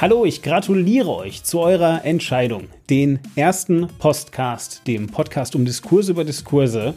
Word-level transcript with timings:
Hallo, 0.00 0.24
ich 0.24 0.42
gratuliere 0.42 1.10
euch 1.10 1.42
zu 1.42 1.58
eurer 1.58 2.04
Entscheidung, 2.04 2.68
den 2.88 3.18
ersten 3.34 3.88
Postcast, 3.98 4.86
dem 4.86 5.08
Podcast 5.08 5.56
um 5.56 5.64
Diskurse 5.64 6.12
über 6.12 6.24
Diskurse, 6.24 6.94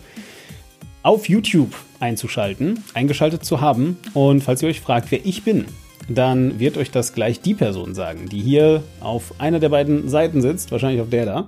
auf 1.01 1.27
YouTube 1.27 1.73
einzuschalten, 1.99 2.83
eingeschaltet 2.93 3.43
zu 3.43 3.59
haben. 3.59 3.97
Und 4.13 4.43
falls 4.43 4.61
ihr 4.61 4.69
euch 4.69 4.81
fragt, 4.81 5.09
wer 5.09 5.25
ich 5.25 5.41
bin, 5.41 5.65
dann 6.09 6.59
wird 6.59 6.77
euch 6.77 6.91
das 6.91 7.13
gleich 7.13 7.41
die 7.41 7.55
Person 7.55 7.95
sagen, 7.95 8.29
die 8.29 8.39
hier 8.39 8.83
auf 8.99 9.33
einer 9.39 9.59
der 9.59 9.69
beiden 9.69 10.07
Seiten 10.07 10.39
sitzt, 10.39 10.71
wahrscheinlich 10.71 11.01
auf 11.01 11.09
der 11.09 11.25
da. 11.25 11.47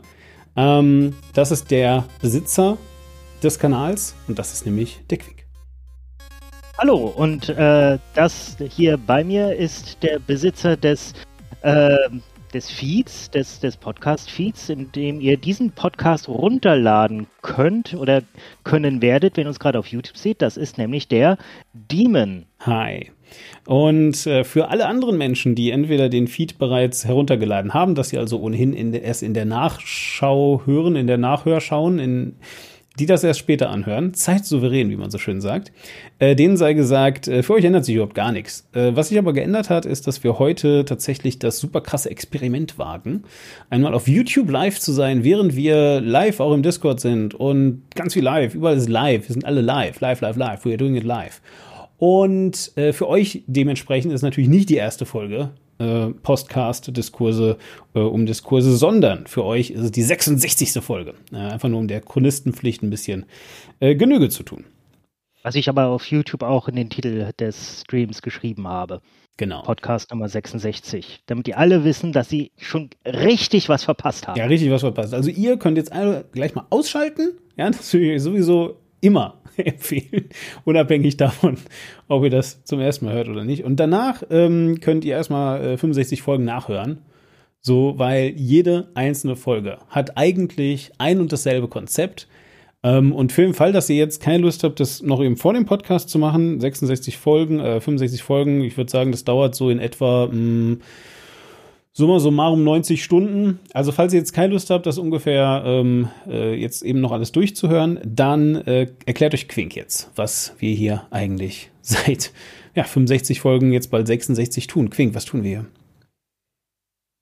Ähm, 0.55 1.15
das 1.33 1.51
ist 1.51 1.69
der 1.69 2.05
Besitzer 2.19 2.79
des 3.43 3.59
Kanals 3.59 4.15
und 4.27 4.39
das 4.39 4.53
ist 4.53 4.65
nämlich 4.65 5.01
der 5.11 5.19
Quick. 5.19 5.45
Hallo, 6.79 7.13
und 7.15 7.49
äh, 7.49 7.99
das 8.15 8.57
hier 8.71 8.97
bei 8.97 9.23
mir 9.23 9.55
ist 9.55 10.01
der 10.01 10.17
Besitzer 10.17 10.75
des, 10.75 11.13
äh, 11.61 11.97
des 12.53 12.69
Feeds, 12.69 13.31
des, 13.31 13.59
des 13.59 13.77
Podcast-Feeds, 13.77 14.69
in 14.69 14.91
dem 14.91 15.19
ihr 15.19 15.37
diesen 15.37 15.71
Podcast 15.71 16.29
runterladen 16.29 17.27
könnt 17.41 17.95
oder 17.95 18.21
können 18.63 19.01
werdet, 19.01 19.37
wenn 19.37 19.45
ihr 19.45 19.49
uns 19.49 19.59
gerade 19.59 19.79
auf 19.79 19.87
YouTube 19.87 20.17
seht. 20.17 20.41
Das 20.41 20.57
ist 20.57 20.77
nämlich 20.77 21.07
der 21.07 21.37
Demon. 21.73 22.45
Hi. 22.59 23.11
Und 23.65 24.27
äh, 24.27 24.43
für 24.43 24.69
alle 24.69 24.85
anderen 24.85 25.17
Menschen, 25.17 25.55
die 25.55 25.71
entweder 25.71 26.09
den 26.09 26.27
Feed 26.27 26.59
bereits 26.59 27.05
heruntergeladen 27.05 27.73
haben, 27.73 27.95
dass 27.95 28.09
sie 28.09 28.19
also 28.19 28.39
ohnehin 28.39 28.73
in 28.73 28.93
erst 28.93 29.23
in 29.23 29.33
der 29.33 29.45
Nachschau 29.45 30.61
hören, 30.65 30.95
in 30.95 31.07
der 31.07 31.17
Nachhör 31.17 31.59
schauen, 31.59 31.97
in, 31.97 32.35
die 32.99 33.05
das 33.07 33.23
erst 33.23 33.39
später 33.39 33.69
anhören, 33.69 34.13
zeitsouverän, 34.13 34.89
wie 34.89 34.95
man 34.95 35.09
so 35.09 35.17
schön 35.17 35.41
sagt, 35.41 35.71
äh, 36.19 36.35
denen 36.35 36.57
sei 36.57 36.73
gesagt, 36.73 37.27
äh, 37.27 37.41
für 37.41 37.53
euch 37.53 37.65
ändert 37.65 37.85
sich 37.85 37.95
überhaupt 37.95 38.13
gar 38.13 38.31
nichts. 38.31 38.67
Äh, 38.73 38.95
was 38.95 39.09
sich 39.09 39.17
aber 39.17 39.33
geändert 39.33 39.69
hat, 39.69 39.85
ist, 39.85 40.05
dass 40.05 40.23
wir 40.23 40.37
heute 40.37 40.85
tatsächlich 40.85 41.39
das 41.39 41.57
super 41.57 41.81
krasse 41.81 42.11
Experiment 42.11 42.77
wagen, 42.77 43.23
einmal 43.69 43.95
auf 43.95 44.07
YouTube 44.07 44.49
live 44.49 44.79
zu 44.79 44.91
sein, 44.91 45.23
während 45.23 45.55
wir 45.55 46.01
live 46.01 46.39
auch 46.39 46.53
im 46.53 46.61
Discord 46.61 46.99
sind 46.99 47.33
und 47.33 47.83
ganz 47.95 48.13
viel 48.13 48.23
live, 48.23 48.53
überall 48.53 48.77
ist 48.77 48.89
live, 48.89 49.27
wir 49.27 49.33
sind 49.33 49.45
alle 49.45 49.61
live, 49.61 49.99
live, 49.99 50.21
live, 50.21 50.37
live, 50.37 50.65
we 50.65 50.69
are 50.69 50.77
doing 50.77 50.95
it 50.95 51.03
live. 51.03 51.41
Und 51.97 52.73
äh, 52.75 52.93
für 52.93 53.07
euch 53.07 53.43
dementsprechend 53.47 54.13
ist 54.13 54.21
natürlich 54.21 54.49
nicht 54.49 54.69
die 54.69 54.75
erste 54.75 55.05
Folge 55.05 55.51
äh, 55.79 56.07
Postcast-Diskurse 56.07 57.57
äh, 57.93 57.99
um 57.99 58.25
Diskurse, 58.25 58.75
sondern 58.75 59.27
für 59.27 59.43
euch 59.43 59.71
ist 59.71 59.81
es 59.81 59.91
die 59.91 60.03
66. 60.03 60.83
Folge. 60.83 61.13
Äh, 61.31 61.37
einfach 61.37 61.69
nur 61.69 61.79
um 61.79 61.87
der 61.87 62.01
Chronistenpflicht 62.01 62.83
ein 62.83 62.89
bisschen 62.89 63.25
äh, 63.79 63.95
Genüge 63.95 64.29
zu 64.29 64.43
tun. 64.43 64.65
Was 65.43 65.55
ich 65.55 65.67
aber 65.67 65.87
auf 65.87 66.05
YouTube 66.05 66.43
auch 66.43 66.69
in 66.69 66.75
den 66.75 66.89
Titel 66.89 67.31
des 67.37 67.81
Streams 67.81 68.21
geschrieben 68.21 68.67
habe. 68.67 69.01
Genau. 69.35 69.63
Podcast 69.63 70.11
Nummer 70.11 70.29
66. 70.29 71.23
Damit 71.25 71.47
die 71.47 71.55
alle 71.55 71.83
wissen, 71.83 72.13
dass 72.13 72.29
sie 72.29 72.51
schon 72.57 72.91
richtig 73.05 73.67
was 73.67 73.83
verpasst 73.83 74.27
haben. 74.27 74.37
Ja, 74.37 74.45
richtig 74.45 74.71
was 74.71 74.81
verpasst. 74.81 75.13
Also 75.13 75.29
ihr 75.29 75.57
könnt 75.57 75.77
jetzt 75.77 75.91
alle 75.91 76.25
gleich 76.31 76.55
mal 76.55 76.65
ausschalten. 76.69 77.33
Ja, 77.57 77.69
das 77.69 77.91
will 77.93 78.11
ich 78.11 78.21
sowieso 78.21 78.77
immer 79.03 79.41
empfehlen, 79.57 80.29
unabhängig 80.63 81.17
davon, 81.17 81.57
ob 82.07 82.23
ihr 82.23 82.29
das 82.29 82.63
zum 82.63 82.79
ersten 82.79 83.05
Mal 83.05 83.13
hört 83.13 83.29
oder 83.29 83.43
nicht. 83.43 83.63
Und 83.63 83.79
danach 83.79 84.23
ähm, 84.29 84.79
könnt 84.79 85.05
ihr 85.05 85.15
erstmal 85.15 85.63
äh, 85.63 85.77
65 85.77 86.21
Folgen 86.21 86.45
nachhören. 86.45 86.99
So, 87.65 87.93
weil 87.97 88.33
jede 88.35 88.89
einzelne 88.93 89.37
Folge 89.37 89.77
hat 89.87 90.17
eigentlich 90.17 90.91
ein 90.97 91.21
und 91.21 91.31
dasselbe 91.31 91.69
Konzept. 91.69 92.27
Ähm, 92.83 93.13
und 93.13 93.31
für 93.31 93.43
den 93.43 93.53
Fall, 93.53 93.71
dass 93.71 93.89
ihr 93.89 93.95
jetzt 93.95 94.21
keine 94.21 94.43
Lust 94.43 94.65
habt, 94.65 94.81
das 94.81 95.01
noch 95.01 95.21
eben 95.21 95.37
vor 95.37 95.53
dem 95.53 95.65
Podcast 95.65 96.09
zu 96.09 96.19
machen, 96.19 96.59
66 96.59 97.17
Folgen, 97.17 97.61
äh, 97.61 97.79
65 97.79 98.21
Folgen, 98.21 98.61
ich 98.61 98.75
würde 98.75 98.91
sagen, 98.91 99.11
das 99.11 99.23
dauert 99.23 99.55
so 99.55 99.69
in 99.69 99.79
etwa 99.79 100.27
mh, 100.27 100.35
mm, 100.35 100.81
summa 101.93 102.19
summarum 102.19 102.63
90 102.63 103.03
Stunden. 103.03 103.59
Also 103.73 103.91
falls 103.91 104.13
ihr 104.13 104.19
jetzt 104.19 104.33
keine 104.33 104.53
Lust 104.53 104.69
habt, 104.69 104.85
das 104.85 104.97
ungefähr 104.97 105.63
ähm, 105.65 106.09
äh, 106.27 106.55
jetzt 106.55 106.81
eben 106.81 106.99
noch 106.99 107.11
alles 107.11 107.31
durchzuhören, 107.31 107.99
dann 108.03 108.55
äh, 108.55 108.87
erklärt 109.05 109.33
euch 109.33 109.47
Quink 109.47 109.75
jetzt, 109.75 110.11
was 110.15 110.55
wir 110.57 110.73
hier 110.75 111.05
eigentlich 111.11 111.69
seit 111.81 112.33
ja, 112.75 112.83
65 112.83 113.39
Folgen, 113.39 113.71
jetzt 113.71 113.91
bald 113.91 114.07
66 114.07 114.67
tun. 114.67 114.89
Quink, 114.89 115.13
was 115.13 115.25
tun 115.25 115.43
wir 115.43 115.49
hier? 115.49 115.65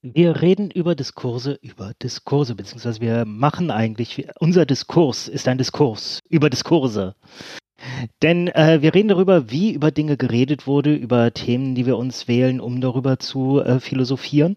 Wir 0.03 0.41
reden 0.41 0.71
über 0.71 0.95
Diskurse, 0.95 1.59
über 1.61 1.91
Diskurse, 2.01 2.55
beziehungsweise 2.55 3.01
wir 3.01 3.23
machen 3.25 3.69
eigentlich, 3.69 4.25
unser 4.39 4.65
Diskurs 4.65 5.27
ist 5.27 5.47
ein 5.47 5.59
Diskurs 5.59 6.21
über 6.27 6.49
Diskurse. 6.49 7.13
Denn 8.21 8.47
äh, 8.47 8.81
wir 8.81 8.93
reden 8.93 9.09
darüber, 9.09 9.49
wie 9.49 9.71
über 9.71 9.91
Dinge 9.91 10.17
geredet 10.17 10.67
wurde, 10.67 10.93
über 10.93 11.33
Themen, 11.33 11.75
die 11.75 11.85
wir 11.85 11.97
uns 11.97 12.27
wählen, 12.27 12.59
um 12.59 12.81
darüber 12.81 13.19
zu 13.19 13.61
äh, 13.61 13.79
philosophieren. 13.79 14.55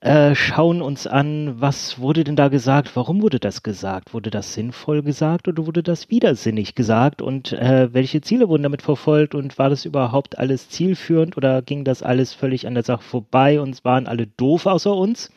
Äh, 0.00 0.36
schauen 0.36 0.80
uns 0.80 1.08
an, 1.08 1.60
was 1.60 1.98
wurde 1.98 2.22
denn 2.22 2.36
da 2.36 2.46
gesagt, 2.46 2.94
warum 2.94 3.20
wurde 3.20 3.40
das 3.40 3.64
gesagt? 3.64 4.14
Wurde 4.14 4.30
das 4.30 4.54
sinnvoll 4.54 5.02
gesagt 5.02 5.48
oder 5.48 5.66
wurde 5.66 5.82
das 5.82 6.08
widersinnig 6.08 6.76
gesagt? 6.76 7.20
Und 7.20 7.52
äh, 7.52 7.92
welche 7.92 8.20
Ziele 8.20 8.48
wurden 8.48 8.62
damit 8.62 8.82
verfolgt 8.82 9.34
und 9.34 9.58
war 9.58 9.70
das 9.70 9.84
überhaupt 9.84 10.38
alles 10.38 10.68
zielführend 10.68 11.36
oder 11.36 11.62
ging 11.62 11.82
das 11.82 12.04
alles 12.04 12.32
völlig 12.32 12.68
an 12.68 12.74
der 12.74 12.84
Sache 12.84 13.02
vorbei 13.02 13.60
und 13.60 13.84
waren 13.84 14.06
alle 14.06 14.28
doof 14.28 14.66
außer 14.66 14.94
uns? 14.94 15.30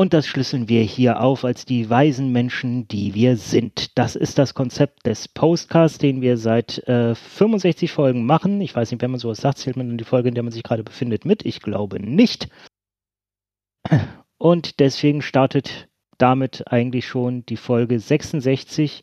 Und 0.00 0.14
das 0.14 0.28
schlüsseln 0.28 0.68
wir 0.68 0.82
hier 0.82 1.20
auf 1.20 1.44
als 1.44 1.64
die 1.64 1.90
weisen 1.90 2.30
Menschen, 2.30 2.86
die 2.86 3.14
wir 3.14 3.36
sind. 3.36 3.98
Das 3.98 4.14
ist 4.14 4.38
das 4.38 4.54
Konzept 4.54 5.04
des 5.06 5.26
Postcasts, 5.26 5.98
den 5.98 6.20
wir 6.20 6.36
seit 6.36 6.78
äh, 6.86 7.16
65 7.16 7.90
Folgen 7.90 8.24
machen. 8.24 8.60
Ich 8.60 8.76
weiß 8.76 8.92
nicht, 8.92 9.02
wenn 9.02 9.10
man 9.10 9.18
sowas 9.18 9.40
sagt, 9.40 9.58
zählt 9.58 9.76
man 9.76 9.88
dann 9.88 9.98
die 9.98 10.04
Folge, 10.04 10.28
in 10.28 10.36
der 10.36 10.44
man 10.44 10.52
sich 10.52 10.62
gerade 10.62 10.84
befindet, 10.84 11.24
mit. 11.24 11.44
Ich 11.44 11.60
glaube 11.60 11.98
nicht. 11.98 12.48
Und 14.38 14.78
deswegen 14.78 15.20
startet 15.20 15.88
damit 16.16 16.70
eigentlich 16.70 17.08
schon 17.08 17.44
die 17.46 17.56
Folge 17.56 17.98
66, 17.98 19.02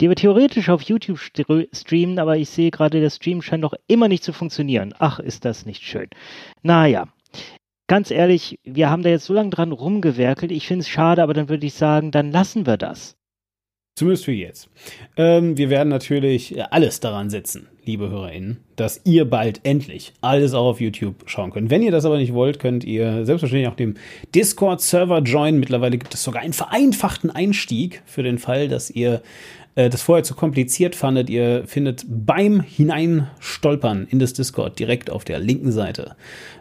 die 0.00 0.08
wir 0.08 0.16
theoretisch 0.16 0.70
auf 0.70 0.80
YouTube 0.80 1.18
streamen, 1.18 2.18
aber 2.18 2.38
ich 2.38 2.48
sehe 2.48 2.70
gerade, 2.70 3.02
der 3.02 3.10
Stream 3.10 3.42
scheint 3.42 3.60
noch 3.60 3.74
immer 3.86 4.08
nicht 4.08 4.24
zu 4.24 4.32
funktionieren. 4.32 4.94
Ach, 4.98 5.18
ist 5.18 5.44
das 5.44 5.66
nicht 5.66 5.82
schön. 5.82 6.08
Naja, 6.62 7.08
ganz 7.86 8.10
ehrlich, 8.10 8.58
wir 8.64 8.90
haben 8.90 9.02
da 9.02 9.10
jetzt 9.10 9.26
so 9.26 9.34
lange 9.34 9.50
dran 9.50 9.72
rumgewerkelt. 9.72 10.52
Ich 10.52 10.66
finde 10.66 10.82
es 10.82 10.88
schade, 10.88 11.22
aber 11.22 11.34
dann 11.34 11.48
würde 11.48 11.66
ich 11.66 11.74
sagen, 11.74 12.10
dann 12.10 12.30
lassen 12.30 12.66
wir 12.66 12.76
das. 12.76 13.16
Zumindest 13.94 14.24
für 14.24 14.32
jetzt. 14.32 14.70
Ähm, 15.18 15.58
wir 15.58 15.68
werden 15.68 15.90
natürlich 15.90 16.56
alles 16.72 17.00
daran 17.00 17.28
setzen, 17.28 17.68
liebe 17.84 18.08
HörerInnen, 18.08 18.56
dass 18.74 19.02
ihr 19.04 19.26
bald 19.26 19.60
endlich 19.64 20.14
alles 20.22 20.54
auch 20.54 20.64
auf 20.64 20.80
YouTube 20.80 21.24
schauen 21.26 21.50
könnt. 21.50 21.68
Wenn 21.68 21.82
ihr 21.82 21.90
das 21.90 22.06
aber 22.06 22.16
nicht 22.16 22.32
wollt, 22.32 22.58
könnt 22.58 22.84
ihr 22.84 23.26
selbstverständlich 23.26 23.68
auch 23.70 23.76
dem 23.76 23.96
Discord-Server 24.34 25.18
joinen. 25.18 25.60
Mittlerweile 25.60 25.98
gibt 25.98 26.14
es 26.14 26.24
sogar 26.24 26.40
einen 26.40 26.54
vereinfachten 26.54 27.28
Einstieg 27.30 28.02
für 28.06 28.22
den 28.22 28.38
Fall, 28.38 28.68
dass 28.68 28.88
ihr 28.88 29.20
äh, 29.74 29.88
das 29.88 30.02
vorher 30.02 30.24
zu 30.24 30.34
kompliziert 30.34 30.94
fandet. 30.94 31.30
Ihr 31.30 31.64
findet 31.66 32.04
beim 32.08 32.60
Hineinstolpern 32.60 34.06
in 34.08 34.18
das 34.18 34.32
Discord 34.32 34.78
direkt 34.78 35.10
auf 35.10 35.24
der 35.24 35.38
linken 35.38 35.72
Seite 35.72 36.16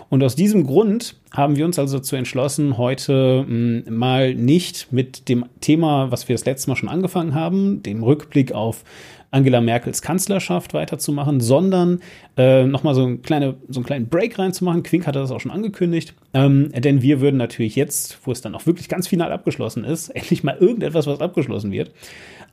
Und 0.09 0.23
aus 0.23 0.35
diesem 0.35 0.65
Grund 0.65 1.15
haben 1.31 1.57
wir 1.57 1.65
uns 1.65 1.77
also 1.77 1.99
dazu 1.99 2.15
entschlossen, 2.15 2.79
heute 2.79 3.45
mh, 3.47 3.85
hm, 3.85 3.95
mal 3.95 4.33
nicht 4.33 4.91
mit 4.91 5.29
dem 5.29 5.45
Thema, 5.61 6.09
was 6.09 6.27
wir 6.27 6.33
das 6.33 6.45
letzte 6.45 6.71
Mal 6.71 6.75
schon 6.75 6.89
angefangen 6.89 7.35
haben, 7.35 7.83
dem 7.83 8.01
Rückblick 8.01 8.51
auf 8.51 8.83
Angela 9.31 9.61
Merkels 9.61 10.01
Kanzlerschaft 10.01 10.73
weiterzumachen, 10.73 11.39
sondern 11.39 11.99
äh, 12.37 12.65
nochmal 12.65 12.95
so, 12.95 13.05
ein 13.05 13.21
kleine, 13.21 13.55
so 13.67 13.79
einen 13.79 13.85
kleinen 13.85 14.09
Break 14.09 14.39
reinzumachen. 14.39 14.83
Quink 14.83 15.05
hatte 15.05 15.19
das 15.19 15.31
auch 15.31 15.39
schon 15.39 15.51
angekündigt. 15.51 16.15
Ähm, 16.33 16.71
denn 16.75 17.01
wir 17.01 17.21
würden 17.21 17.37
natürlich 17.37 17.75
jetzt, 17.75 18.19
wo 18.23 18.31
es 18.31 18.41
dann 18.41 18.55
auch 18.55 18.65
wirklich 18.65 18.89
ganz 18.89 19.07
final 19.07 19.31
abgeschlossen 19.31 19.83
ist, 19.83 20.09
endlich 20.15 20.43
mal 20.43 20.57
irgendetwas, 20.59 21.07
was 21.07 21.21
abgeschlossen 21.21 21.71
wird, 21.71 21.91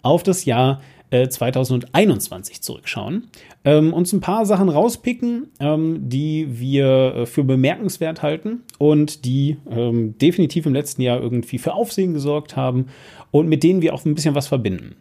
auf 0.03 0.23
das 0.23 0.45
Jahr 0.45 0.81
2021 1.11 2.57
äh, 2.57 2.61
zurückschauen, 2.61 3.29
ähm, 3.65 3.93
uns 3.93 4.13
ein 4.13 4.21
paar 4.21 4.45
Sachen 4.45 4.69
rauspicken, 4.69 5.49
ähm, 5.61 6.09
die 6.09 6.59
wir 6.59 7.15
äh, 7.15 7.27
für 7.27 7.45
bemerkenswert 7.45 8.23
halten 8.23 8.63
und 8.79 9.25
die 9.25 9.57
ähm, 9.71 10.19
definitiv 10.19 10.67
im 10.67 10.75
letzten 10.75 11.03
Jahr 11.03 11.21
irgendwie 11.21 11.59
für 11.59 11.75
Aufsehen 11.75 12.13
gesorgt 12.13 12.57
haben 12.57 12.87
und 13.31 13.49
mit 13.49 13.63
denen 13.63 13.83
wir 13.83 13.95
auch 13.95 14.05
ein 14.05 14.15
bisschen 14.17 14.35
was 14.35 14.49
verbinden. 14.49 14.97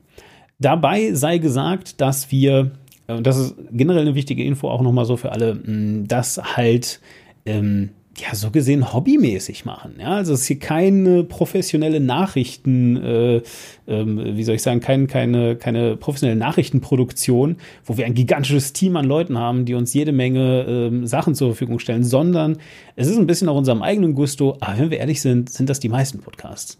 Dabei 0.59 1.13
sei 1.13 1.37
gesagt, 1.37 1.99
dass 2.01 2.31
wir, 2.31 2.71
äh, 3.07 3.13
und 3.13 3.27
das 3.27 3.37
ist 3.37 3.55
generell 3.71 4.01
eine 4.01 4.15
wichtige 4.15 4.43
Info 4.43 4.69
auch 4.69 4.81
nochmal 4.81 5.05
so 5.05 5.17
für 5.17 5.31
alle, 5.31 5.55
mh, 5.55 6.07
dass 6.07 6.37
halt 6.57 6.99
ähm, 7.45 7.89
ja, 8.17 8.33
so 8.33 8.49
gesehen 8.49 8.93
hobbymäßig 8.93 9.65
machen. 9.65 9.95
Ja, 9.99 10.15
also 10.15 10.33
es 10.33 10.41
ist 10.41 10.47
hier 10.47 10.59
keine 10.59 11.23
professionelle 11.23 11.99
Nachrichten, 11.99 12.95
äh, 12.95 13.41
ähm, 13.87 14.37
wie 14.37 14.43
soll 14.43 14.55
ich 14.55 14.61
sagen, 14.61 14.79
kein, 14.79 15.07
keine, 15.07 15.57
keine 15.57 15.97
professionelle 15.97 16.39
Nachrichtenproduktion, 16.39 17.57
wo 17.83 17.97
wir 17.97 18.05
ein 18.05 18.13
gigantisches 18.13 18.71
Team 18.71 18.95
an 18.95 19.05
Leuten 19.05 19.37
haben, 19.37 19.65
die 19.65 19.73
uns 19.73 19.93
jede 19.93 20.13
Menge 20.13 20.65
ähm, 20.67 21.05
Sachen 21.05 21.35
zur 21.35 21.49
Verfügung 21.49 21.79
stellen, 21.79 22.05
sondern 22.05 22.57
es 22.95 23.07
ist 23.07 23.17
ein 23.17 23.27
bisschen 23.27 23.47
nach 23.47 23.55
unserem 23.55 23.81
eigenen 23.81 24.15
Gusto, 24.15 24.55
aber 24.61 24.79
wenn 24.79 24.91
wir 24.91 24.99
ehrlich 24.99 25.21
sind, 25.21 25.49
sind 25.49 25.69
das 25.69 25.81
die 25.81 25.89
meisten 25.89 26.19
Podcasts. 26.19 26.77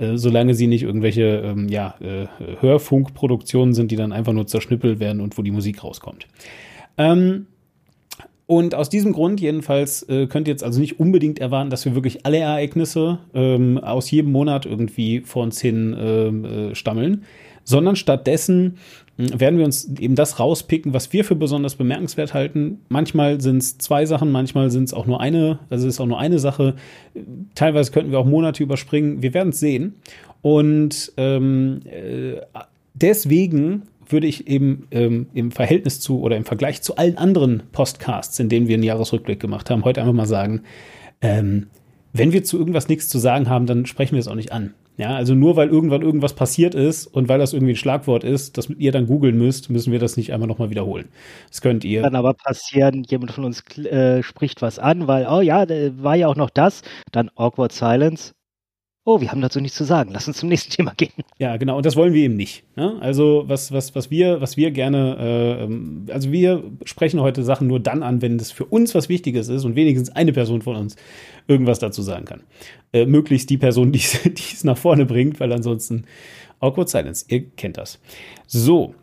Äh, 0.00 0.16
solange 0.16 0.54
sie 0.54 0.66
nicht 0.66 0.82
irgendwelche 0.82 1.42
ähm, 1.44 1.68
ja, 1.68 1.94
äh, 2.00 2.26
Hörfunkproduktionen 2.60 3.74
sind, 3.74 3.90
die 3.90 3.96
dann 3.96 4.12
einfach 4.12 4.32
nur 4.32 4.46
zerschnippelt 4.46 4.98
werden 4.98 5.20
und 5.20 5.36
wo 5.36 5.42
die 5.42 5.50
Musik 5.50 5.84
rauskommt. 5.84 6.26
Ähm, 6.96 7.46
und 8.46 8.74
aus 8.74 8.88
diesem 8.88 9.12
Grund 9.12 9.40
jedenfalls 9.40 10.02
äh, 10.08 10.26
könnt 10.26 10.48
ihr 10.48 10.52
jetzt 10.52 10.64
also 10.64 10.80
nicht 10.80 10.98
unbedingt 10.98 11.38
erwarten, 11.38 11.70
dass 11.70 11.84
wir 11.84 11.94
wirklich 11.94 12.24
alle 12.24 12.38
Ereignisse 12.38 13.18
ähm, 13.34 13.78
aus 13.78 14.10
jedem 14.10 14.32
Monat 14.32 14.64
irgendwie 14.66 15.20
vor 15.20 15.42
uns 15.42 15.60
hin 15.60 15.94
ähm, 15.98 16.44
äh, 16.44 16.74
stammeln, 16.74 17.24
sondern 17.64 17.94
stattdessen 17.94 18.78
werden 19.38 19.58
wir 19.58 19.64
uns 19.64 19.90
eben 19.98 20.14
das 20.14 20.38
rauspicken, 20.38 20.94
was 20.94 21.12
wir 21.12 21.24
für 21.24 21.34
besonders 21.34 21.74
bemerkenswert 21.74 22.34
halten. 22.34 22.80
Manchmal 22.88 23.40
sind 23.40 23.58
es 23.58 23.78
zwei 23.78 24.06
Sachen, 24.06 24.32
manchmal 24.32 24.70
sind 24.70 24.84
es 24.84 24.94
auch 24.94 25.06
nur 25.06 25.20
eine, 25.20 25.58
also 25.68 25.86
ist 25.86 26.00
auch 26.00 26.06
nur 26.06 26.18
eine 26.18 26.38
Sache. 26.38 26.76
Teilweise 27.54 27.92
könnten 27.92 28.10
wir 28.10 28.18
auch 28.18 28.26
Monate 28.26 28.62
überspringen. 28.62 29.22
Wir 29.22 29.34
werden 29.34 29.50
es 29.50 29.60
sehen. 29.60 29.94
Und 30.42 31.12
ähm, 31.16 31.80
äh, 31.84 32.40
deswegen 32.94 33.82
würde 34.08 34.26
ich 34.26 34.48
eben 34.48 34.86
ähm, 34.90 35.26
im 35.34 35.50
Verhältnis 35.50 36.00
zu 36.00 36.20
oder 36.20 36.36
im 36.36 36.44
Vergleich 36.44 36.82
zu 36.82 36.96
allen 36.96 37.18
anderen 37.18 37.62
Podcasts, 37.72 38.38
in 38.38 38.48
denen 38.48 38.68
wir 38.68 38.74
einen 38.74 38.82
Jahresrückblick 38.82 39.40
gemacht 39.40 39.70
haben, 39.70 39.84
heute 39.84 40.00
einfach 40.00 40.14
mal 40.14 40.26
sagen, 40.26 40.62
ähm, 41.20 41.66
wenn 42.12 42.32
wir 42.32 42.42
zu 42.42 42.58
irgendwas 42.58 42.88
nichts 42.88 43.08
zu 43.08 43.18
sagen 43.18 43.48
haben, 43.48 43.66
dann 43.66 43.86
sprechen 43.86 44.12
wir 44.12 44.20
es 44.20 44.28
auch 44.28 44.34
nicht 44.34 44.52
an. 44.52 44.74
Ja, 45.00 45.14
also 45.14 45.34
nur 45.34 45.56
weil 45.56 45.70
irgendwann 45.70 46.02
irgendwas 46.02 46.34
passiert 46.34 46.74
ist 46.74 47.06
und 47.06 47.30
weil 47.30 47.38
das 47.38 47.54
irgendwie 47.54 47.72
ein 47.72 47.76
Schlagwort 47.76 48.22
ist, 48.22 48.58
das 48.58 48.68
ihr 48.68 48.92
dann 48.92 49.06
googeln 49.06 49.38
müsst, 49.38 49.70
müssen 49.70 49.92
wir 49.92 49.98
das 49.98 50.18
nicht 50.18 50.30
einmal 50.30 50.46
nochmal 50.46 50.68
wiederholen. 50.68 51.08
Das 51.48 51.62
könnt 51.62 51.84
ihr. 51.84 52.02
Kann 52.02 52.14
aber 52.14 52.34
passieren, 52.34 53.02
jemand 53.08 53.32
von 53.32 53.46
uns 53.46 53.64
äh, 53.78 54.22
spricht 54.22 54.60
was 54.60 54.78
an, 54.78 55.06
weil, 55.06 55.26
oh 55.26 55.40
ja, 55.40 55.64
war 56.02 56.16
ja 56.16 56.28
auch 56.28 56.36
noch 56.36 56.50
das, 56.50 56.82
dann 57.12 57.30
awkward 57.34 57.72
silence 57.72 58.34
oh, 59.04 59.20
wir 59.20 59.30
haben 59.30 59.40
dazu 59.40 59.60
nichts 59.60 59.76
zu 59.76 59.84
sagen, 59.84 60.10
lass 60.12 60.28
uns 60.28 60.38
zum 60.38 60.48
nächsten 60.48 60.70
Thema 60.76 60.92
gehen. 60.96 61.12
Ja, 61.38 61.56
genau, 61.56 61.76
und 61.76 61.86
das 61.86 61.96
wollen 61.96 62.12
wir 62.12 62.22
eben 62.22 62.36
nicht. 62.36 62.64
Ne? 62.76 62.96
Also 63.00 63.44
was, 63.46 63.72
was, 63.72 63.94
was 63.94 64.10
wir, 64.10 64.40
was 64.40 64.56
wir 64.56 64.70
gerne, 64.70 65.16
äh, 65.18 65.64
ähm, 65.64 66.06
also 66.10 66.30
wir 66.32 66.64
sprechen 66.84 67.20
heute 67.20 67.42
Sachen 67.42 67.66
nur 67.66 67.80
dann 67.80 68.02
an, 68.02 68.22
wenn 68.22 68.38
das 68.38 68.50
für 68.50 68.64
uns 68.64 68.94
was 68.94 69.08
Wichtiges 69.08 69.48
ist 69.48 69.64
und 69.64 69.76
wenigstens 69.76 70.10
eine 70.10 70.32
Person 70.32 70.62
von 70.62 70.76
uns 70.76 70.96
irgendwas 71.46 71.78
dazu 71.78 72.02
sagen 72.02 72.24
kann. 72.24 72.42
Äh, 72.92 73.06
möglichst 73.06 73.50
die 73.50 73.58
Person, 73.58 73.92
die 73.92 73.98
es 73.98 74.64
nach 74.64 74.78
vorne 74.78 75.06
bringt, 75.06 75.40
weil 75.40 75.52
ansonsten 75.52 76.04
Awkward 76.60 76.90
Silence, 76.90 77.24
ihr 77.28 77.48
kennt 77.50 77.78
das. 77.78 77.98
So, 78.46 78.94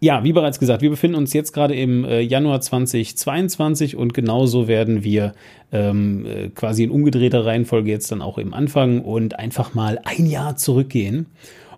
ja, 0.00 0.22
wie 0.24 0.32
bereits 0.32 0.58
gesagt, 0.58 0.82
wir 0.82 0.90
befinden 0.90 1.16
uns 1.16 1.32
jetzt 1.32 1.52
gerade 1.52 1.74
im 1.74 2.04
äh, 2.04 2.20
Januar 2.20 2.60
2022 2.60 3.96
und 3.96 4.14
genauso 4.14 4.68
werden 4.68 5.02
wir 5.02 5.32
ähm, 5.72 6.24
äh, 6.26 6.48
quasi 6.48 6.84
in 6.84 6.90
umgedrehter 6.90 7.44
Reihenfolge 7.44 7.90
jetzt 7.90 8.10
dann 8.12 8.22
auch 8.22 8.38
im 8.38 8.54
Anfang 8.54 9.00
und 9.00 9.38
einfach 9.38 9.74
mal 9.74 10.00
ein 10.04 10.26
Jahr 10.26 10.56
zurückgehen. 10.56 11.26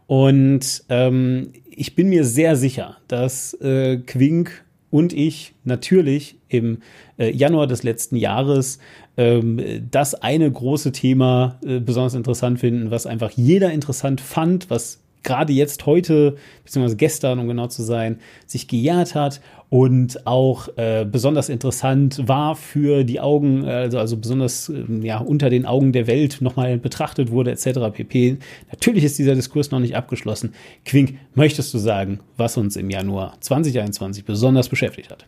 Und 0.07 0.85
ähm, 0.89 1.53
ich 1.71 1.95
bin 1.95 2.09
mir 2.09 2.25
sehr 2.25 2.57
sicher, 2.57 2.97
dass 3.09 3.55
äh, 3.55 3.99
Quink 3.99 4.65
und 4.91 5.13
ich 5.13 5.55
natürlich 5.65 6.37
im 6.49 6.79
äh, 7.19 7.31
Januar 7.31 7.67
des 7.67 7.85
letzten 7.85 8.17
Jahres 8.17 8.81
ähm, 9.17 9.61
das 9.91 10.15
eine 10.15 10.51
große 10.51 10.93
Thema 10.93 11.59
äh, 11.65 11.79
besonders 11.79 12.15
interessant 12.15 12.59
finden, 12.59 12.91
was 12.91 13.07
einfach 13.07 13.31
jeder 13.31 13.73
interessant 13.73 14.21
fand, 14.21 14.69
was 14.69 15.01
gerade 15.23 15.53
jetzt 15.53 15.87
heute, 15.87 16.37
beziehungsweise 16.65 16.97
gestern, 16.97 17.39
um 17.39 17.49
genau 17.49 17.67
zu 17.67 17.83
sein, 17.83 18.19
sich 18.47 18.69
gejährt 18.69 19.15
hat 19.15 19.41
und 19.69 20.27
auch 20.27 20.69
äh, 20.77 21.07
besonders 21.11 21.49
interessant 21.49 22.27
war 22.27 22.57
für 22.57 23.05
die 23.05 23.21
Augen, 23.21 23.65
also, 23.65 23.99
also 23.99 24.17
besonders 24.17 24.69
äh, 24.69 24.85
ja, 25.03 25.19
unter 25.19 25.49
den 25.49 25.65
Augen 25.65 25.93
der 25.93 26.07
Welt 26.07 26.39
nochmal 26.41 26.77
betrachtet 26.79 27.31
wurde, 27.31 27.53
etc. 27.53 27.79
pp. 27.93 28.39
Natürlich 28.71 29.05
ist 29.05 29.19
dieser 29.19 29.35
Diskurs 29.35 29.71
noch 29.71 29.81
nicht 29.81 29.97
abgeschlossen. 29.97 30.55
Quink, 30.85 31.15
möchtest 31.35 31.73
du 31.73 31.79
sagen, 31.79 32.21
was 32.37 32.57
uns 32.57 32.77
im 32.77 32.91
Januar 32.91 33.37
2021 33.41 34.25
besonders 34.25 34.69
beschäftigt 34.69 35.11
hat? 35.11 35.27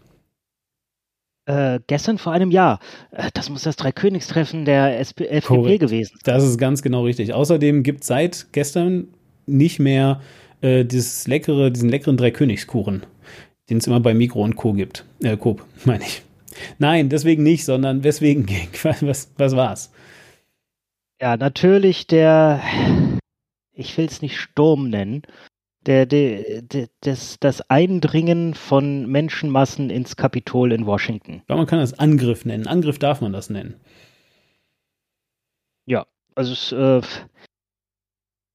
Äh, 1.44 1.80
gestern 1.88 2.18
vor 2.18 2.32
einem 2.32 2.52
Jahr. 2.52 2.78
Äh, 3.10 3.30
das 3.34 3.50
muss 3.50 3.62
das 3.62 3.74
Dreikönigstreffen 3.76 4.64
der 4.64 5.00
SP 5.02 5.26
FDP 5.26 5.78
gewesen 5.78 6.14
sein. 6.14 6.34
Das 6.34 6.44
ist 6.44 6.56
ganz 6.56 6.82
genau 6.82 7.02
richtig. 7.02 7.34
Außerdem 7.34 7.82
gibt 7.82 8.02
es 8.02 8.06
seit 8.06 8.46
gestern 8.52 9.08
nicht 9.46 9.78
mehr 9.78 10.20
äh, 10.60 10.84
dieses 10.84 11.26
leckere, 11.26 11.70
diesen 11.70 11.88
leckeren 11.88 12.16
Dreikönigskuchen, 12.16 13.04
den 13.68 13.78
es 13.78 13.86
immer 13.86 14.00
bei 14.00 14.14
Mikro 14.14 14.42
und 14.42 14.56
Co. 14.56 14.72
gibt. 14.72 15.04
Äh, 15.22 15.36
Coop, 15.36 15.64
meine 15.84 16.04
ich. 16.04 16.22
Nein, 16.78 17.08
deswegen 17.08 17.42
nicht, 17.42 17.64
sondern 17.64 18.04
weswegen 18.04 18.46
was, 19.00 19.32
was 19.36 19.56
war's? 19.56 19.92
Ja, 21.20 21.36
natürlich 21.36 22.06
der, 22.06 22.60
ich 23.72 23.96
will 23.96 24.06
es 24.06 24.22
nicht 24.22 24.36
Sturm 24.36 24.90
nennen, 24.90 25.22
der, 25.86 26.06
der, 26.06 26.62
der, 26.62 26.88
das, 27.00 27.38
das 27.40 27.60
Eindringen 27.70 28.54
von 28.54 29.06
Menschenmassen 29.06 29.90
ins 29.90 30.16
Kapitol 30.16 30.72
in 30.72 30.86
Washington. 30.86 31.42
Ja, 31.48 31.56
man 31.56 31.66
kann 31.66 31.80
das 31.80 31.98
Angriff 31.98 32.44
nennen. 32.44 32.66
Angriff 32.66 32.98
darf 32.98 33.20
man 33.20 33.32
das 33.32 33.50
nennen. 33.50 33.74
Ja, 35.86 36.06
also 36.34 36.52
es, 36.52 36.72
äh, 36.72 37.00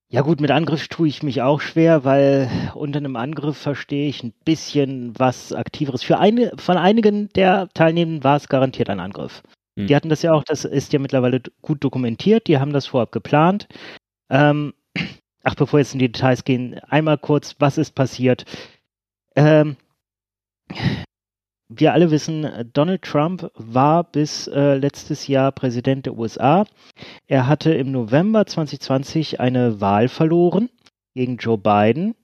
ja 0.10 0.22
gut, 0.22 0.40
mit 0.40 0.52
Angriff 0.52 0.88
tue 0.88 1.08
ich 1.08 1.22
mich 1.22 1.42
auch 1.42 1.60
schwer, 1.60 2.06
weil 2.06 2.50
unter 2.76 2.98
einem 2.98 3.18
Angriff 3.18 3.58
verstehe 3.58 4.08
ich 4.08 4.24
ein 4.24 4.34
bisschen 4.46 5.14
was 5.18 5.52
Aktiveres. 5.52 6.04
Für 6.04 6.18
eine, 6.20 6.52
von 6.56 6.78
einigen 6.78 7.30
der 7.30 7.70
Teilnehmenden 7.74 8.24
war 8.24 8.38
es 8.38 8.48
garantiert 8.48 8.90
ein 8.90 9.02
Angriff. 9.02 9.44
Hm. 9.78 9.88
Die 9.88 9.96
hatten 9.96 10.10
das 10.10 10.22
ja 10.22 10.32
auch, 10.32 10.44
das 10.44 10.64
ist 10.64 10.94
ja 10.94 11.00
mittlerweile 11.00 11.42
gut 11.62 11.84
dokumentiert, 11.84 12.48
die 12.48 12.58
haben 12.58 12.72
das 12.72 12.88
vorab 12.88 13.12
geplant. 13.12 13.68
Ähm, 14.30 14.74
ach, 15.44 15.56
bevor 15.56 15.80
jetzt 15.80 15.94
in 15.94 16.00
die 16.00 16.12
Details 16.12 16.46
gehen, 16.46 16.80
einmal 16.88 17.18
kurz, 17.18 17.56
was 17.60 17.78
ist 17.78 17.94
passiert? 17.94 18.46
Ähm, 19.36 19.76
wir 21.70 21.94
alle 21.94 22.12
wissen, 22.12 22.70
Donald 22.74 23.02
Trump 23.02 23.52
war 23.56 24.04
bis 24.04 24.48
äh, 24.48 24.76
letztes 24.76 25.28
Jahr 25.28 25.52
Präsident 25.52 26.06
der 26.06 26.18
USA. 26.18 26.66
Er 27.28 27.48
hatte 27.48 27.74
im 27.74 27.92
November 27.92 28.46
2020 28.46 29.40
eine 29.40 29.82
Wahl 29.82 30.08
verloren 30.08 30.70
gegen 31.14 31.38
Joe 31.38 31.58
Biden. 31.58 32.16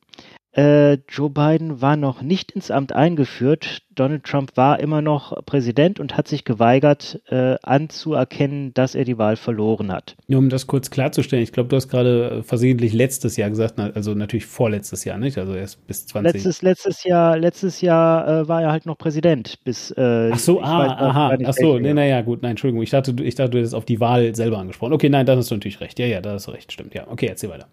Äh, 0.56 1.00
Joe 1.10 1.32
Biden 1.32 1.82
war 1.82 1.98
noch 1.98 2.22
nicht 2.22 2.52
ins 2.52 2.70
Amt 2.70 2.94
eingeführt. 2.94 3.82
Donald 3.96 4.24
Trump 4.24 4.56
war 4.56 4.80
immer 4.80 5.02
noch 5.02 5.46
Präsident 5.46 6.00
und 6.00 6.16
hat 6.16 6.28
sich 6.28 6.46
geweigert, 6.46 7.22
äh, 7.28 7.56
anzuerkennen, 7.64 8.74
dass 8.74 8.94
er 8.94 9.04
die 9.04 9.18
Wahl 9.18 9.36
verloren 9.36 9.92
hat. 9.92 10.16
Nur 10.28 10.40
um 10.40 10.50
das 10.50 10.68
kurz 10.68 10.92
klarzustellen, 10.92 11.44
ich 11.44 11.52
glaube, 11.52 11.70
du 11.70 11.76
hast 11.76 11.90
gerade 11.90 12.44
versehentlich 12.44 12.94
letztes 12.94 13.36
Jahr 13.36 13.50
gesagt, 13.50 13.80
also 13.80 14.14
natürlich 14.14 14.46
vorletztes 14.46 15.06
Jahr, 15.06 15.18
nicht? 15.18 15.38
Also 15.40 15.56
erst 15.56 15.86
bis 15.88 16.06
20. 16.08 16.34
Letztes, 16.34 16.62
letztes 16.62 17.04
Jahr, 17.04 17.38
letztes 17.38 17.82
Jahr 17.82 18.28
äh, 18.28 18.48
war 18.48 18.62
er 18.62 18.72
halt 18.72 18.86
noch 18.86 18.98
Präsident 18.98 19.64
bis. 19.64 19.90
Äh, 19.92 20.30
ach 20.34 20.40
so, 20.40 20.62
ah, 20.62 20.86
aha, 20.86 21.38
ach 21.46 21.54
so, 21.54 21.80
nee, 21.80 21.94
naja, 21.94 22.22
gut, 22.22 22.44
nein, 22.44 22.52
Entschuldigung, 22.52 22.84
ich 22.84 22.92
dachte, 22.92 23.16
ich 23.24 23.36
dachte, 23.36 23.52
du 23.52 23.58
hättest 23.58 23.76
auf 23.76 23.86
die 23.86 24.00
Wahl 24.00 24.36
selber 24.36 24.60
angesprochen. 24.60 24.94
Okay, 24.94 25.10
nein, 25.10 25.26
da 25.26 25.36
hast 25.36 25.50
du 25.50 25.56
natürlich 25.56 25.82
recht. 25.82 25.98
Ja, 25.98 26.06
ja, 26.06 26.22
da 26.22 26.34
hast 26.34 26.48
du 26.48 26.52
recht, 26.52 26.72
stimmt. 26.72 26.94
Ja, 26.94 27.08
okay, 27.10 27.28
erzähl 27.28 27.50
weiter. 27.50 27.68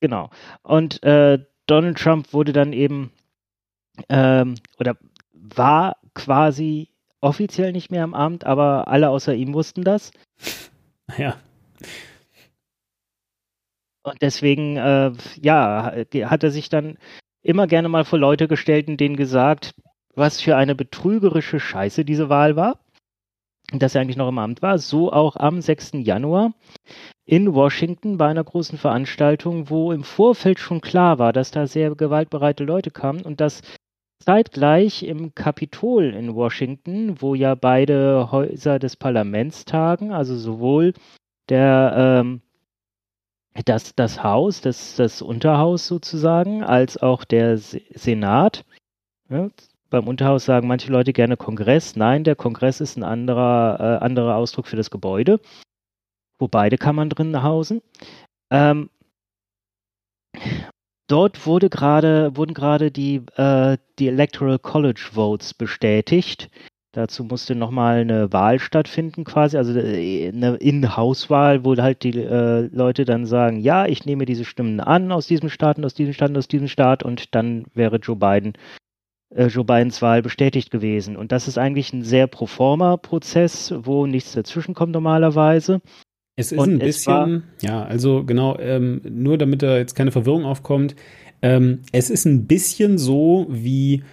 Genau. 0.00 0.30
Und 0.62 1.02
äh, 1.02 1.38
Donald 1.66 1.98
Trump 1.98 2.32
wurde 2.32 2.52
dann 2.52 2.72
eben 2.72 3.12
ähm, 4.08 4.54
oder 4.78 4.96
war 5.32 5.96
quasi 6.14 6.88
offiziell 7.20 7.72
nicht 7.72 7.90
mehr 7.90 8.04
im 8.04 8.14
Amt, 8.14 8.44
aber 8.44 8.88
alle 8.88 9.10
außer 9.10 9.34
ihm 9.34 9.54
wussten 9.54 9.84
das. 9.84 10.12
Ja. 11.16 11.36
Und 14.02 14.20
deswegen, 14.22 14.76
äh, 14.76 15.12
ja, 15.40 15.92
hat 16.24 16.42
er 16.42 16.50
sich 16.50 16.68
dann 16.68 16.98
immer 17.42 17.66
gerne 17.66 17.88
mal 17.88 18.04
vor 18.04 18.18
Leute 18.18 18.48
gestellt 18.48 18.88
und 18.88 18.98
denen 18.98 19.16
gesagt, 19.16 19.74
was 20.14 20.40
für 20.40 20.56
eine 20.56 20.74
betrügerische 20.74 21.60
Scheiße 21.60 22.04
diese 22.04 22.28
Wahl 22.28 22.56
war. 22.56 22.78
Dass 23.72 23.94
er 23.94 24.00
eigentlich 24.00 24.16
noch 24.16 24.28
im 24.28 24.38
Amt 24.38 24.62
war. 24.62 24.78
So 24.78 25.12
auch 25.12 25.36
am 25.36 25.60
6. 25.60 25.92
Januar 25.94 26.54
in 27.28 27.54
Washington 27.54 28.16
bei 28.16 28.26
einer 28.26 28.42
großen 28.42 28.78
Veranstaltung, 28.78 29.68
wo 29.68 29.92
im 29.92 30.02
Vorfeld 30.02 30.58
schon 30.58 30.80
klar 30.80 31.18
war, 31.18 31.34
dass 31.34 31.50
da 31.50 31.66
sehr 31.66 31.94
gewaltbereite 31.94 32.64
Leute 32.64 32.90
kamen 32.90 33.20
und 33.20 33.42
dass 33.42 33.60
zeitgleich 34.18 35.02
im 35.02 35.34
Kapitol 35.34 36.14
in 36.14 36.34
Washington, 36.34 37.20
wo 37.20 37.34
ja 37.34 37.54
beide 37.54 38.32
Häuser 38.32 38.78
des 38.78 38.96
Parlaments 38.96 39.66
tagen, 39.66 40.10
also 40.10 40.38
sowohl 40.38 40.94
der 41.50 42.22
ähm, 42.24 42.40
das, 43.66 43.94
das 43.94 44.22
Haus, 44.22 44.62
das, 44.62 44.96
das 44.96 45.20
Unterhaus 45.20 45.86
sozusagen, 45.86 46.62
als 46.62 46.96
auch 46.96 47.24
der 47.24 47.58
Senat. 47.58 48.64
Ja, 49.28 49.50
beim 49.90 50.08
Unterhaus 50.08 50.46
sagen 50.46 50.66
manche 50.66 50.90
Leute 50.90 51.12
gerne 51.12 51.36
Kongress. 51.36 51.94
Nein, 51.94 52.24
der 52.24 52.36
Kongress 52.36 52.80
ist 52.80 52.96
ein 52.96 53.04
anderer, 53.04 54.00
äh, 54.00 54.04
anderer 54.04 54.36
Ausdruck 54.36 54.66
für 54.66 54.76
das 54.76 54.90
Gebäude, 54.90 55.40
wo 56.38 56.48
beide 56.48 56.78
Kammern 56.78 57.10
drin 57.10 57.42
hausen. 57.42 57.82
Ähm, 58.50 58.90
dort 61.08 61.46
wurde 61.46 61.68
grade, 61.70 62.36
wurden 62.36 62.54
gerade 62.54 62.90
die, 62.90 63.22
äh, 63.36 63.76
die 63.98 64.08
Electoral 64.08 64.58
College 64.58 65.08
Votes 65.12 65.54
bestätigt. 65.54 66.50
Dazu 66.92 67.22
musste 67.24 67.54
nochmal 67.54 68.00
eine 68.00 68.32
Wahl 68.32 68.58
stattfinden, 68.58 69.24
quasi, 69.24 69.56
also 69.56 69.78
äh, 69.78 70.28
eine 70.28 70.56
In-Haus-Wahl, 70.56 71.64
wo 71.64 71.76
halt 71.76 72.02
die 72.02 72.18
äh, 72.18 72.68
Leute 72.72 73.04
dann 73.04 73.26
sagen, 73.26 73.60
ja, 73.60 73.86
ich 73.86 74.06
nehme 74.06 74.24
diese 74.24 74.44
Stimmen 74.44 74.80
an 74.80 75.12
aus 75.12 75.26
diesem 75.26 75.50
Staat 75.50 75.78
und 75.78 75.84
aus 75.84 75.94
diesem 75.94 76.14
Staat 76.14 76.30
und 76.30 76.38
aus 76.38 76.48
diesem 76.48 76.68
Staat 76.68 77.02
und 77.02 77.34
dann 77.34 77.66
wäre 77.74 77.96
Joe 77.96 78.16
Biden 78.16 78.54
äh, 79.34 79.46
Joe 79.46 79.64
Bidens 79.64 80.00
Wahl 80.02 80.22
bestätigt 80.22 80.70
gewesen. 80.70 81.16
Und 81.16 81.32
das 81.32 81.48
ist 81.48 81.58
eigentlich 81.58 81.92
ein 81.92 82.02
sehr 82.02 82.26
Proforma-Prozess, 82.26 83.74
wo 83.76 84.06
nichts 84.06 84.32
dazwischenkommt 84.32 84.92
normalerweise. 84.92 85.80
Es 86.38 86.52
ist 86.52 86.58
Und 86.60 86.74
ein 86.74 86.78
bisschen, 86.78 87.42
ja, 87.62 87.82
also 87.82 88.22
genau, 88.22 88.56
ähm, 88.60 89.00
nur 89.10 89.38
damit 89.38 89.60
da 89.60 89.76
jetzt 89.76 89.96
keine 89.96 90.12
Verwirrung 90.12 90.44
aufkommt, 90.44 90.94
ähm, 91.42 91.80
es 91.90 92.10
ist 92.10 92.26
ein 92.26 92.46
bisschen 92.46 92.96
so 92.96 93.48
wie 93.50 94.04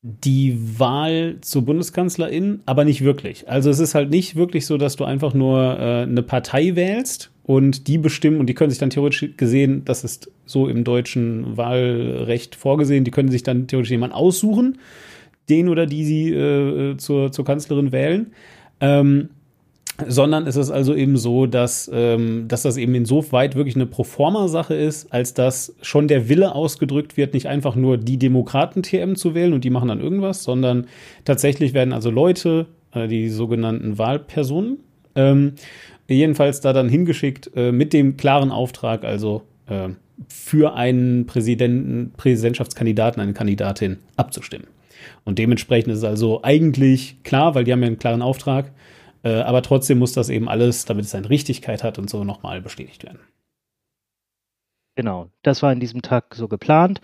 die 0.00 0.58
Wahl 0.78 1.36
zur 1.42 1.66
Bundeskanzlerin, 1.66 2.60
aber 2.64 2.86
nicht 2.86 3.04
wirklich. 3.04 3.50
Also 3.50 3.68
es 3.68 3.80
ist 3.80 3.94
halt 3.94 4.08
nicht 4.08 4.34
wirklich 4.34 4.64
so, 4.64 4.78
dass 4.78 4.96
du 4.96 5.04
einfach 5.04 5.34
nur 5.34 5.78
äh, 5.78 6.02
eine 6.04 6.22
Partei 6.22 6.74
wählst 6.74 7.30
und 7.42 7.86
die 7.86 7.98
bestimmen 7.98 8.40
und 8.40 8.46
die 8.46 8.54
können 8.54 8.70
sich 8.70 8.78
dann 8.78 8.88
theoretisch 8.88 9.36
gesehen, 9.36 9.82
das 9.84 10.02
ist 10.02 10.30
so 10.46 10.68
im 10.68 10.84
deutschen 10.84 11.58
Wahlrecht 11.58 12.54
vorgesehen, 12.54 13.04
die 13.04 13.10
können 13.10 13.30
sich 13.30 13.42
dann 13.42 13.66
theoretisch 13.66 13.90
jemanden 13.90 14.16
aussuchen, 14.16 14.78
den 15.50 15.68
oder 15.68 15.84
die 15.84 16.06
sie 16.06 16.32
äh, 16.32 16.96
zur, 16.96 17.30
zur 17.30 17.44
Kanzlerin 17.44 17.92
wählen. 17.92 18.32
Ähm, 18.80 19.28
sondern 20.08 20.46
es 20.46 20.56
ist 20.56 20.70
also 20.70 20.94
eben 20.94 21.16
so, 21.16 21.46
dass, 21.46 21.90
ähm, 21.92 22.46
dass 22.48 22.62
das 22.62 22.76
eben 22.76 22.94
insoweit 22.94 23.54
wirklich 23.56 23.76
eine 23.76 23.86
Proforma-Sache 23.86 24.74
ist, 24.74 25.12
als 25.12 25.34
dass 25.34 25.74
schon 25.82 26.08
der 26.08 26.28
Wille 26.28 26.54
ausgedrückt 26.54 27.16
wird, 27.16 27.34
nicht 27.34 27.46
einfach 27.46 27.76
nur 27.76 27.98
die 27.98 28.18
Demokraten-TM 28.18 29.16
zu 29.16 29.34
wählen 29.34 29.52
und 29.52 29.64
die 29.64 29.70
machen 29.70 29.88
dann 29.88 30.00
irgendwas, 30.00 30.42
sondern 30.42 30.86
tatsächlich 31.24 31.74
werden 31.74 31.92
also 31.92 32.10
Leute, 32.10 32.66
äh, 32.92 33.08
die 33.08 33.28
sogenannten 33.28 33.98
Wahlpersonen, 33.98 34.78
ähm, 35.14 35.52
jedenfalls 36.08 36.60
da 36.60 36.72
dann 36.72 36.88
hingeschickt 36.88 37.50
äh, 37.54 37.72
mit 37.72 37.92
dem 37.92 38.16
klaren 38.16 38.50
Auftrag, 38.50 39.04
also 39.04 39.42
äh, 39.68 39.90
für 40.28 40.74
einen 40.74 41.26
Präsidenten, 41.26 42.12
Präsidentschaftskandidaten, 42.16 43.22
eine 43.22 43.32
Kandidatin 43.32 43.98
abzustimmen. 44.16 44.66
Und 45.24 45.38
dementsprechend 45.38 45.92
ist 45.92 45.98
es 45.98 46.04
also 46.04 46.42
eigentlich 46.42 47.22
klar, 47.22 47.54
weil 47.54 47.64
die 47.64 47.72
haben 47.72 47.80
ja 47.80 47.86
einen 47.86 47.98
klaren 47.98 48.22
Auftrag, 48.22 48.70
äh, 49.22 49.40
aber 49.42 49.62
trotzdem 49.62 49.98
muss 49.98 50.12
das 50.12 50.28
eben 50.28 50.48
alles, 50.48 50.84
damit 50.84 51.04
es 51.04 51.10
seine 51.10 51.30
Richtigkeit 51.30 51.84
hat 51.84 51.98
und 51.98 52.08
so, 52.08 52.24
nochmal 52.24 52.60
bestätigt 52.60 53.04
werden. 53.04 53.20
Genau, 54.96 55.30
das 55.42 55.62
war 55.62 55.72
in 55.72 55.80
diesem 55.80 56.02
Tag 56.02 56.34
so 56.34 56.48
geplant. 56.48 57.00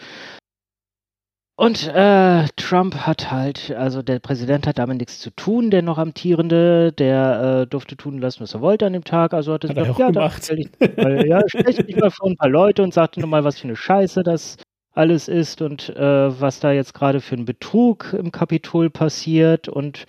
Und 1.59 1.89
äh, 1.89 2.47
Trump 2.57 2.95
hat 3.07 3.31
halt, 3.31 3.71
also 3.71 4.03
der 4.03 4.19
Präsident 4.19 4.67
hat 4.67 4.77
damit 4.77 4.99
nichts 4.99 5.21
zu 5.21 5.31
tun, 5.31 5.71
der 5.71 5.81
noch 5.81 5.97
amtierende, 5.97 6.93
der 6.93 7.63
äh, 7.63 7.67
durfte 7.67 7.97
tun 7.97 8.19
lassen, 8.19 8.41
was 8.41 8.53
er 8.53 8.61
wollte 8.61 8.85
an 8.85 8.93
dem 8.93 9.05
Tag. 9.05 9.33
Also 9.33 9.55
hat 9.55 9.65
er 9.65 9.71
hat 9.71 9.77
gesagt, 9.77 9.99
er 9.99 10.05
ja, 10.05 10.11
gemacht. 10.11 10.45
Stell 10.45 10.59
ich, 10.61 10.69
weil, 10.99 11.27
ja, 11.27 11.41
stell 11.47 11.73
dich 11.73 11.97
mal 11.97 12.11
vor 12.11 12.29
ein 12.29 12.37
paar 12.37 12.51
Leute 12.51 12.83
und 12.83 12.93
sagte 12.93 13.21
nochmal, 13.21 13.45
was 13.45 13.59
für 13.59 13.69
eine 13.69 13.77
Scheiße 13.77 14.23
das 14.23 14.59
alles 14.93 15.29
ist 15.29 15.63
und 15.63 15.89
äh, 15.97 16.41
was 16.41 16.61
da 16.61 16.73
jetzt 16.73 16.93
gerade 16.93 17.23
für 17.23 17.37
ein 17.37 17.47
Betrug 17.47 18.13
im 18.13 18.33
Kapitol 18.33 18.91
passiert 18.91 19.67
und 19.69 20.05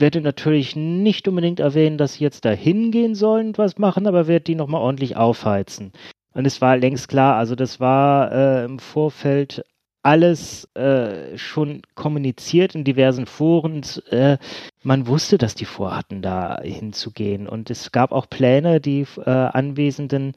werde 0.00 0.20
natürlich 0.20 0.76
nicht 0.76 1.28
unbedingt 1.28 1.60
erwähnen, 1.60 1.98
dass 1.98 2.14
sie 2.14 2.24
jetzt 2.24 2.44
da 2.44 2.50
hingehen 2.50 3.14
sollen 3.14 3.48
und 3.48 3.58
was 3.58 3.78
machen, 3.78 4.06
aber 4.06 4.26
werde 4.26 4.44
die 4.44 4.54
nochmal 4.54 4.80
ordentlich 4.80 5.16
aufheizen. 5.16 5.92
Und 6.32 6.46
es 6.46 6.60
war 6.60 6.76
längst 6.76 7.08
klar, 7.08 7.36
also 7.36 7.54
das 7.54 7.80
war 7.80 8.32
äh, 8.32 8.64
im 8.64 8.78
Vorfeld 8.78 9.64
alles 10.02 10.64
äh, 10.74 11.36
schon 11.36 11.82
kommuniziert 11.94 12.74
in 12.74 12.84
diversen 12.84 13.26
Foren. 13.26 13.82
Äh, 14.10 14.38
man 14.82 15.06
wusste, 15.06 15.36
dass 15.36 15.54
die 15.54 15.66
vorhatten, 15.66 16.22
da 16.22 16.60
hinzugehen. 16.62 17.46
Und 17.46 17.70
es 17.70 17.92
gab 17.92 18.12
auch 18.12 18.28
Pläne, 18.30 18.80
die 18.80 19.06
äh, 19.18 19.30
anwesenden 19.30 20.32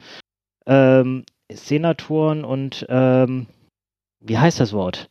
ähm, 0.66 1.24
Senatoren 1.52 2.44
und 2.44 2.86
ähm, 2.90 3.48
wie 4.20 4.38
heißt 4.38 4.60
das 4.60 4.74
Wort? 4.74 5.10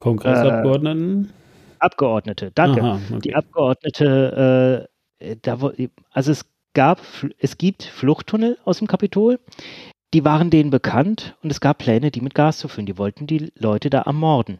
Kongressabgeordneten? 0.00 1.32
Abgeordnete, 1.80 2.50
danke. 2.54 2.82
Aha, 2.82 3.00
okay. 3.10 3.20
Die 3.24 3.34
Abgeordnete, 3.34 4.88
äh, 5.20 5.36
da, 5.42 5.58
also 6.10 6.32
es 6.32 6.46
gab, 6.74 7.00
es 7.38 7.58
gibt 7.58 7.82
Fluchttunnel 7.82 8.58
aus 8.64 8.78
dem 8.78 8.86
Kapitol, 8.86 9.40
die 10.14 10.24
waren 10.24 10.50
denen 10.50 10.70
bekannt 10.70 11.36
und 11.42 11.50
es 11.50 11.60
gab 11.60 11.78
Pläne, 11.78 12.10
die 12.10 12.20
mit 12.20 12.34
Gas 12.34 12.58
zu 12.58 12.68
füllen. 12.68 12.86
Die 12.86 12.98
wollten 12.98 13.26
die 13.26 13.52
Leute 13.54 13.90
da 13.90 14.02
ermorden. 14.02 14.58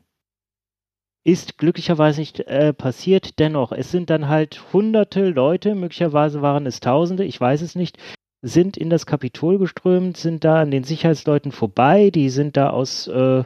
Ist 1.25 1.59
glücklicherweise 1.59 2.21
nicht 2.21 2.41
äh, 2.41 2.73
passiert, 2.73 3.39
dennoch, 3.39 3.73
es 3.73 3.91
sind 3.91 4.11
dann 4.11 4.29
halt 4.29 4.73
hunderte 4.73 5.29
Leute, 5.29 5.75
möglicherweise 5.75 6.43
waren 6.43 6.67
es 6.67 6.81
Tausende, 6.81 7.25
ich 7.25 7.41
weiß 7.41 7.63
es 7.63 7.75
nicht, 7.75 7.99
sind 8.41 8.77
in 8.77 8.89
das 8.89 9.05
Kapitol 9.05 9.59
geströmt, 9.59 10.17
sind 10.17 10.45
da 10.45 10.61
an 10.61 10.71
den 10.71 10.85
Sicherheitsleuten 10.85 11.53
vorbei, 11.53 12.11
die 12.11 12.31
sind 12.31 12.57
da 12.57 12.71
aus 12.71 13.09
äh, 13.09 13.43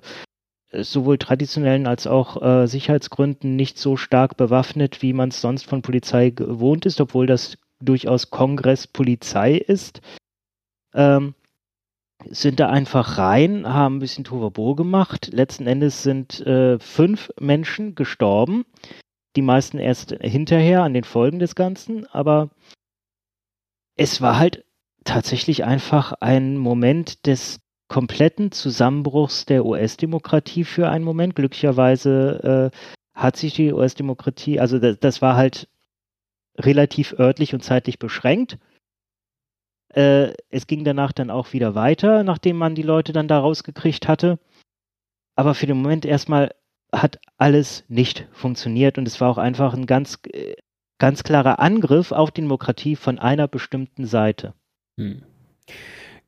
sowohl 0.72 1.18
traditionellen 1.18 1.86
als 1.86 2.06
auch 2.06 2.42
äh, 2.42 2.66
Sicherheitsgründen 2.66 3.56
nicht 3.56 3.78
so 3.78 3.96
stark 3.96 4.36
bewaffnet, 4.36 5.02
wie 5.02 5.12
man 5.12 5.28
es 5.28 5.40
sonst 5.40 5.64
von 5.64 5.82
Polizei 5.82 6.30
gewohnt 6.30 6.86
ist, 6.86 7.00
obwohl 7.00 7.26
das 7.26 7.58
durchaus 7.80 8.30
Kongresspolizei 8.30 9.54
ist. 9.54 10.00
Ähm, 10.94 11.34
sind 12.30 12.60
da 12.60 12.68
einfach 12.68 13.18
rein, 13.18 13.66
haben 13.66 13.96
ein 13.96 14.00
bisschen 14.00 14.24
Tovabo 14.24 14.74
gemacht. 14.74 15.30
Letzten 15.32 15.66
Endes 15.66 16.02
sind 16.02 16.40
äh, 16.46 16.78
fünf 16.78 17.30
Menschen 17.40 17.94
gestorben. 17.94 18.64
Die 19.36 19.42
meisten 19.42 19.78
erst 19.78 20.10
hinterher 20.20 20.82
an 20.82 20.94
den 20.94 21.04
Folgen 21.04 21.38
des 21.38 21.54
Ganzen, 21.54 22.06
aber 22.06 22.50
es 23.96 24.20
war 24.20 24.38
halt 24.38 24.64
tatsächlich 25.04 25.64
einfach 25.64 26.12
ein 26.20 26.56
Moment 26.56 27.26
des 27.26 27.61
kompletten 27.92 28.52
Zusammenbruchs 28.52 29.44
der 29.44 29.66
US-Demokratie 29.66 30.64
für 30.64 30.88
einen 30.88 31.04
Moment. 31.04 31.36
Glücklicherweise 31.36 32.72
äh, 32.72 32.76
hat 33.12 33.36
sich 33.36 33.52
die 33.52 33.70
US-Demokratie, 33.70 34.58
also 34.58 34.78
das, 34.78 34.98
das, 34.98 35.20
war 35.20 35.36
halt 35.36 35.68
relativ 36.56 37.12
örtlich 37.18 37.52
und 37.52 37.62
zeitlich 37.62 37.98
beschränkt. 37.98 38.56
Äh, 39.94 40.32
es 40.48 40.66
ging 40.66 40.84
danach 40.84 41.12
dann 41.12 41.30
auch 41.30 41.52
wieder 41.52 41.74
weiter, 41.74 42.24
nachdem 42.24 42.56
man 42.56 42.74
die 42.74 42.82
Leute 42.82 43.12
dann 43.12 43.28
da 43.28 43.38
rausgekriegt 43.38 44.08
hatte. 44.08 44.38
Aber 45.36 45.54
für 45.54 45.66
den 45.66 45.76
Moment 45.76 46.06
erstmal 46.06 46.54
hat 46.92 47.20
alles 47.36 47.84
nicht 47.88 48.26
funktioniert 48.32 48.96
und 48.96 49.06
es 49.06 49.20
war 49.20 49.28
auch 49.28 49.38
einfach 49.38 49.74
ein 49.74 49.84
ganz, 49.84 50.18
äh, 50.32 50.54
ganz 50.96 51.24
klarer 51.24 51.58
Angriff 51.58 52.10
auf 52.10 52.30
die 52.30 52.40
Demokratie 52.40 52.96
von 52.96 53.18
einer 53.18 53.48
bestimmten 53.48 54.06
Seite. 54.06 54.54
Hm. 54.96 55.24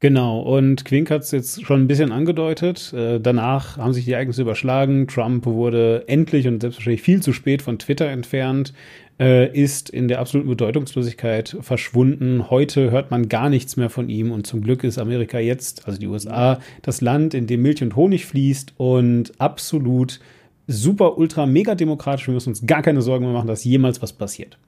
Genau, 0.05 0.41
und 0.41 0.85
Quink 0.85 1.11
hat 1.11 1.23
es 1.23 1.31
jetzt 1.31 1.65
schon 1.65 1.81
ein 1.81 1.87
bisschen 1.87 2.13
angedeutet. 2.13 2.93
Äh, 2.93 3.21
danach 3.21 3.79
haben 3.79 3.95
sich 3.95 4.05
die 4.05 4.13
Ereignisse 4.13 4.43
überschlagen. 4.43 5.07
Trump 5.07 5.47
wurde 5.47 6.05
endlich 6.09 6.47
und 6.47 6.61
selbstverständlich 6.61 7.01
viel 7.01 7.23
zu 7.23 7.33
spät 7.33 7.63
von 7.63 7.79
Twitter 7.79 8.09
entfernt, 8.09 8.75
äh, 9.19 9.51
ist 9.59 9.89
in 9.89 10.09
der 10.09 10.21
absoluten 10.21 10.51
Bedeutungslosigkeit 10.51 11.57
verschwunden. 11.63 12.51
Heute 12.51 12.91
hört 12.91 13.11
man 13.11 13.31
gar 13.31 13.49
nichts 13.49 13.79
mehr 13.79 13.89
von 13.89 14.11
ihm 14.11 14.31
und 14.31 14.47
zum 14.47 14.61
Glück 14.61 14.85
ist 14.85 14.99
Amerika 14.99 15.39
jetzt, 15.39 15.87
also 15.87 15.99
die 15.99 16.09
USA, 16.09 16.61
das 16.83 17.01
Land, 17.01 17.33
in 17.33 17.47
dem 17.47 17.63
Milch 17.63 17.83
und 17.83 17.97
Honig 17.97 18.27
fließt 18.27 18.75
und 18.77 19.33
absolut 19.41 20.21
super, 20.67 21.17
ultra, 21.17 21.47
mega 21.47 21.75
demokratisch. 21.75 22.27
Wir 22.27 22.35
müssen 22.35 22.51
uns 22.51 22.67
gar 22.67 22.83
keine 22.83 23.01
Sorgen 23.01 23.25
mehr 23.25 23.33
machen, 23.33 23.49
dass 23.49 23.65
jemals 23.65 24.03
was 24.03 24.13
passiert. 24.13 24.59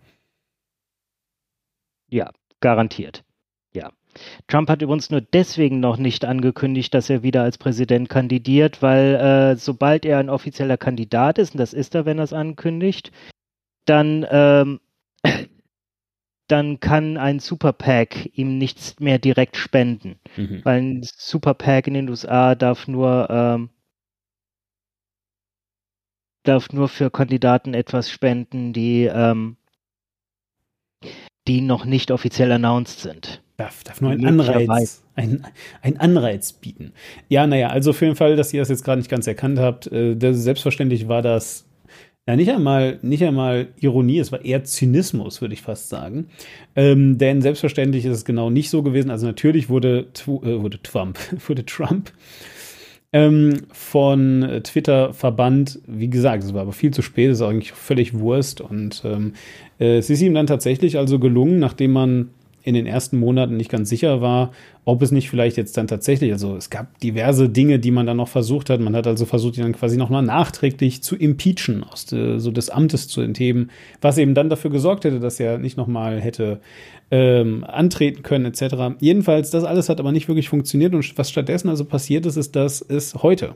Ja, 2.09 2.31
garantiert. 2.61 3.26
Trump 4.49 4.69
hat 4.69 4.83
übrigens 4.83 5.11
nur 5.11 5.21
deswegen 5.21 5.81
noch 5.81 5.97
nicht 5.97 6.25
angekündigt, 6.25 6.95
dass 6.95 7.11
er 7.11 7.23
wieder 7.23 7.43
als 7.43 7.59
Präsident 7.59 8.09
kandidiert, 8.09 8.83
weil 8.83 9.15
äh, 9.15 9.57
sobald 9.57 10.05
er 10.05 10.19
ein 10.19 10.31
offizieller 10.31 10.77
Kandidat 10.77 11.39
ist, 11.39 11.55
und 11.55 11.59
das 11.59 11.73
ist 11.73 11.95
er, 11.95 12.07
wenn 12.07 12.19
er 12.19 12.25
es 12.25 12.33
ankündigt, 12.33 13.13
dann, 13.87 14.27
ähm, 14.31 14.81
dann 16.49 16.81
kann 16.81 17.17
ein 17.17 17.41
Super 17.41 17.73
PAC 17.73 18.31
ihm 18.35 18.59
nichts 18.59 19.01
mehr 19.01 19.19
direkt 19.19 19.57
spenden. 19.57 20.19
Mhm. 20.37 20.61
Weil 20.65 20.81
ein 20.81 21.03
Super 21.03 21.55
PAC 21.55 21.89
in 21.89 21.95
den 21.95 22.09
USA 22.09 22.55
darf 22.55 22.87
nur, 22.89 23.29
ähm, 23.31 23.71
darf 26.45 26.71
nur 26.73 26.89
für 26.89 27.11
Kandidaten 27.11 27.75
etwas 27.75 28.11
spenden, 28.11 28.73
die, 28.73 29.05
ähm, 29.05 29.57
die 31.49 31.61
noch 31.61 31.85
nicht 31.85 32.11
offiziell 32.11 32.53
announced 32.53 33.01
sind. 33.01 33.43
Darf, 33.57 33.85
darf 33.85 34.03
nur 34.03 34.11
ein 34.11 34.25
Anreiz, 34.27 35.03
ein, 35.15 35.47
ein 35.81 35.97
Anreiz 35.99 36.53
bieten. 36.53 36.93
Ja, 37.29 37.47
naja, 37.47 37.69
also 37.69 37.95
für 37.95 38.05
den 38.05 38.15
Fall, 38.15 38.37
dass 38.37 38.53
ihr 38.53 38.61
das 38.61 38.69
jetzt 38.69 38.85
gerade 38.85 38.99
nicht 38.99 39.11
ganz 39.11 39.27
erkannt 39.27 39.59
habt, 39.59 39.87
äh, 39.87 40.15
das, 40.15 40.37
selbstverständlich 40.37 41.09
war 41.09 41.23
das 41.23 41.67
ja, 42.29 42.35
nicht 42.35 42.51
einmal, 42.51 42.99
nicht 43.03 43.23
einmal 43.23 43.69
Ironie, 43.79 44.19
es 44.19 44.33
war 44.33 44.45
eher 44.45 44.65
Zynismus, 44.65 45.41
würde 45.41 45.55
ich 45.55 45.63
fast 45.63 45.89
sagen. 45.89 46.27
Ähm, 46.75 47.19
denn 47.19 47.41
selbstverständlich 47.41 48.05
ist 48.05 48.13
es 48.13 48.25
genau 48.25 48.51
nicht 48.51 48.69
so 48.69 48.83
gewesen. 48.83 49.11
Also 49.11 49.27
natürlich 49.27 49.69
wurde, 49.69 50.09
äh, 50.27 50.27
wurde 50.27 50.83
Trump, 50.83 51.19
wurde 51.47 51.65
Trump 51.65 52.11
ähm, 53.13 53.63
von 53.73 54.61
Twitter 54.65 55.15
verbannt. 55.15 55.79
Wie 55.87 56.11
gesagt, 56.11 56.43
es 56.43 56.53
war 56.53 56.63
aber 56.63 56.73
viel 56.73 56.91
zu 56.91 57.01
spät, 57.01 57.31
es 57.31 57.39
ist 57.39 57.47
eigentlich 57.47 57.73
völlig 57.73 58.19
Wurst. 58.19 58.61
Und 58.61 59.03
ähm, 59.05 59.35
äh, 59.79 59.99
es 59.99 60.11
ist 60.11 60.21
ihm 60.21 60.35
dann 60.35 60.49
tatsächlich 60.49 60.99
also 60.99 61.21
gelungen, 61.21 61.61
nachdem 61.61 61.93
man 61.93 62.31
in 62.67 62.75
den 62.75 62.85
ersten 62.85 63.17
Monaten 63.17 63.57
nicht 63.57 63.71
ganz 63.71 63.89
sicher 63.89 64.21
war, 64.21 64.51
ob 64.85 65.01
es 65.01 65.13
nicht 65.13 65.31
vielleicht 65.31 65.57
jetzt 65.57 65.77
dann 65.77 65.87
tatsächlich, 65.87 66.33
also 66.33 66.57
es 66.57 66.69
gab 66.69 66.99
diverse 66.99 67.49
Dinge, 67.49 67.79
die 67.79 67.93
man 67.93 68.07
dann 68.07 68.17
noch 68.17 68.27
versucht 68.27 68.71
hat. 68.71 68.81
Man 68.81 68.97
hat 68.97 69.07
also 69.07 69.25
versucht, 69.25 69.57
ihn 69.57 69.63
dann 69.63 69.73
quasi 69.73 69.97
nochmal 69.97 70.23
nachträglich 70.23 71.01
zu 71.01 71.15
impeachen, 71.15 71.85
aus 71.85 72.07
de, 72.07 72.41
so 72.41 72.51
des 72.51 72.69
Amtes 72.69 73.07
zu 73.07 73.21
entheben, 73.21 73.71
was 74.01 74.19
eben 74.19 74.35
dann 74.35 74.51
dafür 74.51 74.73
gesorgt 74.73 75.05
hätte, 75.05 75.21
dass 75.21 75.39
er 75.39 75.59
nicht 75.59 75.77
nochmal 75.77 76.21
hätte 76.21 76.59
ähm, 77.13 77.63
antreten 77.63 78.25
können, 78.25 78.47
etc. 78.47 78.97
Jedenfalls, 78.99 79.51
das 79.51 79.63
alles 79.63 79.89
hat 79.89 80.01
aber 80.01 80.11
nicht 80.11 80.27
wirklich 80.27 80.49
funktioniert 80.49 80.93
und 80.93 81.17
was 81.17 81.31
stattdessen 81.31 81.69
also 81.69 81.85
passiert 81.85 82.27
ist, 82.27 82.37
ist, 82.37 82.57
dass 82.57 82.81
es 82.81 83.15
heute 83.15 83.55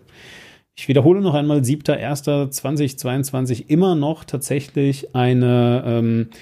ich 0.81 0.89
wiederhole 0.89 1.21
noch 1.21 1.35
einmal, 1.35 1.59
7.1.2022 1.59 3.67
immer 3.69 3.95
noch 3.95 4.25
tatsächlich 4.25 5.15
eine 5.15 5.85
ähm, 5.87 6.31
äh, 6.33 6.37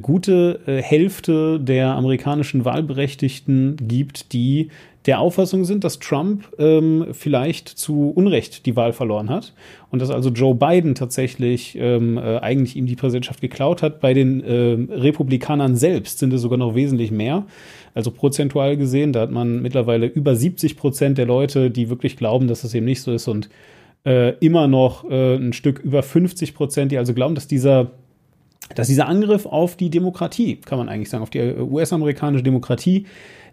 gute 0.00 0.60
äh, 0.66 0.80
Hälfte 0.80 1.60
der 1.60 1.94
amerikanischen 1.94 2.64
Wahlberechtigten 2.64 3.76
gibt, 3.76 4.32
die 4.32 4.70
der 5.06 5.20
Auffassung 5.20 5.64
sind, 5.64 5.84
dass 5.84 5.98
Trump 5.98 6.48
ähm, 6.58 7.08
vielleicht 7.12 7.68
zu 7.68 8.10
Unrecht 8.10 8.64
die 8.64 8.74
Wahl 8.74 8.94
verloren 8.94 9.28
hat 9.28 9.52
und 9.90 10.00
dass 10.00 10.10
also 10.10 10.30
Joe 10.30 10.54
Biden 10.54 10.94
tatsächlich 10.94 11.76
ähm, 11.78 12.16
äh, 12.16 12.38
eigentlich 12.38 12.74
ihm 12.76 12.86
die 12.86 12.96
Präsidentschaft 12.96 13.42
geklaut 13.42 13.82
hat. 13.82 14.00
Bei 14.00 14.14
den 14.14 14.42
äh, 14.42 14.94
Republikanern 14.94 15.76
selbst 15.76 16.20
sind 16.20 16.32
es 16.32 16.40
sogar 16.40 16.58
noch 16.58 16.74
wesentlich 16.74 17.10
mehr. 17.10 17.44
Also 17.92 18.10
prozentual 18.10 18.78
gesehen, 18.78 19.12
da 19.12 19.20
hat 19.20 19.30
man 19.30 19.60
mittlerweile 19.60 20.06
über 20.06 20.34
70 20.34 20.76
Prozent 20.76 21.18
der 21.18 21.26
Leute, 21.26 21.70
die 21.70 21.90
wirklich 21.90 22.16
glauben, 22.16 22.48
dass 22.48 22.62
das 22.62 22.74
eben 22.74 22.86
nicht 22.86 23.02
so 23.02 23.12
ist 23.12 23.28
und 23.28 23.50
äh, 24.06 24.30
immer 24.38 24.68
noch 24.68 25.08
äh, 25.10 25.36
ein 25.36 25.52
Stück 25.52 25.80
über 25.80 26.02
50 26.02 26.54
Prozent, 26.54 26.92
die 26.92 26.98
also 26.98 27.12
glauben, 27.12 27.34
dass 27.34 27.46
dieser 27.46 27.90
dass 28.74 28.88
dieser 28.88 29.08
Angriff 29.08 29.46
auf 29.46 29.76
die 29.76 29.90
Demokratie, 29.90 30.56
kann 30.56 30.78
man 30.78 30.88
eigentlich 30.88 31.10
sagen, 31.10 31.22
auf 31.22 31.30
die 31.30 31.40
US-amerikanische 31.40 32.42
Demokratie, 32.42 33.06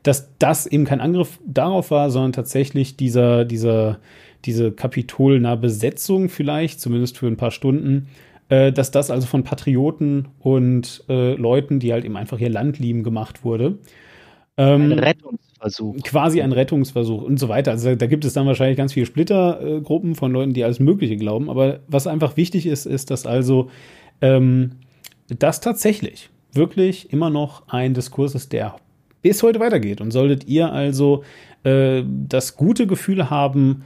dass 0.04 0.30
das 0.40 0.66
eben 0.66 0.86
kein 0.86 1.02
Angriff 1.02 1.40
darauf 1.46 1.92
war, 1.92 2.10
sondern 2.10 2.34
tatsächlich 2.34 2.98
dieser, 2.98 3.46
dieser, 3.46 4.00
diese 4.46 4.72
kapitolnahe 4.72 5.58
Besetzung 5.58 6.30
vielleicht, 6.30 6.80
zumindest 6.82 7.18
für 7.18 7.28
ein 7.28 7.38
paar 7.38 7.52
Stunden, 7.52 8.08
äh, 8.50 8.72
dass 8.72 8.92
das 8.92 9.12
also 9.12 9.28
von 9.28 9.44
Patrioten 9.44 10.30
und 10.40 11.04
äh, 11.08 11.36
Leuten, 11.36 11.80
die 11.80 11.94
halt 11.94 12.06
eben 12.06 12.18
einfach 12.18 12.40
ihr 12.40 12.50
Land 12.50 12.80
lieben, 12.80 13.04
gemacht 13.04 13.44
wurde. 13.44 13.78
Ähm, 14.58 14.92
ein 14.92 15.00
Rettungsversuch. 15.00 15.98
Quasi 16.04 16.42
ein 16.42 16.52
Rettungsversuch 16.52 17.22
und 17.22 17.40
so 17.40 17.48
weiter. 17.48 17.72
Also 17.72 17.96
da 17.96 18.08
gibt 18.08 18.26
es 18.26 18.34
dann 18.34 18.48
wahrscheinlich 18.48 18.78
ganz 18.78 18.94
viele 18.94 19.06
Splittergruppen 19.06 20.16
von 20.16 20.32
Leuten, 20.32 20.54
die 20.54 20.64
alles 20.64 20.80
Mögliche 20.80 21.16
glauben. 21.18 21.50
Aber 21.50 21.80
was 21.88 22.08
einfach 22.08 22.38
wichtig 22.38 22.66
ist, 22.66 22.86
ist, 22.86 23.12
dass 23.12 23.26
also 23.26 23.70
ähm, 24.22 24.72
das 25.40 25.62
tatsächlich 25.62 26.30
wirklich 26.54 27.12
immer 27.14 27.30
noch 27.30 27.68
ein 27.68 27.94
Diskurs 27.94 28.36
ist, 28.36 28.52
der 28.52 28.76
bis 29.22 29.44
heute 29.44 29.60
weitergeht. 29.60 30.02
Und 30.02 30.12
solltet 30.12 30.48
ihr 30.48 30.72
also 30.72 31.24
äh, 31.64 32.04
das 32.06 32.56
gute 32.56 32.88
Gefühl 32.88 33.30
haben, 33.30 33.84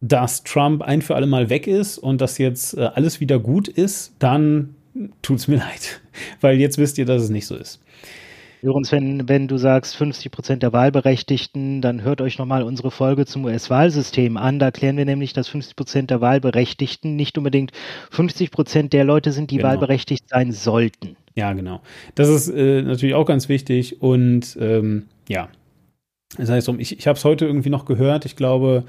dass 0.00 0.44
Trump 0.44 0.82
ein 0.82 1.02
für 1.02 1.16
alle 1.16 1.26
Mal 1.26 1.50
weg 1.50 1.66
ist 1.66 1.98
und 1.98 2.20
dass 2.20 2.38
jetzt 2.38 2.76
äh, 2.76 2.82
alles 2.94 3.20
wieder 3.20 3.38
gut 3.38 3.68
ist, 3.68 4.14
dann 4.18 4.74
tut's 5.22 5.48
mir 5.48 5.56
leid. 5.58 6.00
Weil 6.40 6.58
jetzt 6.58 6.78
wisst 6.78 6.98
ihr, 6.98 7.04
dass 7.04 7.22
es 7.22 7.30
nicht 7.30 7.46
so 7.46 7.56
ist. 7.56 7.80
Übrigens, 8.62 8.90
wenn, 8.92 9.28
wenn 9.28 9.48
du 9.48 9.56
sagst 9.56 9.96
50 9.96 10.32
Prozent 10.32 10.62
der 10.62 10.72
Wahlberechtigten, 10.72 11.80
dann 11.80 12.02
hört 12.02 12.20
euch 12.20 12.38
nochmal 12.38 12.62
unsere 12.62 12.90
Folge 12.90 13.26
zum 13.26 13.44
US-Wahlsystem 13.44 14.36
an. 14.36 14.58
Da 14.58 14.66
erklären 14.66 14.96
wir 14.96 15.04
nämlich, 15.04 15.32
dass 15.32 15.48
50 15.48 15.76
Prozent 15.76 16.10
der 16.10 16.20
Wahlberechtigten 16.20 17.14
nicht 17.14 17.38
unbedingt 17.38 17.72
50 18.10 18.50
Prozent 18.50 18.92
der 18.92 19.04
Leute 19.04 19.32
sind, 19.32 19.50
die 19.50 19.58
genau. 19.58 19.68
wahlberechtigt 19.68 20.28
sein 20.28 20.52
sollten. 20.52 21.16
Ja, 21.34 21.52
genau. 21.52 21.80
Das 22.16 22.28
ist 22.28 22.48
äh, 22.48 22.82
natürlich 22.82 23.14
auch 23.14 23.26
ganz 23.26 23.48
wichtig 23.48 24.02
und 24.02 24.56
ähm, 24.60 25.06
ja. 25.28 25.48
Das 26.36 26.50
heißt, 26.50 26.68
ich, 26.78 26.98
ich 26.98 27.06
habe 27.06 27.16
es 27.16 27.24
heute 27.24 27.46
irgendwie 27.46 27.70
noch 27.70 27.84
gehört. 27.84 28.26
Ich 28.26 28.36
glaube, 28.36 28.84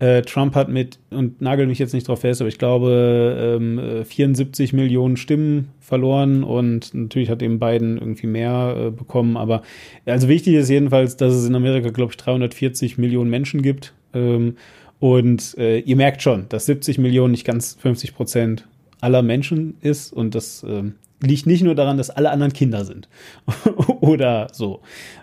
äh, 0.00 0.22
Trump 0.22 0.54
hat 0.54 0.68
mit, 0.68 0.98
und 1.10 1.40
nagel 1.40 1.66
mich 1.66 1.78
jetzt 1.78 1.94
nicht 1.94 2.08
drauf 2.08 2.20
fest, 2.20 2.40
aber 2.40 2.48
ich 2.48 2.58
glaube, 2.58 3.58
ähm, 3.60 4.04
74 4.04 4.72
Millionen 4.72 5.16
Stimmen 5.16 5.68
verloren 5.80 6.42
und 6.42 6.92
natürlich 6.94 7.30
hat 7.30 7.42
eben 7.42 7.58
Biden 7.60 7.98
irgendwie 7.98 8.26
mehr 8.26 8.74
äh, 8.76 8.90
bekommen. 8.90 9.36
Aber 9.36 9.62
also 10.04 10.28
wichtig 10.28 10.54
ist 10.54 10.68
jedenfalls, 10.68 11.16
dass 11.16 11.32
es 11.34 11.46
in 11.46 11.54
Amerika, 11.54 11.90
glaube 11.90 12.12
ich, 12.12 12.16
340 12.16 12.98
Millionen 12.98 13.30
Menschen 13.30 13.62
gibt. 13.62 13.94
Ähm, 14.12 14.56
und 14.98 15.56
äh, 15.58 15.78
ihr 15.78 15.96
merkt 15.96 16.22
schon, 16.22 16.48
dass 16.48 16.66
70 16.66 16.98
Millionen 16.98 17.32
nicht 17.32 17.44
ganz 17.44 17.76
50 17.80 18.14
Prozent 18.14 18.66
aller 19.00 19.22
Menschen 19.22 19.76
ist 19.80 20.12
und 20.12 20.34
das 20.34 20.64
ähm, 20.66 20.94
liegt 21.24 21.46
nicht 21.46 21.62
nur 21.62 21.74
daran, 21.74 21.96
dass 21.96 22.10
alle 22.10 22.30
anderen 22.30 22.52
Kinder 22.52 22.84
sind 22.84 23.08
oder 24.00 24.48
so. 24.52 24.80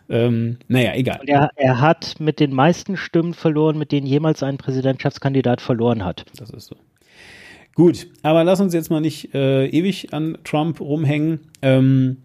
Ähm, 0.09 0.57
naja, 0.67 0.93
egal. 0.95 1.21
Er, 1.27 1.51
er 1.55 1.81
hat 1.81 2.19
mit 2.19 2.39
den 2.39 2.53
meisten 2.53 2.97
Stimmen 2.97 3.33
verloren, 3.33 3.77
mit 3.77 3.91
denen 3.91 4.07
jemals 4.07 4.43
ein 4.43 4.57
Präsidentschaftskandidat 4.57 5.61
verloren 5.61 6.03
hat. 6.03 6.25
Das 6.37 6.49
ist 6.49 6.67
so. 6.67 6.75
Gut, 7.73 8.07
aber 8.21 8.43
lass 8.43 8.59
uns 8.59 8.73
jetzt 8.73 8.89
mal 8.91 8.99
nicht 8.99 9.33
äh, 9.33 9.67
ewig 9.67 10.13
an 10.13 10.37
Trump 10.43 10.81
rumhängen. 10.81 11.39
Ähm, 11.61 12.17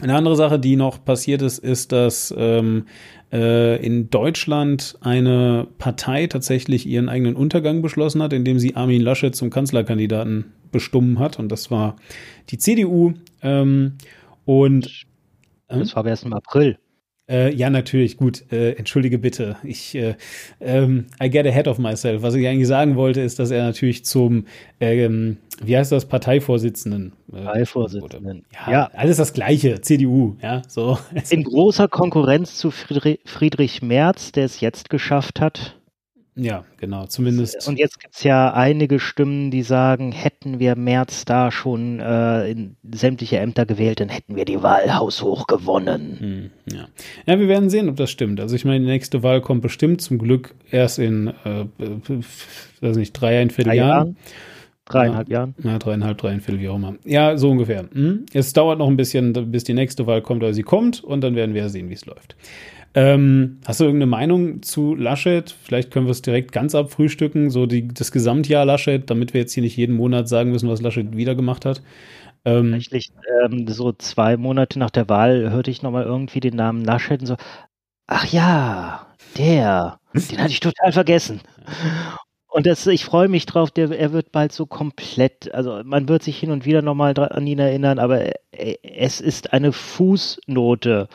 eine 0.00 0.16
andere 0.16 0.36
Sache, 0.36 0.58
die 0.58 0.76
noch 0.76 1.04
passiert 1.04 1.42
ist, 1.42 1.58
ist, 1.58 1.92
dass 1.92 2.34
ähm, 2.36 2.86
äh, 3.32 3.84
in 3.84 4.10
Deutschland 4.10 4.96
eine 5.00 5.66
Partei 5.78 6.26
tatsächlich 6.26 6.86
ihren 6.86 7.08
eigenen 7.08 7.34
Untergang 7.34 7.82
beschlossen 7.82 8.22
hat, 8.22 8.32
indem 8.32 8.58
sie 8.58 8.76
Armin 8.76 9.00
Laschet 9.00 9.34
zum 9.34 9.50
Kanzlerkandidaten 9.50 10.52
bestimmen 10.70 11.18
hat. 11.18 11.38
Und 11.38 11.50
das 11.50 11.70
war 11.70 11.96
die 12.50 12.58
CDU. 12.58 13.14
Ähm, 13.42 13.94
und 14.44 15.06
das 15.68 15.96
war 15.96 16.04
erst 16.06 16.24
im 16.24 16.34
April. 16.34 16.78
Äh, 17.32 17.54
ja, 17.54 17.70
natürlich, 17.70 18.18
gut. 18.18 18.44
Äh, 18.52 18.72
entschuldige 18.72 19.18
bitte. 19.18 19.56
Ich, 19.64 19.94
äh, 19.94 20.16
ähm, 20.60 21.06
I 21.22 21.30
get 21.30 21.46
ahead 21.46 21.66
of 21.66 21.78
myself. 21.78 22.22
Was 22.22 22.34
ich 22.34 22.46
eigentlich 22.46 22.68
sagen 22.68 22.94
wollte, 22.94 23.22
ist, 23.22 23.38
dass 23.38 23.50
er 23.50 23.64
natürlich 23.64 24.04
zum, 24.04 24.44
ähm, 24.80 25.38
wie 25.64 25.76
heißt 25.76 25.90
das, 25.90 26.04
Parteivorsitzenden. 26.04 27.12
Äh, 27.32 27.42
Parteivorsitzenden. 27.44 28.44
Ja, 28.66 28.72
ja, 28.72 28.90
alles 28.94 29.16
das 29.16 29.32
Gleiche. 29.32 29.80
CDU, 29.80 30.36
ja, 30.42 30.60
so. 30.68 30.98
In 31.30 31.44
großer 31.44 31.88
Konkurrenz 31.88 32.56
zu 32.56 32.70
Friedrich 32.70 33.80
Merz, 33.80 34.32
der 34.32 34.44
es 34.44 34.60
jetzt 34.60 34.90
geschafft 34.90 35.40
hat, 35.40 35.76
ja, 36.34 36.64
genau, 36.78 37.06
zumindest. 37.06 37.68
Und 37.68 37.78
jetzt 37.78 38.00
gibt 38.00 38.14
es 38.14 38.22
ja 38.22 38.52
einige 38.54 38.98
Stimmen, 38.98 39.50
die 39.50 39.62
sagen, 39.62 40.12
hätten 40.12 40.58
wir 40.58 40.76
März 40.76 41.26
da 41.26 41.50
schon 41.50 42.00
äh, 42.00 42.50
in 42.50 42.76
sämtliche 42.90 43.38
Ämter 43.38 43.66
gewählt, 43.66 44.00
dann 44.00 44.08
hätten 44.08 44.34
wir 44.34 44.46
die 44.46 44.62
Wahl 44.62 44.94
haushoch 44.94 45.46
gewonnen. 45.46 46.50
Hm, 46.66 46.74
ja. 46.74 46.88
ja, 47.26 47.38
wir 47.38 47.48
werden 47.48 47.68
sehen, 47.68 47.88
ob 47.90 47.96
das 47.96 48.10
stimmt. 48.10 48.40
Also 48.40 48.56
ich 48.56 48.64
meine, 48.64 48.80
die 48.80 48.90
nächste 48.90 49.22
Wahl 49.22 49.42
kommt 49.42 49.60
bestimmt 49.60 50.00
zum 50.00 50.18
Glück 50.18 50.54
erst 50.70 50.98
in, 50.98 51.28
äh, 51.44 51.66
weiß 52.80 52.96
nicht, 52.96 53.12
drei, 53.12 53.38
ein 53.38 53.50
Viertel 53.50 53.74
Jahren. 53.74 54.16
Dreieinhalb 54.86 55.28
ja, 55.28 55.38
Jahren? 55.38 55.54
Ja, 55.62 55.78
dreieinhalb, 55.78 56.18
dreieinviertel, 56.18 56.60
wie 56.60 56.68
auch 56.68 56.76
immer. 56.76 56.94
Ja, 57.04 57.36
so 57.36 57.50
ungefähr. 57.50 57.88
Hm? 57.92 58.26
Es 58.32 58.52
dauert 58.52 58.78
noch 58.78 58.88
ein 58.88 58.96
bisschen, 58.96 59.32
bis 59.50 59.64
die 59.64 59.74
nächste 59.74 60.06
Wahl 60.06 60.22
kommt, 60.22 60.42
oder 60.42 60.54
sie 60.54 60.62
kommt, 60.62 61.04
und 61.04 61.20
dann 61.20 61.36
werden 61.36 61.54
wir 61.54 61.68
sehen, 61.68 61.88
wie 61.88 61.94
es 61.94 62.04
läuft. 62.04 62.36
Ähm, 62.94 63.60
hast 63.66 63.80
du 63.80 63.84
irgendeine 63.84 64.10
Meinung 64.10 64.62
zu 64.62 64.94
Laschet? 64.94 65.50
Vielleicht 65.62 65.90
können 65.90 66.06
wir 66.06 66.10
es 66.10 66.22
direkt 66.22 66.52
ganz 66.52 66.74
abfrühstücken, 66.74 67.50
so 67.50 67.66
die, 67.66 67.88
das 67.88 68.12
Gesamtjahr 68.12 68.64
Laschet, 68.64 69.08
damit 69.08 69.32
wir 69.32 69.40
jetzt 69.40 69.54
hier 69.54 69.62
nicht 69.62 69.76
jeden 69.76 69.96
Monat 69.96 70.28
sagen 70.28 70.50
müssen, 70.50 70.68
was 70.68 70.82
Laschet 70.82 71.16
wieder 71.16 71.34
gemacht 71.34 71.64
hat. 71.64 71.82
Ähm, 72.44 72.72
Tatsächlich, 72.72 73.12
ähm, 73.44 73.66
so 73.68 73.92
zwei 73.92 74.36
Monate 74.36 74.78
nach 74.78 74.90
der 74.90 75.08
Wahl 75.08 75.50
hörte 75.50 75.70
ich 75.70 75.82
nochmal 75.82 76.04
irgendwie 76.04 76.40
den 76.40 76.56
Namen 76.56 76.84
Laschet 76.84 77.20
und 77.20 77.26
so, 77.26 77.36
Ach 78.06 78.26
ja, 78.26 79.06
der. 79.38 79.98
Den 80.12 80.38
hatte 80.38 80.52
ich 80.52 80.60
total 80.60 80.92
vergessen. 80.92 81.40
Und 82.48 82.66
das, 82.66 82.86
ich 82.86 83.06
freue 83.06 83.28
mich 83.28 83.46
drauf, 83.46 83.70
der, 83.70 83.90
er 83.90 84.12
wird 84.12 84.32
bald 84.32 84.52
so 84.52 84.66
komplett, 84.66 85.54
also 85.54 85.80
man 85.84 86.08
wird 86.08 86.22
sich 86.22 86.38
hin 86.38 86.50
und 86.50 86.66
wieder 86.66 86.82
nochmal 86.82 87.16
an 87.16 87.46
ihn 87.46 87.58
erinnern, 87.58 87.98
aber 87.98 88.32
es 88.50 89.22
ist 89.22 89.54
eine 89.54 89.72
Fußnote 89.72 91.08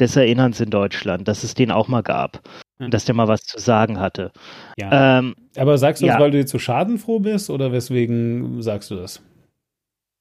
des 0.00 0.16
Erinnerns 0.16 0.60
in 0.60 0.70
Deutschland, 0.70 1.28
dass 1.28 1.44
es 1.44 1.54
den 1.54 1.70
auch 1.70 1.88
mal 1.88 2.02
gab. 2.02 2.40
Und 2.80 2.94
dass 2.94 3.04
der 3.04 3.14
mal 3.16 3.26
was 3.26 3.42
zu 3.42 3.58
sagen 3.58 3.98
hatte. 3.98 4.30
Ja. 4.78 5.18
Ähm, 5.18 5.34
aber 5.56 5.78
sagst 5.78 6.00
du 6.00 6.06
das, 6.06 6.20
weil 6.20 6.30
du 6.30 6.38
jetzt 6.38 6.52
so 6.52 6.60
schadenfroh 6.60 7.18
bist 7.18 7.50
oder 7.50 7.72
weswegen 7.72 8.62
sagst 8.62 8.92
du 8.92 8.94
das? 8.94 9.20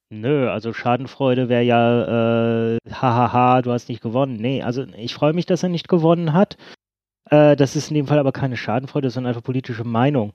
Nö, 0.09 0.49
also 0.49 0.73
Schadenfreude 0.73 1.49
wäre 1.49 1.63
ja, 1.63 2.75
äh, 2.75 2.77
hahaha, 2.89 3.61
du 3.61 3.71
hast 3.71 3.89
nicht 3.89 4.01
gewonnen. 4.01 4.37
Nee, 4.37 4.63
also 4.63 4.85
ich 4.95 5.13
freue 5.13 5.33
mich, 5.33 5.45
dass 5.45 5.63
er 5.63 5.69
nicht 5.69 5.87
gewonnen 5.89 6.33
hat. 6.33 6.57
Äh, 7.29 7.55
das 7.55 7.75
ist 7.75 7.89
in 7.89 7.95
dem 7.95 8.07
Fall 8.07 8.17
aber 8.17 8.31
keine 8.31 8.57
Schadenfreude, 8.57 9.09
sondern 9.09 9.29
einfach 9.29 9.43
politische 9.43 9.83
Meinung. 9.83 10.33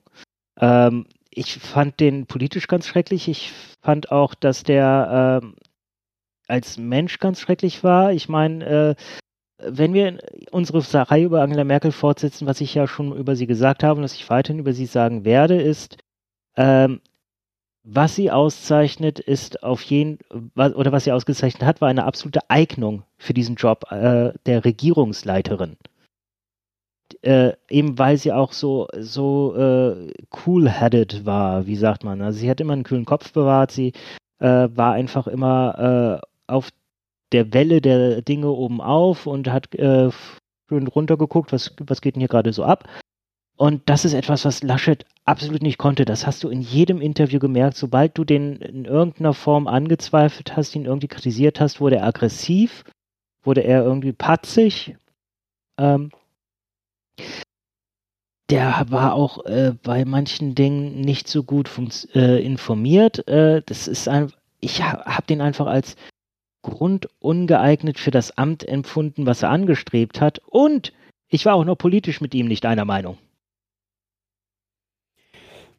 Ähm, 0.59 1.07
ich 1.31 1.55
fand 1.55 1.99
den 1.99 2.27
politisch 2.27 2.67
ganz 2.67 2.85
schrecklich. 2.85 3.27
Ich 3.27 3.51
fand 3.81 4.11
auch, 4.11 4.35
dass 4.35 4.63
der 4.63 5.41
äh, 5.43 5.47
als 6.47 6.77
Mensch 6.77 7.17
ganz 7.19 7.39
schrecklich 7.39 7.83
war. 7.83 8.11
Ich 8.11 8.29
meine, 8.29 8.65
äh, 8.65 8.95
wenn 9.57 9.93
wir 9.93 10.19
unsere 10.51 10.81
Reihe 11.09 11.25
über 11.25 11.41
Angela 11.41 11.63
Merkel 11.63 11.91
fortsetzen, 11.91 12.47
was 12.47 12.61
ich 12.61 12.73
ja 12.73 12.87
schon 12.87 13.15
über 13.15 13.35
sie 13.35 13.47
gesagt 13.47 13.83
habe 13.83 13.97
und 13.97 14.03
was 14.03 14.15
ich 14.15 14.29
weiterhin 14.29 14.59
über 14.59 14.73
sie 14.73 14.85
sagen 14.85 15.25
werde, 15.25 15.61
ist, 15.61 15.97
ähm, 16.57 17.01
was 17.83 18.15
sie 18.15 18.31
auszeichnet, 18.31 19.19
ist 19.19 19.63
auf 19.63 19.81
jeden 19.83 20.19
oder 20.55 20.91
was 20.91 21.03
sie 21.03 21.11
ausgezeichnet 21.11 21.63
hat, 21.63 21.81
war 21.81 21.89
eine 21.89 22.05
absolute 22.05 22.49
Eignung 22.49 23.03
für 23.17 23.33
diesen 23.33 23.55
Job 23.55 23.91
äh, 23.91 24.31
der 24.45 24.63
Regierungsleiterin 24.63 25.77
äh, 27.21 27.53
eben 27.69 27.97
weil 27.97 28.17
sie 28.17 28.31
auch 28.31 28.53
so, 28.53 28.87
so 28.97 29.55
äh, 29.55 30.11
cool-headed 30.45 31.25
war, 31.25 31.65
wie 31.65 31.75
sagt 31.75 32.03
man. 32.03 32.21
Also 32.21 32.39
sie 32.39 32.49
hat 32.49 32.61
immer 32.61 32.73
einen 32.73 32.83
kühlen 32.83 33.05
Kopf 33.05 33.31
bewahrt, 33.31 33.71
sie 33.71 33.93
äh, 34.39 34.67
war 34.73 34.93
einfach 34.93 35.27
immer 35.27 36.21
äh, 36.21 36.51
auf 36.51 36.69
der 37.33 37.53
Welle 37.53 37.81
der 37.81 38.21
Dinge 38.21 38.49
oben 38.49 38.81
auf 38.81 39.27
und 39.27 39.49
hat 39.49 39.73
äh, 39.75 40.09
schön 40.69 40.87
runtergeguckt, 40.87 41.51
was, 41.51 41.73
was 41.79 42.01
geht 42.01 42.15
denn 42.15 42.21
hier 42.21 42.29
gerade 42.29 42.53
so 42.53 42.63
ab. 42.63 42.87
Und 43.55 43.83
das 43.87 44.05
ist 44.05 44.13
etwas, 44.13 44.45
was 44.45 44.63
Laschet 44.63 45.05
absolut 45.25 45.61
nicht 45.61 45.77
konnte. 45.77 46.05
Das 46.05 46.25
hast 46.25 46.43
du 46.43 46.49
in 46.49 46.61
jedem 46.61 47.01
Interview 47.01 47.39
gemerkt. 47.39 47.77
Sobald 47.77 48.17
du 48.17 48.23
den 48.23 48.57
in 48.57 48.85
irgendeiner 48.85 49.33
Form 49.33 49.67
angezweifelt 49.67 50.55
hast, 50.55 50.75
ihn 50.75 50.85
irgendwie 50.85 51.07
kritisiert 51.07 51.59
hast, 51.59 51.79
wurde 51.79 51.97
er 51.97 52.07
aggressiv, 52.07 52.83
wurde 53.43 53.61
er 53.61 53.83
irgendwie 53.83 54.13
patzig. 54.13 54.95
Ähm, 55.77 56.11
der 58.49 58.85
war 58.89 59.13
auch 59.13 59.45
äh, 59.45 59.73
bei 59.83 60.03
manchen 60.03 60.55
Dingen 60.55 61.01
nicht 61.01 61.27
so 61.27 61.43
gut 61.43 61.69
äh, 62.15 62.43
informiert. 62.43 63.27
Äh, 63.27 63.61
das 63.65 63.87
ist 63.87 64.07
ein, 64.07 64.31
ich 64.59 64.81
habe 64.83 65.27
den 65.27 65.41
einfach 65.41 65.67
als 65.67 65.95
grundungeeignet 66.63 67.99
für 67.99 68.11
das 68.11 68.35
Amt 68.37 68.67
empfunden, 68.67 69.27
was 69.27 69.43
er 69.43 69.51
angestrebt 69.51 70.19
hat. 70.19 70.39
Und 70.47 70.91
ich 71.29 71.45
war 71.45 71.53
auch 71.55 71.65
noch 71.65 71.75
politisch 71.77 72.21
mit 72.21 72.33
ihm 72.33 72.47
nicht 72.47 72.65
einer 72.65 72.85
Meinung. 72.85 73.17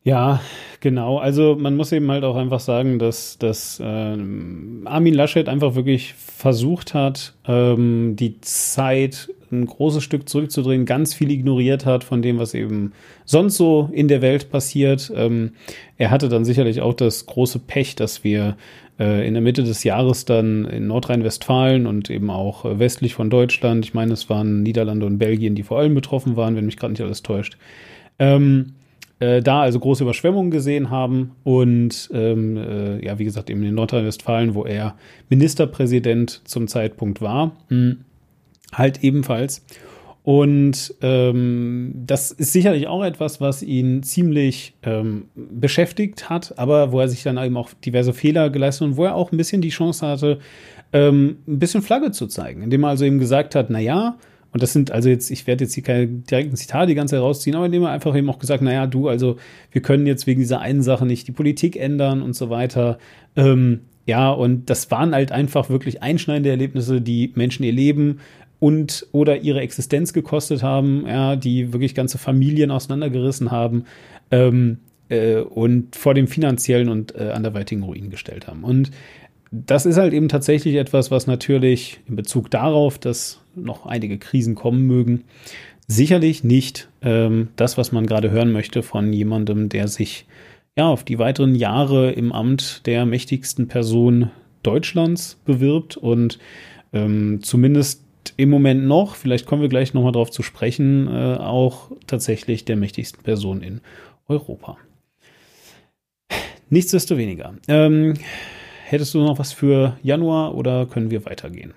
Ja, 0.04 0.40
genau. 0.80 1.16
Also 1.16 1.56
man 1.58 1.76
muss 1.76 1.90
eben 1.90 2.10
halt 2.10 2.24
auch 2.24 2.36
einfach 2.36 2.60
sagen, 2.60 2.98
dass, 2.98 3.38
dass 3.38 3.80
ähm, 3.82 4.82
Armin 4.84 5.14
Laschet 5.14 5.48
einfach 5.48 5.74
wirklich 5.74 6.12
versucht 6.12 6.92
hat, 6.92 7.34
ähm, 7.48 8.14
die 8.14 8.38
Zeit 8.42 9.30
ein 9.62 9.66
großes 9.66 10.02
Stück 10.02 10.28
zurückzudrehen, 10.28 10.86
ganz 10.86 11.14
viel 11.14 11.30
ignoriert 11.30 11.86
hat 11.86 12.04
von 12.04 12.22
dem, 12.22 12.38
was 12.38 12.54
eben 12.54 12.92
sonst 13.24 13.56
so 13.56 13.88
in 13.92 14.08
der 14.08 14.22
Welt 14.22 14.50
passiert. 14.50 15.12
Ähm, 15.14 15.52
er 15.96 16.10
hatte 16.10 16.28
dann 16.28 16.44
sicherlich 16.44 16.80
auch 16.80 16.94
das 16.94 17.26
große 17.26 17.58
Pech, 17.60 17.96
dass 17.96 18.24
wir 18.24 18.56
äh, 18.98 19.26
in 19.26 19.34
der 19.34 19.42
Mitte 19.42 19.64
des 19.64 19.84
Jahres 19.84 20.24
dann 20.24 20.64
in 20.66 20.86
Nordrhein-Westfalen 20.86 21.86
und 21.86 22.10
eben 22.10 22.30
auch 22.30 22.64
äh, 22.64 22.78
westlich 22.78 23.14
von 23.14 23.30
Deutschland, 23.30 23.84
ich 23.84 23.94
meine, 23.94 24.12
es 24.12 24.30
waren 24.30 24.62
Niederlande 24.62 25.06
und 25.06 25.18
Belgien, 25.18 25.54
die 25.54 25.62
vor 25.62 25.78
allem 25.78 25.94
betroffen 25.94 26.36
waren, 26.36 26.56
wenn 26.56 26.66
mich 26.66 26.76
gerade 26.76 26.92
nicht 26.92 27.02
alles 27.02 27.22
täuscht, 27.22 27.56
ähm, 28.18 28.74
äh, 29.20 29.42
da 29.42 29.62
also 29.62 29.80
große 29.80 30.02
Überschwemmungen 30.04 30.50
gesehen 30.50 30.90
haben 30.90 31.32
und 31.44 32.10
ähm, 32.12 32.56
äh, 32.56 33.04
ja, 33.04 33.18
wie 33.18 33.24
gesagt, 33.24 33.50
eben 33.50 33.62
in 33.62 33.74
Nordrhein-Westfalen, 33.74 34.54
wo 34.54 34.64
er 34.64 34.94
Ministerpräsident 35.28 36.42
zum 36.44 36.68
Zeitpunkt 36.68 37.20
war, 37.20 37.46
mh, 37.46 37.52
hm, 37.68 38.04
halt 38.74 39.02
ebenfalls. 39.02 39.64
Und 40.24 40.94
ähm, 41.02 41.92
das 41.94 42.30
ist 42.30 42.54
sicherlich 42.54 42.86
auch 42.86 43.04
etwas, 43.04 43.42
was 43.42 43.62
ihn 43.62 44.02
ziemlich 44.02 44.74
ähm, 44.82 45.26
beschäftigt 45.34 46.30
hat, 46.30 46.58
aber 46.58 46.92
wo 46.92 47.00
er 47.00 47.08
sich 47.08 47.22
dann 47.22 47.36
eben 47.36 47.58
auch 47.58 47.70
diverse 47.84 48.14
Fehler 48.14 48.48
geleistet 48.48 48.82
hat 48.82 48.92
und 48.92 48.96
wo 48.96 49.04
er 49.04 49.16
auch 49.16 49.32
ein 49.32 49.36
bisschen 49.36 49.60
die 49.60 49.68
Chance 49.68 50.06
hatte, 50.06 50.38
ähm, 50.94 51.36
ein 51.46 51.58
bisschen 51.58 51.82
Flagge 51.82 52.10
zu 52.10 52.26
zeigen, 52.26 52.62
indem 52.62 52.84
er 52.84 52.88
also 52.90 53.04
eben 53.04 53.18
gesagt 53.18 53.54
hat, 53.54 53.68
na 53.68 53.80
ja, 53.80 54.16
und 54.54 54.62
das 54.62 54.72
sind 54.72 54.92
also 54.92 55.10
jetzt, 55.10 55.30
ich 55.30 55.46
werde 55.46 55.64
jetzt 55.64 55.74
hier 55.74 55.82
keine 55.82 56.06
direkten 56.06 56.56
Zitate 56.56 56.86
die 56.86 56.94
ganze 56.94 57.16
Zeit 57.16 57.22
rausziehen, 57.22 57.56
aber 57.56 57.66
indem 57.66 57.82
er 57.82 57.90
einfach 57.90 58.16
eben 58.16 58.30
auch 58.30 58.38
gesagt, 58.38 58.62
naja, 58.62 58.86
du, 58.86 59.08
also 59.08 59.36
wir 59.72 59.82
können 59.82 60.06
jetzt 60.06 60.28
wegen 60.28 60.40
dieser 60.40 60.60
einen 60.60 60.82
Sache 60.82 61.04
nicht 61.04 61.26
die 61.26 61.32
Politik 61.32 61.76
ändern 61.76 62.22
und 62.22 62.34
so 62.34 62.48
weiter. 62.50 62.98
Ähm, 63.34 63.80
ja, 64.06 64.30
und 64.30 64.70
das 64.70 64.90
waren 64.92 65.12
halt 65.12 65.32
einfach 65.32 65.70
wirklich 65.70 66.02
einschneidende 66.02 66.50
Erlebnisse, 66.50 67.00
die 67.00 67.32
Menschen 67.34 67.64
ihr 67.64 67.72
Leben 67.72 68.20
und 68.64 69.06
oder 69.12 69.42
ihre 69.42 69.60
Existenz 69.60 70.14
gekostet 70.14 70.62
haben, 70.62 71.04
ja, 71.06 71.36
die 71.36 71.74
wirklich 71.74 71.94
ganze 71.94 72.16
Familien 72.16 72.70
auseinandergerissen 72.70 73.50
haben 73.50 73.84
ähm, 74.30 74.78
äh, 75.10 75.36
und 75.36 75.94
vor 75.96 76.14
dem 76.14 76.28
finanziellen 76.28 76.88
und 76.88 77.14
äh, 77.14 77.28
anderweitigen 77.28 77.82
Ruin 77.82 78.08
gestellt 78.08 78.46
haben. 78.46 78.64
Und 78.64 78.90
das 79.50 79.84
ist 79.84 79.98
halt 79.98 80.14
eben 80.14 80.30
tatsächlich 80.30 80.76
etwas, 80.76 81.10
was 81.10 81.26
natürlich 81.26 82.00
in 82.08 82.16
Bezug 82.16 82.50
darauf, 82.50 82.98
dass 82.98 83.42
noch 83.54 83.84
einige 83.84 84.16
Krisen 84.16 84.54
kommen 84.54 84.86
mögen, 84.86 85.24
sicherlich 85.86 86.42
nicht 86.42 86.88
ähm, 87.02 87.48
das, 87.56 87.76
was 87.76 87.92
man 87.92 88.06
gerade 88.06 88.30
hören 88.30 88.50
möchte 88.50 88.82
von 88.82 89.12
jemandem, 89.12 89.68
der 89.68 89.88
sich 89.88 90.24
ja 90.74 90.88
auf 90.88 91.04
die 91.04 91.18
weiteren 91.18 91.54
Jahre 91.54 92.12
im 92.12 92.32
Amt 92.32 92.86
der 92.86 93.04
mächtigsten 93.04 93.68
Person 93.68 94.30
Deutschlands 94.62 95.38
bewirbt 95.44 95.98
und 95.98 96.38
ähm, 96.94 97.40
zumindest 97.42 98.03
im 98.36 98.48
Moment 98.48 98.86
noch, 98.86 99.16
vielleicht 99.16 99.44
kommen 99.44 99.60
wir 99.60 99.68
gleich 99.68 99.92
nochmal 99.92 100.12
drauf 100.12 100.30
zu 100.30 100.42
sprechen, 100.42 101.08
äh, 101.08 101.36
auch 101.36 101.90
tatsächlich 102.06 102.64
der 102.64 102.76
mächtigsten 102.76 103.22
Person 103.22 103.62
in 103.62 103.80
Europa. 104.28 104.78
Nichtsdestoweniger. 106.70 107.54
Ähm, 107.68 108.14
Hättest 108.86 109.14
du 109.14 109.18
noch 109.18 109.38
was 109.38 109.52
für 109.52 109.96
Januar 110.02 110.54
oder 110.54 110.86
können 110.86 111.10
wir 111.10 111.24
weitergehen? 111.24 111.74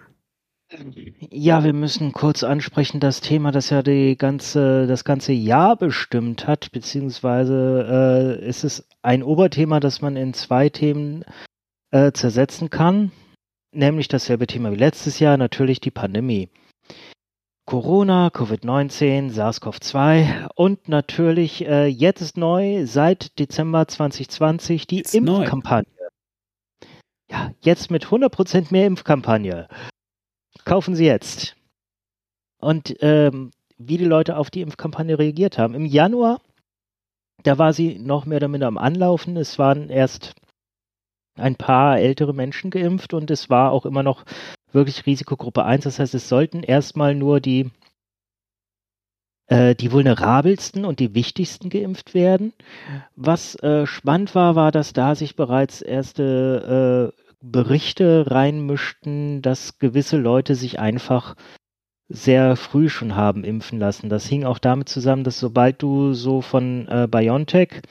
Ja, 1.32 1.64
wir 1.64 1.72
müssen 1.72 2.12
kurz 2.12 2.44
ansprechen 2.44 3.00
das 3.00 3.22
Thema, 3.22 3.52
das 3.52 3.70
ja 3.70 3.82
die 3.82 4.18
ganze, 4.18 4.86
das 4.86 5.06
ganze 5.06 5.32
Jahr 5.32 5.78
bestimmt 5.78 6.46
hat, 6.46 6.72
beziehungsweise 6.74 8.38
äh, 8.42 8.48
ist 8.48 8.66
es 8.66 8.88
ein 9.02 9.24
Oberthema, 9.24 9.80
das 9.80 10.02
man 10.02 10.18
in 10.18 10.34
zwei 10.34 10.68
Themen 10.68 11.24
äh, 11.92 12.12
zersetzen 12.12 12.70
kann, 12.70 13.14
nämlich 13.78 14.08
dasselbe 14.08 14.48
Thema 14.48 14.72
wie 14.72 14.78
letztes 14.78 15.20
Jahr, 15.20 15.38
natürlich 15.38 15.80
die 15.80 15.92
Pandemie. 15.92 16.50
Corona, 17.66 18.30
Covid-19, 18.30 19.32
SARS-CoV-2 19.32 20.50
und 20.56 20.88
natürlich 20.88 21.66
äh, 21.66 21.86
jetzt 21.88 22.38
neu 22.38 22.86
seit 22.86 23.38
Dezember 23.40 23.88
2020 23.88 24.88
die 24.88 25.02
Impfkampagne. 25.12 25.92
Ja, 27.30 27.52
jetzt 27.60 27.92
mit 27.92 28.06
100% 28.06 28.68
mehr 28.72 28.88
Impfkampagne. 28.88 29.68
Kaufen 30.64 30.96
Sie 30.96 31.06
jetzt. 31.06 31.58
Und 32.60 32.96
ähm, 33.02 33.52
wie 33.78 33.98
die 33.98 34.06
Leute 34.06 34.38
auf 34.38 34.50
die 34.50 34.62
Impfkampagne 34.62 35.20
reagiert 35.20 35.58
haben. 35.58 35.76
Im 35.76 35.86
Januar, 35.86 36.42
da 37.44 37.58
war 37.58 37.74
sie 37.74 38.00
noch 38.00 38.26
mehr 38.26 38.38
oder 38.38 38.48
minder 38.48 38.68
am 38.68 38.78
Anlaufen. 38.78 39.38
Es 39.38 39.60
waren 39.60 39.90
erst 39.90 40.36
ein 41.38 41.56
paar 41.56 42.00
ältere 42.00 42.34
Menschen 42.34 42.72
geimpft 42.72 43.14
und 43.14 43.32
es 43.32 43.50
war 43.50 43.72
auch 43.72 43.86
immer 43.86 44.04
noch 44.04 44.24
wirklich 44.72 45.06
Risikogruppe 45.06 45.64
1. 45.64 45.84
Das 45.84 46.00
heißt, 46.00 46.14
es 46.14 46.30
sollten 46.30 46.64
erstmal 46.64 47.16
nur 47.16 47.40
die 47.40 47.72
äh, 49.48 49.76
die 49.76 49.92
vulnerabelsten 49.92 50.86
und 50.86 51.00
die 51.00 51.14
wichtigsten 51.14 51.70
geimpft 51.70 52.14
werden. 52.14 52.54
Was 53.16 53.56
äh, 53.56 53.86
spannend 53.86 54.36
war, 54.36 54.56
war, 54.56 54.72
dass 54.72 54.94
da 54.94 55.16
sich 55.16 55.36
bereits 55.36 55.82
erste 55.82 57.14
äh, 57.18 57.22
Berichte 57.42 58.30
reinmischten, 58.30 59.42
dass 59.42 59.80
gewisse 59.80 60.18
Leute 60.18 60.56
sich 60.56 60.80
einfach 60.80 61.36
sehr 62.10 62.56
früh 62.56 62.90
schon 62.90 63.16
haben 63.16 63.44
impfen 63.44 63.80
lassen. 63.80 64.10
Das 64.10 64.26
hing 64.26 64.46
auch 64.46 64.60
damit 64.60 64.90
zusammen, 64.90 65.24
dass 65.24 65.40
sobald 65.40 65.82
du 65.82 66.14
so 66.14 66.42
von 66.42 66.88
äh, 66.88 67.08
BioNTech, 67.10 67.82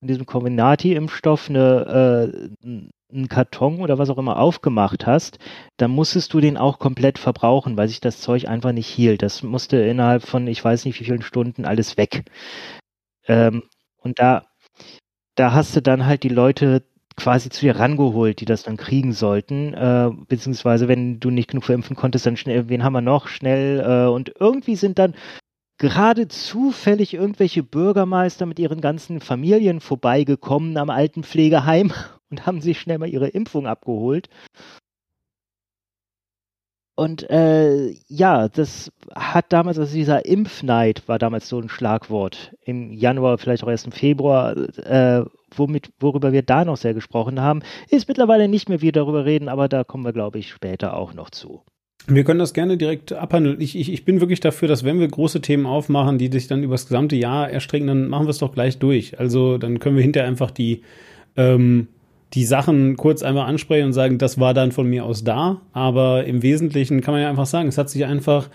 diesem 0.00 0.26
Comirnaty-Impfstoff, 0.26 1.48
eine, 1.50 2.50
äh, 2.64 2.76
einen 3.12 3.28
Karton 3.28 3.80
oder 3.80 3.98
was 3.98 4.10
auch 4.10 4.18
immer 4.18 4.38
aufgemacht 4.38 5.06
hast, 5.06 5.38
dann 5.76 5.90
musstest 5.92 6.32
du 6.34 6.40
den 6.40 6.56
auch 6.56 6.78
komplett 6.78 7.18
verbrauchen, 7.18 7.76
weil 7.76 7.88
sich 7.88 8.00
das 8.00 8.20
Zeug 8.20 8.48
einfach 8.48 8.72
nicht 8.72 8.88
hielt. 8.88 9.22
Das 9.22 9.42
musste 9.42 9.76
innerhalb 9.78 10.22
von, 10.24 10.46
ich 10.48 10.64
weiß 10.64 10.84
nicht 10.84 10.98
wie 11.00 11.04
vielen 11.04 11.22
Stunden, 11.22 11.64
alles 11.64 11.96
weg. 11.96 12.24
Ähm, 13.26 13.62
und 13.98 14.18
da, 14.18 14.46
da 15.36 15.52
hast 15.52 15.76
du 15.76 15.82
dann 15.82 16.06
halt 16.06 16.22
die 16.22 16.28
Leute 16.30 16.84
quasi 17.16 17.50
zu 17.50 17.62
dir 17.62 17.76
rangeholt, 17.78 18.40
die 18.40 18.44
das 18.46 18.62
dann 18.64 18.76
kriegen 18.76 19.12
sollten, 19.12 19.74
äh, 19.74 20.10
beziehungsweise 20.28 20.88
wenn 20.88 21.20
du 21.20 21.30
nicht 21.30 21.48
genug 21.50 21.64
verimpfen 21.64 21.96
konntest, 21.96 22.26
dann 22.26 22.36
schnell, 22.36 22.68
wen 22.68 22.84
haben 22.84 22.92
wir 22.94 23.00
noch, 23.02 23.28
schnell, 23.28 23.80
äh, 23.80 24.08
und 24.10 24.32
irgendwie 24.38 24.76
sind 24.76 24.98
dann 24.98 25.14
gerade 25.78 26.28
zufällig 26.28 27.14
irgendwelche 27.14 27.62
Bürgermeister 27.62 28.46
mit 28.46 28.58
ihren 28.58 28.80
ganzen 28.80 29.20
Familien 29.20 29.80
vorbeigekommen 29.80 30.76
am 30.76 30.90
alten 30.90 31.22
Pflegeheim 31.22 31.92
und 32.30 32.46
haben 32.46 32.60
sich 32.60 32.80
schnell 32.80 32.98
mal 32.98 33.08
ihre 33.08 33.28
Impfung 33.28 33.66
abgeholt. 33.66 34.28
Und 36.98 37.28
äh, 37.28 37.90
ja, 38.08 38.48
das 38.48 38.90
hat 39.14 39.52
damals, 39.52 39.78
also 39.78 39.94
dieser 39.94 40.24
Impfneid 40.24 41.06
war 41.08 41.18
damals 41.18 41.46
so 41.46 41.60
ein 41.60 41.68
Schlagwort. 41.68 42.54
Im 42.62 42.90
Januar, 42.90 43.36
vielleicht 43.36 43.62
auch 43.64 43.68
erst 43.68 43.84
im 43.84 43.92
Februar, 43.92 44.56
äh, 44.56 45.22
womit, 45.54 45.90
worüber 46.00 46.32
wir 46.32 46.42
da 46.42 46.64
noch 46.64 46.78
sehr 46.78 46.94
gesprochen 46.94 47.38
haben, 47.42 47.60
ist 47.90 48.08
mittlerweile 48.08 48.48
nicht 48.48 48.70
mehr, 48.70 48.80
wie 48.80 48.86
wir 48.86 48.92
darüber 48.92 49.26
reden, 49.26 49.50
aber 49.50 49.68
da 49.68 49.84
kommen 49.84 50.06
wir, 50.06 50.14
glaube 50.14 50.38
ich, 50.38 50.48
später 50.50 50.96
auch 50.96 51.12
noch 51.12 51.28
zu. 51.28 51.62
Wir 52.08 52.22
können 52.22 52.38
das 52.38 52.54
gerne 52.54 52.76
direkt 52.76 53.12
abhandeln. 53.12 53.60
Ich, 53.60 53.76
ich, 53.76 53.92
ich 53.92 54.04
bin 54.04 54.20
wirklich 54.20 54.38
dafür, 54.38 54.68
dass 54.68 54.84
wenn 54.84 55.00
wir 55.00 55.08
große 55.08 55.40
Themen 55.40 55.66
aufmachen, 55.66 56.18
die 56.18 56.30
sich 56.30 56.46
dann 56.46 56.62
über 56.62 56.74
das 56.74 56.86
gesamte 56.86 57.16
Jahr 57.16 57.50
erstrecken, 57.50 57.88
dann 57.88 58.08
machen 58.08 58.26
wir 58.26 58.30
es 58.30 58.38
doch 58.38 58.52
gleich 58.52 58.78
durch. 58.78 59.18
Also 59.18 59.58
dann 59.58 59.80
können 59.80 59.96
wir 59.96 60.02
hinterher 60.02 60.28
einfach 60.28 60.52
die, 60.52 60.82
ähm, 61.36 61.88
die 62.34 62.44
Sachen 62.44 62.96
kurz 62.96 63.22
einmal 63.22 63.48
ansprechen 63.48 63.86
und 63.86 63.92
sagen, 63.92 64.18
das 64.18 64.38
war 64.38 64.54
dann 64.54 64.70
von 64.70 64.88
mir 64.88 65.04
aus 65.04 65.24
da. 65.24 65.60
Aber 65.72 66.24
im 66.24 66.42
Wesentlichen 66.42 67.00
kann 67.00 67.12
man 67.12 67.22
ja 67.22 67.28
einfach 67.28 67.46
sagen, 67.46 67.68
es 67.68 67.78
hat 67.78 67.90
sich 67.90 68.04
einfach 68.04 68.50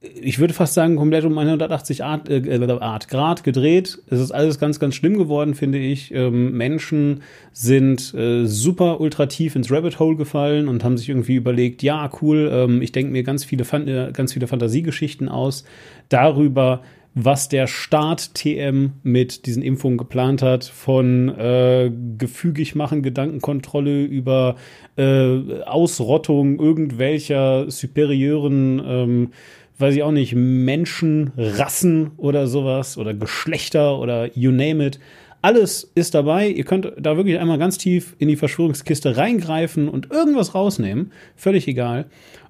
ich 0.00 0.38
würde 0.38 0.54
fast 0.54 0.74
sagen, 0.74 0.94
komplett 0.94 1.24
um 1.24 1.36
180 1.36 2.04
Art, 2.04 2.28
äh, 2.28 2.78
Art 2.80 3.08
Grad 3.08 3.42
gedreht. 3.42 3.98
Es 4.08 4.20
ist 4.20 4.30
alles 4.30 4.60
ganz, 4.60 4.78
ganz 4.78 4.94
schlimm 4.94 5.18
geworden, 5.18 5.54
finde 5.54 5.78
ich. 5.78 6.14
Ähm, 6.14 6.52
Menschen 6.52 7.22
sind 7.52 8.14
äh, 8.14 8.46
super 8.46 9.00
ultra 9.00 9.26
tief 9.26 9.56
ins 9.56 9.72
Rabbit 9.72 9.98
Hole 9.98 10.16
gefallen 10.16 10.68
und 10.68 10.84
haben 10.84 10.96
sich 10.96 11.08
irgendwie 11.08 11.34
überlegt, 11.34 11.82
ja, 11.82 12.08
cool, 12.22 12.48
ähm, 12.52 12.80
ich 12.80 12.92
denke 12.92 13.10
mir 13.10 13.24
ganz 13.24 13.44
viele, 13.44 13.64
äh, 13.64 14.12
ganz 14.12 14.32
viele 14.32 14.46
Fantasiegeschichten 14.46 15.28
aus 15.28 15.64
darüber, 16.08 16.82
was 17.14 17.48
der 17.48 17.66
Staat 17.66 18.34
TM 18.34 18.92
mit 19.02 19.46
diesen 19.46 19.62
Impfungen 19.62 19.98
geplant 19.98 20.42
hat, 20.42 20.62
von 20.64 21.28
äh, 21.30 21.90
gefügig 22.16 22.76
machen, 22.76 23.02
Gedankenkontrolle 23.02 24.04
über 24.04 24.54
äh, 24.96 25.62
Ausrottung 25.64 26.60
irgendwelcher 26.60 27.68
superieuren 27.68 28.80
ähm, 28.86 29.30
weiß 29.78 29.94
ich 29.94 30.02
auch 30.02 30.12
nicht, 30.12 30.34
Menschen, 30.34 31.32
Rassen 31.36 32.10
oder 32.16 32.46
sowas 32.46 32.98
oder 32.98 33.14
Geschlechter 33.14 33.98
oder 33.98 34.36
you 34.36 34.50
name 34.50 34.86
it. 34.86 35.00
Alles 35.40 35.90
ist 35.94 36.14
dabei. 36.14 36.48
Ihr 36.48 36.64
könnt 36.64 36.92
da 36.98 37.16
wirklich 37.16 37.38
einmal 37.38 37.58
ganz 37.58 37.78
tief 37.78 38.16
in 38.18 38.28
die 38.28 38.36
Verschwörungskiste 38.36 39.16
reingreifen 39.16 39.88
und 39.88 40.10
irgendwas 40.10 40.54
rausnehmen. 40.54 41.12
Völlig 41.36 41.68
egal. 41.68 42.06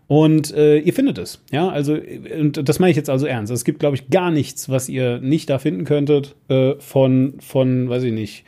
Und 0.06 0.54
äh, 0.54 0.78
ihr 0.78 0.94
findet 0.94 1.18
es. 1.18 1.42
Ja, 1.52 1.68
also, 1.68 1.94
und 1.94 2.66
das 2.66 2.78
meine 2.78 2.90
ich 2.90 2.96
jetzt 2.96 3.10
also 3.10 3.26
ernst. 3.26 3.52
Es 3.52 3.66
gibt, 3.66 3.78
glaube 3.78 3.94
ich, 3.96 4.08
gar 4.08 4.30
nichts, 4.30 4.70
was 4.70 4.88
ihr 4.88 5.20
nicht 5.20 5.50
da 5.50 5.58
finden 5.58 5.84
könntet, 5.84 6.34
äh, 6.48 6.76
von, 6.78 7.34
von, 7.40 7.90
weiß 7.90 8.04
ich 8.04 8.12
nicht, 8.12 8.44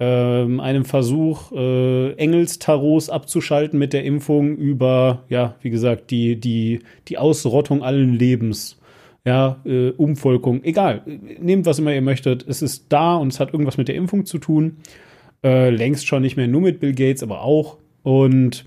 ähm, 0.00 0.60
einem 0.60 0.86
Versuch, 0.86 1.52
äh, 1.52 2.12
Engelstarots 2.14 3.10
abzuschalten 3.10 3.78
mit 3.78 3.92
der 3.92 4.02
Impfung 4.02 4.56
über, 4.56 5.24
ja, 5.28 5.56
wie 5.60 5.68
gesagt, 5.68 6.10
die, 6.10 6.40
die, 6.40 6.80
die 7.08 7.18
Ausrottung 7.18 7.82
allen 7.82 8.14
Lebens. 8.14 8.78
Ja, 9.22 9.60
äh, 9.66 9.90
Umvolkung, 9.90 10.64
egal, 10.64 11.02
nehmt 11.38 11.66
was 11.66 11.78
immer 11.78 11.92
ihr 11.92 12.00
möchtet. 12.00 12.46
Es 12.48 12.62
ist 12.62 12.86
da 12.88 13.16
und 13.16 13.28
es 13.28 13.38
hat 13.38 13.52
irgendwas 13.52 13.76
mit 13.76 13.88
der 13.88 13.94
Impfung 13.94 14.24
zu 14.24 14.38
tun. 14.38 14.78
Äh, 15.44 15.68
längst 15.68 16.06
schon 16.06 16.22
nicht 16.22 16.38
mehr 16.38 16.48
nur 16.48 16.62
mit 16.62 16.80
Bill 16.80 16.94
Gates, 16.94 17.22
aber 17.22 17.42
auch. 17.42 17.76
Und 18.02 18.64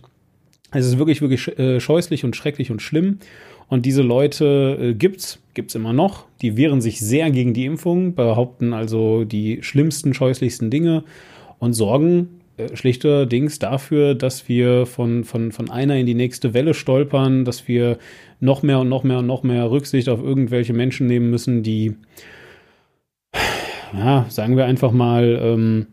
es 0.69 0.85
ist 0.85 0.99
wirklich, 0.99 1.21
wirklich 1.21 1.57
äh, 1.57 1.79
scheußlich 1.79 2.23
und 2.23 2.35
schrecklich 2.35 2.69
und 2.69 2.83
schlimm. 2.83 3.17
Und 3.73 3.87
diese 3.87 4.03
Leute 4.03 4.77
äh, 4.79 4.93
gibt's, 4.93 5.39
gibt's 5.55 5.73
immer 5.73 5.93
noch. 5.93 6.27
Die 6.43 6.57
wehren 6.57 6.79
sich 6.79 6.99
sehr 6.99 7.31
gegen 7.31 7.55
die 7.55 7.65
Impfung, 7.65 8.13
behaupten 8.13 8.71
also 8.71 9.23
die 9.23 9.63
schlimmsten, 9.63 10.13
scheußlichsten 10.13 10.69
Dinge 10.69 11.03
und 11.57 11.73
sorgen 11.73 12.39
äh, 12.57 12.75
schlichterdings 12.75 13.57
dafür, 13.57 14.13
dass 14.13 14.47
wir 14.47 14.85
von, 14.85 15.23
von, 15.23 15.51
von 15.51 15.71
einer 15.71 15.95
in 15.95 16.05
die 16.05 16.13
nächste 16.13 16.53
Welle 16.53 16.75
stolpern, 16.75 17.45
dass 17.45 17.67
wir 17.67 17.97
noch 18.39 18.61
mehr 18.61 18.77
und 18.77 18.89
noch 18.89 19.03
mehr 19.03 19.17
und 19.17 19.25
noch 19.25 19.41
mehr 19.41 19.71
Rücksicht 19.71 20.07
auf 20.07 20.21
irgendwelche 20.21 20.73
Menschen 20.73 21.07
nehmen 21.07 21.31
müssen, 21.31 21.63
die, 21.63 21.95
ja, 23.91 24.27
sagen 24.29 24.55
wir 24.55 24.65
einfach 24.65 24.91
mal, 24.91 25.39
ähm, 25.41 25.87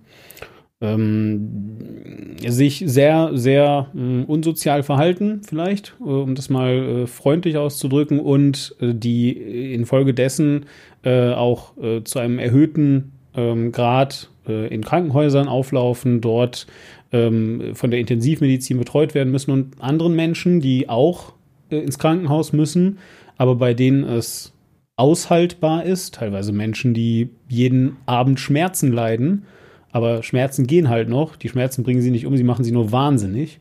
ähm, 0.81 2.37
sich 2.47 2.83
sehr, 2.87 3.31
sehr 3.35 3.89
äh, 3.95 4.25
unsozial 4.25 4.83
verhalten, 4.83 5.43
vielleicht, 5.47 5.95
äh, 6.01 6.05
um 6.05 6.35
das 6.35 6.49
mal 6.49 6.71
äh, 6.71 7.07
freundlich 7.07 7.57
auszudrücken, 7.57 8.19
und 8.19 8.75
äh, 8.81 8.95
die 8.95 9.73
infolgedessen 9.75 10.67
äh, 11.03 11.33
auch 11.33 11.77
äh, 11.79 12.03
zu 12.05 12.19
einem 12.19 12.39
erhöhten 12.39 13.13
ähm, 13.35 13.73
Grad 13.73 14.29
in 14.47 14.83
Krankenhäusern 14.83 15.47
auflaufen, 15.47 16.21
dort 16.21 16.67
ähm, 17.13 17.75
von 17.75 17.93
der 17.93 18.01
Intensivmedizin 18.01 18.79
betreut 18.79 19.15
werden 19.15 19.31
müssen 19.31 19.53
und 19.53 19.81
anderen 19.81 20.17
Menschen, 20.17 20.61
die 20.61 20.89
auch 20.89 21.35
ins 21.69 22.01
Krankenhaus 22.01 22.53
müssen, 22.53 22.99
aber 23.37 23.55
bei 23.55 23.75
denen 23.75 24.03
es 24.03 24.53
aushaltbar 24.97 25.85
ist, 25.85 26.15
teilweise 26.15 26.53
Menschen, 26.53 26.95
die 26.95 27.31
jeden 27.49 27.99
Abend 28.07 28.41
Schmerzen 28.41 28.91
leiden, 28.91 29.45
aber 29.93 30.23
Schmerzen 30.23 30.67
gehen 30.67 30.89
halt 30.89 31.09
noch. 31.09 31.37
Die 31.37 31.49
Schmerzen 31.49 31.83
bringen 31.83 32.03
sie 32.03 32.11
nicht 32.11 32.27
um, 32.27 32.37
sie 32.37 32.45
machen 32.45 32.65
sie 32.65 32.73
nur 32.73 32.93
wahnsinnig. 32.93 33.61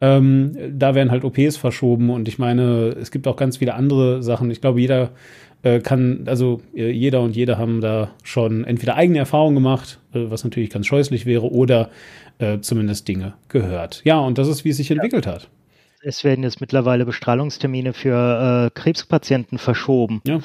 Ähm, 0.00 0.56
da 0.76 0.94
werden 0.94 1.10
halt 1.10 1.24
OPs 1.24 1.56
verschoben 1.56 2.10
und 2.10 2.26
ich 2.26 2.38
meine, 2.38 2.88
es 2.88 3.10
gibt 3.12 3.28
auch 3.28 3.36
ganz 3.36 3.58
viele 3.58 3.74
andere 3.74 4.22
Sachen. 4.22 4.50
Ich 4.50 4.60
glaube, 4.60 4.80
jeder 4.80 5.10
äh, 5.62 5.78
kann, 5.78 6.24
also 6.26 6.60
äh, 6.74 6.90
jeder 6.90 7.20
und 7.20 7.36
jede 7.36 7.56
haben 7.56 7.80
da 7.80 8.10
schon 8.24 8.64
entweder 8.64 8.96
eigene 8.96 9.20
Erfahrungen 9.20 9.54
gemacht, 9.54 10.00
äh, 10.12 10.24
was 10.28 10.42
natürlich 10.42 10.70
ganz 10.70 10.86
scheußlich 10.86 11.24
wäre, 11.24 11.50
oder 11.50 11.90
äh, 12.38 12.58
zumindest 12.60 13.06
Dinge 13.06 13.34
gehört. 13.48 14.02
Ja, 14.04 14.18
und 14.18 14.38
das 14.38 14.48
ist, 14.48 14.64
wie 14.64 14.70
es 14.70 14.76
sich 14.76 14.88
ja. 14.88 14.96
entwickelt 14.96 15.26
hat. 15.26 15.48
Es 16.02 16.24
werden 16.24 16.42
jetzt 16.42 16.60
mittlerweile 16.60 17.06
Bestrahlungstermine 17.06 17.92
für 17.92 18.66
äh, 18.66 18.70
Krebspatienten 18.74 19.58
verschoben. 19.58 20.20
Ja. 20.26 20.40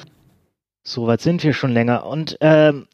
Soweit 0.84 1.20
sind 1.20 1.42
wir 1.42 1.52
schon 1.52 1.72
länger. 1.72 2.06
Und 2.06 2.38
ähm, 2.40 2.86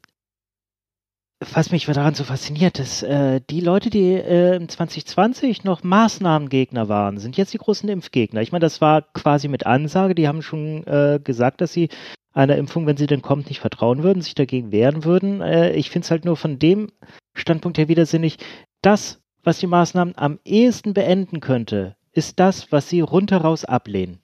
was 1.52 1.70
mich 1.70 1.86
daran 1.86 2.14
so 2.14 2.24
fasziniert, 2.24 2.78
ist, 2.78 3.02
äh, 3.02 3.40
die 3.50 3.60
Leute, 3.60 3.90
die 3.90 4.12
äh, 4.12 4.66
2020 4.66 5.64
noch 5.64 5.82
Maßnahmengegner 5.82 6.88
waren, 6.88 7.18
sind 7.18 7.36
jetzt 7.36 7.52
die 7.52 7.58
großen 7.58 7.88
Impfgegner. 7.88 8.40
Ich 8.40 8.52
meine, 8.52 8.64
das 8.64 8.80
war 8.80 9.02
quasi 9.02 9.48
mit 9.48 9.66
Ansage. 9.66 10.14
Die 10.14 10.28
haben 10.28 10.42
schon 10.42 10.86
äh, 10.86 11.20
gesagt, 11.22 11.60
dass 11.60 11.72
sie 11.72 11.88
einer 12.32 12.56
Impfung, 12.56 12.86
wenn 12.86 12.96
sie 12.96 13.06
denn 13.06 13.22
kommt, 13.22 13.48
nicht 13.48 13.60
vertrauen 13.60 14.02
würden, 14.02 14.22
sich 14.22 14.34
dagegen 14.34 14.72
wehren 14.72 15.04
würden. 15.04 15.40
Äh, 15.40 15.72
ich 15.72 15.90
finde 15.90 16.04
es 16.04 16.10
halt 16.10 16.24
nur 16.24 16.36
von 16.36 16.58
dem 16.58 16.90
Standpunkt 17.34 17.78
her 17.78 17.88
widersinnig. 17.88 18.38
Das, 18.82 19.20
was 19.42 19.58
die 19.58 19.66
Maßnahmen 19.66 20.16
am 20.16 20.38
ehesten 20.44 20.94
beenden 20.94 21.40
könnte, 21.40 21.96
ist 22.12 22.40
das, 22.40 22.70
was 22.72 22.88
sie 22.88 23.00
rundheraus 23.00 23.64
ablehnen. 23.64 24.20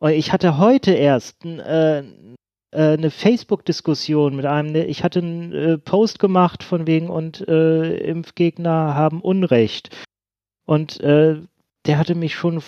Ich 0.00 0.32
hatte 0.32 0.58
heute 0.58 0.92
erst 0.92 1.44
äh, 1.46 2.02
eine 2.74 3.10
Facebook-Diskussion 3.10 4.36
mit 4.36 4.46
einem, 4.46 4.72
ne, 4.72 4.84
ich 4.86 5.04
hatte 5.04 5.20
einen 5.20 5.52
äh, 5.52 5.78
Post 5.78 6.18
gemacht 6.18 6.62
von 6.62 6.86
wegen 6.86 7.08
und 7.08 7.46
äh, 7.48 7.96
Impfgegner 7.98 8.94
haben 8.94 9.20
Unrecht. 9.20 9.96
Und 10.66 11.00
äh, 11.00 11.36
der 11.86 11.98
hatte 11.98 12.14
mich 12.14 12.34
schon 12.34 12.62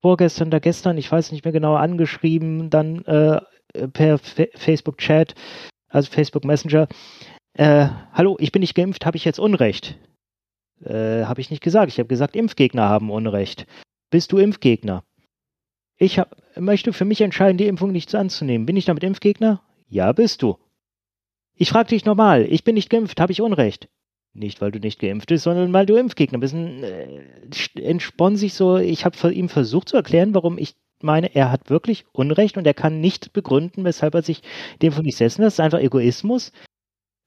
vorgestern 0.00 0.48
oder 0.48 0.60
gestern, 0.60 0.98
ich 0.98 1.10
weiß 1.10 1.32
nicht 1.32 1.44
mehr 1.44 1.52
genau, 1.52 1.74
angeschrieben, 1.74 2.70
dann 2.70 3.04
äh, 3.04 3.40
per 3.92 4.18
Facebook-Chat, 4.18 5.34
also 5.88 6.10
Facebook 6.10 6.44
Messenger. 6.44 6.88
Äh, 7.54 7.88
hallo, 8.12 8.36
ich 8.40 8.52
bin 8.52 8.60
nicht 8.60 8.74
geimpft, 8.74 9.06
habe 9.06 9.16
ich 9.16 9.24
jetzt 9.24 9.38
Unrecht? 9.38 9.98
Äh, 10.84 11.24
habe 11.24 11.40
ich 11.40 11.50
nicht 11.50 11.62
gesagt. 11.62 11.92
Ich 11.92 11.98
habe 11.98 12.08
gesagt, 12.08 12.36
Impfgegner 12.36 12.88
haben 12.88 13.10
Unrecht. 13.10 13.66
Bist 14.10 14.32
du 14.32 14.38
Impfgegner? 14.38 15.04
Ich 16.02 16.18
hab, 16.18 16.36
möchte 16.56 16.92
für 16.92 17.04
mich 17.04 17.20
entscheiden, 17.20 17.58
die 17.58 17.68
Impfung 17.68 17.92
nicht 17.92 18.12
anzunehmen. 18.12 18.66
Bin 18.66 18.76
ich 18.76 18.86
damit 18.86 19.04
Impfgegner? 19.04 19.62
Ja, 19.88 20.10
bist 20.10 20.42
du. 20.42 20.58
Ich 21.54 21.70
frage 21.70 21.90
dich 21.90 22.04
normal. 22.04 22.44
Ich 22.50 22.64
bin 22.64 22.74
nicht 22.74 22.90
geimpft. 22.90 23.20
Habe 23.20 23.30
ich 23.30 23.40
Unrecht? 23.40 23.88
Nicht, 24.32 24.60
weil 24.60 24.72
du 24.72 24.80
nicht 24.80 24.98
geimpft 24.98 25.28
bist, 25.28 25.44
sondern 25.44 25.72
weil 25.72 25.86
du 25.86 25.94
Impfgegner 25.94 26.38
bist. 26.38 26.54
Äh, 26.54 27.22
entspann 27.76 28.34
sich 28.34 28.54
so. 28.54 28.78
Ich 28.78 29.04
habe 29.04 29.32
ihm 29.32 29.48
versucht 29.48 29.90
zu 29.90 29.96
erklären, 29.96 30.34
warum 30.34 30.58
ich 30.58 30.74
meine, 31.02 31.36
er 31.36 31.52
hat 31.52 31.70
wirklich 31.70 32.04
Unrecht 32.10 32.56
und 32.56 32.66
er 32.66 32.74
kann 32.74 33.00
nicht 33.00 33.32
begründen, 33.32 33.84
weshalb 33.84 34.16
er 34.16 34.22
sich 34.22 34.42
dem 34.82 34.90
von 34.90 35.04
nicht 35.04 35.18
setzen 35.18 35.42
lässt. 35.42 35.60
Das 35.60 35.64
ist 35.64 35.64
einfach 35.64 35.84
Egoismus. 35.86 36.50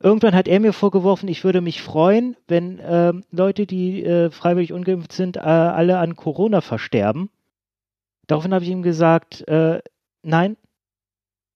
Irgendwann 0.04 0.36
hat 0.36 0.50
er 0.50 0.60
mir 0.60 0.74
vorgeworfen, 0.74 1.30
ich 1.30 1.46
würde 1.46 1.62
mich 1.62 1.82
freuen, 1.82 2.36
wenn 2.50 2.80
äh, 2.80 3.14
Leute, 3.32 3.66
die 3.66 4.04
äh, 4.04 4.32
freiwillig 4.32 4.74
ungeimpft 4.74 5.14
sind, 5.14 5.38
äh, 5.38 5.40
alle 5.40 6.00
an 6.00 6.18
Corona 6.18 6.60
versterben. 6.60 7.30
Daraufhin 8.28 8.54
habe 8.54 8.64
ich 8.66 8.72
ihm 8.72 8.82
gesagt, 8.82 9.48
äh, 9.48 9.82
nein, 10.24 10.58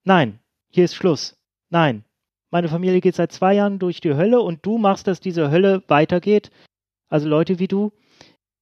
nein, 0.03 0.39
hier 0.69 0.86
ist 0.86 0.95
Schluss. 0.95 1.36
Nein, 1.69 2.03
meine 2.51 2.67
Familie 2.67 3.01
geht 3.01 3.15
seit 3.15 3.32
zwei 3.32 3.53
Jahren 3.53 3.79
durch 3.79 4.01
die 4.01 4.15
Hölle 4.15 4.41
und 4.41 4.65
du 4.65 4.77
machst, 4.77 5.08
dass 5.08 5.19
diese 5.19 5.51
Hölle 5.51 5.84
weitergeht. 5.88 6.51
Also 7.10 7.27
Leute 7.27 7.60
wie 7.60 7.67
du, 7.67 7.91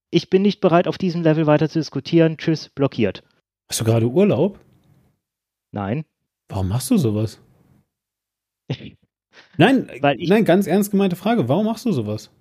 ich 0.09 0.29
bin 0.29 0.41
nicht 0.41 0.61
bereit, 0.61 0.87
auf 0.87 0.97
diesem 0.97 1.21
Level 1.21 1.47
weiter 1.47 1.69
zu 1.69 1.79
diskutieren. 1.79 2.37
Tschüss, 2.37 2.69
blockiert. 2.69 3.23
Hast 3.69 3.81
du 3.81 3.85
gerade 3.85 4.07
Urlaub? 4.07 4.59
Nein. 5.71 6.05
Warum 6.49 6.69
machst 6.69 6.89
du 6.91 6.97
sowas? 6.97 7.41
nein, 9.57 9.89
nein, 10.01 10.45
ganz 10.45 10.67
ernst 10.67 10.91
gemeinte 10.91 11.15
Frage. 11.17 11.49
Warum 11.49 11.65
machst 11.65 11.85
du 11.85 11.91
sowas? 11.91 12.31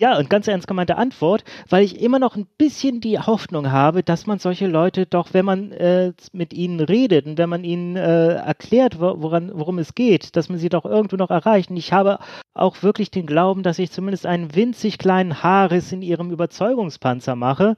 Ja, 0.00 0.18
und 0.18 0.28
ganz 0.28 0.48
ernst 0.48 0.66
gemeinte 0.66 0.96
Antwort, 0.96 1.44
weil 1.68 1.84
ich 1.84 2.00
immer 2.00 2.18
noch 2.18 2.34
ein 2.34 2.46
bisschen 2.58 3.00
die 3.00 3.20
Hoffnung 3.20 3.70
habe, 3.70 4.02
dass 4.02 4.26
man 4.26 4.40
solche 4.40 4.66
Leute 4.66 5.06
doch, 5.06 5.28
wenn 5.32 5.44
man 5.44 5.70
äh, 5.70 6.12
mit 6.32 6.52
ihnen 6.52 6.80
redet 6.80 7.26
und 7.26 7.38
wenn 7.38 7.48
man 7.48 7.62
ihnen 7.62 7.94
äh, 7.94 8.34
erklärt, 8.34 8.98
woran, 8.98 9.52
worum 9.54 9.78
es 9.78 9.94
geht, 9.94 10.34
dass 10.34 10.48
man 10.48 10.58
sie 10.58 10.68
doch 10.68 10.84
irgendwo 10.84 11.14
noch 11.14 11.30
erreicht. 11.30 11.70
Und 11.70 11.76
ich 11.76 11.92
habe 11.92 12.18
auch 12.54 12.82
wirklich 12.82 13.12
den 13.12 13.26
Glauben, 13.26 13.62
dass 13.62 13.78
ich 13.78 13.92
zumindest 13.92 14.26
einen 14.26 14.56
winzig 14.56 14.98
kleinen 14.98 15.44
Haarriss 15.44 15.92
in 15.92 16.02
ihrem 16.02 16.32
Überzeugungspanzer 16.32 17.36
mache. 17.36 17.76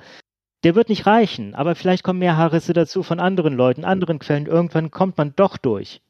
Der 0.64 0.74
wird 0.74 0.88
nicht 0.88 1.06
reichen, 1.06 1.54
aber 1.54 1.74
vielleicht 1.74 2.02
kommen 2.02 2.18
mehr 2.18 2.38
Haarrisse 2.38 2.72
dazu 2.72 3.02
von 3.02 3.20
anderen 3.20 3.54
Leuten, 3.54 3.84
anderen 3.84 4.18
Quellen. 4.20 4.46
Irgendwann 4.46 4.90
kommt 4.90 5.18
man 5.18 5.34
doch 5.36 5.58
durch. 5.58 6.00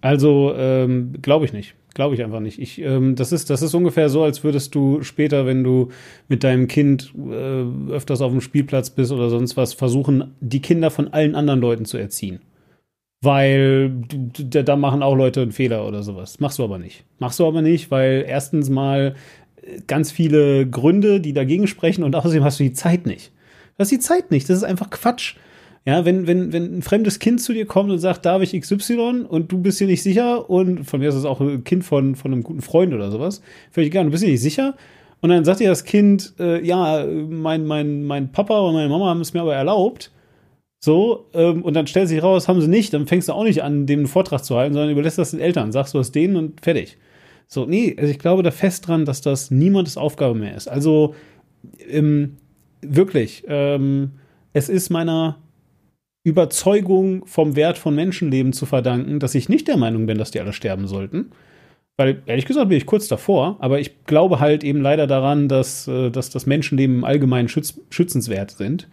Also 0.00 0.52
ähm, 0.56 1.12
glaube 1.22 1.44
ich 1.44 1.52
nicht. 1.52 1.76
Glaube 1.94 2.14
ich 2.14 2.22
einfach 2.22 2.40
nicht. 2.40 2.60
Ich, 2.60 2.80
ähm, 2.80 3.16
das, 3.16 3.32
ist, 3.32 3.50
das 3.50 3.62
ist 3.62 3.74
ungefähr 3.74 4.08
so, 4.08 4.22
als 4.22 4.44
würdest 4.44 4.74
du 4.74 5.02
später, 5.02 5.44
wenn 5.44 5.64
du 5.64 5.88
mit 6.28 6.44
deinem 6.44 6.68
Kind 6.68 7.12
äh, 7.16 7.92
öfters 7.92 8.20
auf 8.20 8.30
dem 8.30 8.40
Spielplatz 8.40 8.90
bist 8.90 9.10
oder 9.10 9.28
sonst 9.28 9.56
was, 9.56 9.74
versuchen, 9.74 10.34
die 10.40 10.62
Kinder 10.62 10.90
von 10.90 11.08
allen 11.08 11.34
anderen 11.34 11.60
Leuten 11.60 11.84
zu 11.84 11.98
erziehen. 11.98 12.40
Weil 13.22 13.92
da 14.38 14.76
machen 14.76 15.02
auch 15.02 15.14
Leute 15.14 15.42
einen 15.42 15.52
Fehler 15.52 15.86
oder 15.86 16.02
sowas. 16.02 16.40
Machst 16.40 16.58
du 16.58 16.64
aber 16.64 16.78
nicht. 16.78 17.04
Machst 17.18 17.38
du 17.38 17.46
aber 17.46 17.60
nicht, 17.60 17.90
weil 17.90 18.24
erstens 18.26 18.70
mal 18.70 19.16
äh, 19.62 19.80
ganz 19.86 20.12
viele 20.12 20.68
Gründe, 20.68 21.20
die 21.20 21.32
dagegen 21.32 21.66
sprechen 21.66 22.04
und 22.04 22.14
außerdem 22.14 22.44
hast 22.44 22.60
du 22.60 22.64
die 22.64 22.72
Zeit 22.72 23.04
nicht. 23.04 23.32
Du 23.76 23.80
hast 23.80 23.90
die 23.90 23.98
Zeit 23.98 24.30
nicht. 24.30 24.48
Das 24.48 24.56
ist 24.56 24.64
einfach 24.64 24.90
Quatsch. 24.90 25.34
Ja, 25.86 26.04
wenn, 26.04 26.26
wenn, 26.26 26.52
wenn 26.52 26.78
ein 26.78 26.82
fremdes 26.82 27.18
Kind 27.18 27.40
zu 27.40 27.54
dir 27.54 27.64
kommt 27.66 27.90
und 27.90 27.98
sagt, 27.98 28.26
darf 28.26 28.42
ich 28.42 28.58
XY 28.58 29.24
und 29.26 29.50
du 29.50 29.58
bist 29.58 29.80
dir 29.80 29.86
nicht 29.86 30.02
sicher 30.02 30.50
und 30.50 30.84
von 30.84 31.00
mir 31.00 31.08
ist 31.08 31.14
es 31.14 31.24
auch 31.24 31.40
ein 31.40 31.64
Kind 31.64 31.84
von, 31.84 32.16
von 32.16 32.32
einem 32.32 32.42
guten 32.42 32.60
Freund 32.60 32.92
oder 32.92 33.10
sowas, 33.10 33.40
völlig 33.70 33.88
egal, 33.88 34.04
du 34.04 34.10
bist 34.10 34.22
dir 34.22 34.28
nicht 34.28 34.42
sicher 34.42 34.74
und 35.22 35.30
dann 35.30 35.44
sagt 35.44 35.60
dir 35.60 35.70
das 35.70 35.84
Kind, 35.84 36.34
äh, 36.38 36.64
ja, 36.64 37.06
mein, 37.06 37.66
mein, 37.66 38.04
mein 38.04 38.30
Papa 38.30 38.58
und 38.60 38.74
meine 38.74 38.90
Mama 38.90 39.06
haben 39.06 39.22
es 39.22 39.32
mir 39.32 39.40
aber 39.40 39.54
erlaubt, 39.54 40.10
so, 40.82 41.26
ähm, 41.34 41.62
und 41.62 41.74
dann 41.74 41.86
stellt 41.86 42.08
sich 42.08 42.22
raus, 42.22 42.48
haben 42.48 42.60
sie 42.60 42.68
nicht, 42.68 42.92
dann 42.94 43.06
fängst 43.06 43.28
du 43.28 43.32
auch 43.32 43.44
nicht 43.44 43.62
an, 43.62 43.86
dem 43.86 44.00
einen 44.00 44.06
Vortrag 44.06 44.44
zu 44.44 44.56
halten, 44.56 44.74
sondern 44.74 44.90
überlässt 44.90 45.18
das 45.18 45.30
den 45.30 45.40
Eltern, 45.40 45.72
sagst 45.72 45.94
du 45.94 45.98
das 45.98 46.10
denen 46.12 46.36
und 46.36 46.60
fertig. 46.62 46.96
So, 47.46 47.66
nee, 47.66 47.96
also 47.98 48.10
ich 48.10 48.18
glaube 48.18 48.42
da 48.42 48.50
fest 48.50 48.86
dran, 48.86 49.04
dass 49.04 49.20
das 49.20 49.50
niemandes 49.50 49.96
Aufgabe 49.96 50.34
mehr 50.34 50.56
ist. 50.56 50.68
Also, 50.68 51.14
ähm, 51.88 52.36
wirklich, 52.80 53.44
ähm, 53.46 54.12
es 54.52 54.68
ist 54.68 54.88
meiner 54.88 55.38
Überzeugung 56.22 57.24
vom 57.26 57.56
Wert 57.56 57.78
von 57.78 57.94
Menschenleben 57.94 58.52
zu 58.52 58.66
verdanken, 58.66 59.20
dass 59.20 59.34
ich 59.34 59.48
nicht 59.48 59.68
der 59.68 59.76
Meinung 59.76 60.06
bin, 60.06 60.18
dass 60.18 60.30
die 60.30 60.40
alle 60.40 60.52
sterben 60.52 60.86
sollten. 60.86 61.32
Weil, 61.96 62.22
ehrlich 62.26 62.46
gesagt, 62.46 62.68
bin 62.68 62.78
ich 62.78 62.86
kurz 62.86 63.08
davor, 63.08 63.56
aber 63.60 63.80
ich 63.80 64.04
glaube 64.06 64.40
halt 64.40 64.64
eben 64.64 64.80
leider 64.80 65.06
daran, 65.06 65.48
dass, 65.48 65.86
äh, 65.86 66.10
dass 66.10 66.30
das 66.30 66.46
Menschenleben 66.46 66.96
im 66.96 67.04
Allgemeinen 67.04 67.48
schütz 67.48 67.78
schützenswert 67.90 68.52
sind. 68.52 68.88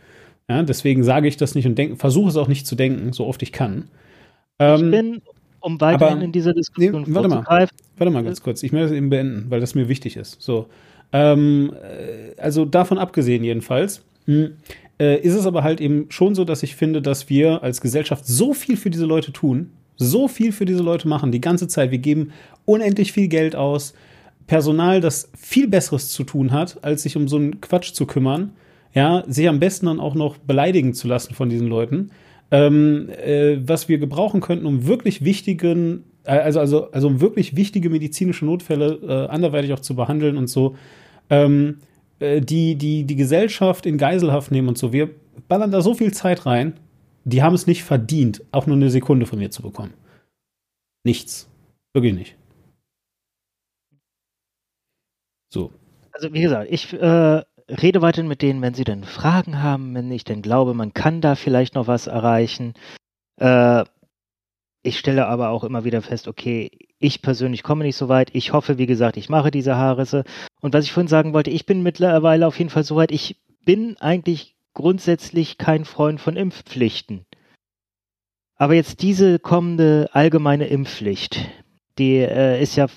Ja, 0.50 0.64
deswegen 0.64 1.04
sage 1.04 1.28
ich 1.28 1.38
das 1.38 1.56
nicht 1.56 1.66
und 1.66 1.98
versuche 1.98 2.30
es 2.30 2.38
auch 2.38 2.48
nicht 2.48 2.66
zu 2.68 2.76
denken, 2.76 3.14
so 3.14 3.26
oft 3.26 3.42
ich 3.44 3.52
kann. 3.52 3.90
Ähm, 4.60 4.86
ich 4.86 4.92
bin, 4.92 5.22
um 5.60 5.80
weiterhin 5.82 6.18
aber, 6.18 6.26
in 6.26 6.32
dieser 6.32 6.54
Diskussion 6.54 7.04
nee, 7.08 7.16
warte 7.16 7.28
mal, 7.28 7.68
warte 7.98 8.12
mal 8.12 8.24
ganz 8.24 8.42
kurz, 8.42 8.64
ich 8.64 8.72
möchte 8.72 8.88
es 8.88 8.92
eben 8.94 9.10
beenden, 9.10 9.46
weil 9.50 9.60
das 9.60 9.76
mir 9.76 9.90
wichtig 9.90 10.16
ist. 10.16 10.42
So, 10.42 10.68
ähm, 11.12 11.74
äh, 11.82 12.40
also 12.40 12.66
davon 12.66 12.98
abgesehen 12.98 13.44
jedenfalls, 13.44 14.04
hm, 14.26 14.54
äh, 15.00 15.20
ist 15.20 15.36
es 15.36 15.46
aber 15.46 15.64
halt 15.64 15.82
eben 15.82 16.08
schon 16.10 16.36
so, 16.36 16.44
dass 16.44 16.64
ich 16.64 16.76
finde, 16.76 17.02
dass 17.02 17.30
wir 17.30 17.64
als 17.64 17.82
Gesellschaft 17.82 18.26
so 18.26 18.54
viel 18.54 18.78
für 18.78 18.90
diese 18.90 19.06
Leute 19.06 19.32
tun, 19.32 19.72
so 19.96 20.28
viel 20.28 20.52
für 20.52 20.66
diese 20.66 20.84
Leute 20.84 21.08
machen, 21.08 21.32
die 21.32 21.42
ganze 21.42 21.68
Zeit. 21.68 21.92
Wir 21.92 21.98
geben 21.98 22.32
unendlich 22.66 23.12
viel 23.12 23.28
Geld 23.28 23.56
aus, 23.56 23.94
Personal, 24.48 25.02
das 25.02 25.30
viel 25.38 25.68
Besseres 25.68 26.10
zu 26.10 26.24
tun 26.24 26.52
hat, 26.52 26.84
als 26.84 27.04
sich 27.04 27.18
um 27.18 27.28
so 27.28 27.36
einen 27.36 27.60
Quatsch 27.62 27.94
zu 27.94 28.06
kümmern. 28.06 28.54
Ja, 28.94 29.24
sich 29.28 29.48
am 29.48 29.60
besten 29.60 29.86
dann 29.86 30.00
auch 30.00 30.16
noch 30.16 30.38
beleidigen 30.38 30.94
zu 30.94 31.08
lassen 31.08 31.36
von 31.36 31.50
diesen 31.50 31.68
Leuten. 31.68 32.10
Ähm, 32.50 33.10
äh, 33.10 33.58
was 33.62 33.90
wir 33.90 33.98
gebrauchen 33.98 34.40
könnten, 34.40 34.66
um 34.66 34.88
wirklich 34.88 35.24
wichtigen, 35.24 36.06
äh, 36.24 36.32
also, 36.32 36.62
also, 36.62 36.92
also 36.92 37.08
um 37.08 37.20
wirklich 37.20 37.58
wichtige 37.58 37.90
medizinische 37.90 38.46
Notfälle 38.46 39.00
äh, 39.06 39.32
anderweitig 39.32 39.74
auch 39.74 39.82
zu 39.82 39.96
behandeln 39.96 40.38
und 40.38 40.48
so. 40.48 40.76
Ähm, 41.30 41.80
äh, 41.82 41.87
die, 42.20 42.76
die, 42.76 43.04
die 43.04 43.16
Gesellschaft 43.16 43.86
in 43.86 43.98
Geiselhaft 43.98 44.52
nehmen 44.52 44.70
und 44.70 44.78
so. 44.78 44.94
Wir 44.94 45.10
ballern 45.48 45.72
da 45.72 45.82
so 45.82 45.94
viel 45.94 46.14
Zeit 46.14 46.46
rein, 46.46 46.80
die 47.24 47.44
haben 47.44 47.56
es 47.56 47.68
nicht 47.68 47.84
verdient, 47.84 48.44
auch 48.52 48.68
nur 48.68 48.76
eine 48.76 48.90
Sekunde 48.90 49.26
von 49.26 49.40
mir 49.40 49.52
zu 49.52 49.62
bekommen. 49.62 49.94
Nichts. 51.04 51.50
Wirklich 51.94 52.14
nicht. 52.14 52.36
So. 55.50 55.72
Also, 56.12 56.34
wie 56.34 56.42
gesagt, 56.42 56.72
ich 56.72 56.94
äh, 56.94 57.44
rede 57.70 58.02
weiterhin 58.02 58.28
mit 58.28 58.42
denen, 58.42 58.62
wenn 58.62 58.74
sie 58.74 58.84
denn 58.84 59.04
Fragen 59.04 59.62
haben, 59.62 59.94
wenn 59.94 60.12
ich 60.12 60.24
denn 60.24 60.42
glaube, 60.42 60.74
man 60.74 60.94
kann 60.94 61.22
da 61.22 61.36
vielleicht 61.36 61.76
noch 61.76 61.88
was 61.88 62.08
erreichen. 62.08 62.74
Äh, 63.40 63.84
ich 64.84 64.98
stelle 64.98 65.28
aber 65.28 65.50
auch 65.50 65.64
immer 65.64 65.84
wieder 65.84 66.02
fest, 66.02 66.28
okay, 66.28 66.72
ich 67.00 67.22
persönlich 67.22 67.64
komme 67.64 67.84
nicht 67.84 67.96
so 67.96 68.10
weit. 68.10 68.30
Ich 68.34 68.54
hoffe, 68.54 68.78
wie 68.78 68.86
gesagt, 68.86 69.18
ich 69.18 69.30
mache 69.30 69.52
diese 69.52 69.76
Haarrisse. 69.76 70.24
Und 70.62 70.74
was 70.74 70.86
ich 70.86 70.92
vorhin 70.92 71.08
sagen 71.08 71.34
wollte, 71.34 71.52
ich 71.52 71.66
bin 71.66 71.84
mittlerweile 71.84 72.48
auf 72.48 72.58
jeden 72.58 72.70
Fall 72.70 72.84
so 72.84 72.96
weit, 72.96 73.12
ich 73.12 73.38
bin 73.64 73.98
eigentlich 73.98 74.56
grundsätzlich 74.74 75.58
kein 75.58 75.86
Freund 75.86 76.20
von 76.20 76.36
Impfpflichten. 76.36 77.26
Aber 78.56 78.74
jetzt 78.74 79.02
diese 79.02 79.38
kommende 79.38 80.10
allgemeine 80.14 80.68
Impfpflicht, 80.68 81.48
die 82.00 82.18
äh, 82.18 82.62
ist 82.62 82.76
ja 82.76 82.88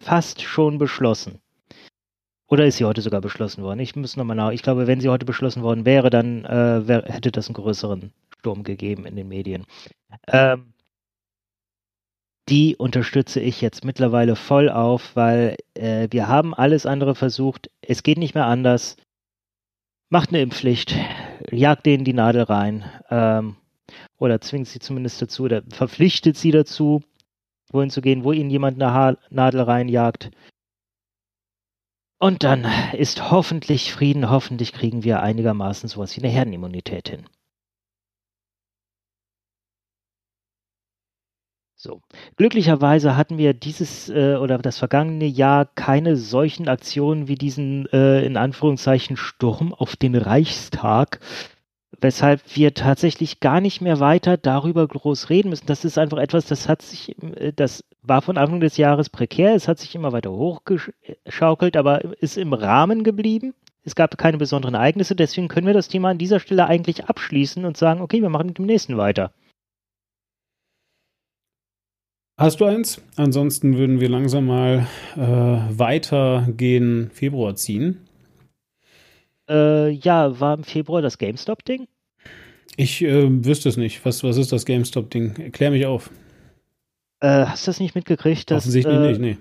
fast 0.00 0.42
schon 0.42 0.78
beschlossen. 0.78 1.40
Oder 2.46 2.66
ist 2.66 2.78
sie 2.78 2.84
heute 2.84 3.02
sogar 3.02 3.20
beschlossen 3.20 3.62
worden? 3.62 3.80
Ich 3.80 3.94
muss 3.94 4.16
nochmal 4.16 4.36
nach. 4.36 4.52
Ich 4.52 4.62
glaube, 4.62 4.86
wenn 4.86 5.00
sie 5.00 5.08
heute 5.08 5.26
beschlossen 5.26 5.62
worden 5.62 5.84
wäre, 5.84 6.08
dann 6.08 6.44
äh, 6.44 6.86
wär, 6.88 7.02
hätte 7.04 7.30
das 7.30 7.48
einen 7.48 7.54
größeren 7.54 8.12
Sturm 8.38 8.62
gegeben 8.62 9.04
in 9.04 9.16
den 9.16 9.28
Medien. 9.28 9.66
Ähm, 10.28 10.72
die 12.48 12.76
unterstütze 12.76 13.40
ich 13.40 13.60
jetzt 13.60 13.84
mittlerweile 13.84 14.36
voll 14.36 14.70
auf, 14.70 15.14
weil 15.14 15.56
äh, 15.74 16.08
wir 16.10 16.28
haben 16.28 16.54
alles 16.54 16.86
andere 16.86 17.14
versucht. 17.14 17.70
Es 17.82 18.02
geht 18.02 18.18
nicht 18.18 18.34
mehr 18.34 18.46
anders. 18.46 18.96
Macht 20.10 20.30
eine 20.30 20.40
Impfpflicht, 20.40 20.94
jagt 21.50 21.84
denen 21.84 22.04
die 22.04 22.14
Nadel 22.14 22.42
rein 22.42 22.84
ähm, 23.10 23.56
oder 24.18 24.40
zwingt 24.40 24.68
sie 24.68 24.78
zumindest 24.78 25.20
dazu 25.20 25.44
oder 25.44 25.62
verpflichtet 25.68 26.36
sie 26.36 26.50
dazu, 26.50 27.02
wohin 27.70 27.90
zu 27.90 28.00
gehen, 28.00 28.24
wo 28.24 28.32
ihnen 28.32 28.50
jemand 28.50 28.80
eine 28.80 28.92
ha 28.92 29.16
Nadel 29.28 29.60
reinjagt. 29.60 30.30
Und 32.18 32.42
dann 32.42 32.66
ist 32.94 33.30
hoffentlich 33.30 33.92
Frieden, 33.92 34.30
hoffentlich 34.30 34.72
kriegen 34.72 35.04
wir 35.04 35.22
einigermaßen 35.22 35.88
sowas 35.88 36.16
wie 36.16 36.22
eine 36.22 36.32
Herdenimmunität 36.32 37.10
hin. 37.10 37.26
So. 41.80 42.00
Glücklicherweise 42.36 43.16
hatten 43.16 43.38
wir 43.38 43.54
dieses 43.54 44.08
äh, 44.08 44.34
oder 44.34 44.58
das 44.58 44.78
vergangene 44.78 45.26
Jahr 45.26 45.64
keine 45.64 46.16
solchen 46.16 46.66
Aktionen 46.66 47.28
wie 47.28 47.36
diesen 47.36 47.86
äh, 47.92 48.26
in 48.26 48.36
Anführungszeichen 48.36 49.16
Sturm 49.16 49.72
auf 49.72 49.94
den 49.94 50.16
Reichstag, 50.16 51.20
weshalb 52.00 52.40
wir 52.56 52.74
tatsächlich 52.74 53.38
gar 53.38 53.60
nicht 53.60 53.80
mehr 53.80 54.00
weiter 54.00 54.36
darüber 54.36 54.88
groß 54.88 55.30
reden 55.30 55.50
müssen. 55.50 55.66
Das 55.66 55.84
ist 55.84 55.98
einfach 55.98 56.18
etwas, 56.18 56.46
das 56.46 56.68
hat 56.68 56.82
sich, 56.82 57.14
äh, 57.36 57.52
das 57.54 57.84
war 58.02 58.22
von 58.22 58.38
Anfang 58.38 58.58
des 58.58 58.76
Jahres 58.76 59.08
prekär, 59.08 59.54
es 59.54 59.68
hat 59.68 59.78
sich 59.78 59.94
immer 59.94 60.10
weiter 60.10 60.32
hochgeschaukelt, 60.32 61.76
aber 61.76 62.02
ist 62.20 62.38
im 62.38 62.54
Rahmen 62.54 63.04
geblieben. 63.04 63.54
Es 63.84 63.94
gab 63.94 64.18
keine 64.18 64.38
besonderen 64.38 64.74
Ereignisse, 64.74 65.14
deswegen 65.14 65.46
können 65.46 65.68
wir 65.68 65.74
das 65.74 65.86
Thema 65.86 66.08
an 66.08 66.18
dieser 66.18 66.40
Stelle 66.40 66.66
eigentlich 66.66 67.04
abschließen 67.04 67.64
und 67.64 67.76
sagen, 67.76 68.00
okay, 68.00 68.20
wir 68.20 68.30
machen 68.30 68.48
mit 68.48 68.58
dem 68.58 68.66
nächsten 68.66 68.96
weiter. 68.96 69.30
Hast 72.38 72.60
du 72.60 72.66
eins? 72.66 73.02
Ansonsten 73.16 73.76
würden 73.78 73.98
wir 73.98 74.08
langsam 74.08 74.46
mal 74.46 74.86
äh, 75.16 75.20
weiter 75.20 76.46
gen 76.56 77.10
Februar 77.12 77.56
ziehen. 77.56 78.06
Äh, 79.50 79.90
ja, 79.90 80.38
war 80.38 80.54
im 80.54 80.62
Februar 80.62 81.02
das 81.02 81.18
GameStop-Ding? 81.18 81.88
Ich 82.76 83.02
äh, 83.02 83.44
wüsste 83.44 83.68
es 83.68 83.76
nicht. 83.76 84.04
Was, 84.04 84.22
was 84.22 84.36
ist 84.36 84.52
das 84.52 84.64
GameStop-Ding? 84.66 85.34
Erklär 85.36 85.72
mich 85.72 85.84
auf. 85.86 86.10
Äh, 87.18 87.46
hast 87.46 87.66
du 87.66 87.70
das 87.70 87.80
nicht 87.80 87.96
mitgekriegt? 87.96 88.48
Dass, 88.52 88.62
Offensichtlich 88.62 88.96
äh, 88.96 89.08
nicht, 89.08 89.20
nee. 89.20 89.36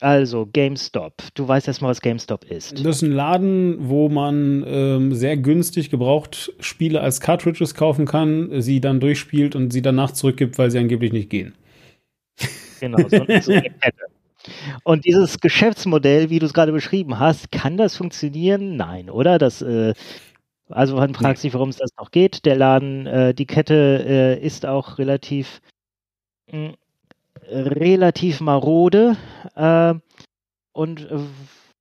Also, 0.00 0.46
GameStop. 0.52 1.14
Du 1.34 1.48
weißt 1.48 1.66
erstmal, 1.66 1.90
was 1.90 2.00
GameStop 2.00 2.44
ist. 2.44 2.84
Das 2.84 2.96
ist 2.96 3.02
ein 3.02 3.12
Laden, 3.12 3.88
wo 3.88 4.08
man 4.08 4.64
ähm, 4.66 5.14
sehr 5.14 5.36
günstig 5.36 5.90
gebraucht 5.90 6.52
Spiele 6.60 7.00
als 7.00 7.20
Cartridges 7.20 7.74
kaufen 7.74 8.06
kann, 8.06 8.60
sie 8.62 8.80
dann 8.80 9.00
durchspielt 9.00 9.56
und 9.56 9.72
sie 9.72 9.82
danach 9.82 10.12
zurückgibt, 10.12 10.56
weil 10.56 10.70
sie 10.70 10.78
angeblich 10.78 11.12
nicht 11.12 11.30
gehen. 11.30 11.54
Genau, 12.80 12.98
so, 13.08 13.08
so 13.40 13.52
eine 13.52 13.62
Kette. 13.62 14.04
Und 14.84 15.04
dieses 15.04 15.40
Geschäftsmodell, 15.40 16.30
wie 16.30 16.38
du 16.38 16.46
es 16.46 16.54
gerade 16.54 16.72
beschrieben 16.72 17.18
hast, 17.18 17.50
kann 17.50 17.76
das 17.76 17.96
funktionieren? 17.96 18.76
Nein, 18.76 19.10
oder? 19.10 19.38
Das, 19.38 19.62
äh, 19.62 19.94
also 20.68 20.96
man 20.96 21.14
fragt 21.14 21.38
sich, 21.38 21.54
warum 21.54 21.70
es 21.70 21.76
das 21.76 21.90
noch 21.98 22.12
geht. 22.12 22.44
Der 22.44 22.56
Laden, 22.56 23.06
äh, 23.06 23.34
die 23.34 23.46
Kette 23.46 24.04
äh, 24.06 24.44
ist 24.44 24.64
auch 24.64 24.98
relativ 24.98 25.60
mh, 26.52 26.68
hm, 26.68 26.74
relativ 27.46 28.40
marode 28.40 29.16
äh, 29.54 29.94
und 30.72 31.08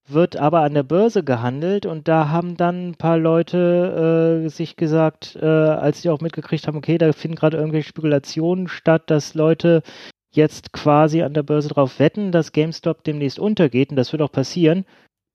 wird 0.09 0.37
aber 0.37 0.61
an 0.61 0.73
der 0.73 0.83
Börse 0.83 1.23
gehandelt 1.23 1.85
und 1.85 2.07
da 2.07 2.29
haben 2.29 2.55
dann 2.55 2.89
ein 2.89 2.95
paar 2.95 3.17
Leute 3.17 4.43
äh, 4.45 4.49
sich 4.49 4.75
gesagt, 4.77 5.37
äh, 5.41 5.45
als 5.45 6.01
sie 6.01 6.09
auch 6.09 6.21
mitgekriegt 6.21 6.67
haben, 6.67 6.77
okay, 6.77 6.97
da 6.97 7.11
finden 7.11 7.35
gerade 7.35 7.57
irgendwelche 7.57 7.89
Spekulationen 7.89 8.67
statt, 8.67 9.09
dass 9.09 9.33
Leute 9.33 9.83
jetzt 10.31 10.71
quasi 10.71 11.23
an 11.23 11.33
der 11.33 11.43
Börse 11.43 11.69
drauf 11.69 11.99
wetten, 11.99 12.31
dass 12.31 12.53
GameStop 12.53 13.03
demnächst 13.03 13.39
untergeht 13.39 13.89
und 13.89 13.97
das 13.97 14.11
wird 14.11 14.21
auch 14.21 14.31
passieren. 14.31 14.85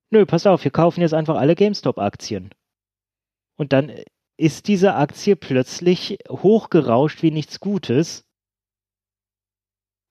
Nö, 0.09 0.25
pass 0.25 0.47
auf, 0.47 0.63
wir 0.63 0.71
kaufen 0.71 1.01
jetzt 1.01 1.13
einfach 1.13 1.37
alle 1.37 1.55
GameStop-Aktien. 1.55 2.49
Und 3.57 3.73
dann 3.73 3.91
ist 4.37 4.67
diese 4.67 4.95
Aktie 4.95 5.35
plötzlich 5.35 6.17
hochgerauscht 6.29 7.21
wie 7.21 7.31
nichts 7.31 7.59
Gutes 7.59 8.23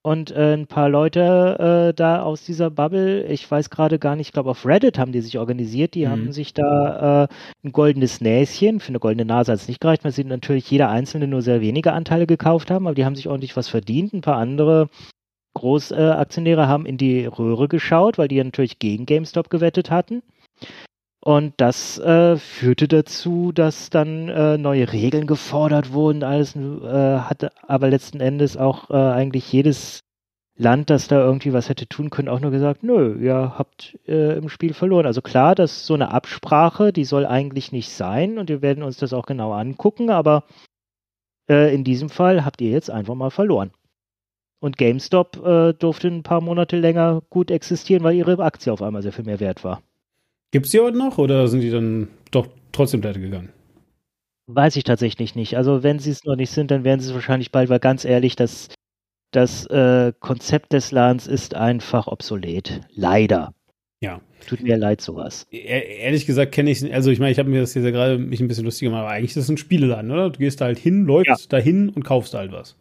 und 0.03 0.31
äh, 0.31 0.53
ein 0.53 0.67
paar 0.67 0.89
Leute 0.89 1.89
äh, 1.89 1.93
da 1.93 2.21
aus 2.21 2.43
dieser 2.43 2.69
Bubble, 2.69 3.25
ich 3.25 3.49
weiß 3.49 3.69
gerade 3.69 3.99
gar 3.99 4.17
nicht, 4.17 4.27
ich 4.27 4.33
glaube 4.33 4.49
auf 4.49 4.65
Reddit 4.65 4.99
haben 4.99 5.13
die 5.13 5.21
sich 5.21 5.39
organisiert, 5.39 5.95
die 5.95 6.05
mhm. 6.05 6.09
haben 6.09 6.31
sich 6.33 6.53
da 6.53 7.23
äh, 7.23 7.27
ein 7.63 7.71
goldenes 7.71 8.19
Näschen, 8.19 8.81
für 8.81 8.89
eine 8.89 8.99
goldene 8.99 9.25
Nase 9.25 9.53
hat 9.53 9.59
es 9.59 9.67
nicht 9.69 9.79
gereicht, 9.79 10.03
weil 10.03 10.11
sie 10.11 10.25
natürlich 10.25 10.69
jeder 10.69 10.89
Einzelne 10.89 11.27
nur 11.27 11.41
sehr 11.41 11.61
wenige 11.61 11.93
Anteile 11.93 12.27
gekauft 12.27 12.69
haben, 12.69 12.85
aber 12.85 12.95
die 12.95 13.05
haben 13.05 13.15
sich 13.15 13.29
ordentlich 13.29 13.55
was 13.55 13.69
verdient. 13.69 14.13
Ein 14.13 14.21
paar 14.21 14.37
andere 14.37 14.89
Großaktionäre 15.53 16.67
haben 16.67 16.85
in 16.85 16.97
die 16.97 17.25
Röhre 17.25 17.69
geschaut, 17.69 18.17
weil 18.17 18.27
die 18.27 18.43
natürlich 18.43 18.79
gegen 18.79 19.05
GameStop 19.05 19.49
gewettet 19.49 19.89
hatten. 19.89 20.21
Und 21.25 21.53
das 21.55 21.97
äh, 21.99 22.35
führte 22.35 22.89
dazu, 22.89 23.53
dass 23.53 23.89
dann 23.89 24.27
äh, 24.27 24.57
neue 24.57 24.91
Regeln 24.91 25.25
gefordert 25.25 25.93
wurden. 25.93 26.21
Alles 26.21 26.53
äh, 26.53 26.59
hatte 26.59 27.53
aber 27.65 27.89
letzten 27.89 28.19
Endes 28.19 28.57
auch 28.57 28.89
äh, 28.89 28.95
eigentlich 28.95 29.49
jedes 29.49 30.01
Land, 30.57 30.89
das 30.89 31.07
da 31.07 31.23
irgendwie 31.23 31.53
was 31.53 31.69
hätte 31.69 31.87
tun 31.87 32.09
können, 32.09 32.27
auch 32.27 32.41
nur 32.41 32.51
gesagt, 32.51 32.83
nö, 32.83 33.17
ihr 33.23 33.57
habt 33.57 33.97
äh, 34.05 34.37
im 34.37 34.49
Spiel 34.49 34.73
verloren. 34.73 35.05
Also 35.05 35.21
klar, 35.21 35.55
das 35.55 35.71
ist 35.77 35.85
so 35.85 35.93
eine 35.93 36.11
Absprache, 36.11 36.91
die 36.91 37.05
soll 37.05 37.25
eigentlich 37.25 37.71
nicht 37.71 37.91
sein 37.93 38.37
und 38.37 38.49
wir 38.49 38.61
werden 38.61 38.83
uns 38.83 38.97
das 38.97 39.13
auch 39.13 39.25
genau 39.25 39.53
angucken, 39.53 40.09
aber 40.09 40.43
äh, 41.49 41.73
in 41.73 41.85
diesem 41.85 42.09
Fall 42.09 42.43
habt 42.43 42.59
ihr 42.59 42.71
jetzt 42.71 42.91
einfach 42.91 43.15
mal 43.15 43.31
verloren. 43.31 43.71
Und 44.59 44.77
GameStop 44.77 45.41
durfte 45.79 46.07
ein 46.07 46.23
paar 46.23 46.39
Monate 46.39 46.77
länger 46.77 47.21
gut 47.29 47.49
existieren, 47.51 48.03
weil 48.03 48.15
ihre 48.15 48.39
Aktie 48.39 48.71
auf 48.71 48.81
einmal 48.81 49.01
sehr 49.01 49.11
viel 49.11 49.25
mehr 49.25 49.41
wert 49.41 49.63
war. 49.63 49.81
Gibt 50.53 50.67
es 50.67 50.71
die 50.71 50.79
heute 50.79 50.95
noch 50.95 51.17
oder 51.17 51.47
sind 51.47 51.61
die 51.61 51.71
dann 51.71 52.09
doch 52.29 52.47
trotzdem 52.71 53.01
pleite 53.01 53.19
gegangen? 53.19 53.51
Weiß 54.45 54.75
ich 54.75 54.83
tatsächlich 54.83 55.33
nicht. 55.33 55.57
Also 55.57 55.81
wenn 55.81 55.97
sie 55.97 56.11
es 56.11 56.25
noch 56.25 56.35
nicht 56.35 56.51
sind, 56.51 56.69
dann 56.69 56.83
werden 56.83 56.99
sie 56.99 57.07
es 57.07 57.13
wahrscheinlich 57.15 57.51
bald, 57.51 57.69
weil 57.69 57.79
ganz 57.79 58.05
ehrlich, 58.05 58.35
das, 58.35 58.69
das 59.31 59.65
äh, 59.65 60.13
Konzept 60.19 60.73
des 60.73 60.91
Ladens 60.91 61.25
ist 61.25 61.55
einfach 61.55 62.05
obsolet. 62.05 62.81
Leider. 62.93 63.55
Ja. 63.99 64.21
Tut 64.45 64.61
mir 64.61 64.77
leid, 64.77 65.01
sowas. 65.01 65.47
E 65.49 65.57
ehrlich 65.57 66.27
gesagt 66.27 66.51
kenne 66.51 66.69
ich 66.69 66.83
es, 66.83 66.91
also 66.91 67.09
ich 67.09 67.17
meine, 67.17 67.31
ich 67.31 67.39
habe 67.39 67.49
mir 67.49 67.61
das 67.61 67.73
hier 67.73 67.91
gerade 67.91 68.19
mich 68.19 68.39
ein 68.39 68.47
bisschen 68.47 68.65
lustig 68.65 68.85
gemacht, 68.85 69.01
aber 69.01 69.09
eigentlich 69.09 69.31
ist 69.31 69.37
es 69.37 69.49
ein 69.49 69.57
Spieleladen, 69.57 70.11
oder? 70.11 70.29
Du 70.29 70.37
gehst 70.37 70.61
da 70.61 70.65
halt 70.65 70.77
hin, 70.77 71.05
läufst 71.05 71.51
ja. 71.51 71.57
dahin 71.57 71.89
und 71.89 72.03
kaufst 72.03 72.35
halt 72.35 72.51
was. 72.51 72.77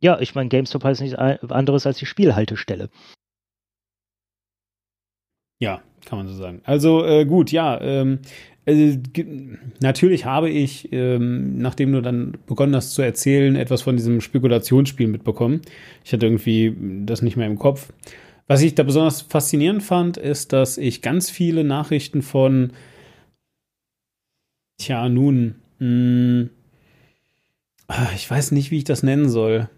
Ja, 0.00 0.18
ich 0.20 0.34
meine, 0.34 0.48
GameStop 0.48 0.84
heißt 0.84 1.02
nichts 1.02 1.18
anderes 1.18 1.84
als 1.84 1.98
die 1.98 2.06
Spielhaltestelle. 2.06 2.88
Ja, 5.58 5.82
kann 6.04 6.18
man 6.18 6.28
so 6.28 6.34
sagen. 6.34 6.60
Also 6.64 7.04
äh, 7.04 7.24
gut, 7.24 7.52
ja. 7.52 7.80
Ähm, 7.80 8.18
äh, 8.64 8.98
natürlich 9.80 10.24
habe 10.24 10.50
ich, 10.50 10.92
ähm, 10.92 11.58
nachdem 11.58 11.92
du 11.92 12.00
dann 12.00 12.38
begonnen 12.46 12.76
hast 12.76 12.92
zu 12.92 13.02
erzählen, 13.02 13.56
etwas 13.56 13.82
von 13.82 13.96
diesem 13.96 14.20
Spekulationsspiel 14.20 15.08
mitbekommen. 15.08 15.62
Ich 16.04 16.12
hatte 16.12 16.26
irgendwie 16.26 16.76
das 17.04 17.22
nicht 17.22 17.36
mehr 17.36 17.46
im 17.46 17.58
Kopf. 17.58 17.92
Was 18.46 18.62
ich 18.62 18.74
da 18.74 18.82
besonders 18.82 19.22
faszinierend 19.22 19.82
fand, 19.82 20.16
ist, 20.16 20.52
dass 20.52 20.78
ich 20.78 21.02
ganz 21.02 21.30
viele 21.30 21.64
Nachrichten 21.64 22.22
von, 22.22 22.72
tja, 24.78 25.08
nun, 25.08 25.56
mh, 25.78 25.86
hm, 25.86 26.50
ah, 27.88 28.08
ich 28.14 28.30
weiß 28.30 28.52
nicht, 28.52 28.70
wie 28.70 28.78
ich 28.78 28.84
das 28.84 29.02
nennen 29.02 29.28
soll, 29.28 29.68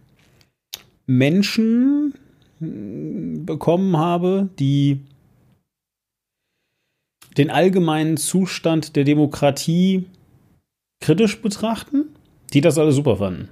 Menschen 1.07 2.15
hm, 2.59 3.47
bekommen 3.47 3.97
habe, 3.97 4.49
die 4.59 5.01
den 7.37 7.51
allgemeinen 7.51 8.17
Zustand 8.17 8.97
der 8.97 9.05
Demokratie 9.05 10.07
kritisch 11.01 11.41
betrachten, 11.41 12.07
die 12.53 12.61
das 12.61 12.79
alle 12.79 12.93
super 12.93 13.17
fanden. 13.17 13.49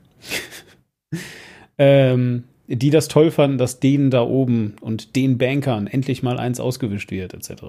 ähm, 1.79 2.45
die 2.69 2.91
das 2.91 3.09
toll 3.09 3.31
fanden, 3.31 3.59
dass 3.59 3.81
denen 3.81 4.11
da 4.11 4.23
oben 4.23 4.77
und 4.81 5.17
den 5.17 5.37
Bankern 5.37 5.87
endlich 5.87 6.23
mal 6.23 6.39
eins 6.39 6.61
ausgewischt 6.61 7.11
wird, 7.11 7.35
etc. 7.35 7.65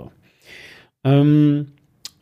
Ähm, 1.04 1.68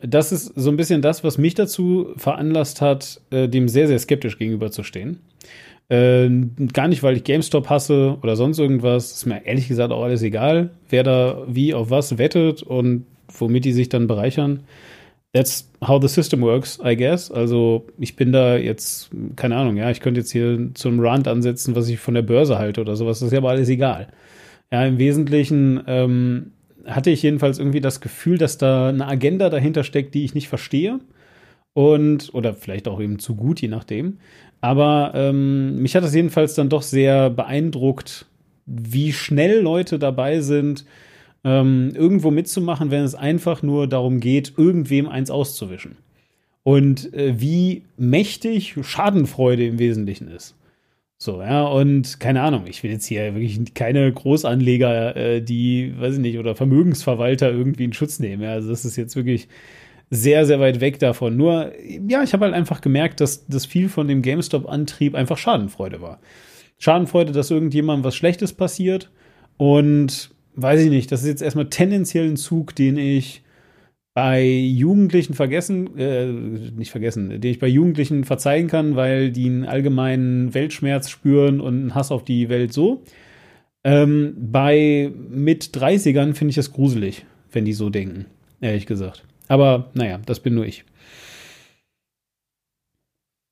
das 0.00 0.32
ist 0.32 0.46
so 0.56 0.70
ein 0.70 0.76
bisschen 0.76 1.02
das, 1.02 1.22
was 1.22 1.38
mich 1.38 1.54
dazu 1.54 2.08
veranlasst 2.16 2.80
hat, 2.80 3.20
äh, 3.30 3.48
dem 3.48 3.68
sehr, 3.68 3.86
sehr 3.86 3.98
skeptisch 3.98 4.38
gegenüberzustehen. 4.38 5.20
Äh, 5.88 6.28
gar 6.72 6.88
nicht, 6.88 7.02
weil 7.02 7.16
ich 7.16 7.24
GameStop 7.24 7.68
hasse 7.68 8.16
oder 8.22 8.34
sonst 8.34 8.58
irgendwas. 8.58 9.12
Ist 9.12 9.26
mir 9.26 9.44
ehrlich 9.44 9.68
gesagt 9.68 9.92
auch 9.92 10.02
alles 10.02 10.22
egal, 10.22 10.70
wer 10.88 11.04
da 11.04 11.44
wie 11.46 11.74
auf 11.74 11.90
was 11.90 12.18
wettet 12.18 12.62
und 12.62 13.06
womit 13.28 13.64
die 13.64 13.72
sich 13.72 13.88
dann 13.88 14.06
bereichern. 14.06 14.60
That's 15.32 15.70
how 15.82 16.00
the 16.00 16.08
system 16.08 16.42
works, 16.42 16.78
I 16.84 16.94
guess. 16.96 17.30
Also 17.30 17.86
ich 17.98 18.16
bin 18.16 18.32
da 18.32 18.56
jetzt, 18.56 19.10
keine 19.36 19.56
Ahnung, 19.56 19.76
ja, 19.76 19.90
ich 19.90 20.00
könnte 20.00 20.20
jetzt 20.20 20.30
hier 20.30 20.70
zum 20.74 21.00
Rand 21.00 21.26
ansetzen, 21.26 21.74
was 21.74 21.88
ich 21.88 21.98
von 21.98 22.14
der 22.14 22.22
Börse 22.22 22.58
halte 22.58 22.82
oder 22.82 22.96
sowas. 22.96 23.20
Das 23.20 23.28
ist 23.28 23.32
ja 23.32 23.38
aber 23.38 23.50
alles 23.50 23.70
egal. 23.70 24.08
Ja, 24.70 24.84
im 24.84 24.98
Wesentlichen 24.98 25.82
ähm, 25.86 26.52
hatte 26.86 27.10
ich 27.10 27.22
jedenfalls 27.22 27.58
irgendwie 27.58 27.80
das 27.80 28.00
Gefühl, 28.00 28.38
dass 28.38 28.58
da 28.58 28.88
eine 28.88 29.06
Agenda 29.06 29.48
dahinter 29.48 29.84
steckt, 29.84 30.14
die 30.14 30.24
ich 30.24 30.34
nicht 30.34 30.48
verstehe. 30.48 31.00
Und, 31.74 32.34
oder 32.34 32.52
vielleicht 32.52 32.86
auch 32.86 33.00
eben 33.00 33.18
zu 33.18 33.34
gut, 33.34 33.62
je 33.62 33.68
nachdem. 33.68 34.18
Aber 34.60 35.12
ähm, 35.14 35.80
mich 35.80 35.96
hat 35.96 36.04
das 36.04 36.14
jedenfalls 36.14 36.54
dann 36.54 36.68
doch 36.68 36.82
sehr 36.82 37.30
beeindruckt, 37.30 38.26
wie 38.66 39.12
schnell 39.12 39.60
Leute 39.60 39.98
dabei 39.98 40.40
sind, 40.40 40.84
ähm, 41.44 41.92
irgendwo 41.94 42.30
mitzumachen, 42.30 42.90
wenn 42.90 43.04
es 43.04 43.14
einfach 43.14 43.62
nur 43.62 43.86
darum 43.86 44.20
geht, 44.20 44.54
irgendwem 44.56 45.08
eins 45.08 45.30
auszuwischen. 45.30 45.96
Und 46.62 47.12
äh, 47.14 47.40
wie 47.40 47.82
mächtig 47.96 48.76
Schadenfreude 48.82 49.66
im 49.66 49.78
Wesentlichen 49.78 50.28
ist. 50.28 50.54
So, 51.18 51.40
ja, 51.40 51.64
und 51.64 52.18
keine 52.18 52.42
Ahnung, 52.42 52.64
ich 52.66 52.82
will 52.82 52.90
jetzt 52.90 53.06
hier 53.06 53.34
wirklich 53.34 53.74
keine 53.74 54.12
Großanleger, 54.12 55.16
äh, 55.16 55.40
die, 55.40 55.94
weiß 55.96 56.14
ich 56.14 56.20
nicht, 56.20 56.38
oder 56.38 56.56
Vermögensverwalter 56.56 57.50
irgendwie 57.50 57.84
in 57.84 57.92
Schutz 57.92 58.18
nehmen. 58.18 58.42
Ja, 58.42 58.52
also 58.52 58.70
das 58.70 58.84
ist 58.84 58.96
jetzt 58.96 59.14
wirklich 59.14 59.48
sehr, 60.10 60.46
sehr 60.46 60.60
weit 60.60 60.80
weg 60.80 60.98
davon. 60.98 61.36
Nur, 61.36 61.72
ja, 62.08 62.22
ich 62.22 62.32
habe 62.32 62.44
halt 62.44 62.54
einfach 62.54 62.80
gemerkt, 62.80 63.20
dass 63.20 63.46
das 63.46 63.66
viel 63.66 63.88
von 63.88 64.08
dem 64.08 64.20
GameStop-Antrieb 64.20 65.14
einfach 65.14 65.38
Schadenfreude 65.38 66.02
war. 66.02 66.20
Schadenfreude, 66.78 67.32
dass 67.32 67.50
irgendjemandem 67.50 68.04
was 68.04 68.16
Schlechtes 68.16 68.52
passiert 68.52 69.10
und 69.56 70.30
weiß 70.54 70.80
ich 70.80 70.90
nicht, 70.90 71.12
das 71.12 71.22
ist 71.22 71.28
jetzt 71.28 71.42
erstmal 71.42 71.68
tendenziell 71.68 72.28
ein 72.28 72.36
Zug, 72.36 72.74
den 72.74 72.96
ich 72.96 73.42
bei 74.14 74.44
Jugendlichen 74.44 75.34
vergessen, 75.34 75.98
äh, 75.98 76.26
nicht 76.26 76.90
vergessen, 76.90 77.40
den 77.40 77.50
ich 77.50 77.58
bei 77.58 77.68
Jugendlichen 77.68 78.24
verzeihen 78.24 78.68
kann, 78.68 78.94
weil 78.94 79.30
die 79.30 79.46
einen 79.46 79.64
allgemeinen 79.64 80.52
Weltschmerz 80.52 81.08
spüren 81.08 81.60
und 81.60 81.74
einen 81.74 81.94
Hass 81.94 82.12
auf 82.12 82.24
die 82.24 82.48
Welt 82.48 82.72
so. 82.72 83.02
Ähm, 83.84 84.34
bei 84.36 85.10
mit 85.30 85.64
30ern 85.74 86.34
finde 86.34 86.50
ich 86.50 86.58
es 86.58 86.72
gruselig, 86.72 87.24
wenn 87.50 87.64
die 87.64 87.72
so 87.72 87.88
denken, 87.88 88.26
ehrlich 88.60 88.86
gesagt. 88.86 89.24
Aber 89.48 89.90
naja, 89.94 90.20
das 90.26 90.40
bin 90.40 90.54
nur 90.54 90.66
ich. 90.66 90.84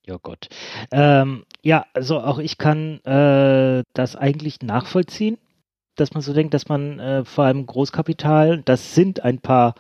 Ja 0.06 0.18
Gott. 0.22 0.48
Ähm, 0.92 1.44
ja, 1.62 1.86
also 1.94 2.20
auch 2.20 2.38
ich 2.38 2.58
kann 2.58 3.00
äh, 3.04 3.82
das 3.94 4.16
eigentlich 4.16 4.60
nachvollziehen 4.62 5.38
dass 5.96 6.14
man 6.14 6.22
so 6.22 6.32
denkt, 6.32 6.54
dass 6.54 6.68
man 6.68 6.98
äh, 6.98 7.24
vor 7.24 7.44
allem 7.44 7.66
Großkapital, 7.66 8.62
das 8.62 8.94
sind 8.94 9.24
ein 9.24 9.40
paar 9.40 9.74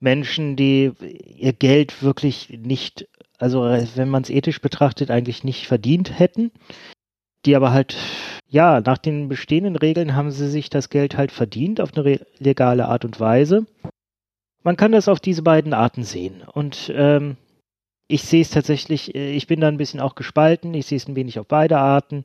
Menschen, 0.00 0.56
die 0.56 0.92
ihr 1.24 1.52
Geld 1.52 2.02
wirklich 2.02 2.50
nicht, 2.50 3.08
also 3.38 3.62
wenn 3.62 4.08
man 4.08 4.22
es 4.22 4.30
ethisch 4.30 4.60
betrachtet, 4.60 5.10
eigentlich 5.10 5.44
nicht 5.44 5.66
verdient 5.66 6.18
hätten, 6.18 6.52
die 7.46 7.56
aber 7.56 7.72
halt 7.72 7.96
ja, 8.54 8.80
nach 8.80 8.98
den 8.98 9.28
bestehenden 9.28 9.74
Regeln 9.74 10.14
haben 10.14 10.30
sie 10.30 10.48
sich 10.48 10.70
das 10.70 10.88
Geld 10.88 11.16
halt 11.16 11.32
verdient 11.32 11.80
auf 11.80 11.92
eine 11.96 12.20
legale 12.38 12.86
Art 12.86 13.04
und 13.04 13.18
Weise. 13.18 13.66
Man 14.62 14.76
kann 14.76 14.92
das 14.92 15.08
auf 15.08 15.18
diese 15.18 15.42
beiden 15.42 15.74
Arten 15.74 16.04
sehen. 16.04 16.42
Und 16.42 16.92
ähm, 16.94 17.36
ich 18.06 18.22
sehe 18.22 18.42
es 18.42 18.50
tatsächlich, 18.50 19.12
äh, 19.16 19.32
ich 19.32 19.48
bin 19.48 19.60
da 19.60 19.66
ein 19.66 19.76
bisschen 19.76 19.98
auch 19.98 20.14
gespalten. 20.14 20.72
Ich 20.72 20.86
sehe 20.86 20.98
es 20.98 21.08
ein 21.08 21.16
wenig 21.16 21.40
auf 21.40 21.48
beide 21.48 21.78
Arten. 21.78 22.22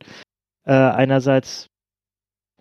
Äh, 0.65 0.73
einerseits 0.73 1.65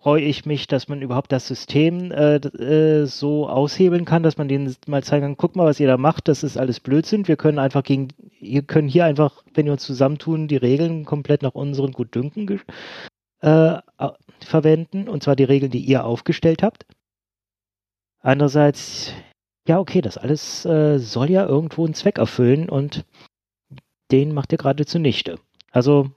freue 0.01 0.21
ich 0.21 0.45
mich, 0.45 0.67
dass 0.67 0.87
man 0.87 1.01
überhaupt 1.01 1.31
das 1.31 1.47
System 1.47 2.11
äh, 2.11 2.35
äh, 2.35 3.05
so 3.05 3.49
aushebeln 3.49 4.05
kann, 4.05 4.23
dass 4.23 4.37
man 4.37 4.47
denen 4.47 4.75
mal 4.87 5.03
zeigen 5.03 5.25
kann, 5.25 5.37
guck 5.37 5.55
mal, 5.55 5.65
was 5.65 5.79
ihr 5.79 5.87
da 5.87 5.97
macht, 5.97 6.27
das 6.27 6.43
ist 6.43 6.57
alles 6.57 6.79
Blödsinn. 6.79 7.27
Wir 7.27 7.35
können 7.35 7.59
einfach 7.59 7.83
gegen, 7.83 8.09
ihr 8.39 8.61
können 8.61 8.87
hier 8.87 9.05
einfach, 9.05 9.43
wenn 9.53 9.65
wir 9.65 9.73
uns 9.73 9.83
zusammentun, 9.83 10.47
die 10.47 10.57
Regeln 10.57 11.05
komplett 11.05 11.41
nach 11.41 11.55
unseren 11.55 11.91
Gutdünken 11.91 12.61
äh, 13.41 13.77
verwenden, 14.41 15.09
und 15.09 15.23
zwar 15.23 15.35
die 15.35 15.43
Regeln, 15.43 15.71
die 15.71 15.83
ihr 15.83 16.05
aufgestellt 16.05 16.63
habt. 16.63 16.85
Andererseits, 18.21 19.13
ja, 19.67 19.79
okay, 19.79 20.01
das 20.01 20.17
alles 20.17 20.65
äh, 20.65 20.97
soll 20.97 21.29
ja 21.29 21.45
irgendwo 21.45 21.85
einen 21.85 21.93
Zweck 21.93 22.17
erfüllen 22.17 22.69
und 22.69 23.05
den 24.11 24.33
macht 24.33 24.51
ihr 24.51 24.57
gerade 24.57 24.85
zunichte. 24.85 25.39
Also 25.71 26.09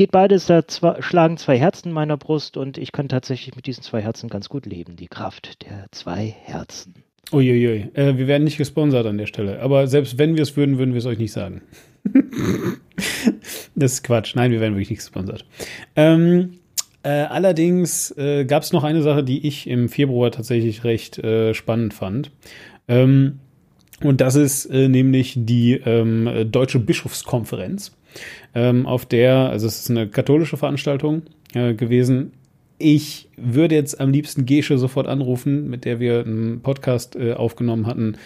geht 0.00 0.12
beides, 0.12 0.46
da 0.46 0.66
zwei, 0.66 1.02
schlagen 1.02 1.36
zwei 1.36 1.58
Herzen 1.58 1.88
in 1.88 1.92
meiner 1.92 2.16
Brust 2.16 2.56
und 2.56 2.78
ich 2.78 2.90
kann 2.90 3.10
tatsächlich 3.10 3.54
mit 3.54 3.66
diesen 3.66 3.82
zwei 3.82 4.00
Herzen 4.00 4.30
ganz 4.30 4.48
gut 4.48 4.64
leben. 4.64 4.96
Die 4.96 5.08
Kraft 5.08 5.62
der 5.68 5.88
zwei 5.90 6.34
Herzen. 6.42 6.94
Uiuiui, 7.30 7.90
äh, 7.92 8.16
wir 8.16 8.26
werden 8.26 8.44
nicht 8.44 8.56
gesponsert 8.56 9.04
an 9.04 9.18
der 9.18 9.26
Stelle. 9.26 9.60
Aber 9.60 9.88
selbst 9.88 10.16
wenn 10.16 10.36
wir 10.36 10.42
es 10.42 10.56
würden, 10.56 10.78
würden 10.78 10.94
wir 10.94 11.00
es 11.00 11.04
euch 11.04 11.18
nicht 11.18 11.32
sagen. 11.32 11.60
das 13.74 13.92
ist 13.92 14.04
Quatsch. 14.04 14.34
Nein, 14.34 14.52
wir 14.52 14.60
werden 14.60 14.72
wirklich 14.72 14.88
nicht 14.88 15.00
gesponsert. 15.00 15.44
Ähm, 15.96 16.52
äh, 17.02 17.10
allerdings 17.10 18.10
äh, 18.16 18.46
gab 18.46 18.62
es 18.62 18.72
noch 18.72 18.84
eine 18.84 19.02
Sache, 19.02 19.22
die 19.22 19.46
ich 19.46 19.68
im 19.68 19.90
Februar 19.90 20.30
tatsächlich 20.30 20.82
recht 20.82 21.18
äh, 21.18 21.52
spannend 21.52 21.92
fand. 21.92 22.30
Ähm, 22.88 23.40
und 24.02 24.22
das 24.22 24.34
ist 24.34 24.64
äh, 24.64 24.88
nämlich 24.88 25.34
die 25.36 25.74
ähm, 25.74 26.48
Deutsche 26.50 26.78
Bischofskonferenz 26.78 27.92
ähm, 28.54 28.86
auf 28.86 29.06
der, 29.06 29.50
also 29.50 29.66
es 29.66 29.80
ist 29.80 29.90
eine 29.90 30.08
katholische 30.08 30.56
Veranstaltung 30.56 31.22
äh, 31.54 31.74
gewesen. 31.74 32.32
Ich 32.78 33.28
würde 33.36 33.74
jetzt 33.74 34.00
am 34.00 34.10
liebsten 34.10 34.46
Gesche 34.46 34.78
sofort 34.78 35.06
anrufen, 35.06 35.68
mit 35.68 35.84
der 35.84 36.00
wir 36.00 36.24
einen 36.24 36.62
Podcast 36.62 37.14
äh, 37.14 37.34
aufgenommen 37.34 37.86
hatten, 37.86 38.16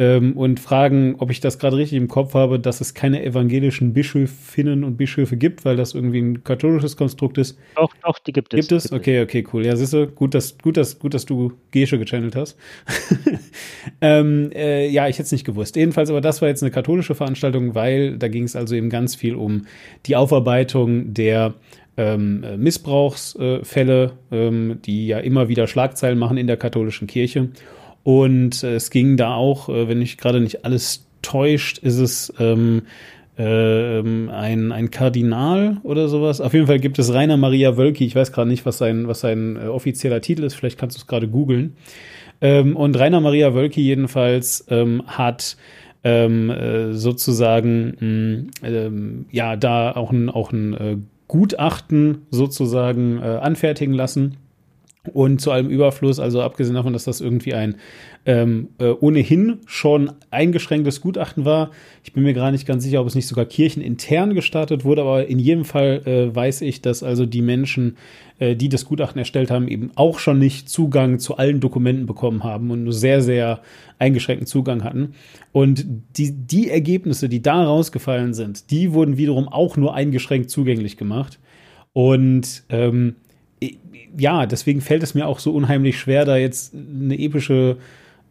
ähm, 0.00 0.32
und 0.32 0.58
fragen, 0.60 1.16
ob 1.18 1.30
ich 1.30 1.40
das 1.40 1.58
gerade 1.58 1.76
richtig 1.76 1.98
im 1.98 2.08
Kopf 2.08 2.32
habe, 2.32 2.58
dass 2.58 2.80
es 2.80 2.94
keine 2.94 3.22
evangelischen 3.22 3.92
Bischöfinnen 3.92 4.82
und 4.82 4.96
Bischöfe 4.96 5.36
gibt, 5.36 5.66
weil 5.66 5.76
das 5.76 5.94
irgendwie 5.94 6.22
ein 6.22 6.42
katholisches 6.42 6.96
Konstrukt 6.96 7.36
ist. 7.36 7.58
Doch, 7.76 7.92
doch, 8.02 8.18
die 8.18 8.32
gibt 8.32 8.54
es. 8.54 8.60
Gibt 8.60 8.72
es? 8.72 8.90
Okay, 8.90 9.20
okay, 9.20 9.46
cool. 9.52 9.66
Ja, 9.66 9.76
siehst 9.76 9.92
du, 9.92 10.06
gut, 10.06 10.32
dass, 10.32 10.56
gut, 10.56 10.78
dass, 10.78 10.98
gut, 10.98 11.12
dass 11.12 11.26
du 11.26 11.52
Gesche 11.70 11.98
gechannelt 11.98 12.34
hast. 12.34 12.56
ähm, 14.00 14.50
äh, 14.54 14.88
ja, 14.88 15.06
ich 15.06 15.16
hätte 15.16 15.24
es 15.26 15.32
nicht 15.32 15.44
gewusst. 15.44 15.76
Jedenfalls, 15.76 16.08
aber 16.08 16.22
das 16.22 16.40
war 16.40 16.48
jetzt 16.48 16.62
eine 16.62 16.70
katholische 16.70 17.14
Veranstaltung, 17.14 17.74
weil 17.74 18.16
da 18.16 18.28
ging 18.28 18.44
es 18.44 18.56
also 18.56 18.74
eben 18.74 18.88
ganz 18.88 19.14
viel 19.14 19.34
um 19.34 19.66
die 20.06 20.16
Aufarbeitung 20.16 21.12
der 21.12 21.52
ähm, 21.98 22.42
Missbrauchsfälle, 22.56 24.12
ähm, 24.32 24.78
die 24.82 25.08
ja 25.08 25.18
immer 25.18 25.50
wieder 25.50 25.66
Schlagzeilen 25.66 26.18
machen 26.18 26.38
in 26.38 26.46
der 26.46 26.56
katholischen 26.56 27.06
Kirche. 27.06 27.50
Und 28.10 28.64
äh, 28.64 28.74
es 28.74 28.90
ging 28.90 29.16
da 29.16 29.34
auch, 29.34 29.68
äh, 29.68 29.88
wenn 29.88 30.00
mich 30.00 30.18
gerade 30.18 30.40
nicht 30.40 30.64
alles 30.64 31.06
täuscht, 31.22 31.78
ist 31.78 31.98
es 31.98 32.32
ähm, 32.40 32.82
ähm, 33.38 34.28
ein, 34.30 34.72
ein 34.72 34.90
Kardinal 34.90 35.76
oder 35.84 36.08
sowas. 36.08 36.40
Auf 36.40 36.52
jeden 36.52 36.66
Fall 36.66 36.80
gibt 36.80 36.98
es 36.98 37.14
Rainer 37.14 37.36
Maria 37.36 37.76
Wölki. 37.76 38.04
Ich 38.04 38.16
weiß 38.16 38.32
gerade 38.32 38.50
nicht, 38.50 38.66
was 38.66 38.78
sein, 38.78 39.06
was 39.06 39.20
sein 39.20 39.54
äh, 39.54 39.68
offizieller 39.68 40.20
Titel 40.20 40.42
ist. 40.42 40.54
Vielleicht 40.54 40.76
kannst 40.76 40.96
du 40.96 41.02
es 41.02 41.06
gerade 41.06 41.28
googeln. 41.28 41.76
Ähm, 42.40 42.74
und 42.74 42.98
Rainer 42.98 43.20
Maria 43.20 43.54
Wölki 43.54 43.80
jedenfalls 43.80 44.66
ähm, 44.70 45.04
hat 45.06 45.56
ähm, 46.02 46.50
äh, 46.50 46.92
sozusagen 46.94 47.96
mh, 48.00 48.06
mm, 48.06 48.74
ähm, 48.74 49.26
ja 49.30 49.54
da 49.54 49.92
auch 49.92 50.10
ein, 50.10 50.30
auch 50.30 50.50
ein 50.50 50.74
äh, 50.74 50.96
Gutachten 51.28 52.22
sozusagen 52.32 53.22
äh, 53.22 53.38
anfertigen 53.40 53.94
lassen 53.94 54.36
und 55.12 55.40
zu 55.40 55.50
allem 55.50 55.70
Überfluss, 55.70 56.20
also 56.20 56.42
abgesehen 56.42 56.74
davon, 56.74 56.92
dass 56.92 57.04
das 57.04 57.22
irgendwie 57.22 57.54
ein 57.54 57.76
ähm, 58.26 58.68
äh, 58.78 58.90
ohnehin 58.90 59.60
schon 59.64 60.12
eingeschränktes 60.30 61.00
Gutachten 61.00 61.46
war. 61.46 61.70
Ich 62.04 62.12
bin 62.12 62.22
mir 62.22 62.34
gar 62.34 62.50
nicht 62.50 62.66
ganz 62.66 62.84
sicher, 62.84 63.00
ob 63.00 63.06
es 63.06 63.14
nicht 63.14 63.26
sogar 63.26 63.46
kirchenintern 63.46 64.34
gestartet 64.34 64.84
wurde, 64.84 65.00
aber 65.00 65.26
in 65.26 65.38
jedem 65.38 65.64
Fall 65.64 66.02
äh, 66.04 66.34
weiß 66.34 66.60
ich, 66.60 66.82
dass 66.82 67.02
also 67.02 67.24
die 67.24 67.40
Menschen, 67.40 67.96
äh, 68.38 68.54
die 68.56 68.68
das 68.68 68.84
Gutachten 68.84 69.18
erstellt 69.18 69.50
haben, 69.50 69.68
eben 69.68 69.90
auch 69.94 70.18
schon 70.18 70.38
nicht 70.38 70.68
Zugang 70.68 71.18
zu 71.18 71.38
allen 71.38 71.60
Dokumenten 71.60 72.04
bekommen 72.04 72.44
haben 72.44 72.70
und 72.70 72.84
nur 72.84 72.92
sehr, 72.92 73.22
sehr 73.22 73.62
eingeschränkten 73.98 74.46
Zugang 74.46 74.84
hatten. 74.84 75.14
Und 75.52 75.86
die, 76.18 76.32
die 76.32 76.68
Ergebnisse, 76.68 77.30
die 77.30 77.40
da 77.40 77.64
rausgefallen 77.64 78.34
sind, 78.34 78.70
die 78.70 78.92
wurden 78.92 79.16
wiederum 79.16 79.48
auch 79.48 79.78
nur 79.78 79.94
eingeschränkt 79.94 80.50
zugänglich 80.50 80.98
gemacht. 80.98 81.38
Und 81.94 82.64
ähm, 82.68 83.16
ja, 84.16 84.46
deswegen 84.46 84.80
fällt 84.80 85.02
es 85.02 85.14
mir 85.14 85.26
auch 85.26 85.38
so 85.38 85.52
unheimlich 85.52 85.98
schwer, 85.98 86.24
da 86.24 86.36
jetzt 86.36 86.74
eine 86.74 87.18
epische, 87.18 87.76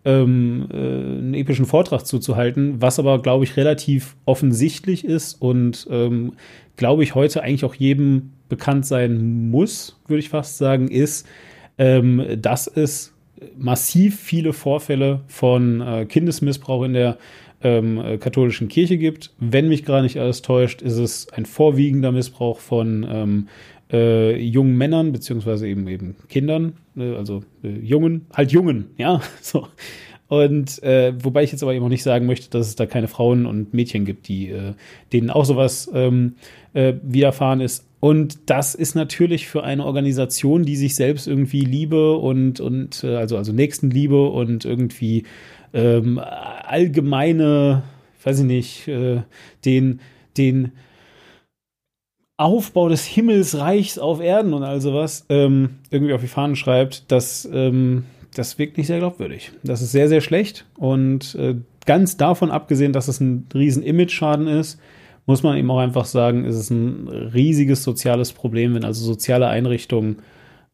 ähm, 0.05 0.67
äh, 0.71 0.75
einen 0.75 1.34
epischen 1.34 1.65
Vortrag 1.65 2.05
zuzuhalten, 2.05 2.82
was 2.82 2.99
aber, 2.99 3.21
glaube 3.21 3.43
ich, 3.43 3.57
relativ 3.57 4.15
offensichtlich 4.25 5.05
ist 5.05 5.41
und, 5.41 5.88
ähm, 5.89 6.34
glaube 6.77 7.03
ich, 7.03 7.15
heute 7.15 7.43
eigentlich 7.43 7.65
auch 7.65 7.75
jedem 7.75 8.32
bekannt 8.47 8.86
sein 8.86 9.49
muss, 9.49 9.99
würde 10.07 10.19
ich 10.19 10.30
fast 10.30 10.57
sagen, 10.57 10.88
ist, 10.88 11.27
ähm, 11.77 12.23
dass 12.41 12.67
es 12.67 13.13
massiv 13.57 14.19
viele 14.19 14.53
Vorfälle 14.53 15.21
von 15.27 15.82
äh, 15.82 16.05
Kindesmissbrauch 16.05 16.84
in 16.84 16.93
der 16.93 17.17
ähm, 17.61 18.01
katholischen 18.19 18.69
Kirche 18.69 18.97
gibt. 18.97 19.32
Wenn 19.39 19.67
mich 19.67 19.84
gar 19.84 20.01
nicht 20.01 20.17
alles 20.17 20.41
täuscht, 20.41 20.82
ist 20.82 20.97
es 20.97 21.27
ein 21.34 21.45
vorwiegender 21.45 22.11
Missbrauch 22.11 22.59
von 22.59 23.05
ähm, 23.09 23.47
äh, 23.91 24.35
jungen 24.37 24.77
Männern, 24.77 25.11
beziehungsweise 25.11 25.67
eben 25.67 25.87
eben 25.87 26.15
Kindern, 26.27 26.73
äh, 26.95 27.15
also 27.15 27.43
äh, 27.63 27.69
Jungen, 27.69 28.27
halt 28.33 28.51
Jungen, 28.51 28.91
ja, 28.97 29.21
so. 29.41 29.67
Und 30.27 30.83
äh, 30.83 31.13
wobei 31.23 31.41
ich 31.41 31.51
jetzt 31.51 31.63
aber 31.63 31.73
eben 31.73 31.83
auch 31.83 31.89
nicht 31.89 32.03
sagen 32.03 32.27
möchte, 32.27 32.51
dass 32.51 32.67
es 32.67 32.75
da 32.75 32.85
keine 32.85 33.07
Frauen 33.07 33.47
und 33.47 33.73
Mädchen 33.73 34.05
gibt, 34.05 34.27
die 34.27 34.49
äh, 34.49 34.73
denen 35.11 35.31
auch 35.31 35.43
sowas 35.43 35.89
ähm, 35.91 36.35
äh, 36.73 36.93
widerfahren 37.01 37.61
ist. 37.61 37.87
Und 37.99 38.37
das 38.45 38.75
ist 38.75 38.93
natürlich 38.93 39.47
für 39.47 39.63
eine 39.63 39.83
Organisation, 39.85 40.65
die 40.65 40.75
sich 40.75 40.95
selbst 40.95 41.27
irgendwie 41.27 41.61
Liebe 41.61 42.15
und 42.15 42.59
und 42.59 43.03
also 43.03 43.37
also 43.37 43.51
Nächstenliebe 43.51 44.29
und 44.29 44.63
irgendwie 44.65 45.23
ähm, 45.73 46.19
allgemeine, 46.19 47.83
weiß 48.23 48.39
ich 48.39 48.45
nicht, 48.45 48.87
den 49.65 49.99
den 50.37 50.71
Aufbau 52.39 52.87
des 52.87 53.05
Himmelsreichs 53.05 53.99
auf 53.99 54.21
Erden 54.21 54.53
und 54.53 54.63
all 54.63 54.79
sowas 54.79 55.25
ähm, 55.29 55.79
irgendwie 55.89 56.13
auf 56.13 56.21
die 56.21 56.27
Fahnen 56.27 56.55
schreibt, 56.55 57.11
das, 57.11 57.47
ähm, 57.51 58.05
das 58.33 58.57
wirkt 58.57 58.77
nicht 58.77 58.87
sehr 58.87 58.99
glaubwürdig. 58.99 59.51
Das 59.63 59.81
ist 59.81 59.91
sehr, 59.91 60.07
sehr 60.07 60.21
schlecht 60.21 60.65
und 60.77 61.35
äh, 61.35 61.55
ganz 61.85 62.15
davon 62.15 62.49
abgesehen, 62.49 62.93
dass 62.93 63.09
es 63.09 63.19
ein 63.19 63.47
riesen 63.53 63.83
Image-Schaden 63.83 64.47
ist, 64.47 64.79
muss 65.25 65.43
man 65.43 65.57
eben 65.57 65.69
auch 65.69 65.79
einfach 65.79 66.05
sagen, 66.05 66.45
ist 66.45 66.55
es 66.55 66.69
ein 66.69 67.07
riesiges 67.07 67.83
soziales 67.83 68.31
Problem, 68.31 68.73
wenn 68.73 68.85
also 68.85 69.03
soziale 69.03 69.47
Einrichtungen 69.47 70.19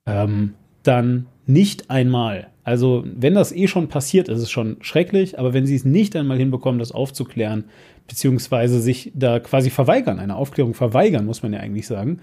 ähm, 0.06 0.54
dann 0.84 1.26
nicht 1.48 1.90
einmal, 1.90 2.50
also 2.64 3.04
wenn 3.06 3.36
das 3.36 3.52
eh 3.52 3.68
schon 3.68 3.90
passiert, 3.90 4.28
ist 4.28 4.42
es 4.42 4.50
schon 4.50 4.78
schrecklich, 4.82 5.38
aber 5.38 5.54
wenn 5.54 5.68
sie 5.68 5.76
es 5.76 5.86
nicht 5.86 6.16
einmal 6.16 6.38
hinbekommen, 6.38 6.80
das 6.80 6.92
aufzuklären, 6.92 7.66
beziehungsweise 8.08 8.80
sich 8.82 9.12
da 9.14 9.40
quasi 9.40 9.70
verweigern, 9.70 10.20
eine 10.20 10.36
Aufklärung 10.36 10.74
verweigern, 10.74 11.26
muss 11.26 11.44
man 11.44 11.54
ja 11.54 11.60
eigentlich 11.60 11.86
sagen. 11.86 12.22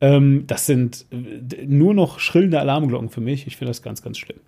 Ähm, 0.00 0.44
das 0.46 0.66
sind 0.66 1.06
äh, 1.10 1.66
nur 1.66 1.94
noch 1.94 2.18
schrillende 2.18 2.60
Alarmglocken 2.60 3.08
für 3.08 3.22
mich. 3.22 3.46
Ich 3.46 3.56
finde 3.56 3.70
das 3.70 3.82
ganz, 3.82 4.02
ganz 4.02 4.18
schlimm. 4.18 4.40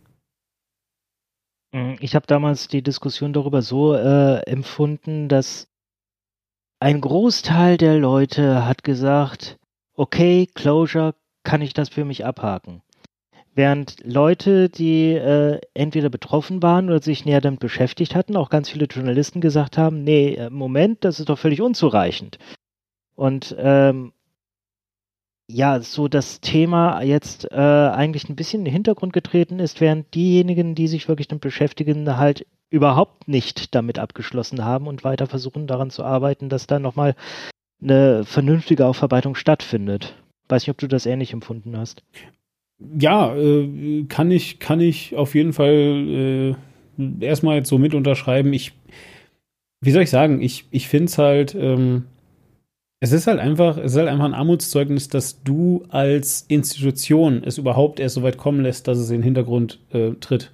Mm, 1.73 1.95
ich 2.01 2.14
habe 2.14 2.27
damals 2.27 2.68
die 2.68 2.83
Diskussion 2.83 3.33
darüber 3.33 3.62
so 3.62 3.95
äh, 3.95 4.41
empfunden, 4.43 5.29
dass 5.29 5.68
ein 6.81 7.01
Großteil 7.01 7.79
der 7.79 7.99
Leute 7.99 8.66
hat 8.66 8.85
gesagt, 8.85 9.59
okay, 9.95 10.47
Closure, 10.55 11.14
kann 11.45 11.62
ich 11.62 11.73
das 11.73 11.89
für 11.89 12.05
mich 12.05 12.27
abhaken. 12.27 12.83
Während 13.55 13.97
Leute, 14.05 14.69
die 14.69 15.13
äh, 15.13 15.61
entweder 15.75 16.09
betroffen 16.09 16.63
waren 16.63 16.87
oder 16.87 17.03
sich 17.03 17.25
näher 17.25 17.41
damit 17.41 17.61
beschäftigt 17.61 18.15
hatten, 18.15 18.37
auch 18.37 18.49
ganz 18.49 18.71
viele 18.71 18.87
Journalisten 18.87 19.41
gesagt 19.41 19.77
haben, 19.77 20.05
nee, 20.05 20.35
äh, 20.35 20.51
Moment, 20.51 21.05
das 21.05 21.19
ist 21.19 21.29
doch 21.29 21.39
völlig 21.39 21.61
unzureichend. 21.61 22.39
Und 23.17 23.55
ähm, 23.59 24.13
ja, 25.49 25.81
so 25.81 26.07
das 26.07 26.41
Thema 26.41 27.03
jetzt 27.03 27.51
äh, 27.51 27.57
eigentlich 27.57 28.29
ein 28.29 28.37
bisschen 28.37 28.61
in 28.61 28.67
den 28.67 28.73
Hintergrund 28.73 29.13
getreten 29.13 29.59
ist, 29.59 29.81
während 29.81 30.15
diejenigen, 30.15 30.77
die 30.77 30.87
sich 30.87 31.09
wirklich 31.09 31.27
damit 31.27 31.43
beschäftigen, 31.43 32.17
halt 32.17 32.47
überhaupt 32.71 33.27
nicht 33.27 33.75
damit 33.75 33.99
abgeschlossen 33.99 34.65
haben 34.65 34.87
und 34.87 35.03
weiter 35.03 35.27
versuchen 35.27 35.67
daran 35.67 35.91
zu 35.91 36.05
arbeiten, 36.05 36.49
dass 36.49 36.69
da 36.69 36.79
nochmal 36.79 37.17
eine 37.83 38.25
vernünftige 38.25 38.87
Aufarbeitung 38.87 39.35
stattfindet. 39.35 40.15
Weiß 40.49 40.63
nicht, 40.63 40.71
ob 40.71 40.79
du 40.79 40.87
das 40.87 41.07
ähnlich 41.07 41.33
empfunden 41.33 41.77
hast. 41.77 42.05
Ja, 42.99 43.37
äh, 43.37 44.05
kann 44.09 44.31
ich, 44.31 44.59
kann 44.59 44.81
ich 44.81 45.14
auf 45.14 45.35
jeden 45.35 45.53
Fall 45.53 46.57
äh, 46.99 47.24
erstmal 47.24 47.57
jetzt 47.57 47.68
so 47.68 47.78
mit 47.78 47.95
unterschreiben. 47.95 48.53
Ich, 48.53 48.72
wie 49.83 49.91
soll 49.91 50.03
ich 50.03 50.11
sagen, 50.11 50.41
ich, 50.41 50.64
ich 50.70 50.89
finde 50.89 51.07
es 51.07 51.18
halt, 51.18 51.55
ähm, 51.55 52.05
es 53.01 53.12
ist 53.12 53.26
halt 53.26 53.39
einfach, 53.39 53.76
es 53.78 53.93
ist 53.93 53.99
halt 53.99 54.09
einfach 54.09 54.24
ein 54.24 54.35
Armutszeugnis, 54.35 55.09
dass 55.09 55.43
du 55.43 55.85
als 55.89 56.45
Institution 56.49 57.43
es 57.45 57.59
überhaupt 57.59 58.01
erst 58.01 58.14
so 58.14 58.22
weit 58.22 58.39
kommen 58.39 58.62
lässt, 58.62 58.89
dass 58.89 58.99
es 58.99 59.11
in 59.11 59.16
den 59.18 59.22
Hintergrund 59.24 59.78
äh, 59.93 60.12
tritt. 60.20 60.53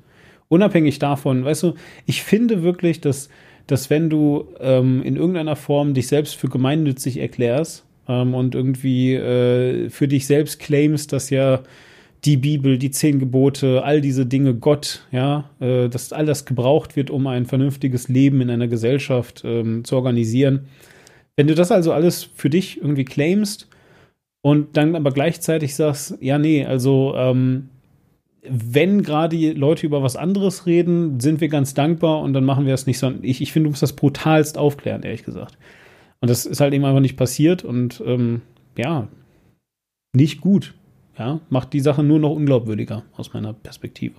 Unabhängig 0.49 0.99
davon, 0.99 1.45
weißt 1.45 1.65
du, 1.65 1.75
ich 2.07 2.23
finde 2.23 2.63
wirklich, 2.63 3.01
dass, 3.01 3.29
dass 3.67 3.91
wenn 3.91 4.11
du 4.11 4.47
ähm, 4.61 5.03
in 5.03 5.17
irgendeiner 5.17 5.57
Form 5.57 5.95
dich 5.95 6.07
selbst 6.07 6.37
für 6.37 6.49
gemeinnützig 6.49 7.19
erklärst 7.19 7.85
ähm, 8.09 8.35
und 8.35 8.55
irgendwie 8.55 9.15
äh, 9.15 9.91
für 9.91 10.07
dich 10.07 10.27
selbst 10.27 10.61
claimst, 10.61 11.13
dass 11.13 11.31
ja 11.31 11.63
die 12.25 12.37
Bibel, 12.37 12.79
die 12.79 12.91
zehn 12.91 13.19
Gebote, 13.19 13.85
all 13.85 14.01
diese 14.01 14.27
Dinge, 14.27 14.55
Gott, 14.55 15.07
ja, 15.13 15.51
äh, 15.61 15.89
dass 15.89 16.13
all 16.13 16.27
das 16.27 16.45
gebraucht 16.45 16.97
wird, 16.97 17.11
um 17.11 17.27
ein 17.27 17.47
vernünftiges 17.47 18.09
Leben 18.09 18.41
in 18.41 18.51
einer 18.51 18.69
Gesellschaft 18.69 19.43
ähm, 19.45 19.85
zu 19.85 19.97
organisieren. 19.97 20.67
Wenn 21.37 21.47
du 21.47 21.55
das 21.55 21.71
also 21.71 21.93
alles 21.93 22.25
für 22.25 22.51
dich 22.51 22.79
irgendwie 22.81 23.05
claimst 23.05 23.69
und 24.43 24.77
dann 24.77 24.97
aber 24.97 25.13
gleichzeitig 25.13 25.75
sagst, 25.75 26.17
ja, 26.21 26.39
nee, 26.39 26.65
also 26.65 27.15
ähm, 27.17 27.69
wenn 28.49 29.03
gerade 29.03 29.53
Leute 29.53 29.87
über 29.87 30.03
was 30.03 30.17
anderes 30.17 30.67
reden, 30.67 31.21
sind 31.21 31.41
wir 31.41 31.49
ganz 31.49 31.75
dankbar 31.75 32.21
und 32.21 32.33
dann 32.33 32.45
machen 32.45 32.67
wir 32.67 32.75
es 32.75 32.87
nicht, 32.87 32.99
sondern 32.99 33.25
ich, 33.25 33.41
ich 33.41 33.53
finde, 33.53 33.67
du 33.67 33.71
musst 33.71 33.83
das 33.83 33.95
brutalst 33.95 34.57
aufklären, 34.57 35.03
ehrlich 35.03 35.25
gesagt. 35.25 35.59
Und 36.21 36.31
das 36.31 36.47
ist 36.47 36.61
halt 36.61 36.73
eben 36.73 36.85
einfach 36.85 37.01
nicht 37.01 37.17
passiert 37.17 37.65
und 37.65 38.03
ähm, 38.07 38.43
ja, 38.79 39.09
nicht 40.15 40.41
gut. 40.41 40.75
Ja, 41.19 41.41
macht 41.49 41.73
die 41.73 41.81
Sache 41.81 42.03
nur 42.03 42.19
noch 42.19 42.31
unglaubwürdiger 42.31 43.05
aus 43.17 43.33
meiner 43.33 43.53
Perspektive. 43.53 44.17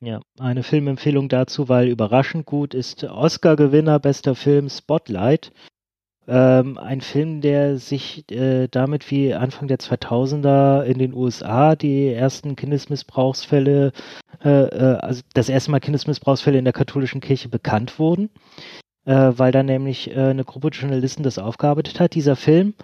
Ja, 0.00 0.20
eine 0.38 0.62
Filmempfehlung 0.62 1.28
dazu, 1.28 1.68
weil 1.68 1.88
überraschend 1.88 2.46
gut 2.46 2.74
ist 2.74 3.02
Oscar-Gewinner 3.04 3.98
bester 3.98 4.34
Film 4.34 4.68
Spotlight. 4.68 5.52
Ähm, 6.28 6.78
ein 6.78 7.00
Film, 7.00 7.40
der 7.40 7.78
sich 7.78 8.30
äh, 8.30 8.68
damit 8.68 9.10
wie 9.10 9.34
Anfang 9.34 9.66
der 9.66 9.78
2000er 9.78 10.82
in 10.82 10.98
den 10.98 11.14
USA 11.14 11.74
die 11.74 12.12
ersten 12.12 12.54
Kindesmissbrauchsfälle, 12.54 13.92
äh, 14.44 14.48
äh, 14.48 14.98
also 14.98 15.22
das 15.32 15.48
erste 15.48 15.70
Mal 15.70 15.80
Kindesmissbrauchsfälle 15.80 16.58
in 16.58 16.64
der 16.64 16.74
katholischen 16.74 17.20
Kirche 17.20 17.48
bekannt 17.48 17.98
wurden, 17.98 18.30
äh, 19.04 19.32
weil 19.36 19.52
da 19.52 19.62
nämlich 19.62 20.10
äh, 20.10 20.30
eine 20.30 20.44
Gruppe 20.44 20.68
Journalisten 20.68 21.22
das 21.22 21.38
aufgearbeitet 21.38 21.98
hat. 21.98 22.14
Dieser 22.14 22.36
Film, 22.36 22.74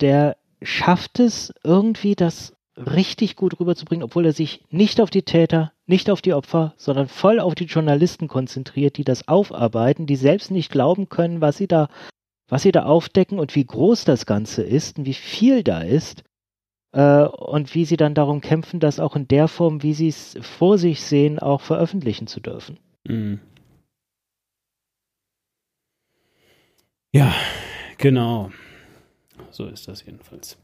der 0.00 0.36
schafft 0.62 1.20
es 1.20 1.52
irgendwie, 1.64 2.14
das 2.14 2.54
richtig 2.76 3.36
gut 3.36 3.58
rüberzubringen, 3.58 4.04
obwohl 4.04 4.26
er 4.26 4.32
sich 4.32 4.64
nicht 4.70 5.00
auf 5.00 5.10
die 5.10 5.22
Täter, 5.22 5.72
nicht 5.86 6.10
auf 6.10 6.22
die 6.22 6.34
Opfer, 6.34 6.74
sondern 6.76 7.08
voll 7.08 7.40
auf 7.40 7.54
die 7.54 7.64
Journalisten 7.64 8.28
konzentriert, 8.28 8.96
die 8.96 9.04
das 9.04 9.26
aufarbeiten, 9.26 10.06
die 10.06 10.16
selbst 10.16 10.50
nicht 10.50 10.70
glauben 10.70 11.08
können, 11.08 11.40
was 11.40 11.56
sie 11.56 11.66
da, 11.66 11.88
was 12.48 12.62
sie 12.62 12.72
da 12.72 12.84
aufdecken 12.84 13.38
und 13.38 13.54
wie 13.56 13.64
groß 13.64 14.04
das 14.04 14.26
Ganze 14.26 14.62
ist 14.62 14.98
und 14.98 15.06
wie 15.06 15.14
viel 15.14 15.62
da 15.62 15.80
ist. 15.80 16.22
Äh, 16.92 17.24
und 17.24 17.74
wie 17.74 17.84
sie 17.84 17.96
dann 17.96 18.14
darum 18.14 18.40
kämpfen, 18.40 18.80
das 18.80 19.00
auch 19.00 19.16
in 19.16 19.28
der 19.28 19.48
Form, 19.48 19.82
wie 19.82 19.94
sie 19.94 20.08
es 20.08 20.38
vor 20.40 20.78
sich 20.78 21.02
sehen, 21.02 21.38
auch 21.38 21.60
veröffentlichen 21.60 22.26
zu 22.26 22.40
dürfen. 22.40 22.78
Mhm. 23.04 23.40
Ja, 27.12 27.34
genau. 27.96 28.50
So 29.58 29.66
ist 29.66 29.88
das 29.88 30.06
jedenfalls. 30.06 30.56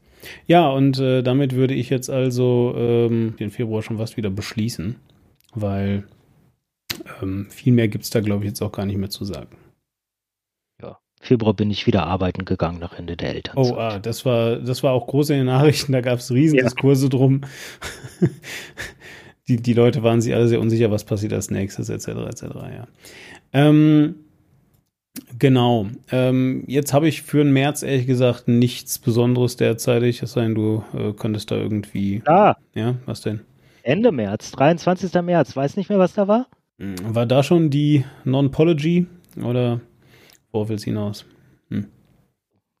Ja, 0.47 0.69
und 0.69 0.99
äh, 0.99 1.21
damit 1.21 1.53
würde 1.53 1.73
ich 1.73 1.89
jetzt 1.89 2.09
also 2.09 2.73
ähm, 2.77 3.35
den 3.37 3.51
Februar 3.51 3.81
schon 3.81 3.97
fast 3.97 4.15
wieder 4.15 4.29
beschließen, 4.29 4.95
weil 5.53 6.05
ähm, 7.21 7.47
viel 7.49 7.73
mehr 7.73 7.89
gibt 7.89 8.05
es 8.05 8.09
da, 8.09 8.21
glaube 8.21 8.45
ich, 8.45 8.47
jetzt 8.47 8.61
auch 8.61 8.71
gar 8.71 8.85
nicht 8.85 8.95
mehr 8.95 9.09
zu 9.09 9.25
sagen. 9.25 9.57
Ja, 10.81 10.97
Februar 11.19 11.53
bin 11.53 11.71
ich 11.71 11.87
wieder 11.87 12.07
arbeiten 12.07 12.45
gegangen 12.45 12.79
nach 12.79 12.97
Ende 12.97 13.17
der 13.17 13.35
Elternzeit. 13.35 13.73
Oh, 13.73 13.77
ah, 13.77 13.99
das 13.99 14.25
war, 14.25 14.55
das 14.59 14.81
war 14.81 14.93
auch 14.93 15.07
groß 15.07 15.31
in 15.31 15.39
den 15.39 15.47
Nachrichten, 15.47 15.91
da 15.91 15.99
gab 15.99 16.19
es 16.19 16.31
Riesendiskurse 16.31 17.07
ja. 17.07 17.09
drum. 17.09 17.41
die, 19.49 19.57
die 19.57 19.73
Leute 19.73 20.03
waren 20.03 20.21
sich 20.21 20.33
alle 20.33 20.47
sehr 20.47 20.61
unsicher, 20.61 20.89
was 20.89 21.03
passiert 21.03 21.33
als 21.33 21.51
nächstes, 21.51 21.89
etc., 21.89 22.07
etc., 22.29 22.43
ja. 22.53 22.87
Ähm, 23.51 24.24
Genau. 25.37 25.87
Ähm, 26.11 26.63
jetzt 26.67 26.93
habe 26.93 27.07
ich 27.07 27.21
für 27.21 27.43
den 27.43 27.53
März 27.53 27.83
ehrlich 27.83 28.07
gesagt 28.07 28.47
nichts 28.47 28.99
Besonderes 28.99 29.57
derzeitig. 29.57 30.21
Es 30.21 30.33
sei 30.33 30.43
denn, 30.43 30.55
du 30.55 30.83
äh, 30.93 31.13
könntest 31.13 31.51
da 31.51 31.55
irgendwie. 31.55 32.21
Ah. 32.25 32.55
Ja, 32.73 32.95
was 33.05 33.21
denn? 33.21 33.41
Ende 33.83 34.11
März, 34.11 34.51
23. 34.51 35.13
März. 35.21 35.55
Weiß 35.55 35.77
nicht 35.77 35.89
mehr, 35.89 35.99
was 35.99 36.13
da 36.13 36.27
war? 36.27 36.47
Hm, 36.79 36.95
war 37.03 37.25
da 37.25 37.43
schon 37.43 37.69
die 37.69 38.03
Non-Pology 38.23 39.07
oder 39.43 39.81
worauf 40.51 40.69
will 40.69 40.75
es 40.75 40.83
hinaus? 40.83 41.25
Hm. 41.69 41.87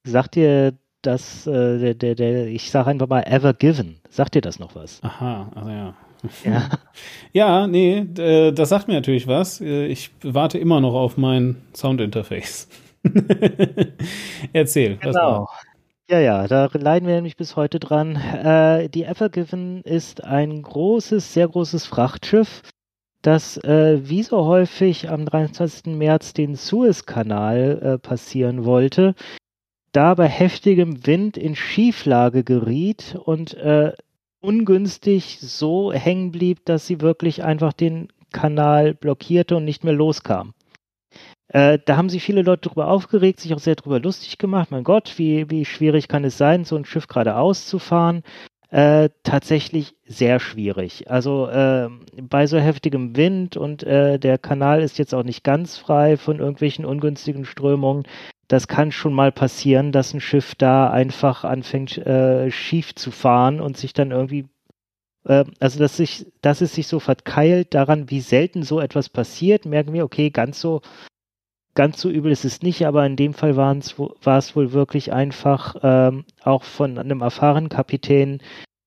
Sagt 0.03 0.35
dir 0.35 0.73
das, 1.01 1.45
äh, 1.47 1.79
der, 1.79 1.93
der, 1.93 2.15
der, 2.15 2.47
ich 2.47 2.71
sage 2.71 2.89
einfach 2.89 3.07
mal 3.07 3.23
Ever 3.23 3.53
Given. 3.53 3.99
Sagt 4.09 4.35
dir 4.35 4.41
das 4.41 4.59
noch 4.59 4.75
was? 4.75 5.01
Aha, 5.03 5.51
also 5.55 5.69
ja. 5.69 5.95
Ja. 6.43 6.69
ja, 7.33 7.67
nee, 7.67 7.99
äh, 8.17 8.51
das 8.51 8.69
sagt 8.69 8.87
mir 8.87 8.95
natürlich 8.95 9.27
was. 9.27 9.61
Äh, 9.61 9.87
ich 9.87 10.11
warte 10.23 10.57
immer 10.57 10.81
noch 10.81 10.93
auf 10.93 11.17
mein 11.17 11.57
Soundinterface. 11.73 12.67
Erzähl. 14.53 14.97
Genau. 14.97 15.47
Ja, 16.07 16.19
ja, 16.19 16.47
da 16.47 16.69
leiden 16.73 17.07
wir 17.07 17.15
nämlich 17.15 17.35
bis 17.35 17.55
heute 17.55 17.79
dran. 17.79 18.15
Äh, 18.15 18.89
die 18.89 19.05
Evergiven 19.05 19.81
ist 19.81 20.23
ein 20.23 20.61
großes, 20.61 21.33
sehr 21.33 21.47
großes 21.47 21.87
Frachtschiff, 21.87 22.61
das 23.23 23.57
äh, 23.63 24.07
wie 24.07 24.21
so 24.21 24.45
häufig 24.45 25.09
am 25.09 25.25
23. 25.25 25.95
März 25.95 26.33
den 26.33 26.55
Suezkanal 26.55 27.79
äh, 27.81 27.97
passieren 27.97 28.65
wollte, 28.65 29.15
da 29.93 30.13
bei 30.13 30.27
heftigem 30.27 31.07
Wind 31.07 31.37
in 31.37 31.55
Schieflage 31.55 32.43
geriet 32.43 33.17
und 33.25 33.55
äh, 33.55 33.93
ungünstig 34.45 35.39
so 35.41 35.91
hängen 35.91 36.31
blieb, 36.31 36.65
dass 36.65 36.87
sie 36.87 37.01
wirklich 37.01 37.43
einfach 37.43 37.73
den 37.73 38.09
Kanal 38.31 38.93
blockierte 38.93 39.57
und 39.57 39.65
nicht 39.65 39.83
mehr 39.83 39.93
loskam. 39.93 40.53
Äh, 41.47 41.79
da 41.85 41.97
haben 41.97 42.09
sich 42.09 42.23
viele 42.23 42.41
Leute 42.41 42.69
darüber 42.69 42.89
aufgeregt, 42.89 43.39
sich 43.39 43.53
auch 43.53 43.59
sehr 43.59 43.75
darüber 43.75 43.99
lustig 43.99 44.37
gemacht. 44.37 44.71
Mein 44.71 44.83
Gott, 44.83 45.13
wie, 45.17 45.49
wie 45.49 45.65
schwierig 45.65 46.07
kann 46.07 46.23
es 46.23 46.37
sein, 46.37 46.65
so 46.65 46.75
ein 46.75 46.85
Schiff 46.85 47.07
geradeaus 47.07 47.67
zu 47.67 47.79
fahren? 47.79 48.23
Äh, 48.69 49.09
tatsächlich 49.23 49.95
sehr 50.05 50.39
schwierig. 50.39 51.09
Also 51.09 51.47
äh, 51.47 51.87
bei 52.21 52.47
so 52.47 52.57
heftigem 52.57 53.15
Wind 53.15 53.57
und 53.57 53.83
äh, 53.83 54.19
der 54.19 54.37
Kanal 54.37 54.81
ist 54.81 54.97
jetzt 54.97 55.13
auch 55.13 55.23
nicht 55.23 55.43
ganz 55.43 55.77
frei 55.77 56.17
von 56.17 56.39
irgendwelchen 56.39 56.83
ungünstigen 56.83 57.45
Strömungen. 57.45 58.03
Das 58.47 58.67
kann 58.67 58.91
schon 58.91 59.13
mal 59.13 59.31
passieren, 59.31 59.91
dass 59.91 60.13
ein 60.13 60.21
Schiff 60.21 60.55
da 60.55 60.89
einfach 60.89 61.43
anfängt 61.43 61.97
äh, 61.97 62.51
schief 62.51 62.93
zu 62.95 63.11
fahren 63.11 63.59
und 63.59 63.77
sich 63.77 63.93
dann 63.93 64.11
irgendwie 64.11 64.47
äh, 65.25 65.45
also 65.59 65.79
dass 65.79 65.97
sich, 65.97 66.27
dass 66.41 66.61
es 66.61 66.73
sich 66.73 66.87
so 66.87 66.99
verkeilt 66.99 67.73
daran, 67.73 68.09
wie 68.09 68.21
selten 68.21 68.63
so 68.63 68.79
etwas 68.79 69.09
passiert, 69.09 69.65
merken 69.65 69.93
wir, 69.93 70.05
okay, 70.05 70.29
ganz 70.29 70.61
so 70.61 70.81
ganz 71.73 71.99
so 71.99 72.09
übel 72.09 72.31
ist 72.31 72.45
es 72.45 72.61
nicht, 72.61 72.87
aber 72.87 73.05
in 73.05 73.17
dem 73.17 73.33
Fall 73.33 73.57
war 73.57 74.37
es 74.37 74.55
wohl 74.55 74.71
wirklich 74.71 75.11
einfach 75.11 75.75
ähm, 75.83 76.23
auch 76.41 76.63
von 76.63 76.97
einem 76.97 77.21
erfahrenen 77.21 77.69
Kapitän 77.69 78.41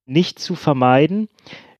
nicht 0.06 0.38
zu 0.38 0.54
vermeiden, 0.54 1.28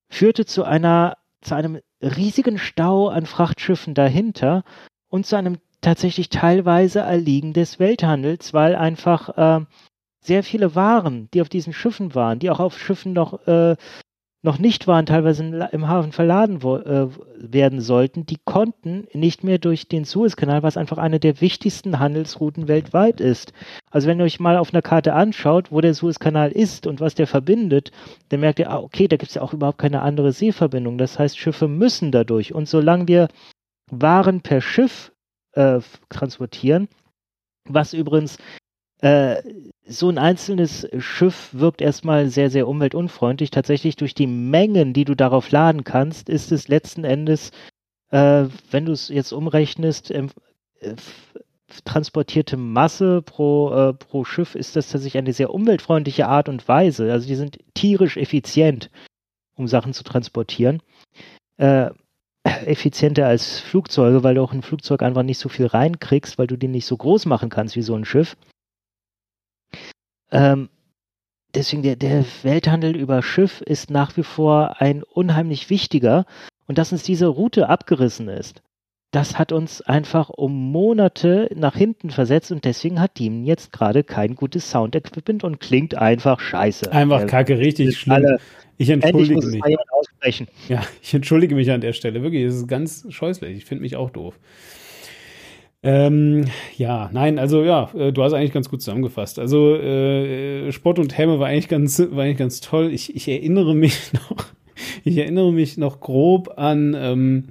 führte 0.07 0.45
zu 0.45 0.63
einer 0.63 1.17
zu 1.41 1.55
einem 1.55 1.79
riesigen 2.01 2.57
Stau 2.57 3.07
an 3.07 3.25
Frachtschiffen 3.25 3.93
dahinter 3.95 4.63
und 5.07 5.25
zu 5.25 5.35
einem 5.35 5.57
tatsächlich 5.81 6.29
teilweise 6.29 6.99
Erliegen 6.99 7.53
des 7.53 7.79
Welthandels, 7.79 8.53
weil 8.53 8.75
einfach 8.75 9.37
äh, 9.37 9.65
sehr 10.21 10.43
viele 10.43 10.75
Waren, 10.75 11.29
die 11.33 11.41
auf 11.41 11.49
diesen 11.49 11.73
Schiffen 11.73 12.15
waren, 12.15 12.39
die 12.39 12.49
auch 12.49 12.59
auf 12.59 12.77
Schiffen 12.77 13.13
noch 13.13 13.47
äh, 13.47 13.75
noch 14.41 14.57
nicht 14.57 14.87
waren, 14.87 15.05
teilweise 15.05 15.43
im 15.43 15.87
Hafen 15.89 16.13
verladen 16.13 16.61
äh, 16.61 17.07
werden 17.35 17.81
sollten, 17.81 18.25
die 18.25 18.37
konnten 18.45 19.05
nicht 19.13 19.43
mehr 19.43 19.57
durch 19.57 19.89
den 19.89 20.05
Suezkanal, 20.05 20.63
was 20.63 20.77
einfach 20.77 20.97
eine 20.97 21.19
der 21.19 21.41
wichtigsten 21.41 21.99
Handelsrouten 21.99 22.69
weltweit 22.69 23.19
ist. 23.19 23.51
Also 23.91 24.07
wenn 24.07 24.19
ihr 24.19 24.23
euch 24.23 24.39
mal 24.39 24.57
auf 24.57 24.73
einer 24.73 24.81
Karte 24.81 25.13
anschaut, 25.13 25.71
wo 25.71 25.81
der 25.81 25.93
Suezkanal 25.93 26.51
ist 26.51 26.87
und 26.87 27.01
was 27.01 27.15
der 27.15 27.27
verbindet, 27.27 27.91
dann 28.29 28.39
merkt 28.39 28.59
ihr, 28.59 28.71
ah, 28.71 28.79
okay, 28.79 29.09
da 29.09 29.17
gibt 29.17 29.29
es 29.29 29.35
ja 29.35 29.41
auch 29.41 29.53
überhaupt 29.53 29.77
keine 29.77 30.01
andere 30.01 30.31
Seeverbindung. 30.31 30.97
Das 30.97 31.19
heißt, 31.19 31.37
Schiffe 31.37 31.67
müssen 31.67 32.11
dadurch. 32.11 32.53
Und 32.53 32.69
solange 32.69 33.07
wir 33.07 33.27
Waren 33.91 34.41
per 34.41 34.61
Schiff 34.61 35.11
äh, 35.53 35.79
transportieren, 36.09 36.87
was 37.65 37.93
übrigens 37.93 38.37
äh, 39.01 39.41
so 39.85 40.09
ein 40.09 40.17
einzelnes 40.17 40.87
Schiff 40.99 41.49
wirkt 41.53 41.81
erstmal 41.81 42.29
sehr, 42.29 42.49
sehr 42.49 42.67
umweltunfreundlich. 42.67 43.49
Tatsächlich 43.49 43.95
durch 43.95 44.13
die 44.13 44.27
Mengen, 44.27 44.93
die 44.93 45.05
du 45.05 45.15
darauf 45.15 45.49
laden 45.51 45.83
kannst, 45.83 46.29
ist 46.29 46.51
es 46.51 46.67
letzten 46.67 47.05
Endes, 47.05 47.51
äh, 48.11 48.45
wenn 48.71 48.85
du 48.85 48.91
es 48.91 49.07
jetzt 49.07 49.31
umrechnest, 49.31 50.11
äh, 50.11 50.27
transportierte 51.85 52.57
Masse 52.57 53.21
pro, 53.21 53.71
äh, 53.73 53.93
pro 53.93 54.25
Schiff 54.25 54.55
ist 54.55 54.75
das 54.75 54.89
tatsächlich 54.89 55.19
eine 55.19 55.33
sehr 55.33 55.53
umweltfreundliche 55.53 56.27
Art 56.27 56.49
und 56.49 56.67
Weise. 56.67 57.11
Also 57.11 57.27
die 57.27 57.35
sind 57.35 57.59
tierisch 57.73 58.17
effizient, 58.17 58.89
um 59.55 59.67
Sachen 59.67 59.93
zu 59.93 60.03
transportieren. 60.03 60.81
Effizienter 62.65 63.27
als 63.27 63.59
Flugzeuge, 63.59 64.23
weil 64.23 64.35
du 64.35 64.41
auch 64.41 64.53
in 64.53 64.59
ein 64.59 64.63
Flugzeug 64.63 65.01
einfach 65.01 65.23
nicht 65.23 65.39
so 65.39 65.49
viel 65.49 65.65
reinkriegst, 65.65 66.37
weil 66.37 66.47
du 66.47 66.57
den 66.57 66.71
nicht 66.71 66.85
so 66.85 66.97
groß 66.97 67.25
machen 67.25 67.49
kannst 67.49 67.75
wie 67.75 67.81
so 67.81 67.95
ein 67.95 68.05
Schiff. 68.05 68.37
Ähm, 70.31 70.69
deswegen 71.53 71.83
der, 71.83 71.95
der 71.95 72.25
Welthandel 72.43 72.95
über 72.95 73.21
Schiff 73.21 73.61
ist 73.61 73.89
nach 73.89 74.15
wie 74.17 74.23
vor 74.23 74.81
ein 74.81 75.03
unheimlich 75.03 75.69
wichtiger 75.69 76.25
und 76.67 76.77
dass 76.77 76.91
uns 76.91 77.03
diese 77.03 77.27
Route 77.27 77.67
abgerissen 77.69 78.27
ist, 78.27 78.61
das 79.11 79.39
hat 79.39 79.51
uns 79.51 79.81
einfach 79.81 80.29
um 80.29 80.71
Monate 80.71 81.49
nach 81.55 81.75
hinten 81.75 82.11
versetzt 82.11 82.51
und 82.51 82.63
deswegen 82.63 83.01
hat 83.01 83.17
Demon 83.17 83.43
jetzt 83.43 83.71
gerade 83.71 84.03
kein 84.03 84.35
gutes 84.35 84.69
Sound-Equipment 84.69 85.43
und 85.43 85.59
klingt 85.59 85.95
einfach 85.95 86.39
scheiße. 86.39 86.91
Einfach 86.91 87.25
kacke, 87.25 87.57
richtig 87.57 87.97
schlimm. 87.97 88.37
Ich 88.79 88.89
entschuldige 88.89 89.45
mich. 89.45 89.61
Aussprechen. 89.91 90.47
Ja, 90.69 90.81
ich 91.03 91.13
entschuldige 91.13 91.53
mich 91.53 91.69
an 91.69 91.81
der 91.81 91.91
Stelle. 91.91 92.23
Wirklich, 92.23 92.43
es 92.43 92.55
ist 92.55 92.67
ganz 92.67 93.05
scheußlich. 93.09 93.57
Ich 93.57 93.65
finde 93.65 93.81
mich 93.81 93.97
auch 93.97 94.09
doof. 94.09 94.39
Ähm, 95.83 96.45
ja, 96.77 97.09
nein, 97.11 97.39
also 97.39 97.63
ja, 97.63 97.89
äh, 97.93 98.13
du 98.13 98.23
hast 98.23 98.31
eigentlich 98.31 98.53
ganz 98.53 98.69
gut 98.69 98.81
zusammengefasst. 98.81 99.37
Also 99.37 99.75
äh, 99.75 100.71
Spott 100.71 100.97
und 100.97 101.17
Helme 101.17 101.39
war 101.39 101.47
eigentlich 101.47 101.67
ganz, 101.67 101.99
war 101.99 102.23
eigentlich 102.23 102.37
ganz 102.37 102.61
toll. 102.61 102.91
Ich, 102.93 103.13
ich 103.15 103.27
erinnere 103.27 103.75
mich 103.75 104.13
noch, 104.13 104.45
ich 105.03 105.17
erinnere 105.17 105.51
mich 105.51 105.77
noch 105.77 105.99
grob 105.99 106.53
an 106.57 106.95
ähm, 106.97 107.47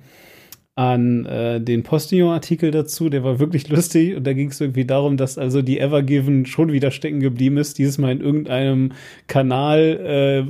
an 0.78 1.26
äh, 1.26 1.60
den 1.60 1.82
Postillon-Artikel 1.82 2.70
dazu, 2.70 3.08
der 3.08 3.24
war 3.24 3.40
wirklich 3.40 3.68
lustig 3.68 4.14
und 4.14 4.24
da 4.24 4.32
ging 4.32 4.50
es 4.50 4.60
irgendwie 4.60 4.84
darum, 4.84 5.16
dass 5.16 5.36
also 5.36 5.60
die 5.60 5.80
Evergiven 5.80 6.46
schon 6.46 6.70
wieder 6.70 6.92
stecken 6.92 7.18
geblieben 7.18 7.56
ist, 7.56 7.78
dieses 7.78 7.98
Mal 7.98 8.12
in 8.12 8.20
irgendeinem 8.20 8.92
Kanal 9.26 10.46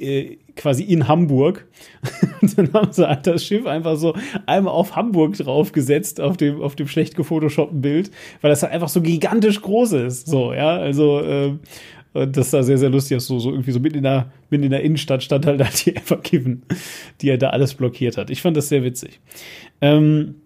äh, 0.00 0.04
äh, 0.04 0.38
quasi 0.54 0.84
in 0.84 1.08
Hamburg. 1.08 1.66
und 2.40 2.56
dann 2.56 2.72
haben 2.72 2.92
sie 2.92 3.08
halt 3.08 3.26
das 3.26 3.44
Schiff 3.44 3.66
einfach 3.66 3.96
so 3.96 4.14
einmal 4.46 4.74
auf 4.74 4.94
Hamburg 4.94 5.36
draufgesetzt, 5.36 6.20
auf 6.20 6.36
dem, 6.36 6.62
auf 6.62 6.76
dem 6.76 6.86
schlecht 6.86 7.16
gefotoshoppten 7.16 7.80
Bild, 7.80 8.12
weil 8.42 8.50
das 8.50 8.62
halt 8.62 8.72
einfach 8.72 8.88
so 8.88 9.00
gigantisch 9.00 9.60
groß 9.60 9.92
ist. 9.92 10.28
So, 10.28 10.52
ja, 10.52 10.76
also 10.76 11.18
äh, 11.18 11.54
und 12.14 12.36
das 12.36 12.50
sah 12.50 12.62
sehr, 12.62 12.78
sehr 12.78 12.90
lustig 12.90 13.16
aus. 13.16 13.26
So, 13.26 13.38
so 13.38 13.50
irgendwie 13.50 13.72
so 13.72 13.80
mitten 13.80 13.98
in, 13.98 14.04
der, 14.04 14.32
mitten 14.48 14.64
in 14.64 14.70
der 14.70 14.82
Innenstadt 14.82 15.22
stand 15.22 15.46
halt 15.46 15.60
da 15.60 15.64
die 15.64 15.94
Evergiven, 15.96 16.62
die 17.20 17.28
er 17.28 17.38
da 17.38 17.50
alles 17.50 17.74
blockiert 17.74 18.16
hat. 18.16 18.30
Ich 18.30 18.40
fand 18.40 18.56
das 18.56 18.68
sehr 18.68 18.82
witzig. 18.84 19.20
Ähm, 19.80 20.36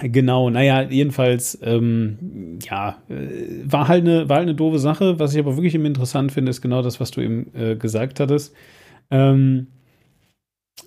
Genau, 0.00 0.50
naja, 0.50 0.82
jedenfalls, 0.82 1.56
ähm, 1.62 2.58
ja, 2.68 2.98
äh, 3.08 3.62
war 3.64 3.86
halt 3.86 4.02
eine, 4.02 4.28
war 4.28 4.38
halt 4.38 4.48
eine 4.48 4.56
doofe 4.56 4.80
Sache. 4.80 5.20
Was 5.20 5.34
ich 5.34 5.38
aber 5.38 5.56
wirklich 5.56 5.76
immer 5.76 5.86
interessant 5.86 6.32
finde, 6.32 6.50
ist 6.50 6.60
genau 6.60 6.82
das, 6.82 6.98
was 6.98 7.12
du 7.12 7.20
eben 7.20 7.54
äh, 7.54 7.76
gesagt 7.76 8.18
hattest. 8.18 8.52
Ähm, 9.12 9.68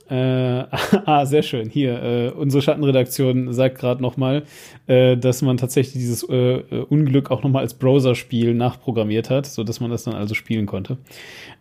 äh, 0.09 0.15
ah, 1.05 1.25
sehr 1.25 1.43
schön. 1.43 1.69
Hier, 1.69 2.01
äh, 2.01 2.29
unsere 2.29 2.61
Schattenredaktion 2.61 3.53
sagt 3.53 3.77
gerade 3.77 4.01
nochmal, 4.01 4.43
äh, 4.87 5.17
dass 5.17 5.41
man 5.41 5.57
tatsächlich 5.57 5.93
dieses 5.93 6.23
äh, 6.29 6.35
äh, 6.35 6.85
Unglück 6.89 7.31
auch 7.31 7.43
nochmal 7.43 7.63
als 7.63 7.73
Browser-Spiel 7.73 8.53
nachprogrammiert 8.53 9.29
hat, 9.29 9.45
sodass 9.45 9.79
man 9.79 9.91
das 9.91 10.03
dann 10.03 10.13
also 10.13 10.33
spielen 10.33 10.65
konnte. 10.65 10.97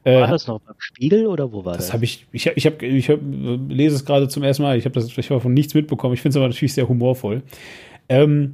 Äh, 0.04 0.20
war 0.20 0.28
das 0.28 0.46
noch 0.46 0.60
beim 0.60 0.76
Spiel 0.78 1.26
oder 1.26 1.52
wo 1.52 1.64
war 1.64 1.74
das? 1.74 1.86
Das 1.86 1.92
habe 1.92 2.04
ich, 2.04 2.26
ich, 2.32 2.46
ich, 2.46 2.66
hab, 2.66 2.82
ich 2.82 3.10
hab, 3.10 3.20
lese 3.68 3.96
es 3.96 4.04
gerade 4.04 4.28
zum 4.28 4.42
ersten 4.42 4.62
Mal, 4.62 4.78
ich 4.78 4.84
habe 4.84 5.00
ich 5.00 5.30
hab 5.30 5.42
von 5.42 5.54
nichts 5.54 5.74
mitbekommen, 5.74 6.14
ich 6.14 6.20
finde 6.20 6.30
es 6.30 6.36
aber 6.36 6.48
natürlich 6.48 6.74
sehr 6.74 6.88
humorvoll. 6.88 7.42
Ähm, 8.08 8.52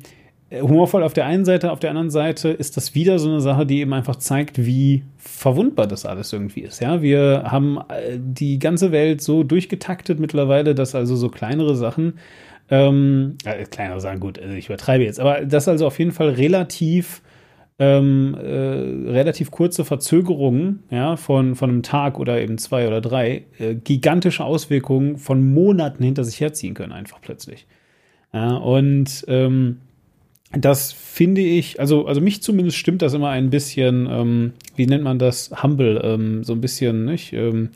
humorvoll 0.61 1.03
auf 1.03 1.13
der 1.13 1.27
einen 1.27 1.45
Seite, 1.45 1.73
auf 1.73 1.81
der 1.81 1.91
anderen 1.91 2.11
Seite 2.11 2.51
ist 2.51 2.77
das 2.77 2.95
wieder 2.95 3.19
so 3.19 3.31
eine 3.31 3.41
Sache, 3.41 3.65
die 3.67 3.81
eben 3.81 3.93
einfach 3.93 4.17
zeigt, 4.17 4.65
wie 4.65 5.05
verwundbar 5.17 5.87
das 5.87 6.05
alles 6.05 6.33
irgendwie 6.33 6.61
ist. 6.61 6.81
Ja, 6.81 7.03
wir 7.03 7.45
haben 7.47 7.79
äh, 7.89 8.19
die 8.19 8.59
ganze 8.59 8.93
Welt 8.93 9.23
so 9.23 9.45
durchgetaktet 9.45 10.19
mittlerweile, 10.21 10.75
dass 10.75 10.95
also 10.95 11.17
so 11.17 11.29
kleinere 11.29 11.77
Sachen, 11.77 12.15
ähm, 12.71 13.37
äh, 13.45 13.65
kleinere 13.65 14.01
Sachen, 14.01 14.21
gut, 14.21 14.39
also 14.39 14.55
ich 14.55 14.67
übertreibe 14.67 15.05
jetzt, 15.05 15.21
aber 15.21 15.45
das 15.45 15.69
also 15.69 15.87
auf 15.87 15.99
jeden 15.99 16.13
Fall 16.13 16.31
relativ 16.31 17.23
ähm, 17.79 18.37
äh, 18.41 19.11
relativ 19.11 19.51
kurze 19.51 19.85
Verzögerungen 19.85 20.85
ja, 20.91 21.17
von, 21.17 21.57
von 21.57 21.71
einem 21.71 21.83
Tag 21.83 22.19
oder 22.21 22.41
eben 22.41 22.59
zwei 22.59 22.87
oder 22.87 23.01
drei 23.01 23.45
äh, 23.59 23.75
gigantische 23.75 24.45
Auswirkungen 24.45 25.17
von 25.17 25.53
Monaten 25.53 26.05
hinter 26.05 26.23
sich 26.23 26.41
herziehen 26.41 26.75
können, 26.75 26.93
einfach 26.93 27.21
plötzlich. 27.21 27.67
Ja, 28.33 28.55
und 28.57 29.25
ähm, 29.27 29.79
das 30.57 30.93
finde 30.93 31.41
ich, 31.41 31.81
also, 31.81 32.07
also 32.07 32.21
mich 32.21 32.43
zumindest 32.43 32.77
stimmt 32.77 33.03
das 33.03 33.15
immer 33.15 33.31
ein 33.31 33.51
bisschen, 33.51 34.09
ähm, 34.11 34.53
wie 34.77 34.87
nennt 34.87 35.05
man 35.05 35.19
das, 35.19 35.51
humble, 35.63 36.01
ähm, 36.05 36.45
so 36.45 36.53
ein 36.53 36.61
bisschen, 36.61 37.05
nicht? 37.05 37.33
Ähm, 37.33 37.71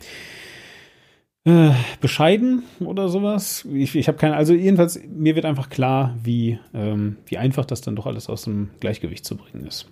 äh, 1.45 1.71
bescheiden 2.01 2.63
oder 2.79 3.07
sowas. 3.07 3.65
Ich, 3.73 3.95
ich 3.95 4.07
habe 4.07 4.17
keine, 4.17 4.35
also 4.35 4.53
jedenfalls, 4.53 4.99
mir 5.07 5.35
wird 5.35 5.45
einfach 5.45 5.69
klar, 5.69 6.17
wie, 6.21 6.59
ähm, 6.73 7.17
wie 7.25 7.37
einfach 7.37 7.65
das 7.65 7.81
dann 7.81 7.95
doch 7.95 8.05
alles 8.05 8.27
aus 8.27 8.43
dem 8.43 8.69
Gleichgewicht 8.79 9.25
zu 9.25 9.37
bringen 9.37 9.65
ist. 9.65 9.87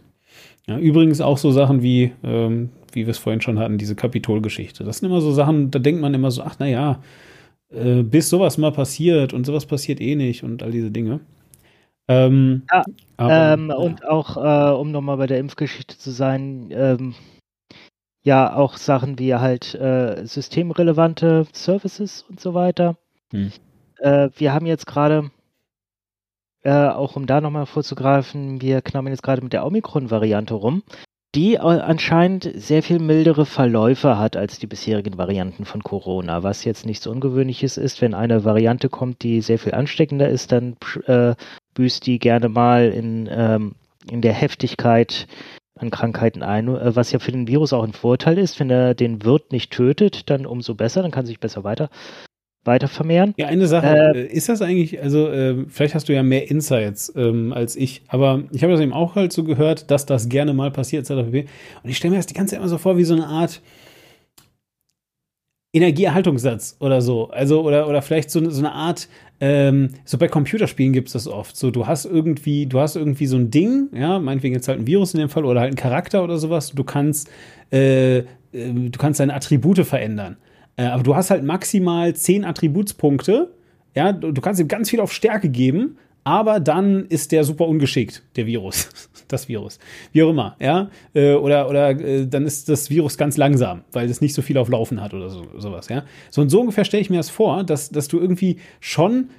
Ja, 0.67 0.77
übrigens 0.77 1.21
auch 1.21 1.37
so 1.37 1.51
Sachen 1.51 1.81
wie, 1.81 2.11
ähm, 2.23 2.69
wie 2.91 3.05
wir 3.05 3.11
es 3.11 3.17
vorhin 3.17 3.41
schon 3.41 3.57
hatten, 3.57 3.77
diese 3.77 3.95
Kapitolgeschichte. 3.95 4.83
Das 4.83 4.97
sind 4.97 5.09
immer 5.09 5.21
so 5.21 5.31
Sachen, 5.31 5.71
da 5.71 5.79
denkt 5.79 6.01
man 6.01 6.13
immer 6.13 6.29
so, 6.29 6.43
ach 6.43 6.59
naja, 6.59 7.01
äh, 7.69 8.03
bis 8.03 8.29
sowas 8.29 8.57
mal 8.57 8.71
passiert 8.71 9.33
und 9.33 9.45
sowas 9.45 9.65
passiert 9.65 10.01
eh 10.01 10.15
nicht 10.15 10.43
und 10.43 10.61
all 10.61 10.71
diese 10.71 10.91
Dinge. 10.91 11.21
Ähm, 12.07 12.63
ja, 12.71 12.83
aber, 13.17 13.53
ähm, 13.53 13.69
ja. 13.69 13.75
Und 13.75 14.05
auch, 14.07 14.37
äh, 14.37 14.75
um 14.75 14.91
nochmal 14.91 15.17
bei 15.17 15.27
der 15.27 15.39
Impfgeschichte 15.39 15.97
zu 15.97 16.11
sein, 16.11 16.69
ähm, 16.71 17.15
ja, 18.23 18.55
auch 18.55 18.77
Sachen 18.77 19.19
wie 19.19 19.35
halt 19.35 19.75
äh, 19.75 20.25
systemrelevante 20.25 21.45
Services 21.53 22.25
und 22.27 22.39
so 22.39 22.53
weiter. 22.53 22.97
Hm. 23.31 23.51
Äh, 23.99 24.29
wir 24.35 24.53
haben 24.53 24.65
jetzt 24.65 24.87
gerade, 24.87 25.29
äh, 26.63 26.87
auch 26.87 27.15
um 27.15 27.27
da 27.27 27.41
nochmal 27.41 27.65
vorzugreifen, 27.67 28.61
wir 28.61 28.81
knabbern 28.81 29.11
jetzt 29.11 29.23
gerade 29.23 29.43
mit 29.43 29.53
der 29.53 29.65
Omikron-Variante 29.65 30.55
rum, 30.55 30.83
die 31.35 31.59
anscheinend 31.59 32.49
sehr 32.55 32.81
viel 32.81 32.99
mildere 32.99 33.45
Verläufe 33.45 34.17
hat 34.17 34.37
als 34.37 34.57
die 34.57 34.67
bisherigen 34.67 35.17
Varianten 35.17 35.65
von 35.65 35.83
Corona, 35.83 36.43
was 36.43 36.63
jetzt 36.63 36.85
nichts 36.85 37.05
Ungewöhnliches 37.07 37.77
ist. 37.77 38.01
Wenn 38.01 38.13
eine 38.13 38.45
Variante 38.45 38.89
kommt, 38.89 39.21
die 39.21 39.41
sehr 39.41 39.59
viel 39.59 39.73
ansteckender 39.73 40.29
ist, 40.29 40.53
dann 40.53 40.77
äh, 41.07 41.35
büßt 41.75 42.05
die 42.05 42.19
gerne 42.19 42.49
mal 42.49 42.89
in, 42.89 43.29
ähm, 43.31 43.75
in 44.09 44.21
der 44.21 44.33
Heftigkeit 44.33 45.27
an 45.77 45.91
Krankheiten 45.91 46.41
ein, 46.41 46.67
äh, 46.67 46.95
was 46.95 47.11
ja 47.11 47.19
für 47.19 47.31
den 47.31 47.47
Virus 47.47 47.73
auch 47.73 47.83
ein 47.83 47.93
Vorteil 47.93 48.37
ist. 48.37 48.59
Wenn 48.59 48.69
er 48.69 48.95
den 48.95 49.23
Wirt 49.23 49.51
nicht 49.51 49.71
tötet, 49.71 50.29
dann 50.29 50.45
umso 50.45 50.73
besser, 50.73 51.01
dann 51.01 51.11
kann 51.11 51.25
sich 51.25 51.39
besser 51.39 51.63
weiter 51.63 51.89
weiter 52.65 52.87
vermehren. 52.87 53.33
Ja, 53.37 53.47
eine 53.47 53.67
Sache, 53.67 53.87
äh, 53.87 54.21
äh, 54.21 54.25
ist 54.25 54.49
das 54.49 54.61
eigentlich, 54.61 55.01
also 55.01 55.27
äh, 55.29 55.65
vielleicht 55.67 55.95
hast 55.95 56.09
du 56.09 56.13
ja 56.13 56.23
mehr 56.23 56.49
Insights 56.49 57.13
ähm, 57.15 57.53
als 57.53 57.75
ich, 57.75 58.01
aber 58.07 58.43
ich 58.51 58.63
habe 58.63 58.73
das 58.73 58.81
eben 58.81 58.93
auch 58.93 59.15
halt 59.15 59.31
so 59.31 59.43
gehört, 59.43 59.91
dass 59.91 60.05
das 60.05 60.29
gerne 60.29 60.53
mal 60.53 60.71
passiert, 60.71 61.09
Und 61.09 61.45
ich 61.83 61.97
stelle 61.97 62.11
mir 62.11 62.17
das 62.17 62.25
die 62.25 62.33
ganze 62.33 62.51
Zeit 62.51 62.59
immer 62.59 62.69
so 62.69 62.77
vor, 62.77 62.97
wie 62.97 63.03
so 63.03 63.13
eine 63.13 63.27
Art 63.27 63.61
Energieerhaltungssatz 65.75 66.77
oder 66.79 67.01
so. 67.01 67.29
Also, 67.29 67.61
oder, 67.61 67.87
oder 67.87 68.01
vielleicht 68.01 68.31
so, 68.31 68.49
so 68.49 68.59
eine 68.59 68.71
Art, 68.71 69.09
ähm, 69.41 69.89
so 70.05 70.17
bei 70.17 70.27
Computerspielen 70.27 70.93
gibt 70.93 71.07
es 71.07 71.13
das 71.13 71.27
oft. 71.27 71.57
So, 71.57 71.69
du 71.71 71.85
hast 71.85 72.05
irgendwie, 72.05 72.65
du 72.65 72.79
hast 72.79 72.95
irgendwie 72.95 73.25
so 73.25 73.35
ein 73.35 73.51
Ding, 73.51 73.89
ja, 73.93 74.19
meinetwegen 74.19 74.55
jetzt 74.55 74.67
halt 74.67 74.79
ein 74.79 74.87
Virus 74.87 75.13
in 75.13 75.19
dem 75.19 75.29
Fall 75.29 75.43
oder 75.43 75.59
halt 75.61 75.73
ein 75.73 75.75
Charakter 75.75 76.23
oder 76.23 76.37
sowas. 76.37 76.71
Du 76.71 76.83
kannst, 76.83 77.29
äh, 77.71 78.19
äh, 78.19 78.23
du 78.53 78.97
kannst 78.97 79.19
deine 79.19 79.33
Attribute 79.33 79.85
verändern. 79.85 80.37
Äh, 80.77 80.85
aber 80.85 81.03
du 81.03 81.15
hast 81.15 81.29
halt 81.29 81.43
maximal 81.43 82.15
zehn 82.15 82.45
Attributspunkte. 82.45 83.51
Ja, 83.95 84.13
du, 84.13 84.31
du 84.31 84.41
kannst 84.41 84.61
ihm 84.61 84.67
ganz 84.67 84.89
viel 84.89 84.99
auf 84.99 85.11
Stärke 85.11 85.49
geben, 85.49 85.97
aber 86.25 86.59
dann 86.59 87.05
ist 87.05 87.31
der 87.31 87.45
super 87.45 87.67
ungeschickt, 87.67 88.23
der 88.35 88.45
Virus. 88.45 88.89
Das 89.27 89.49
Virus. 89.49 89.79
Wie 90.11 90.21
auch 90.21 90.29
immer, 90.29 90.55
ja. 90.59 90.91
Äh, 91.15 91.33
oder 91.33 91.67
oder 91.67 91.89
äh, 91.89 92.27
dann 92.27 92.45
ist 92.45 92.69
das 92.69 92.91
Virus 92.91 93.17
ganz 93.17 93.37
langsam, 93.37 93.81
weil 93.91 94.07
es 94.07 94.21
nicht 94.21 94.35
so 94.35 94.43
viel 94.43 94.55
auf 94.55 94.69
Laufen 94.69 95.01
hat 95.01 95.15
oder 95.15 95.31
so, 95.31 95.47
sowas, 95.57 95.89
ja. 95.89 96.03
So 96.29 96.43
und 96.43 96.49
so 96.49 96.61
ungefähr 96.61 96.85
stelle 96.85 97.01
ich 97.01 97.09
mir 97.09 97.17
das 97.17 97.31
vor, 97.31 97.63
dass, 97.63 97.89
dass 97.89 98.07
du 98.07 98.19
irgendwie 98.19 98.57
schon 98.79 99.29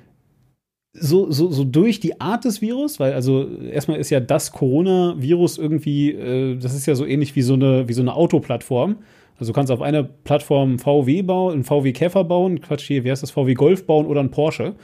so, 0.92 1.30
so, 1.30 1.52
so 1.52 1.62
durch 1.62 2.00
die 2.00 2.20
Art 2.20 2.44
des 2.44 2.60
Virus, 2.60 2.98
weil 2.98 3.12
also 3.12 3.48
erstmal 3.60 3.98
ist 3.98 4.10
ja 4.10 4.18
das 4.18 4.50
Coronavirus 4.50 5.58
irgendwie, 5.58 6.10
äh, 6.10 6.56
das 6.56 6.74
ist 6.74 6.86
ja 6.86 6.96
so 6.96 7.06
ähnlich 7.06 7.36
wie 7.36 7.42
so 7.42 7.54
eine, 7.54 7.88
wie 7.88 7.92
so 7.92 8.02
eine 8.02 8.14
Autoplattform. 8.14 8.96
Also 9.38 9.52
du 9.52 9.54
kannst 9.54 9.70
auf 9.70 9.82
einer 9.82 10.02
Plattform 10.02 10.80
VW 10.80 11.22
bauen, 11.22 11.52
einen 11.52 11.64
VW 11.64 11.92
Käfer 11.92 12.24
bauen, 12.24 12.60
Quatsch 12.60 12.86
hier, 12.88 13.04
wie 13.04 13.10
heißt 13.12 13.22
das, 13.22 13.30
VW 13.30 13.54
Golf 13.54 13.86
bauen 13.86 14.06
oder 14.06 14.20
einen 14.20 14.30
Porsche. 14.30 14.74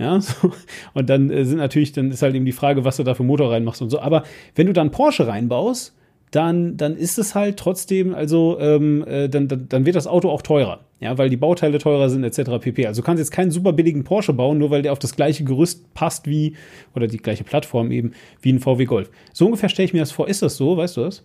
Ja, 0.00 0.18
so. 0.20 0.52
Und 0.94 1.10
dann 1.10 1.30
äh, 1.30 1.44
sind 1.44 1.58
natürlich, 1.58 1.92
dann 1.92 2.10
ist 2.10 2.22
halt 2.22 2.34
eben 2.34 2.46
die 2.46 2.52
Frage, 2.52 2.84
was 2.84 2.96
du 2.96 3.04
da 3.04 3.14
für 3.14 3.22
Motor 3.22 3.52
reinmachst 3.52 3.82
und 3.82 3.90
so. 3.90 4.00
Aber 4.00 4.24
wenn 4.54 4.66
du 4.66 4.72
dann 4.72 4.90
Porsche 4.90 5.26
reinbaust, 5.26 5.94
dann, 6.30 6.76
dann 6.76 6.96
ist 6.96 7.18
es 7.18 7.34
halt 7.34 7.58
trotzdem, 7.58 8.14
also 8.14 8.58
ähm, 8.60 9.04
äh, 9.06 9.28
dann, 9.28 9.48
dann, 9.48 9.68
dann 9.68 9.84
wird 9.84 9.96
das 9.96 10.06
Auto 10.06 10.30
auch 10.30 10.42
teurer. 10.42 10.80
Ja, 11.00 11.18
weil 11.18 11.28
die 11.28 11.36
Bauteile 11.36 11.78
teurer 11.78 12.08
sind, 12.08 12.24
etc. 12.24 12.58
pp. 12.60 12.86
Also 12.86 13.02
du 13.02 13.06
kannst 13.06 13.20
jetzt 13.20 13.30
keinen 13.30 13.50
super 13.50 13.72
billigen 13.72 14.04
Porsche 14.04 14.32
bauen, 14.32 14.58
nur 14.58 14.70
weil 14.70 14.82
der 14.82 14.92
auf 14.92 14.98
das 14.98 15.16
gleiche 15.16 15.44
Gerüst 15.44 15.92
passt 15.94 16.26
wie, 16.26 16.56
oder 16.94 17.06
die 17.06 17.18
gleiche 17.18 17.44
Plattform 17.44 17.90
eben, 17.90 18.12
wie 18.40 18.52
ein 18.52 18.60
VW 18.60 18.84
Golf. 18.84 19.10
So 19.32 19.46
ungefähr 19.46 19.68
stelle 19.68 19.86
ich 19.86 19.92
mir 19.92 20.00
das 20.00 20.12
vor. 20.12 20.28
Ist 20.28 20.42
das 20.42 20.56
so? 20.56 20.76
Weißt 20.76 20.96
du 20.96 21.02
das? 21.02 21.24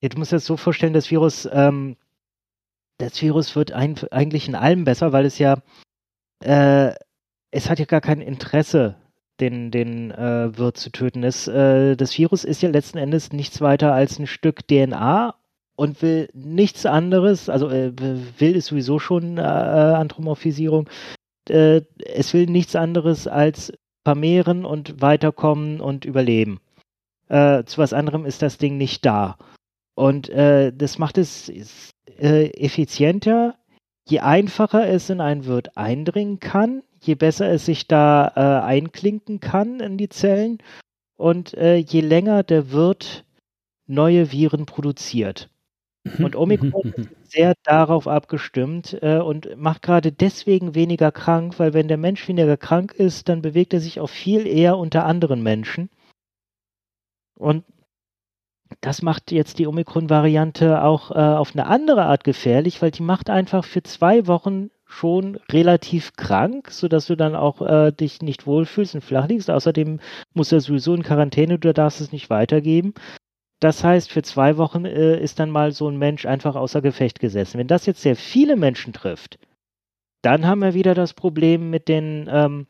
Ja, 0.00 0.08
du 0.08 0.18
musst 0.18 0.32
das 0.32 0.46
so 0.46 0.56
vorstellen, 0.56 0.92
das 0.92 1.10
Virus, 1.10 1.48
ähm, 1.52 1.96
das 2.98 3.20
Virus 3.20 3.56
wird 3.56 3.72
ein, 3.72 3.96
eigentlich 4.10 4.48
in 4.48 4.54
allem 4.54 4.84
besser, 4.84 5.12
weil 5.12 5.26
es 5.26 5.38
ja, 5.38 5.58
äh, 6.44 6.94
es 7.50 7.70
hat 7.70 7.78
ja 7.78 7.84
gar 7.84 8.00
kein 8.00 8.20
Interesse 8.20 8.96
den, 9.40 9.70
den 9.70 10.10
äh, 10.10 10.56
Wirt 10.56 10.76
zu 10.76 10.90
töten. 10.90 11.22
Es, 11.22 11.46
äh, 11.46 11.96
das 11.96 12.16
Virus 12.16 12.44
ist 12.44 12.62
ja 12.62 12.70
letzten 12.70 12.98
Endes 12.98 13.32
nichts 13.32 13.60
weiter 13.60 13.92
als 13.92 14.18
ein 14.18 14.26
Stück 14.26 14.66
DNA 14.66 15.34
und 15.76 16.00
will 16.02 16.28
nichts 16.32 16.86
anderes, 16.86 17.48
also 17.48 17.68
äh, 17.68 17.92
will 18.38 18.56
es 18.56 18.66
sowieso 18.66 18.98
schon 18.98 19.38
äh, 19.38 19.42
Anthropomorphisierung, 19.42 20.88
äh, 21.48 21.82
es 22.04 22.32
will 22.32 22.46
nichts 22.46 22.76
anderes 22.76 23.28
als 23.28 23.72
vermehren 24.04 24.64
und 24.64 25.02
weiterkommen 25.02 25.80
und 25.80 26.04
überleben. 26.04 26.60
Äh, 27.28 27.64
zu 27.64 27.78
was 27.78 27.92
anderem 27.92 28.24
ist 28.24 28.40
das 28.40 28.56
Ding 28.58 28.78
nicht 28.78 29.04
da. 29.04 29.36
Und 29.98 30.28
das 30.28 30.98
macht 30.98 31.16
es 31.16 31.50
äh, 32.18 32.50
effizienter, 32.50 33.56
je 34.08 34.20
einfacher 34.20 34.88
es 34.88 35.10
in 35.10 35.20
einen 35.20 35.46
Wirt 35.46 35.76
eindringen 35.76 36.40
kann, 36.40 36.82
je 37.06 37.14
besser 37.14 37.50
es 37.50 37.66
sich 37.66 37.86
da 37.86 38.32
äh, 38.34 38.64
einklinken 38.64 39.40
kann 39.40 39.80
in 39.80 39.96
die 39.96 40.08
Zellen 40.08 40.58
und 41.16 41.54
äh, 41.54 41.76
je 41.76 42.00
länger 42.00 42.42
der 42.42 42.72
Wirt 42.72 43.24
neue 43.86 44.32
Viren 44.32 44.66
produziert. 44.66 45.48
Mhm. 46.04 46.24
Und 46.24 46.36
Omikron 46.36 46.92
ist 46.96 47.32
sehr 47.32 47.54
darauf 47.64 48.08
abgestimmt 48.08 48.98
äh, 49.02 49.18
und 49.18 49.56
macht 49.56 49.82
gerade 49.82 50.12
deswegen 50.12 50.74
weniger 50.74 51.12
krank, 51.12 51.58
weil 51.58 51.74
wenn 51.74 51.88
der 51.88 51.96
Mensch 51.96 52.26
weniger 52.28 52.56
krank 52.56 52.92
ist, 52.92 53.28
dann 53.28 53.42
bewegt 53.42 53.74
er 53.74 53.80
sich 53.80 54.00
auch 54.00 54.10
viel 54.10 54.46
eher 54.46 54.76
unter 54.78 55.04
anderen 55.04 55.42
Menschen. 55.42 55.90
Und 57.38 57.64
das 58.80 59.02
macht 59.02 59.30
jetzt 59.30 59.58
die 59.58 59.66
Omikron-Variante 59.66 60.82
auch 60.82 61.10
äh, 61.10 61.14
auf 61.14 61.52
eine 61.54 61.66
andere 61.66 62.04
Art 62.04 62.24
gefährlich, 62.24 62.82
weil 62.82 62.90
die 62.90 63.02
macht 63.02 63.30
einfach 63.30 63.64
für 63.64 63.82
zwei 63.82 64.26
Wochen 64.26 64.70
schon 64.86 65.38
relativ 65.50 66.14
krank, 66.16 66.70
sodass 66.70 67.06
du 67.06 67.16
dann 67.16 67.34
auch 67.34 67.60
äh, 67.60 67.92
dich 67.92 68.22
nicht 68.22 68.46
wohlfühlst 68.46 68.94
und 68.94 69.00
flach 69.02 69.28
liegst. 69.28 69.50
Außerdem 69.50 70.00
muss 70.32 70.52
er 70.52 70.60
sowieso 70.60 70.94
in 70.94 71.02
Quarantäne, 71.02 71.58
du 71.58 71.74
darfst 71.74 72.00
es 72.00 72.12
nicht 72.12 72.30
weitergeben. 72.30 72.94
Das 73.60 73.82
heißt, 73.82 74.10
für 74.10 74.22
zwei 74.22 74.56
Wochen 74.58 74.84
äh, 74.84 75.20
ist 75.20 75.40
dann 75.40 75.50
mal 75.50 75.72
so 75.72 75.88
ein 75.88 75.98
Mensch 75.98 76.24
einfach 76.24 76.54
außer 76.54 76.82
Gefecht 76.82 77.20
gesessen. 77.20 77.58
Wenn 77.58 77.66
das 77.66 77.86
jetzt 77.86 78.02
sehr 78.02 78.16
viele 78.16 78.56
Menschen 78.56 78.92
trifft, 78.92 79.38
dann 80.22 80.46
haben 80.46 80.60
wir 80.60 80.74
wieder 80.74 80.94
das 80.94 81.14
Problem 81.14 81.70
mit 81.70 81.88
den 81.88 82.28
ähm, 82.30 82.66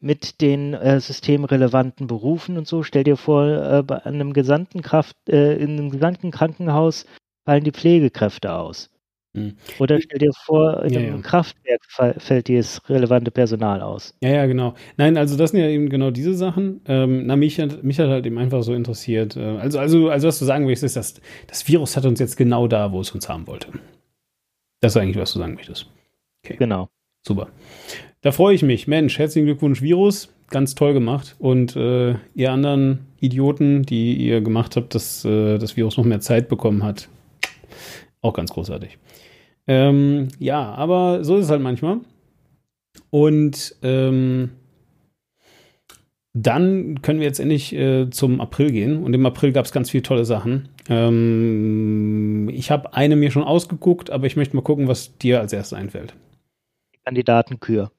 mit 0.00 0.40
den 0.40 0.72
äh, 0.74 0.98
systemrelevanten 0.98 2.06
Berufen 2.06 2.56
und 2.56 2.66
so. 2.66 2.82
Stell 2.82 3.04
dir 3.04 3.16
vor, 3.16 3.46
äh, 3.46 3.82
bei 3.82 4.04
einem 4.04 4.32
gesamten 4.32 4.82
Kraft, 4.82 5.16
äh, 5.28 5.56
in 5.56 5.78
einem 5.78 5.90
gesamten 5.90 6.30
Krankenhaus 6.30 7.06
fallen 7.44 7.64
die 7.64 7.72
Pflegekräfte 7.72 8.52
aus. 8.54 8.90
Hm. 9.36 9.54
Oder 9.78 10.00
stell 10.00 10.18
dir 10.18 10.32
vor, 10.32 10.82
in 10.82 10.92
ja, 10.92 11.00
einem 11.00 11.16
ja. 11.16 11.22
Kraftwerk 11.22 11.80
fällt 12.18 12.48
dir 12.48 12.58
das 12.58 12.88
relevante 12.88 13.30
Personal 13.30 13.80
aus. 13.80 14.14
Ja, 14.22 14.30
ja, 14.30 14.46
genau. 14.46 14.74
Nein, 14.96 15.16
also 15.16 15.36
das 15.36 15.52
sind 15.52 15.60
ja 15.60 15.68
eben 15.68 15.88
genau 15.88 16.10
diese 16.10 16.34
Sachen. 16.34 16.80
Ähm, 16.86 17.26
na, 17.26 17.36
mich 17.36 17.60
hat, 17.60 17.84
mich 17.84 18.00
hat 18.00 18.08
halt 18.08 18.26
eben 18.26 18.38
einfach 18.38 18.62
so 18.64 18.74
interessiert. 18.74 19.36
Äh, 19.36 19.58
also, 19.58 19.78
also, 19.78 20.10
also 20.10 20.28
was 20.28 20.38
du 20.40 20.44
sagen 20.44 20.66
willst, 20.66 20.82
ist, 20.82 20.96
dass 20.96 21.20
das 21.46 21.66
Virus 21.68 21.96
hat 21.96 22.06
uns 22.06 22.18
jetzt 22.18 22.36
genau 22.36 22.66
da, 22.66 22.90
wo 22.90 23.00
es 23.00 23.12
uns 23.12 23.28
haben 23.28 23.46
wollte. 23.46 23.68
Das 24.80 24.96
ist 24.96 24.96
eigentlich, 24.96 25.18
was 25.18 25.32
du 25.32 25.38
sagen 25.38 25.54
möchtest. 25.54 25.86
Okay. 26.44 26.56
Genau. 26.58 26.88
Super. 27.22 27.48
Da 28.22 28.32
freue 28.32 28.54
ich 28.54 28.62
mich. 28.62 28.88
Mensch, 28.88 29.18
herzlichen 29.18 29.46
Glückwunsch, 29.46 29.80
Virus. 29.80 30.34
Ganz 30.48 30.74
toll 30.74 30.92
gemacht. 30.92 31.36
Und 31.38 31.76
äh, 31.76 32.16
ihr 32.34 32.50
anderen 32.50 33.06
Idioten, 33.20 33.84
die 33.84 34.14
ihr 34.14 34.40
gemacht 34.40 34.74
habt, 34.74 34.94
dass 34.96 35.24
äh, 35.24 35.58
das 35.58 35.76
Virus 35.76 35.96
noch 35.96 36.04
mehr 36.04 36.20
Zeit 36.20 36.48
bekommen 36.48 36.82
hat, 36.82 37.08
auch 38.22 38.34
ganz 38.34 38.50
großartig. 38.50 38.98
Ähm, 39.70 40.26
ja, 40.40 40.74
aber 40.74 41.22
so 41.22 41.36
ist 41.36 41.44
es 41.44 41.50
halt 41.52 41.62
manchmal. 41.62 41.98
Und 43.10 43.76
ähm, 43.82 44.50
dann 46.32 47.02
können 47.02 47.20
wir 47.20 47.26
jetzt 47.28 47.38
endlich 47.38 47.72
äh, 47.72 48.10
zum 48.10 48.40
April 48.40 48.72
gehen. 48.72 49.04
Und 49.04 49.14
im 49.14 49.24
April 49.24 49.52
gab 49.52 49.66
es 49.66 49.70
ganz 49.70 49.88
viele 49.88 50.02
tolle 50.02 50.24
Sachen. 50.24 50.70
Ähm, 50.88 52.50
ich 52.52 52.72
habe 52.72 52.94
eine 52.94 53.14
mir 53.14 53.30
schon 53.30 53.44
ausgeguckt, 53.44 54.10
aber 54.10 54.26
ich 54.26 54.34
möchte 54.34 54.56
mal 54.56 54.62
gucken, 54.62 54.88
was 54.88 55.16
dir 55.18 55.40
als 55.40 55.52
erstes 55.52 55.78
einfällt. 55.78 56.14
Kandidatenkür. 57.04 57.92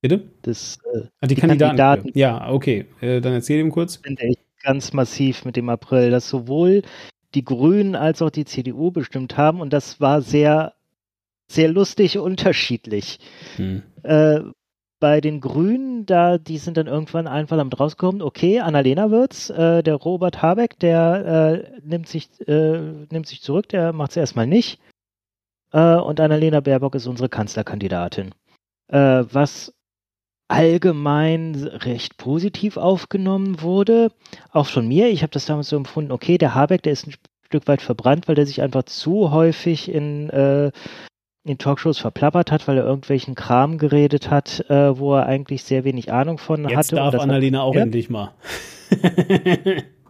Bitte? 0.00 0.24
Das, 0.42 0.80
äh, 0.92 1.02
ah, 1.20 1.28
die, 1.28 1.36
die 1.36 1.40
Kandidaten. 1.40 1.76
Kandidaten. 1.76 2.18
Ja, 2.18 2.50
okay. 2.50 2.86
Äh, 3.00 3.20
dann 3.20 3.34
erzähl 3.34 3.60
ihm 3.60 3.70
kurz. 3.70 4.02
Ganz 4.64 4.92
massiv 4.92 5.44
mit 5.44 5.54
dem 5.54 5.68
April, 5.68 6.10
dass 6.10 6.28
sowohl 6.28 6.82
die 7.36 7.44
Grünen 7.44 7.94
als 7.94 8.22
auch 8.22 8.30
die 8.30 8.44
CDU 8.44 8.90
bestimmt 8.90 9.36
haben 9.36 9.60
und 9.60 9.72
das 9.72 10.00
war 10.00 10.20
sehr, 10.20 10.74
sehr 11.50 11.68
lustig 11.68 12.18
unterschiedlich. 12.18 13.18
Hm. 13.56 13.82
Äh, 14.02 14.40
bei 15.00 15.20
den 15.20 15.40
Grünen, 15.40 16.04
da, 16.04 16.36
die 16.38 16.58
sind 16.58 16.76
dann 16.76 16.86
irgendwann 16.86 17.26
einfach 17.26 17.58
am 17.58 17.70
rausgekommen, 17.70 18.20
okay, 18.20 18.60
Annalena 18.60 19.10
wird's, 19.10 19.48
äh, 19.50 19.82
der 19.82 19.94
Robert 19.94 20.42
Habeck, 20.42 20.78
der 20.78 21.64
äh, 21.74 21.80
nimmt 21.82 22.06
sich, 22.06 22.28
äh, 22.46 23.06
nimmt 23.10 23.26
sich 23.26 23.40
zurück, 23.40 23.68
der 23.70 23.92
macht's 23.92 24.16
erstmal 24.16 24.46
nicht. 24.46 24.78
Äh, 25.72 25.96
und 25.96 26.20
Annalena 26.20 26.60
Baerbock 26.60 26.94
ist 26.94 27.06
unsere 27.06 27.30
Kanzlerkandidatin. 27.30 28.34
Äh, 28.88 29.24
was 29.32 29.72
allgemein 30.48 31.54
recht 31.54 32.16
positiv 32.16 32.76
aufgenommen 32.76 33.62
wurde. 33.62 34.10
Auch 34.50 34.66
von 34.66 34.86
mir. 34.86 35.08
Ich 35.08 35.22
habe 35.22 35.30
das 35.30 35.46
damals 35.46 35.68
so 35.68 35.76
empfunden, 35.76 36.10
okay, 36.10 36.38
der 36.38 36.56
Habeck, 36.56 36.82
der 36.82 36.92
ist 36.92 37.06
ein 37.06 37.14
Stück 37.46 37.68
weit 37.68 37.80
verbrannt, 37.80 38.26
weil 38.26 38.34
der 38.34 38.46
sich 38.46 38.60
einfach 38.60 38.82
zu 38.82 39.30
häufig 39.30 39.88
in, 39.88 40.28
äh, 40.30 40.72
in 41.44 41.58
Talkshows 41.58 41.98
verplappert 41.98 42.52
hat, 42.52 42.68
weil 42.68 42.76
er 42.76 42.84
irgendwelchen 42.84 43.34
Kram 43.34 43.78
geredet 43.78 44.30
hat, 44.30 44.68
äh, 44.68 44.98
wo 44.98 45.14
er 45.14 45.26
eigentlich 45.26 45.64
sehr 45.64 45.84
wenig 45.84 46.12
Ahnung 46.12 46.38
von 46.38 46.68
Jetzt 46.68 46.76
hatte. 46.76 46.96
Darf 46.96 47.14
Annalena 47.14 47.62
auch 47.62 47.74
endlich 47.74 48.10
mal. 48.10 48.32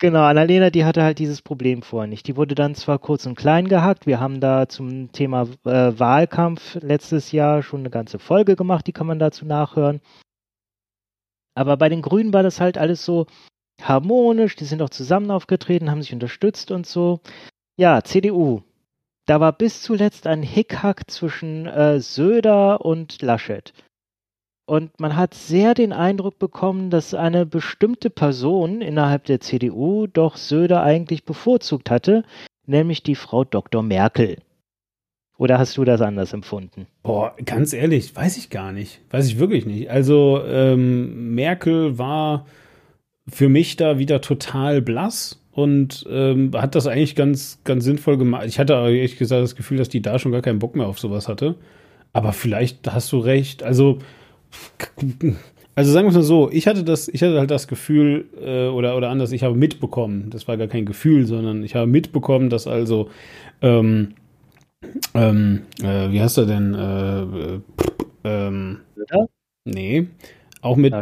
Genau, 0.00 0.24
Annalena, 0.24 0.70
die 0.70 0.84
hatte 0.84 1.02
halt 1.02 1.18
dieses 1.18 1.40
Problem 1.40 1.80
vorher 1.80 2.08
nicht. 2.08 2.26
Die 2.26 2.36
wurde 2.36 2.54
dann 2.54 2.74
zwar 2.74 2.98
kurz 2.98 3.26
und 3.26 3.36
klein 3.36 3.68
gehackt. 3.68 4.06
Wir 4.06 4.18
haben 4.18 4.40
da 4.40 4.68
zum 4.68 5.12
Thema 5.12 5.48
äh, 5.64 5.98
Wahlkampf 5.98 6.74
letztes 6.82 7.32
Jahr 7.32 7.62
schon 7.62 7.80
eine 7.80 7.90
ganze 7.90 8.18
Folge 8.18 8.56
gemacht, 8.56 8.86
die 8.86 8.92
kann 8.92 9.06
man 9.06 9.18
dazu 9.18 9.46
nachhören. 9.46 10.00
Aber 11.54 11.76
bei 11.76 11.88
den 11.88 12.02
Grünen 12.02 12.32
war 12.32 12.42
das 12.42 12.60
halt 12.60 12.76
alles 12.76 13.04
so 13.04 13.26
harmonisch, 13.80 14.56
die 14.56 14.64
sind 14.64 14.82
auch 14.82 14.90
zusammen 14.90 15.30
aufgetreten, 15.30 15.90
haben 15.90 16.02
sich 16.02 16.12
unterstützt 16.12 16.70
und 16.72 16.86
so. 16.86 17.20
Ja, 17.78 18.02
CDU. 18.02 18.62
Da 19.26 19.40
war 19.40 19.52
bis 19.52 19.82
zuletzt 19.82 20.26
ein 20.26 20.42
Hickhack 20.42 21.10
zwischen 21.10 21.66
äh, 21.66 22.00
Söder 22.00 22.84
und 22.84 23.22
Laschet. 23.22 23.72
Und 24.66 24.98
man 24.98 25.16
hat 25.16 25.34
sehr 25.34 25.74
den 25.74 25.92
Eindruck 25.92 26.38
bekommen, 26.38 26.90
dass 26.90 27.14
eine 27.14 27.44
bestimmte 27.44 28.10
Person 28.10 28.80
innerhalb 28.80 29.24
der 29.24 29.40
CDU 29.40 30.06
doch 30.06 30.36
Söder 30.36 30.82
eigentlich 30.82 31.24
bevorzugt 31.24 31.90
hatte, 31.90 32.24
nämlich 32.66 33.02
die 33.02 33.14
Frau 33.14 33.44
Dr. 33.44 33.82
Merkel. 33.82 34.38
Oder 35.36 35.58
hast 35.58 35.76
du 35.76 35.84
das 35.84 36.00
anders 36.00 36.32
empfunden? 36.32 36.86
Boah, 37.02 37.34
ganz 37.44 37.72
ehrlich, 37.72 38.14
weiß 38.14 38.36
ich 38.36 38.50
gar 38.50 38.72
nicht. 38.72 39.00
Weiß 39.10 39.26
ich 39.26 39.38
wirklich 39.38 39.66
nicht. 39.66 39.90
Also 39.90 40.42
ähm, 40.46 41.34
Merkel 41.34 41.98
war 41.98 42.46
für 43.26 43.48
mich 43.48 43.76
da 43.76 43.98
wieder 43.98 44.20
total 44.20 44.80
blass 44.80 45.43
und 45.54 46.04
ähm, 46.10 46.50
hat 46.54 46.74
das 46.74 46.86
eigentlich 46.86 47.14
ganz, 47.14 47.60
ganz 47.64 47.84
sinnvoll 47.84 48.18
gemacht. 48.18 48.46
Ich 48.46 48.58
hatte 48.58 48.74
ehrlich 48.74 49.16
gesagt 49.16 49.42
das 49.42 49.56
Gefühl, 49.56 49.78
dass 49.78 49.88
die 49.88 50.02
da 50.02 50.18
schon 50.18 50.32
gar 50.32 50.42
keinen 50.42 50.58
Bock 50.58 50.76
mehr 50.76 50.86
auf 50.86 50.98
sowas 50.98 51.28
hatte. 51.28 51.54
Aber 52.12 52.32
vielleicht 52.32 52.92
hast 52.92 53.10
du 53.12 53.18
recht. 53.18 53.62
Also 53.62 53.98
also 55.76 55.92
sagen 55.92 56.06
wir 56.06 56.10
es 56.10 56.16
mal 56.16 56.22
so, 56.22 56.50
ich 56.52 56.66
hatte 56.66 56.84
das, 56.84 57.08
ich 57.08 57.22
hatte 57.22 57.38
halt 57.38 57.50
das 57.50 57.66
Gefühl, 57.66 58.26
äh, 58.40 58.68
oder, 58.68 58.96
oder 58.96 59.10
anders, 59.10 59.32
ich 59.32 59.42
habe 59.42 59.56
mitbekommen, 59.56 60.30
das 60.30 60.46
war 60.46 60.56
gar 60.56 60.68
kein 60.68 60.86
Gefühl, 60.86 61.26
sondern 61.26 61.64
ich 61.64 61.74
habe 61.74 61.86
mitbekommen, 61.88 62.48
dass 62.48 62.66
also, 62.66 63.10
ähm, 63.60 64.14
ähm, 65.14 65.62
äh, 65.82 66.10
wie 66.10 66.20
heißt 66.20 66.38
er 66.38 66.46
denn? 66.46 66.74
Äh, 66.74 67.22
äh 67.22 67.60
ähm, 68.26 68.80
ja? 69.12 69.26
Nee. 69.64 70.06
Auch 70.60 70.76
mit, 70.76 70.94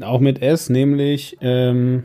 auch 0.00 0.20
mit 0.20 0.42
S, 0.42 0.68
nämlich, 0.68 1.36
ähm, 1.40 2.04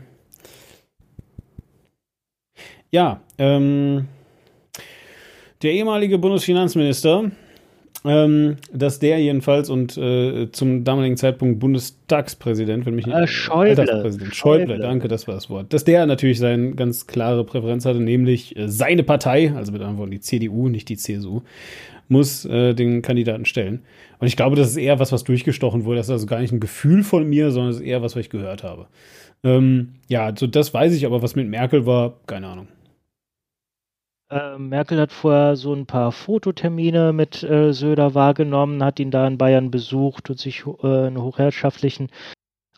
ja, 2.92 3.20
ähm, 3.38 4.06
der 5.62 5.72
ehemalige 5.72 6.18
Bundesfinanzminister 6.18 7.32
ähm, 8.04 8.56
dass 8.72 8.98
der 8.98 9.20
jedenfalls 9.20 9.70
und 9.70 9.96
äh, 9.96 10.50
zum 10.50 10.84
damaligen 10.84 11.16
Zeitpunkt 11.16 11.60
Bundestagspräsident, 11.60 12.84
wenn 12.84 12.94
mich 12.94 13.06
nicht 13.06 13.16
äh, 13.16 13.26
Schäuble. 13.26 13.86
Schäuble, 13.86 14.32
Schäuble, 14.32 14.78
danke, 14.78 15.08
das 15.08 15.28
war 15.28 15.34
das 15.34 15.48
Wort, 15.50 15.72
dass 15.72 15.84
der 15.84 16.06
natürlich 16.06 16.38
seine 16.38 16.72
ganz 16.72 17.06
klare 17.06 17.44
Präferenz 17.44 17.84
hatte, 17.84 18.00
nämlich 18.00 18.56
äh, 18.56 18.68
seine 18.68 19.04
Partei, 19.04 19.52
also 19.54 19.70
mit 19.72 19.80
anderen 19.82 19.98
Worten 19.98 20.10
die 20.10 20.20
CDU, 20.20 20.68
nicht 20.68 20.88
die 20.88 20.96
CSU, 20.96 21.42
muss 22.08 22.44
äh, 22.44 22.74
den 22.74 23.02
Kandidaten 23.02 23.44
stellen. 23.44 23.82
Und 24.18 24.26
ich 24.26 24.36
glaube, 24.36 24.56
das 24.56 24.70
ist 24.70 24.76
eher 24.76 24.98
was, 24.98 25.12
was 25.12 25.24
durchgestochen 25.24 25.84
wurde. 25.84 25.98
Das 25.98 26.06
ist 26.06 26.12
also 26.12 26.26
gar 26.26 26.40
nicht 26.40 26.52
ein 26.52 26.60
Gefühl 26.60 27.04
von 27.04 27.28
mir, 27.28 27.50
sondern 27.52 27.70
es 27.70 27.76
ist 27.76 27.82
eher 27.82 28.02
was, 28.02 28.16
was 28.16 28.20
ich 28.20 28.30
gehört 28.30 28.64
habe. 28.64 28.86
Ähm, 29.44 29.94
ja, 30.08 30.32
so 30.36 30.46
das 30.46 30.74
weiß 30.74 30.92
ich, 30.94 31.06
aber 31.06 31.22
was 31.22 31.36
mit 31.36 31.48
Merkel 31.48 31.86
war, 31.86 32.14
keine 32.26 32.48
Ahnung. 32.48 32.68
Äh, 34.32 34.56
Merkel 34.56 34.98
hat 34.98 35.12
vorher 35.12 35.56
so 35.56 35.74
ein 35.74 35.84
paar 35.84 36.10
Fototermine 36.10 37.12
mit 37.12 37.42
äh, 37.42 37.74
Söder 37.74 38.14
wahrgenommen, 38.14 38.82
hat 38.82 38.98
ihn 38.98 39.10
da 39.10 39.26
in 39.26 39.36
Bayern 39.36 39.70
besucht 39.70 40.30
und 40.30 40.38
sich 40.38 40.64
äh, 40.82 41.08
in 41.08 41.20
hochherrschaftlichen 41.20 42.08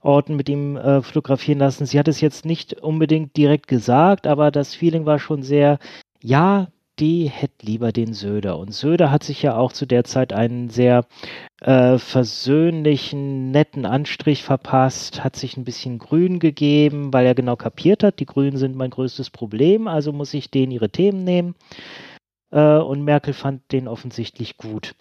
Orten 0.00 0.34
mit 0.34 0.48
ihm 0.48 0.76
äh, 0.76 1.00
fotografieren 1.00 1.60
lassen. 1.60 1.86
Sie 1.86 1.98
hat 1.98 2.08
es 2.08 2.20
jetzt 2.20 2.44
nicht 2.44 2.82
unbedingt 2.82 3.36
direkt 3.36 3.68
gesagt, 3.68 4.26
aber 4.26 4.50
das 4.50 4.74
Feeling 4.74 5.06
war 5.06 5.20
schon 5.20 5.44
sehr, 5.44 5.78
ja, 6.20 6.66
die 6.98 7.28
hätte 7.28 7.66
lieber 7.66 7.92
den 7.92 8.14
Söder. 8.14 8.58
Und 8.58 8.72
Söder 8.72 9.10
hat 9.10 9.24
sich 9.24 9.42
ja 9.42 9.56
auch 9.56 9.72
zu 9.72 9.86
der 9.86 10.04
Zeit 10.04 10.32
einen 10.32 10.70
sehr 10.70 11.06
äh, 11.60 11.98
versöhnlichen, 11.98 13.50
netten 13.50 13.84
Anstrich 13.86 14.42
verpasst, 14.42 15.24
hat 15.24 15.36
sich 15.36 15.56
ein 15.56 15.64
bisschen 15.64 15.98
grün 15.98 16.38
gegeben, 16.38 17.12
weil 17.12 17.26
er 17.26 17.34
genau 17.34 17.56
kapiert 17.56 18.04
hat, 18.04 18.20
die 18.20 18.26
Grünen 18.26 18.56
sind 18.56 18.76
mein 18.76 18.90
größtes 18.90 19.30
Problem, 19.30 19.88
also 19.88 20.12
muss 20.12 20.34
ich 20.34 20.50
denen 20.50 20.72
ihre 20.72 20.90
Themen 20.90 21.24
nehmen. 21.24 21.54
Äh, 22.50 22.78
und 22.78 23.02
Merkel 23.02 23.34
fand 23.34 23.72
den 23.72 23.88
offensichtlich 23.88 24.56
gut. 24.56 24.94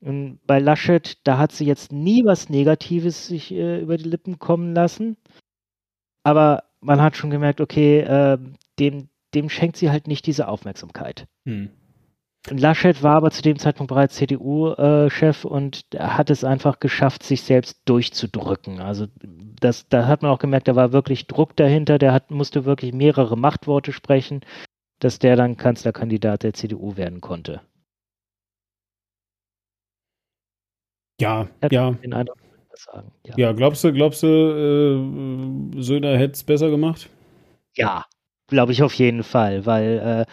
Und 0.00 0.40
bei 0.46 0.58
Laschet, 0.58 1.18
da 1.24 1.38
hat 1.38 1.52
sie 1.52 1.64
jetzt 1.64 1.92
nie 1.92 2.24
was 2.24 2.48
Negatives 2.48 3.26
sich 3.26 3.52
äh, 3.52 3.80
über 3.80 3.96
die 3.96 4.08
Lippen 4.08 4.38
kommen 4.38 4.74
lassen. 4.74 5.16
Aber 6.22 6.64
man 6.80 7.00
hat 7.00 7.16
schon 7.16 7.30
gemerkt, 7.30 7.60
okay, 7.60 8.00
äh, 8.00 8.38
dem, 8.78 9.08
dem 9.34 9.48
schenkt 9.48 9.76
sie 9.76 9.90
halt 9.90 10.06
nicht 10.06 10.26
diese 10.26 10.48
Aufmerksamkeit. 10.48 11.26
Hm. 11.44 11.70
Laschet 12.50 13.02
war 13.02 13.16
aber 13.16 13.30
zu 13.30 13.42
dem 13.42 13.58
Zeitpunkt 13.58 13.88
bereits 13.88 14.14
CDU-Chef 14.14 15.44
äh, 15.44 15.48
und 15.48 15.82
hat 15.98 16.30
es 16.30 16.44
einfach 16.44 16.80
geschafft, 16.80 17.22
sich 17.22 17.42
selbst 17.42 17.82
durchzudrücken. 17.84 18.80
Also 18.80 19.06
das, 19.60 19.88
da 19.88 20.06
hat 20.06 20.22
man 20.22 20.30
auch 20.30 20.38
gemerkt, 20.38 20.68
da 20.68 20.76
war 20.76 20.92
wirklich 20.92 21.26
Druck 21.26 21.56
dahinter, 21.56 21.98
der 21.98 22.12
hat, 22.12 22.30
musste 22.30 22.64
wirklich 22.64 22.92
mehrere 22.92 23.36
Machtworte 23.36 23.92
sprechen, 23.92 24.40
dass 25.00 25.18
der 25.18 25.36
dann 25.36 25.56
Kanzlerkandidat 25.56 26.42
der 26.42 26.54
CDU 26.54 26.96
werden 26.96 27.20
konnte. 27.20 27.60
Ja, 31.20 31.48
ja. 31.70 31.96
Eindruck, 32.10 32.38
ja. 33.24 33.34
ja. 33.36 33.52
glaubst 33.52 33.82
du, 33.82 33.92
glaubst 33.92 34.22
du, 34.22 35.74
äh, 35.76 35.82
Söder 35.82 36.16
hätte 36.16 36.34
es 36.34 36.44
besser 36.44 36.70
gemacht? 36.70 37.10
Ja, 37.74 38.06
glaube 38.48 38.72
ich 38.72 38.82
auf 38.82 38.94
jeden 38.94 39.22
Fall, 39.22 39.64
weil 39.66 40.26
äh, 40.26 40.32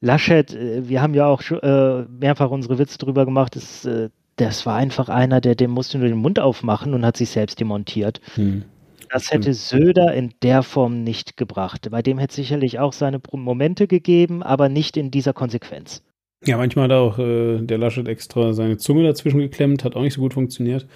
Laschet, 0.00 0.54
äh, 0.54 0.88
wir 0.88 1.02
haben 1.02 1.14
ja 1.14 1.26
auch 1.26 1.42
äh, 1.50 2.04
mehrfach 2.08 2.50
unsere 2.50 2.78
Witze 2.78 2.98
drüber 2.98 3.24
gemacht, 3.24 3.56
ist, 3.56 3.84
äh, 3.84 4.08
das 4.36 4.66
war 4.66 4.76
einfach 4.76 5.08
einer, 5.08 5.40
der 5.40 5.54
dem 5.54 5.70
musste 5.70 5.98
nur 5.98 6.08
den 6.08 6.18
Mund 6.18 6.38
aufmachen 6.38 6.94
und 6.94 7.04
hat 7.04 7.16
sich 7.16 7.30
selbst 7.30 7.58
demontiert. 7.60 8.20
Hm. 8.34 8.64
Das 9.10 9.30
hätte 9.30 9.54
Söder 9.54 10.12
in 10.14 10.34
der 10.42 10.62
Form 10.62 11.04
nicht 11.04 11.36
gebracht. 11.36 11.88
Bei 11.90 12.02
dem 12.02 12.18
hätte 12.18 12.32
es 12.32 12.36
sicherlich 12.36 12.80
auch 12.80 12.92
seine 12.92 13.20
Momente 13.32 13.86
gegeben, 13.86 14.42
aber 14.42 14.68
nicht 14.68 14.96
in 14.96 15.10
dieser 15.10 15.32
Konsequenz. 15.32 16.02
Ja, 16.44 16.56
manchmal 16.56 16.84
hat 16.84 16.92
auch 16.92 17.18
äh, 17.18 17.60
der 17.62 17.78
Laschet 17.78 18.06
extra 18.08 18.52
seine 18.52 18.76
Zunge 18.76 19.04
dazwischen 19.04 19.38
geklemmt, 19.38 19.84
hat 19.84 19.96
auch 19.96 20.02
nicht 20.02 20.14
so 20.14 20.20
gut 20.20 20.34
funktioniert. 20.34 20.86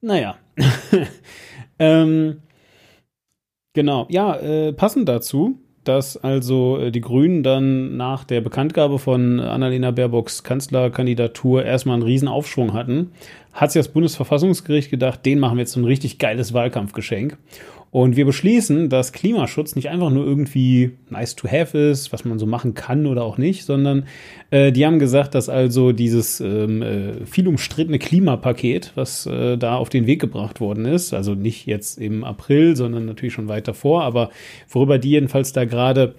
Naja. 0.00 0.36
ähm, 1.78 2.42
genau, 3.74 4.06
ja, 4.10 4.36
äh, 4.36 4.72
passend 4.72 5.08
dazu 5.08 5.60
dass 5.88 6.16
also 6.16 6.78
äh, 6.78 6.90
die 6.90 7.00
Grünen 7.00 7.42
dann 7.42 7.96
nach 7.96 8.24
der 8.24 8.40
Bekanntgabe 8.40 8.98
von 8.98 9.40
Annalena 9.40 9.90
Baerbocks 9.90 10.44
Kanzlerkandidatur 10.44 11.64
erstmal 11.64 11.94
einen 11.94 12.02
riesen 12.02 12.28
Aufschwung 12.28 12.74
hatten, 12.74 13.12
hat 13.52 13.72
sich 13.72 13.80
das 13.80 13.88
Bundesverfassungsgericht 13.88 14.90
gedacht, 14.90 15.24
den 15.24 15.38
machen 15.40 15.56
wir 15.56 15.62
jetzt 15.62 15.72
so 15.72 15.80
ein 15.80 15.84
richtig 15.84 16.18
geiles 16.18 16.52
Wahlkampfgeschenk 16.52 17.36
und 17.90 18.16
wir 18.16 18.26
beschließen, 18.26 18.88
dass 18.88 19.12
Klimaschutz 19.12 19.74
nicht 19.74 19.88
einfach 19.88 20.10
nur 20.10 20.26
irgendwie 20.26 20.92
nice 21.08 21.36
to 21.36 21.48
have 21.48 21.76
ist, 21.76 22.12
was 22.12 22.24
man 22.24 22.38
so 22.38 22.46
machen 22.46 22.74
kann 22.74 23.06
oder 23.06 23.24
auch 23.24 23.38
nicht, 23.38 23.64
sondern 23.64 24.04
äh, 24.50 24.72
die 24.72 24.84
haben 24.84 24.98
gesagt, 24.98 25.34
dass 25.34 25.48
also 25.48 25.92
dieses 25.92 26.40
ähm, 26.40 26.82
äh, 26.82 27.26
viel 27.26 27.48
umstrittene 27.48 27.98
Klimapaket, 27.98 28.92
was 28.94 29.24
äh, 29.26 29.56
da 29.56 29.76
auf 29.76 29.88
den 29.88 30.06
Weg 30.06 30.20
gebracht 30.20 30.60
worden 30.60 30.84
ist, 30.84 31.14
also 31.14 31.34
nicht 31.34 31.66
jetzt 31.66 31.98
im 31.98 32.24
April, 32.24 32.76
sondern 32.76 33.06
natürlich 33.06 33.32
schon 33.32 33.48
weiter 33.48 33.72
vor, 33.72 34.02
aber 34.02 34.30
worüber 34.68 34.98
die 34.98 35.10
jedenfalls 35.10 35.52
da 35.52 35.64
gerade 35.64 36.14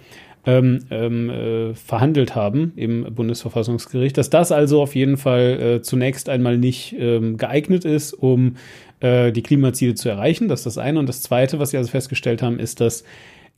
ähm, 0.45 0.80
ähm, 0.89 1.30
äh, 1.30 1.76
verhandelt 1.76 2.34
haben 2.34 2.72
im 2.76 3.13
Bundesverfassungsgericht, 3.13 4.17
dass 4.17 4.30
das 4.30 4.51
also 4.51 4.82
auf 4.82 4.95
jeden 4.95 5.17
Fall 5.17 5.59
äh, 5.61 5.82
zunächst 5.82 6.30
einmal 6.30 6.57
nicht 6.57 6.95
ähm, 6.97 7.38
geeignet 7.38 7.86
ist, 7.86 8.13
um 8.13 8.55
äh, 9.00 9.32
die 9.32 9.43
Klimaziele 9.43 9.95
zu 9.95 10.10
erreichen. 10.10 10.47
Das 10.47 10.62
ist 10.62 10.66
das 10.66 10.78
eine. 10.78 11.00
Und 11.00 11.08
das 11.08 11.22
zweite, 11.22 11.60
was 11.60 11.72
sie 11.72 11.78
also 11.78 11.89
festgestellt 11.89 12.41
haben, 12.41 12.60
ist, 12.60 12.82
dass 12.82 13.04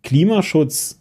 Klimaschutz 0.03 0.99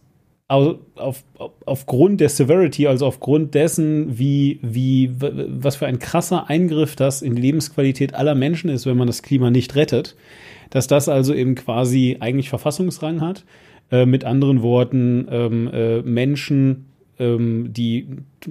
auf, 0.48 0.78
auf, 0.96 1.22
aufgrund 1.64 2.20
der 2.20 2.28
Severity, 2.28 2.88
also 2.88 3.06
aufgrund 3.06 3.54
dessen, 3.54 4.18
wie, 4.18 4.58
wie, 4.62 5.12
was 5.16 5.76
für 5.76 5.86
ein 5.86 6.00
krasser 6.00 6.50
Eingriff 6.50 6.96
das 6.96 7.22
in 7.22 7.36
die 7.36 7.42
Lebensqualität 7.42 8.14
aller 8.14 8.34
Menschen 8.34 8.68
ist, 8.68 8.84
wenn 8.84 8.96
man 8.96 9.06
das 9.06 9.22
Klima 9.22 9.50
nicht 9.50 9.76
rettet, 9.76 10.16
dass 10.70 10.88
das 10.88 11.08
also 11.08 11.34
eben 11.34 11.54
quasi 11.54 12.16
eigentlich 12.18 12.48
Verfassungsrang 12.48 13.20
hat. 13.20 13.44
Äh, 13.90 14.06
mit 14.06 14.24
anderen 14.24 14.62
Worten, 14.62 15.26
ähm, 15.30 15.68
äh, 15.72 16.02
Menschen, 16.02 16.86
ähm, 17.18 17.72
die 17.72 18.06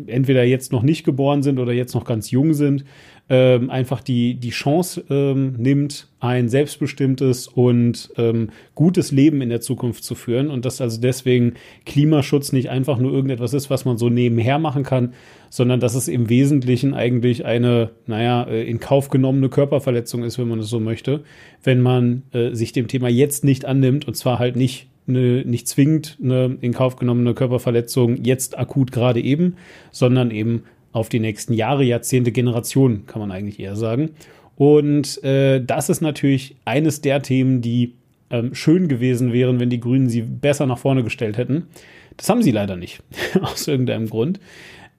entweder 0.05 0.43
jetzt 0.43 0.71
noch 0.71 0.83
nicht 0.83 1.05
geboren 1.05 1.43
sind 1.43 1.59
oder 1.59 1.71
jetzt 1.71 1.95
noch 1.95 2.05
ganz 2.05 2.29
jung 2.29 2.53
sind, 2.53 2.83
ähm, 3.29 3.69
einfach 3.69 4.01
die, 4.01 4.35
die 4.35 4.49
Chance 4.49 5.03
ähm, 5.09 5.53
nimmt, 5.57 6.07
ein 6.19 6.49
selbstbestimmtes 6.49 7.47
und 7.47 8.09
ähm, 8.17 8.49
gutes 8.75 9.11
Leben 9.11 9.41
in 9.41 9.49
der 9.49 9.61
Zukunft 9.61 10.03
zu 10.03 10.15
führen 10.15 10.49
und 10.49 10.65
dass 10.65 10.81
also 10.81 10.99
deswegen 10.99 11.53
Klimaschutz 11.85 12.51
nicht 12.51 12.69
einfach 12.69 12.97
nur 12.97 13.13
irgendetwas 13.13 13.53
ist, 13.53 13.69
was 13.69 13.85
man 13.85 13.97
so 13.97 14.09
nebenher 14.09 14.57
machen 14.57 14.83
kann, 14.83 15.13
sondern 15.49 15.79
dass 15.79 15.95
es 15.95 16.07
im 16.07 16.27
Wesentlichen 16.29 16.93
eigentlich 16.93 17.45
eine, 17.45 17.91
naja, 18.07 18.43
äh, 18.43 18.67
in 18.67 18.79
Kauf 18.79 19.09
genommene 19.09 19.49
Körperverletzung 19.49 20.23
ist, 20.23 20.39
wenn 20.39 20.47
man 20.47 20.59
es 20.59 20.69
so 20.69 20.79
möchte, 20.79 21.23
wenn 21.63 21.81
man 21.81 22.23
äh, 22.33 22.55
sich 22.55 22.71
dem 22.71 22.87
Thema 22.87 23.09
jetzt 23.09 23.43
nicht 23.43 23.65
annimmt 23.65 24.07
und 24.07 24.15
zwar 24.15 24.39
halt 24.39 24.55
nicht 24.55 24.87
eine, 25.07 25.43
nicht 25.45 25.67
zwingend 25.67 26.17
eine 26.21 26.57
in 26.61 26.73
Kauf 26.73 26.95
genommene 26.95 27.33
Körperverletzung 27.33 28.23
jetzt 28.23 28.57
akut 28.57 28.91
gerade 28.91 29.21
eben, 29.21 29.55
sondern 29.91 30.31
eben 30.31 30.63
auf 30.91 31.09
die 31.09 31.19
nächsten 31.19 31.53
Jahre, 31.53 31.83
Jahrzehnte, 31.83 32.31
Generationen, 32.31 33.05
kann 33.05 33.19
man 33.19 33.31
eigentlich 33.31 33.59
eher 33.59 33.75
sagen. 33.75 34.11
Und 34.55 35.23
äh, 35.23 35.63
das 35.63 35.89
ist 35.89 36.01
natürlich 36.01 36.55
eines 36.65 37.01
der 37.01 37.21
Themen, 37.21 37.61
die 37.61 37.93
ähm, 38.29 38.53
schön 38.53 38.87
gewesen 38.87 39.33
wären, 39.33 39.59
wenn 39.59 39.69
die 39.69 39.79
Grünen 39.79 40.09
sie 40.09 40.21
besser 40.21 40.65
nach 40.65 40.77
vorne 40.77 41.03
gestellt 41.03 41.37
hätten. 41.37 41.67
Das 42.17 42.29
haben 42.29 42.43
sie 42.43 42.51
leider 42.51 42.75
nicht, 42.75 43.01
aus 43.41 43.67
irgendeinem 43.67 44.09
Grund. 44.09 44.39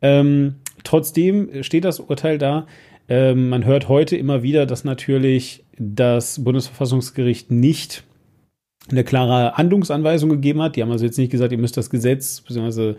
Ähm, 0.03 0.57
trotzdem 0.84 1.62
steht 1.62 1.84
das 1.84 2.01
Urteil 2.01 2.38
da. 2.38 2.66
Ähm, 3.09 3.49
man 3.49 3.64
hört 3.64 3.88
heute 3.88 4.16
immer 4.16 4.43
wieder, 4.43 4.66
dass 4.66 4.84
natürlich 4.84 5.64
das 5.76 6.43
Bundesverfassungsgericht 6.43 7.51
nicht 7.51 8.05
eine 8.91 9.05
klare 9.05 9.57
Handlungsanweisung 9.57 10.30
gegeben 10.30 10.62
hat. 10.62 10.76
Die 10.76 10.82
haben 10.82 10.91
also 10.91 11.05
jetzt 11.05 11.18
nicht 11.18 11.30
gesagt, 11.30 11.53
ihr 11.53 11.59
müsst 11.59 11.76
das 11.76 11.91
Gesetz 11.91 12.41
bzw. 12.41 12.95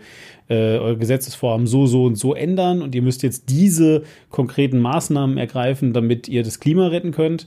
Äh, 0.48 0.78
eure 0.78 0.96
Gesetzesvorhaben 0.96 1.66
so, 1.66 1.86
so 1.86 2.04
und 2.04 2.16
so 2.16 2.34
ändern 2.34 2.82
und 2.82 2.94
ihr 2.94 3.02
müsst 3.02 3.22
jetzt 3.22 3.48
diese 3.50 4.02
konkreten 4.30 4.78
Maßnahmen 4.78 5.38
ergreifen, 5.38 5.92
damit 5.92 6.28
ihr 6.28 6.42
das 6.42 6.60
Klima 6.60 6.88
retten 6.88 7.12
könnt. 7.12 7.46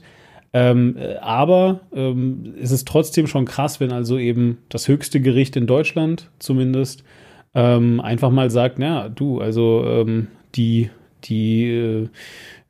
Ähm, 0.52 0.96
äh, 0.98 1.16
aber 1.16 1.80
ähm, 1.94 2.54
es 2.60 2.70
ist 2.70 2.88
trotzdem 2.88 3.26
schon 3.26 3.44
krass, 3.44 3.80
wenn 3.80 3.92
also 3.92 4.18
eben 4.18 4.58
das 4.68 4.88
höchste 4.88 5.20
Gericht 5.20 5.56
in 5.56 5.66
Deutschland 5.66 6.30
zumindest 6.38 7.04
ähm, 7.54 8.00
einfach 8.00 8.30
mal 8.30 8.50
sagt, 8.50 8.78
na 8.78 9.08
du, 9.08 9.40
also 9.40 9.84
ähm, 9.86 10.28
die, 10.54 10.90
die, 11.24 11.66
äh, 11.70 12.08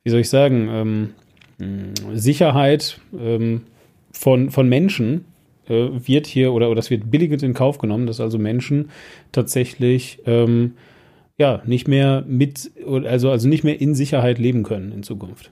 wie 0.03 0.11
soll 0.11 0.21
ich 0.21 0.31
sagen, 0.31 0.69
ähm, 1.59 1.95
Sicherheit 2.15 3.01
ähm, 3.19 3.63
von, 4.13 4.51
von 4.51 4.69
Menschen 4.69 5.25
äh, 5.69 5.89
wird 6.07 6.27
hier 6.27 6.53
oder, 6.53 6.67
oder 6.67 6.77
das 6.77 6.91
wird 6.91 7.11
billigend 7.11 7.43
in 7.43 7.55
Kauf 7.55 7.79
genommen, 7.79 8.07
dass 8.07 8.21
also 8.21 8.39
Menschen 8.39 8.91
tatsächlich 9.33 10.21
ähm, 10.27 10.75
ja 11.39 11.63
nicht 11.67 11.89
mehr 11.89 12.25
mit, 12.27 12.71
also, 12.87 13.31
also 13.31 13.49
nicht 13.49 13.65
mehr 13.65 13.81
in 13.81 13.95
Sicherheit 13.95 14.39
leben 14.39 14.63
können 14.63 14.93
in 14.93 15.03
Zukunft. 15.03 15.51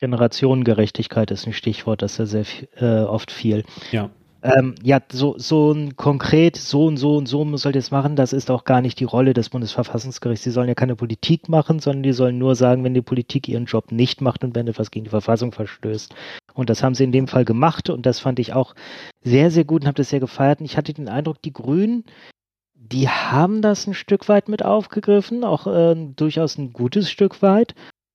Generationengerechtigkeit 0.00 1.30
ist 1.30 1.46
ein 1.46 1.52
Stichwort, 1.52 2.02
das 2.02 2.16
ja 2.18 2.26
sehr 2.26 2.46
äh, 2.76 3.04
oft 3.04 3.30
viel. 3.30 3.64
Ja. 3.92 4.10
Ähm, 4.44 4.74
ja, 4.82 5.00
so, 5.10 5.36
so 5.38 5.72
ein 5.72 5.96
konkret, 5.96 6.56
so 6.56 6.84
und 6.84 6.98
so 6.98 7.16
und 7.16 7.26
so 7.26 7.56
sollt 7.56 7.76
ihr 7.76 7.78
es 7.78 7.90
machen, 7.90 8.14
das 8.14 8.34
ist 8.34 8.50
auch 8.50 8.64
gar 8.64 8.82
nicht 8.82 9.00
die 9.00 9.04
Rolle 9.04 9.32
des 9.32 9.48
Bundesverfassungsgerichts. 9.48 10.44
Sie 10.44 10.50
sollen 10.50 10.68
ja 10.68 10.74
keine 10.74 10.96
Politik 10.96 11.48
machen, 11.48 11.78
sondern 11.78 12.02
die 12.02 12.12
sollen 12.12 12.36
nur 12.36 12.54
sagen, 12.54 12.84
wenn 12.84 12.92
die 12.92 13.00
Politik 13.00 13.48
ihren 13.48 13.64
Job 13.64 13.90
nicht 13.90 14.20
macht 14.20 14.44
und 14.44 14.54
wenn 14.54 14.68
etwas 14.68 14.90
gegen 14.90 15.04
die 15.04 15.10
Verfassung 15.10 15.52
verstößt. 15.52 16.14
Und 16.52 16.68
das 16.68 16.82
haben 16.82 16.94
sie 16.94 17.04
in 17.04 17.12
dem 17.12 17.26
Fall 17.26 17.46
gemacht 17.46 17.88
und 17.88 18.04
das 18.04 18.20
fand 18.20 18.38
ich 18.38 18.52
auch 18.52 18.74
sehr, 19.22 19.50
sehr 19.50 19.64
gut 19.64 19.82
und 19.82 19.86
habe 19.86 19.96
das 19.96 20.10
sehr 20.10 20.20
gefeiert. 20.20 20.60
Und 20.60 20.66
ich 20.66 20.76
hatte 20.76 20.92
den 20.92 21.08
Eindruck, 21.08 21.40
die 21.40 21.54
Grünen, 21.54 22.04
die 22.74 23.08
haben 23.08 23.62
das 23.62 23.86
ein 23.86 23.94
Stück 23.94 24.28
weit 24.28 24.50
mit 24.50 24.62
aufgegriffen, 24.62 25.42
auch 25.42 25.66
äh, 25.66 25.96
durchaus 26.16 26.58
ein 26.58 26.74
gutes 26.74 27.10
Stück 27.10 27.40
weit. 27.40 27.74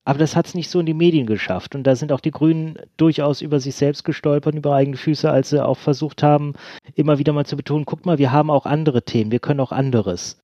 Aber 0.09 0.17
das 0.17 0.35
hat 0.35 0.47
es 0.47 0.55
nicht 0.55 0.71
so 0.71 0.79
in 0.79 0.87
die 0.87 0.95
Medien 0.95 1.27
geschafft. 1.27 1.75
Und 1.75 1.83
da 1.83 1.95
sind 1.95 2.11
auch 2.11 2.19
die 2.19 2.31
Grünen 2.31 2.79
durchaus 2.97 3.41
über 3.41 3.59
sich 3.59 3.75
selbst 3.75 4.03
gestolpert, 4.03 4.55
über 4.55 4.73
eigene 4.73 4.97
Füße, 4.97 5.29
als 5.29 5.51
sie 5.51 5.63
auch 5.63 5.77
versucht 5.77 6.23
haben, 6.23 6.53
immer 6.95 7.19
wieder 7.19 7.31
mal 7.31 7.45
zu 7.45 7.55
betonen, 7.55 7.85
guck 7.85 8.07
mal, 8.07 8.17
wir 8.17 8.31
haben 8.31 8.49
auch 8.49 8.65
andere 8.65 9.03
Themen, 9.03 9.31
wir 9.31 9.37
können 9.37 9.59
auch 9.59 9.71
anderes. 9.71 10.39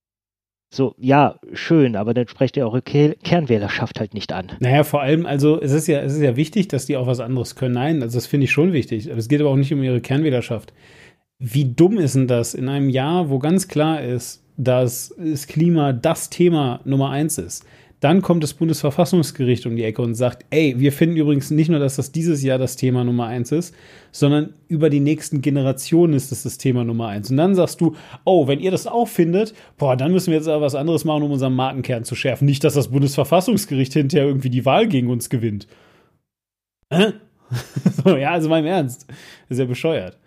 So, 0.72 0.93
ja, 0.99 1.39
schön, 1.53 1.95
aber 1.95 2.13
dann 2.13 2.28
sprecht 2.28 2.57
ihr 2.57 2.63
eure 2.63 2.84
Ke 2.84 3.16
Kernwählerschaft 3.24 3.99
halt 3.99 4.13
nicht 4.13 4.34
an. 4.34 4.51
Naja, 4.59 4.84
vor 4.84 5.01
allem, 5.01 5.26
also 5.26 5.59
es 5.59 5.72
ist 5.72 5.88
ja, 5.88 5.99
es 6.01 6.13
ist 6.13 6.22
ja 6.22 6.36
wichtig, 6.36 6.68
dass 6.68 6.86
die 6.86 6.95
auch 6.95 7.07
was 7.07 7.20
anderes 7.20 7.55
können. 7.55 7.74
Nein, 7.74 8.03
also 8.03 8.18
das 8.18 8.28
finde 8.28 8.43
ich 8.43 8.51
schon 8.51 8.72
wichtig. 8.72 9.07
Es 9.07 9.28
geht 9.28 9.41
aber 9.41 9.49
auch 9.49 9.55
nicht 9.55 9.74
um 9.74 9.82
ihre 9.82 9.99
Kernwählerschaft. 9.99 10.74
Wie 11.39 11.66
dumm 11.66 11.97
ist 11.97 12.13
denn 12.13 12.28
das 12.28 12.53
in 12.53 12.70
einem 12.70 12.91
Jahr, 12.91 13.32
wo 13.32 13.39
ganz 13.39 13.68
klar 13.68 14.03
ist, 14.03 14.43
dass 14.57 15.16
das 15.18 15.47
Klima 15.47 15.91
das 15.91 16.30
Thema 16.30 16.82
Nummer 16.86 17.09
eins 17.09 17.39
ist? 17.39 17.66
Dann 18.02 18.22
kommt 18.22 18.43
das 18.43 18.54
Bundesverfassungsgericht 18.54 19.66
um 19.66 19.76
die 19.76 19.84
Ecke 19.84 20.02
und 20.02 20.16
sagt, 20.16 20.46
ey, 20.50 20.76
wir 20.78 20.91
finden 20.91 21.18
übrigens 21.18 21.50
nicht 21.50 21.70
nur, 21.70 21.80
dass 21.80 21.96
das 21.96 22.12
dieses 22.12 22.43
Jahr 22.43 22.58
das 22.58 22.76
Thema 22.76 23.04
Nummer 23.04 23.28
eins 23.28 23.52
ist, 23.52 23.74
sondern 24.12 24.54
über 24.68 24.89
die 24.89 25.00
nächsten 25.00 25.41
Generationen 25.41 26.14
ist 26.14 26.32
es 26.32 26.43
das 26.43 26.58
Thema 26.58 26.84
Nummer 26.84 27.08
eins. 27.08 27.32
Und 27.32 27.38
dann 27.38 27.56
sagst 27.56 27.82
du, 27.82 27.96
oh, 28.26 28.48
wenn 28.48 28.60
ihr 28.60 28.72
das 28.72 28.86
auch 28.86 29.08
findet, 29.08 29.54
boah, 29.78 29.96
dann 29.96 30.12
müssen 30.12 30.32
wir 30.32 30.38
jetzt 30.38 30.48
aber 30.48 30.66
was 30.66 30.76
anderes 30.76 31.06
machen, 31.06 31.24
um 31.24 31.32
unseren 31.32 31.56
Markenkern 31.56 32.04
zu 32.04 32.16
schärfen. 32.16 32.46
Nicht, 32.46 32.64
dass 32.64 32.74
das 32.74 32.89
Bundesverfassungsgericht 32.89 33.93
hinterher 33.93 34.28
irgendwie 34.28 34.50
die 34.50 34.66
Wahl 34.66 34.88
gegen 34.88 35.10
uns 35.10 35.30
gewinnt. 35.30 35.68
So, 38.04 38.18
ja, 38.18 38.32
also 38.32 38.54
im 38.54 38.66
Ernst. 38.66 39.06
Das 39.08 39.18
ist 39.50 39.60
ja 39.60 39.66
bescheuert. 39.66 40.18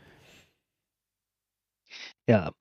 Ja, 2.29 2.53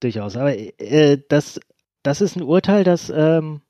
durchaus. 0.00 0.36
Aber 0.36 0.56
äh, 0.56 1.18
das, 1.28 1.60
das 2.02 2.20
ist 2.20 2.36
ein 2.36 2.42
Urteil, 2.42 2.84
das 2.84 3.10
ähm, 3.10 3.62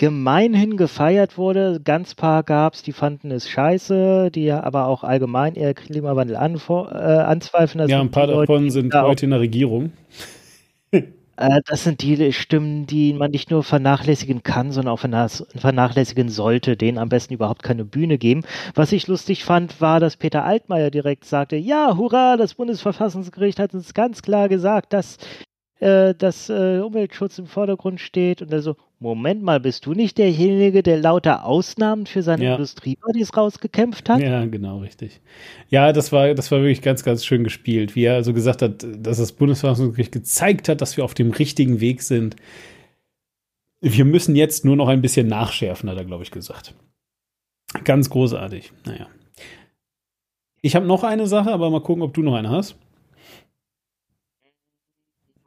gemeinhin 0.00 0.78
gefeiert 0.78 1.36
wurde. 1.36 1.78
Ganz 1.84 2.14
paar 2.14 2.42
gab 2.42 2.72
es, 2.72 2.82
die 2.82 2.92
fanden 2.92 3.30
es 3.30 3.50
scheiße, 3.50 4.30
die 4.34 4.50
aber 4.50 4.86
auch 4.86 5.04
allgemein 5.04 5.56
eher 5.56 5.74
Klimawandel 5.74 6.36
äh, 6.36 6.38
anzweifeln. 6.38 7.86
ja, 7.86 8.00
ein 8.00 8.10
paar 8.10 8.28
Leute, 8.28 8.50
davon 8.50 8.70
sind 8.70 8.94
heute 8.94 9.26
in 9.26 9.30
der 9.30 9.40
Regierung. 9.40 9.92
Äh, 11.40 11.62
das 11.66 11.84
sind 11.84 12.02
die 12.02 12.34
Stimmen, 12.34 12.86
die 12.86 13.14
man 13.14 13.30
nicht 13.30 13.50
nur 13.50 13.62
vernachlässigen 13.62 14.42
kann, 14.42 14.72
sondern 14.72 14.92
auch 14.92 14.98
vernachlässigen 14.98 16.28
sollte, 16.28 16.76
denen 16.76 16.98
am 16.98 17.08
besten 17.08 17.32
überhaupt 17.32 17.62
keine 17.62 17.86
Bühne 17.86 18.18
geben. 18.18 18.42
Was 18.74 18.92
ich 18.92 19.06
lustig 19.06 19.42
fand, 19.42 19.80
war, 19.80 20.00
dass 20.00 20.18
Peter 20.18 20.44
Altmaier 20.44 20.90
direkt 20.90 21.24
sagte, 21.24 21.56
ja, 21.56 21.96
hurra, 21.96 22.36
das 22.36 22.56
Bundesverfassungsgericht 22.56 23.58
hat 23.58 23.72
uns 23.72 23.94
ganz 23.94 24.20
klar 24.20 24.50
gesagt, 24.50 24.92
dass 24.92 25.16
äh, 25.80 26.14
dass 26.14 26.48
äh, 26.48 26.80
Umweltschutz 26.80 27.38
im 27.38 27.46
Vordergrund 27.46 28.00
steht 28.00 28.42
und 28.42 28.52
also 28.52 28.76
Moment 29.02 29.42
mal, 29.42 29.60
bist 29.60 29.86
du 29.86 29.94
nicht 29.94 30.18
derjenige, 30.18 30.82
der 30.82 30.98
lauter 30.98 31.46
Ausnahmen 31.46 32.04
für 32.04 32.22
seine 32.22 32.44
ja. 32.44 32.52
Industriebodies 32.52 33.34
rausgekämpft 33.34 34.10
hat? 34.10 34.20
Ja, 34.20 34.44
genau, 34.44 34.80
richtig. 34.80 35.22
Ja, 35.70 35.94
das 35.94 36.12
war, 36.12 36.34
das 36.34 36.50
war 36.50 36.58
wirklich 36.58 36.82
ganz, 36.82 37.02
ganz 37.02 37.24
schön 37.24 37.42
gespielt, 37.42 37.96
wie 37.96 38.04
er 38.04 38.16
also 38.16 38.34
gesagt 38.34 38.60
hat, 38.60 38.84
dass 38.98 39.16
das 39.16 39.32
Bundesverfassungsgericht 39.32 40.12
gezeigt 40.12 40.68
hat, 40.68 40.82
dass 40.82 40.98
wir 40.98 41.04
auf 41.04 41.14
dem 41.14 41.30
richtigen 41.30 41.80
Weg 41.80 42.02
sind. 42.02 42.36
Wir 43.80 44.04
müssen 44.04 44.36
jetzt 44.36 44.66
nur 44.66 44.76
noch 44.76 44.88
ein 44.88 45.00
bisschen 45.00 45.28
nachschärfen, 45.28 45.88
hat 45.88 45.96
er, 45.96 46.04
glaube 46.04 46.22
ich, 46.22 46.30
gesagt. 46.30 46.74
Ganz 47.84 48.10
großartig. 48.10 48.70
Naja. 48.84 49.06
Ich 50.60 50.76
habe 50.76 50.86
noch 50.86 51.04
eine 51.04 51.26
Sache, 51.26 51.50
aber 51.52 51.70
mal 51.70 51.80
gucken, 51.80 52.02
ob 52.02 52.12
du 52.12 52.20
noch 52.20 52.34
eine 52.34 52.50
hast. 52.50 52.76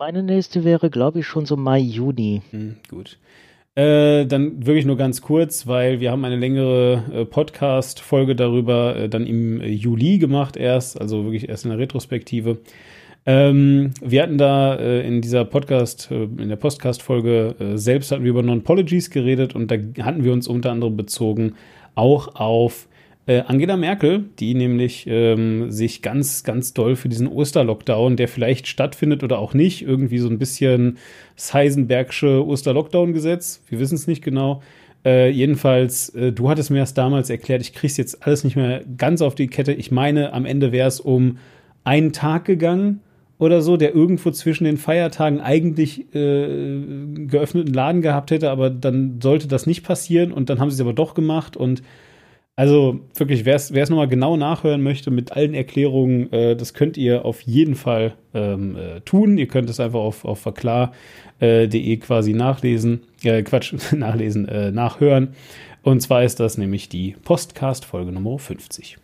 Meine 0.06 0.22
nächste 0.22 0.66
wäre, 0.66 0.90
glaube 0.90 1.20
ich, 1.20 1.28
schon 1.28 1.46
so 1.46 1.56
Mai, 1.56 1.80
Juni. 1.80 2.42
Hm, 2.52 2.76
gut. 2.90 3.20
Äh, 3.74 4.26
dann 4.26 4.68
wirklich 4.68 4.84
nur 4.84 4.98
ganz 4.98 5.22
kurz, 5.22 5.66
weil 5.66 6.02
wir 6.02 6.12
haben 6.12 6.26
eine 6.26 6.36
längere 6.36 7.04
äh, 7.14 7.24
Podcast-Folge 7.24 8.36
darüber 8.36 8.98
äh, 8.98 9.08
dann 9.08 9.26
im 9.26 9.62
Juli 9.62 10.18
gemacht 10.18 10.58
erst, 10.58 11.00
also 11.00 11.24
wirklich 11.24 11.48
erst 11.48 11.64
in 11.64 11.70
der 11.70 11.80
Retrospektive. 11.80 12.58
Ähm, 13.26 13.94
wir 14.02 14.24
hatten 14.24 14.38
da 14.38 14.76
äh, 14.76 15.08
in 15.08 15.22
dieser 15.22 15.46
Podcast, 15.46 16.12
äh, 16.12 16.24
in 16.24 16.50
der 16.50 16.58
Podcast-Folge 16.58 17.56
äh, 17.58 17.78
selbst 17.78 18.12
hatten 18.12 18.26
wir 18.26 18.32
über 18.32 18.44
Non-Pologies 18.44 19.10
geredet 19.10 19.56
und 19.56 19.72
da 19.72 19.78
hatten 20.04 20.26
wir 20.26 20.34
uns 20.34 20.50
unter 20.50 20.72
anderem 20.74 20.98
bezogen 20.98 21.54
auch 21.96 22.36
auf 22.36 22.90
äh, 23.26 23.42
Angela 23.42 23.78
Merkel, 23.78 24.26
die 24.40 24.54
nämlich 24.54 25.06
ähm, 25.08 25.72
sich 25.72 26.02
ganz, 26.02 26.44
ganz 26.44 26.74
doll 26.74 26.96
für 26.96 27.10
diesen 27.10 27.28
Osterlockdown, 27.28 28.18
der 28.18 28.28
vielleicht 28.28 28.68
stattfindet 28.68 29.24
oder 29.24 29.40
auch 29.40 29.54
nicht, 29.54 29.82
irgendwie 29.82 30.18
so 30.18 30.28
ein 30.28 30.40
bisschen 30.40 30.98
das 31.36 31.54
Heisenbergsche 31.54 32.46
Osterlockdown-Gesetz, 32.46 33.64
wir 33.70 33.80
wissen 33.80 33.96
es 33.96 34.08
nicht 34.08 34.24
genau. 34.24 34.62
Äh, 35.06 35.30
jedenfalls, 35.30 36.10
äh, 36.10 36.32
du 36.32 36.50
hattest 36.50 36.70
mir 36.70 36.80
das 36.80 36.94
damals 36.94 37.30
erklärt, 37.30 37.62
ich 37.62 37.74
krieg's 37.74 37.98
jetzt 37.98 38.26
alles 38.26 38.44
nicht 38.44 38.56
mehr 38.56 38.84
ganz 38.98 39.22
auf 39.22 39.36
die 39.36 39.48
Kette. 39.48 39.74
Ich 39.74 39.92
meine, 39.92 40.34
am 40.34 40.46
Ende 40.46 40.72
wäre 40.72 40.88
es 40.88 41.00
um 41.00 41.38
einen 41.84 42.14
Tag 42.14 42.46
gegangen 42.46 43.02
oder 43.38 43.62
so, 43.62 43.76
der 43.76 43.94
irgendwo 43.94 44.32
zwischen 44.32 44.64
den 44.64 44.78
Feiertagen 44.78 45.42
eigentlich 45.42 46.14
äh, 46.16 46.48
geöffneten 47.28 47.74
Laden 47.74 48.02
gehabt 48.02 48.32
hätte, 48.32 48.50
aber 48.50 48.70
dann 48.70 49.20
sollte 49.22 49.48
das 49.48 49.66
nicht 49.66 49.84
passieren 49.84 50.32
und 50.32 50.50
dann 50.50 50.60
haben 50.60 50.70
sie 50.70 50.76
es 50.76 50.82
aber 50.82 50.94
doch 50.94 51.14
gemacht 51.14 51.58
und 51.58 51.84
also 52.56 53.00
wirklich, 53.16 53.46
wer 53.46 53.56
es 53.56 53.90
nochmal 53.90 54.08
genau 54.08 54.38
nachhören 54.38 54.84
möchte 54.84 55.10
mit 55.10 55.32
allen 55.32 55.56
Erklärungen, 55.56 56.32
äh, 56.32 56.56
das 56.56 56.74
könnt 56.74 56.98
ihr 56.98 57.26
auf 57.26 57.42
jeden 57.42 57.76
Fall 57.76 58.14
ähm, 58.34 58.76
äh, 58.76 59.02
tun. 59.02 59.38
Ihr 59.38 59.48
könnt 59.48 59.70
es 59.70 59.80
einfach 59.80 60.00
auf, 60.00 60.24
auf 60.24 60.40
verklar.de 60.40 60.94
äh, 61.40 61.98
quasi 61.98 62.34
nachlesen, 62.34 63.04
äh, 63.24 63.42
Quatsch, 63.42 63.74
nachlesen, 63.94 64.48
äh, 64.48 64.72
nachhören. 64.72 65.36
Und 65.82 66.02
zwar 66.02 66.24
ist 66.24 66.40
das 66.40 66.58
nämlich 66.58 66.90
die 66.90 67.16
Postcast-Folge 67.24 68.12
Nummer 68.12 68.38
50. 68.38 68.98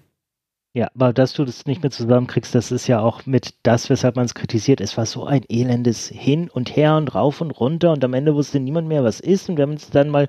Ja, 0.75 0.87
aber 0.93 1.13
dass 1.13 1.33
du 1.33 1.43
das 1.43 1.65
nicht 1.65 1.81
mehr 1.81 1.89
zusammenkriegst, 1.89 2.53
das 2.53 2.71
ist 2.71 2.87
ja 2.87 2.99
auch 2.99 3.25
mit 3.25 3.55
das, 3.63 3.89
weshalb 3.89 4.15
man 4.15 4.25
es 4.25 4.35
kritisiert. 4.35 4.79
Es 4.79 4.95
war 4.95 5.07
so 5.07 5.25
ein 5.25 5.43
elendes 5.49 6.07
Hin 6.07 6.49
und 6.49 6.75
Her 6.75 6.95
und 6.95 7.15
rauf 7.15 7.41
und 7.41 7.51
runter 7.51 7.91
und 7.91 8.03
am 8.05 8.13
Ende 8.13 8.35
wusste 8.35 8.59
niemand 8.59 8.87
mehr, 8.87 9.03
was 9.03 9.19
ist. 9.19 9.49
Und 9.49 9.57
wenn 9.57 9.69
man 9.69 9.77
es 9.77 9.89
dann 9.89 10.09
mal 10.09 10.27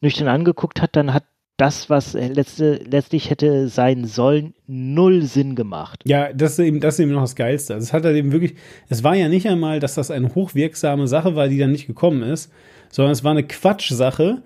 nüchtern 0.00 0.28
angeguckt 0.28 0.80
hat, 0.80 0.96
dann 0.96 1.12
hat 1.12 1.24
das, 1.56 1.88
was 1.88 2.12
letzte, 2.12 2.80
letztlich 2.88 3.30
hätte 3.30 3.68
sein 3.68 4.04
sollen, 4.04 4.54
null 4.66 5.22
Sinn 5.22 5.54
gemacht. 5.54 6.02
Ja, 6.04 6.32
das 6.32 6.52
ist 6.52 6.58
eben, 6.58 6.80
das 6.80 6.94
ist 6.94 7.00
eben 7.00 7.12
noch 7.12 7.22
das 7.22 7.36
Geilste. 7.36 7.74
Also 7.74 7.84
es 7.84 7.92
hat 7.92 8.04
halt 8.04 8.16
eben 8.16 8.32
wirklich, 8.32 8.54
es 8.88 9.02
war 9.02 9.14
ja 9.14 9.28
nicht 9.28 9.48
einmal, 9.48 9.80
dass 9.80 9.94
das 9.94 10.10
eine 10.10 10.34
hochwirksame 10.34 11.08
Sache 11.08 11.34
war, 11.34 11.48
die 11.48 11.58
dann 11.58 11.72
nicht 11.72 11.86
gekommen 11.86 12.22
ist, 12.22 12.52
sondern 12.90 13.12
es 13.12 13.24
war 13.24 13.30
eine 13.30 13.46
Quatschsache, 13.46 14.42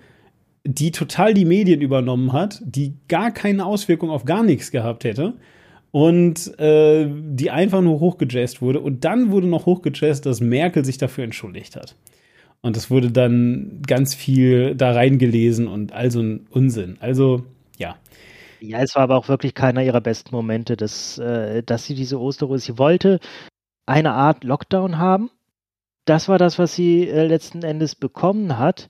die 0.63 0.91
total 0.91 1.33
die 1.33 1.45
Medien 1.45 1.81
übernommen 1.81 2.33
hat, 2.33 2.61
die 2.63 2.93
gar 3.07 3.31
keine 3.31 3.65
Auswirkung 3.65 4.09
auf 4.09 4.25
gar 4.25 4.43
nichts 4.43 4.71
gehabt 4.71 5.03
hätte 5.03 5.33
und 5.91 6.57
äh, 6.59 7.09
die 7.09 7.51
einfach 7.51 7.81
nur 7.81 7.99
hochgejazzt 7.99 8.61
wurde. 8.61 8.79
Und 8.79 9.03
dann 9.03 9.31
wurde 9.31 9.47
noch 9.47 9.65
hochgejazzt, 9.65 10.25
dass 10.25 10.39
Merkel 10.39 10.85
sich 10.85 10.97
dafür 10.97 11.25
entschuldigt 11.25 11.75
hat. 11.75 11.95
Und 12.61 12.77
es 12.77 12.91
wurde 12.91 13.11
dann 13.11 13.81
ganz 13.87 14.13
viel 14.13 14.75
da 14.75 14.91
reingelesen 14.91 15.67
und 15.67 15.93
all 15.93 16.11
so 16.11 16.21
ein 16.21 16.47
Unsinn. 16.51 16.97
Also, 16.99 17.43
ja. 17.77 17.97
Ja, 18.59 18.79
es 18.79 18.95
war 18.95 19.03
aber 19.03 19.17
auch 19.17 19.27
wirklich 19.27 19.55
keiner 19.55 19.83
ihrer 19.83 20.01
besten 20.01 20.35
Momente, 20.35 20.77
dass, 20.77 21.17
äh, 21.17 21.63
dass 21.63 21.85
sie 21.85 21.95
diese 21.95 22.19
Osterruhe, 22.19 22.59
sie 22.59 22.77
wollte 22.77 23.19
eine 23.87 24.13
Art 24.13 24.43
Lockdown 24.43 24.99
haben. 24.99 25.31
Das 26.05 26.29
war 26.29 26.37
das, 26.37 26.59
was 26.59 26.75
sie 26.75 27.07
äh, 27.07 27.25
letzten 27.25 27.63
Endes 27.63 27.95
bekommen 27.95 28.59
hat. 28.59 28.89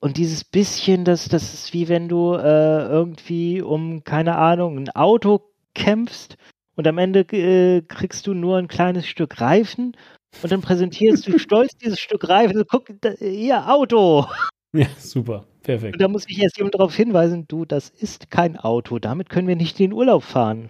Und 0.00 0.16
dieses 0.16 0.44
bisschen, 0.44 1.04
das, 1.04 1.28
das 1.28 1.54
ist 1.54 1.72
wie 1.72 1.88
wenn 1.88 2.08
du 2.08 2.34
äh, 2.34 2.86
irgendwie 2.86 3.62
um, 3.62 4.04
keine 4.04 4.36
Ahnung, 4.36 4.78
ein 4.78 4.90
Auto 4.90 5.40
kämpfst 5.74 6.36
und 6.76 6.86
am 6.86 6.98
Ende 6.98 7.20
äh, 7.20 7.82
kriegst 7.82 8.26
du 8.26 8.34
nur 8.34 8.58
ein 8.58 8.68
kleines 8.68 9.06
Stück 9.06 9.40
Reifen 9.40 9.96
und 10.42 10.52
dann 10.52 10.60
präsentierst 10.60 11.26
du 11.26 11.38
stolz 11.38 11.76
dieses 11.76 12.00
Stück 12.00 12.28
Reifen. 12.28 12.64
Guck, 12.68 12.86
hier, 13.18 13.68
Auto. 13.70 14.26
Ja, 14.72 14.86
super. 14.98 15.46
Perfekt. 15.62 15.94
Und 15.94 16.02
da 16.02 16.08
muss 16.08 16.26
ich 16.28 16.36
jetzt 16.36 16.58
jemand 16.58 16.74
darauf 16.74 16.94
hinweisen, 16.94 17.46
du, 17.48 17.64
das 17.64 17.88
ist 17.88 18.30
kein 18.30 18.56
Auto. 18.56 18.98
Damit 18.98 19.30
können 19.30 19.48
wir 19.48 19.56
nicht 19.56 19.80
in 19.80 19.90
den 19.90 19.92
Urlaub 19.94 20.22
fahren. 20.22 20.68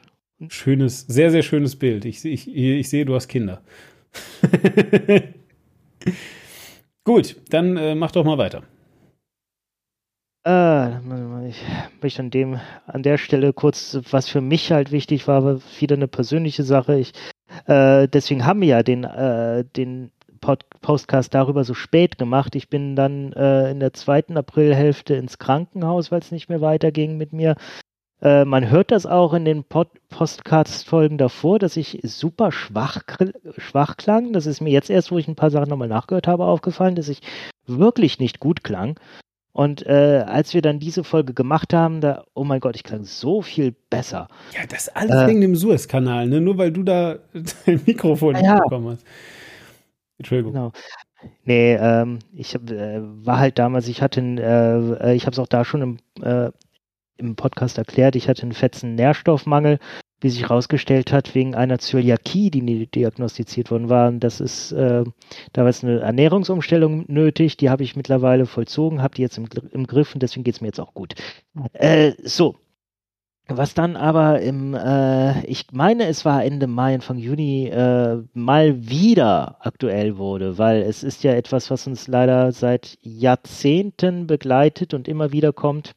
Schönes, 0.49 1.01
sehr, 1.01 1.31
sehr 1.31 1.43
schönes 1.43 1.77
Bild. 1.77 2.05
Ich, 2.05 2.25
ich, 2.25 2.55
ich 2.55 2.89
sehe, 2.89 3.05
du 3.05 3.15
hast 3.15 3.29
Kinder. 3.29 3.63
Gut, 7.05 7.37
dann 7.51 7.77
äh, 7.77 7.95
mach 7.95 8.13
doch 8.13 8.25
mal 8.25 8.39
weiter. 8.39 8.63
Äh, 10.47 11.49
ich 11.49 11.63
möchte 12.03 12.23
an 12.23 12.31
dem, 12.31 12.61
an 12.87 13.03
der 13.03 13.19
Stelle 13.19 13.53
kurz, 13.53 13.99
was 14.11 14.29
für 14.29 14.41
mich 14.41 14.71
halt 14.71 14.93
wichtig 14.93 15.27
war, 15.27 15.45
war 15.45 15.61
wieder 15.79 15.97
eine 15.97 16.09
persönliche 16.09 16.63
Sache. 16.63 16.99
Ich 16.99 17.13
Äh, 17.67 18.09
deswegen 18.09 18.45
haben 18.45 18.61
wir 18.61 18.69
ja 18.69 18.83
den, 18.83 19.05
äh, 19.05 19.65
den 19.77 20.11
Pod 20.41 20.67
Postcast 20.81 21.33
darüber 21.33 21.65
so 21.65 21.73
spät 21.73 22.19
gemacht. 22.19 22.55
Ich 22.55 22.69
bin 22.69 22.97
dann 22.97 23.33
äh, 23.33 23.71
in 23.71 23.81
der 23.81 23.95
zweiten 23.95 24.37
Aprilhälfte 24.37 25.15
ins 25.15 25.39
Krankenhaus, 25.39 26.13
weil 26.13 26.21
es 26.21 26.33
nicht 26.33 26.51
mehr 26.51 26.61
weiterging 26.61 27.17
mit 27.17 27.33
mir. 27.33 27.57
Äh, 28.21 28.45
man 28.45 28.71
hört 28.71 28.91
das 28.91 29.07
auch 29.07 29.35
in 29.35 29.45
den 29.45 29.65
Postcast-Folgen 29.65 31.19
davor, 31.19 31.59
dass 31.59 31.77
ich 31.77 32.01
super 32.03 32.53
schwach, 32.53 33.03
schwach 33.59 33.97
klang. 33.97 34.33
Das 34.33 34.47
ist 34.47 34.61
mir 34.61 34.71
jetzt 34.71 34.91
erst, 34.91 35.11
wo 35.11 35.19
ich 35.19 35.29
ein 35.29 35.37
paar 35.37 35.51
Sachen 35.51 35.69
nochmal 35.69 35.89
nachgehört 35.89 36.27
habe, 36.27 36.45
aufgefallen, 36.45 36.95
dass 36.95 37.09
ich 37.09 37.21
wirklich 37.67 38.19
nicht 38.19 38.41
gut 38.41 38.65
klang. 38.65 38.99
Und 39.55 39.87
äh, 39.87 40.25
als 40.27 40.53
wir 40.53 40.63
dann 40.63 40.81
diese 40.81 41.05
Folge 41.05 41.33
gemacht 41.33 41.73
haben, 41.73 42.01
da, 42.01 42.25
oh 42.35 42.43
mein 42.43 42.59
Gott, 42.59 42.75
ich 42.75 42.83
klang 42.83 43.05
so 43.05 43.41
viel 43.41 43.73
besser. 43.89 44.27
Ja, 44.53 44.67
das 44.69 44.89
alles 44.89 45.15
äh, 45.15 45.29
wegen 45.29 45.41
dem 45.41 45.55
Suez-Kanal, 45.55 46.27
ne? 46.27 46.41
Nur 46.41 46.59
weil 46.59 46.73
du 46.73 46.83
da 46.83 47.19
dein 47.65 47.81
Mikrofon 47.87 48.33
nicht 48.33 48.45
ja. 48.45 48.59
bekommen 48.59 48.89
hast. 48.89 49.07
Entschuldigung. 50.19 50.55
Genau. 50.55 50.73
Nee, 51.45 51.75
ähm, 51.75 52.19
ich 52.33 52.55
hab, 52.55 52.69
äh, 52.69 53.01
war 53.01 53.39
halt 53.39 53.61
damals, 53.61 53.87
ich 53.87 54.03
hatte, 54.03 54.21
äh, 54.21 55.11
äh 55.11 55.15
ich 55.15 55.25
habe 55.25 55.35
es 55.35 55.39
auch 55.39 55.47
da 55.47 55.65
schon 55.65 55.83
im, 55.83 55.99
äh, 56.21 56.51
im 57.17 57.37
Podcast 57.37 57.79
erklärt, 57.79 58.17
ich 58.17 58.29
hatte 58.29 58.43
einen 58.43 58.53
fetzen 58.53 58.97
Nährstoffmangel 58.97 59.79
wie 60.25 60.31
sich 60.31 60.43
herausgestellt 60.43 61.13
hat, 61.13 61.35
wegen 61.35 61.55
einer 61.55 61.79
Zöliakie, 61.79 62.51
die 62.51 62.87
diagnostiziert 62.87 63.71
worden 63.71 63.91
war. 63.91 64.09
Und 64.09 64.21
das 64.21 64.41
ist, 64.41 64.73
äh, 64.73 65.05
da 65.53 65.65
war 65.65 65.73
eine 65.83 66.01
Ernährungsumstellung 66.01 67.05
nötig, 67.09 67.59
die 67.59 67.69
habe 67.69 67.83
ich 67.83 67.95
mittlerweile 67.95 68.47
vollzogen, 68.47 69.03
habe 69.03 69.15
die 69.15 69.23
jetzt 69.23 69.37
im, 69.37 69.47
im, 69.71 69.87
Griff 69.87 70.15
und 70.15 70.23
deswegen 70.23 70.43
geht 70.43 70.55
es 70.55 70.61
mir 70.63 70.69
jetzt 70.69 70.81
auch 70.81 70.95
gut. 70.95 71.15
Äh, 71.75 72.13
so. 72.25 72.57
Was 73.47 73.75
dann 73.75 73.97
aber 73.97 74.41
im, 74.41 74.73
äh, 74.73 75.45
ich 75.45 75.67
meine, 75.73 76.07
es 76.07 76.25
war 76.25 76.43
Ende 76.43 76.67
Mai, 76.67 76.95
Anfang 76.95 77.19
Juni, 77.19 77.67
äh, 77.69 78.23
mal 78.33 78.89
wieder 78.89 79.59
aktuell 79.61 80.17
wurde, 80.17 80.57
weil 80.57 80.81
es 80.81 81.03
ist 81.03 81.23
ja 81.23 81.35
etwas, 81.35 81.71
was 81.71 81.87
uns 81.87 82.09
leider 82.09 82.53
seit 82.53 82.97
Jahrzehnten 83.03 84.27
begleitet 84.27 84.95
und 84.95 85.07
immer 85.07 85.33
wieder 85.33 85.53
kommt 85.53 85.95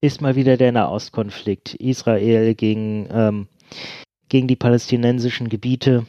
ist 0.00 0.20
mal 0.20 0.36
wieder 0.36 0.56
der 0.56 0.72
Nahostkonflikt. 0.72 1.74
Israel 1.74 2.54
gegen, 2.54 3.08
ähm, 3.10 3.48
gegen 4.28 4.48
die 4.48 4.56
palästinensischen 4.56 5.48
Gebiete, 5.48 6.06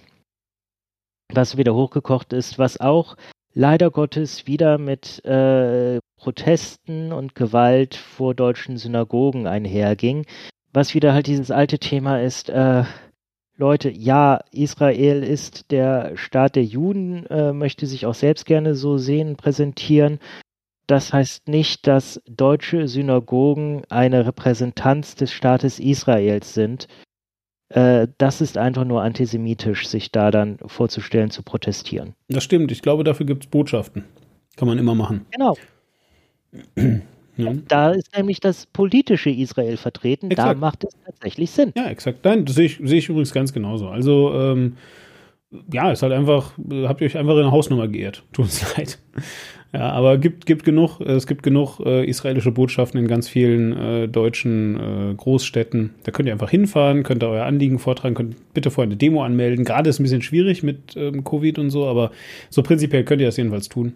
was 1.34 1.58
wieder 1.58 1.74
hochgekocht 1.74 2.34
ist, 2.34 2.58
was 2.60 2.80
auch 2.80 3.18
leider 3.54 3.90
Gottes 3.90 4.48
wieder 4.48 4.78
mit 4.78 5.24
äh, 5.26 6.00
Protesten 6.18 7.12
und 7.12 7.36
Gewalt 7.36 7.96
vor 7.96 8.36
deutschen 8.36 8.78
Synagogen 8.78 9.48
einherging, 9.48 10.26
was 10.74 10.94
wieder 10.94 11.14
halt 11.14 11.28
dieses 11.28 11.52
alte 11.52 11.80
Thema 11.80 12.22
ist, 12.22 12.50
äh, 12.50 12.84
Leute, 13.60 13.90
ja, 13.90 14.42
Israel 14.52 15.24
ist 15.24 15.72
der 15.72 16.16
Staat 16.16 16.56
der 16.56 16.64
Juden, 16.64 17.26
äh, 17.26 17.54
möchte 17.54 17.88
sich 17.88 18.06
auch 18.06 18.14
selbst 18.14 18.46
gerne 18.46 18.76
so 18.76 19.00
sehen, 19.00 19.36
präsentieren, 19.36 20.20
das 20.88 21.14
heißt 21.14 21.48
nicht, 21.48 21.86
dass 21.86 22.22
deutsche 22.28 22.88
Synagogen 22.88 23.84
eine 23.90 24.26
Repräsentanz 24.26 25.16
des 25.16 25.32
Staates 25.32 25.80
Israels 25.80 26.54
sind. 26.54 26.88
Äh, 27.70 28.08
das 28.18 28.40
ist 28.40 28.58
einfach 28.58 28.86
nur 28.86 29.04
antisemitisch, 29.04 29.88
sich 29.88 30.12
da 30.12 30.32
dann 30.32 30.58
vorzustellen, 30.66 31.30
zu 31.30 31.44
protestieren. 31.44 32.14
Das 32.30 32.44
stimmt. 32.44 32.72
Ich 32.72 32.82
glaube, 32.82 33.04
dafür 33.04 33.26
gibt 33.26 33.44
es 33.44 33.50
Botschaften. 33.50 34.06
Kann 34.56 34.68
man 34.68 34.78
immer 34.78 34.96
machen. 34.96 35.26
Genau. 35.32 35.56
Ja. 37.38 37.54
Da 37.68 37.92
ist 37.92 38.18
nämlich 38.18 38.40
das 38.40 38.66
politische 38.66 39.30
Israel 39.30 39.78
vertreten. 39.78 40.32
Exakt. 40.32 40.50
Da 40.50 40.54
macht 40.56 40.84
es 40.86 40.98
tatsächlich 41.06 41.52
Sinn. 41.52 41.72
Ja, 41.78 41.86
exakt. 41.86 42.26
Nein, 42.26 42.46
das 42.46 42.56
sehe 42.56 42.66
ich, 42.66 42.80
sehe 42.84 42.98
ich 42.98 43.10
übrigens 43.10 43.32
ganz 43.32 43.54
genauso. 43.54 43.90
Also, 43.90 44.34
ähm, 44.34 44.76
ja, 45.72 45.92
ist 45.92 46.02
halt 46.02 46.14
einfach, 46.14 46.54
habt 46.86 47.00
ihr 47.02 47.06
euch 47.06 47.16
einfach 47.16 47.34
in 47.34 47.44
eine 47.44 47.52
Hausnummer 47.52 47.88
geehrt. 47.88 48.24
Tut 48.34 48.46
uns 48.46 48.76
leid. 48.78 48.98
Ja, 49.74 49.92
aber 49.92 50.18
gibt, 50.18 50.46
gibt 50.46 50.64
genug, 50.64 51.02
es 51.02 51.28
gibt 51.28 51.44
genug 51.44 51.80
äh, 51.82 52.06
israelische 52.06 52.52
Botschaften 52.52 53.00
in 53.00 53.08
ganz 53.08 53.28
vielen 53.28 53.74
äh, 53.78 54.08
deutschen 54.08 54.76
äh, 55.12 55.14
Großstädten. 55.16 55.94
Da 56.04 56.12
könnt 56.12 56.28
ihr 56.28 56.34
einfach 56.34 56.50
hinfahren, 56.50 57.04
könnt 57.04 57.22
ihr 57.22 57.30
euer 57.30 57.46
Anliegen 57.46 57.78
vortragen, 57.78 58.16
könnt 58.16 58.54
bitte 58.54 58.72
vorher 58.72 58.88
eine 58.88 58.98
Demo 58.98 59.24
anmelden. 59.24 59.66
Gerade 59.66 59.90
ist 59.90 60.00
ein 60.00 60.04
bisschen 60.04 60.22
schwierig 60.22 60.64
mit 60.64 60.96
ähm, 60.96 61.24
Covid 61.24 61.60
und 61.60 61.70
so, 61.70 61.86
aber 61.86 62.12
so 62.50 62.64
prinzipiell 62.64 63.04
könnt 63.04 63.22
ihr 63.22 63.28
das 63.28 63.38
jedenfalls 63.38 63.68
tun. 63.68 63.94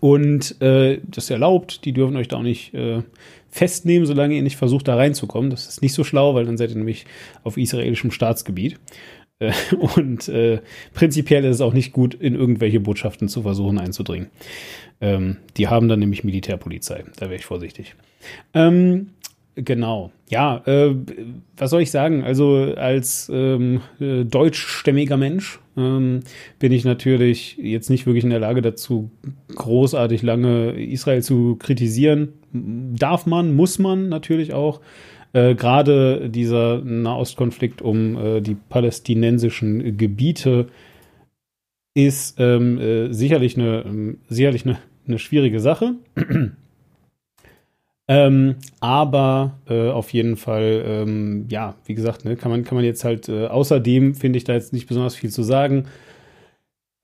Und 0.00 0.60
äh, 0.60 1.00
das 1.04 1.24
ist 1.24 1.30
erlaubt, 1.30 1.84
die 1.84 1.92
dürfen 1.92 2.16
euch 2.16 2.28
da 2.28 2.36
auch 2.38 2.42
nicht 2.42 2.74
äh, 2.74 3.02
festnehmen, 3.48 4.06
solange 4.06 4.34
ihr 4.34 4.42
nicht 4.42 4.56
versucht, 4.56 4.88
da 4.88 4.96
reinzukommen. 4.96 5.50
Das 5.50 5.68
ist 5.68 5.82
nicht 5.82 5.94
so 5.94 6.04
schlau, 6.04 6.34
weil 6.34 6.44
dann 6.44 6.56
seid 6.56 6.70
ihr 6.70 6.76
nämlich 6.76 7.06
auf 7.42 7.56
israelischem 7.56 8.10
Staatsgebiet. 8.10 8.78
Und 9.96 10.28
äh, 10.28 10.60
prinzipiell 10.94 11.44
ist 11.44 11.56
es 11.56 11.60
auch 11.60 11.72
nicht 11.72 11.92
gut, 11.92 12.14
in 12.14 12.34
irgendwelche 12.34 12.80
Botschaften 12.80 13.28
zu 13.28 13.42
versuchen 13.42 13.78
einzudringen. 13.78 14.30
Ähm, 15.00 15.36
die 15.56 15.68
haben 15.68 15.88
dann 15.88 16.00
nämlich 16.00 16.24
Militärpolizei. 16.24 17.04
Da 17.16 17.26
wäre 17.26 17.36
ich 17.36 17.44
vorsichtig. 17.44 17.94
Ähm, 18.52 19.10
genau. 19.54 20.10
Ja, 20.28 20.62
äh, 20.66 20.94
was 21.56 21.70
soll 21.70 21.82
ich 21.82 21.90
sagen? 21.92 22.24
Also 22.24 22.74
als 22.76 23.30
ähm, 23.32 23.80
äh, 24.00 24.24
deutschstämmiger 24.24 25.16
Mensch 25.16 25.60
ähm, 25.76 26.20
bin 26.58 26.72
ich 26.72 26.84
natürlich 26.84 27.56
jetzt 27.58 27.90
nicht 27.90 28.06
wirklich 28.06 28.24
in 28.24 28.30
der 28.30 28.40
Lage 28.40 28.60
dazu, 28.60 29.10
großartig 29.54 30.22
lange 30.22 30.72
Israel 30.72 31.22
zu 31.22 31.56
kritisieren. 31.56 32.32
Darf 32.52 33.24
man, 33.24 33.54
muss 33.54 33.78
man 33.78 34.08
natürlich 34.08 34.52
auch. 34.52 34.80
Äh, 35.32 35.54
Gerade 35.54 36.30
dieser 36.30 36.78
Nahostkonflikt 36.82 37.82
um 37.82 38.16
äh, 38.16 38.40
die 38.40 38.54
palästinensischen 38.54 39.96
Gebiete 39.96 40.68
ist 41.94 42.36
ähm, 42.38 42.78
äh, 42.78 43.12
sicherlich 43.12 43.56
eine, 43.56 43.82
ähm, 43.84 44.18
sicherlich 44.28 44.64
eine, 44.64 44.78
eine 45.06 45.18
schwierige 45.18 45.60
Sache. 45.60 45.94
ähm, 48.08 48.56
aber 48.80 49.58
äh, 49.68 49.90
auf 49.90 50.12
jeden 50.12 50.36
Fall, 50.36 50.84
ähm, 50.86 51.46
ja, 51.50 51.74
wie 51.86 51.94
gesagt, 51.94 52.24
ne, 52.24 52.36
kann 52.36 52.50
man, 52.50 52.64
kann 52.64 52.76
man 52.76 52.84
jetzt 52.84 53.04
halt, 53.04 53.28
äh, 53.28 53.46
außerdem 53.46 54.14
finde 54.14 54.36
ich 54.36 54.44
da 54.44 54.54
jetzt 54.54 54.72
nicht 54.72 54.86
besonders 54.86 55.16
viel 55.16 55.30
zu 55.30 55.42
sagen. 55.42 55.86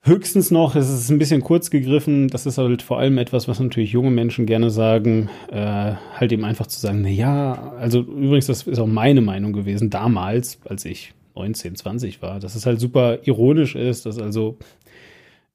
Höchstens 0.07 0.51
noch, 0.51 0.77
es 0.77 0.91
ist 0.91 1.11
ein 1.11 1.19
bisschen 1.19 1.41
kurz 1.41 1.71
gegriffen, 1.71 2.29
das 2.29 2.45
ist 2.45 2.59
halt 2.59 2.83
vor 2.83 2.99
allem 2.99 3.17
etwas, 3.17 3.49
was 3.49 3.59
natürlich 3.59 3.93
junge 3.93 4.11
Menschen 4.11 4.45
gerne 4.45 4.69
sagen, 4.69 5.31
äh, 5.51 5.95
halt 6.15 6.31
eben 6.31 6.45
einfach 6.45 6.67
zu 6.67 6.79
sagen, 6.79 7.01
na 7.01 7.09
ja, 7.09 7.73
also 7.79 8.01
übrigens, 8.01 8.47
das 8.47 8.65
ist 8.65 8.79
auch 8.79 8.87
meine 8.87 9.23
Meinung 9.23 9.55
gewesen 9.55 9.89
damals, 9.89 10.59
als 10.69 10.85
ich 10.85 11.15
19, 11.37 11.77
20 11.77 12.21
war, 12.21 12.39
dass 12.39 12.55
es 12.55 12.67
halt 12.67 12.81
super 12.81 13.21
ironisch 13.23 13.77
ist, 13.77 14.05
dass 14.05 14.19
also 14.19 14.59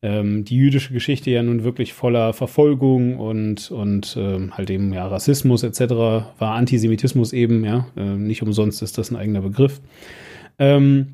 ähm, 0.01 0.45
die 0.45 0.55
jüdische 0.55 0.93
Geschichte 0.93 1.29
ja 1.29 1.43
nun 1.43 1.63
wirklich 1.63 1.93
voller 1.93 2.33
Verfolgung 2.33 3.19
und, 3.19 3.69
und 3.69 4.17
ähm, 4.19 4.57
halt 4.57 4.71
eben 4.71 4.91
ja 4.93 5.07
Rassismus 5.07 5.61
etc. 5.61 5.91
war, 5.91 6.55
Antisemitismus 6.55 7.33
eben, 7.33 7.63
ja, 7.65 7.85
äh, 7.95 8.15
nicht 8.15 8.41
umsonst 8.41 8.81
ist 8.81 8.97
das 8.97 9.11
ein 9.11 9.15
eigener 9.15 9.41
Begriff. 9.41 9.79
Ähm, 10.57 11.13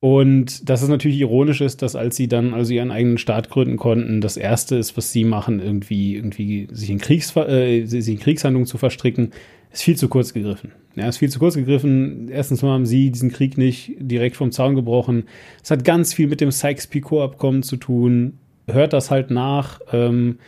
und 0.00 0.68
dass 0.68 0.80
es 0.80 0.88
natürlich 0.88 1.20
ironisch 1.20 1.60
ist, 1.60 1.82
dass 1.82 1.94
als 1.94 2.16
sie 2.16 2.26
dann 2.26 2.54
also 2.54 2.72
ihren 2.72 2.90
eigenen 2.90 3.18
Staat 3.18 3.50
gründen 3.50 3.76
konnten, 3.76 4.22
das 4.22 4.38
erste 4.38 4.76
ist, 4.76 4.96
was 4.96 5.12
sie 5.12 5.24
machen, 5.24 5.60
irgendwie, 5.60 6.16
irgendwie 6.16 6.68
sich 6.72 6.88
in, 6.88 6.98
Kriegs, 6.98 7.36
äh, 7.36 7.84
sich 7.84 8.08
in 8.08 8.18
Kriegshandlungen 8.18 8.66
zu 8.66 8.78
verstricken, 8.78 9.32
ist 9.70 9.82
viel 9.82 9.96
zu 9.96 10.08
kurz 10.08 10.32
gegriffen. 10.32 10.72
Ja, 10.96 11.06
ist 11.06 11.18
viel 11.18 11.28
zu 11.28 11.38
kurz 11.38 11.54
gegriffen. 11.54 12.28
Erstens 12.30 12.62
mal 12.62 12.72
haben 12.72 12.86
sie 12.86 13.10
diesen 13.10 13.30
Krieg 13.30 13.58
nicht 13.58 13.92
direkt 13.98 14.36
vom 14.36 14.52
Zaun 14.52 14.74
gebrochen. 14.74 15.24
Es 15.62 15.70
hat 15.70 15.84
ganz 15.84 16.14
viel 16.14 16.28
mit 16.28 16.40
dem 16.40 16.50
Sykes-Picot-Abkommen 16.50 17.62
zu 17.62 17.76
tun. 17.76 18.38
Hört 18.66 18.94
das 18.94 19.10
halt 19.10 19.30
nach. 19.30 19.80
Ähm, 19.92 20.38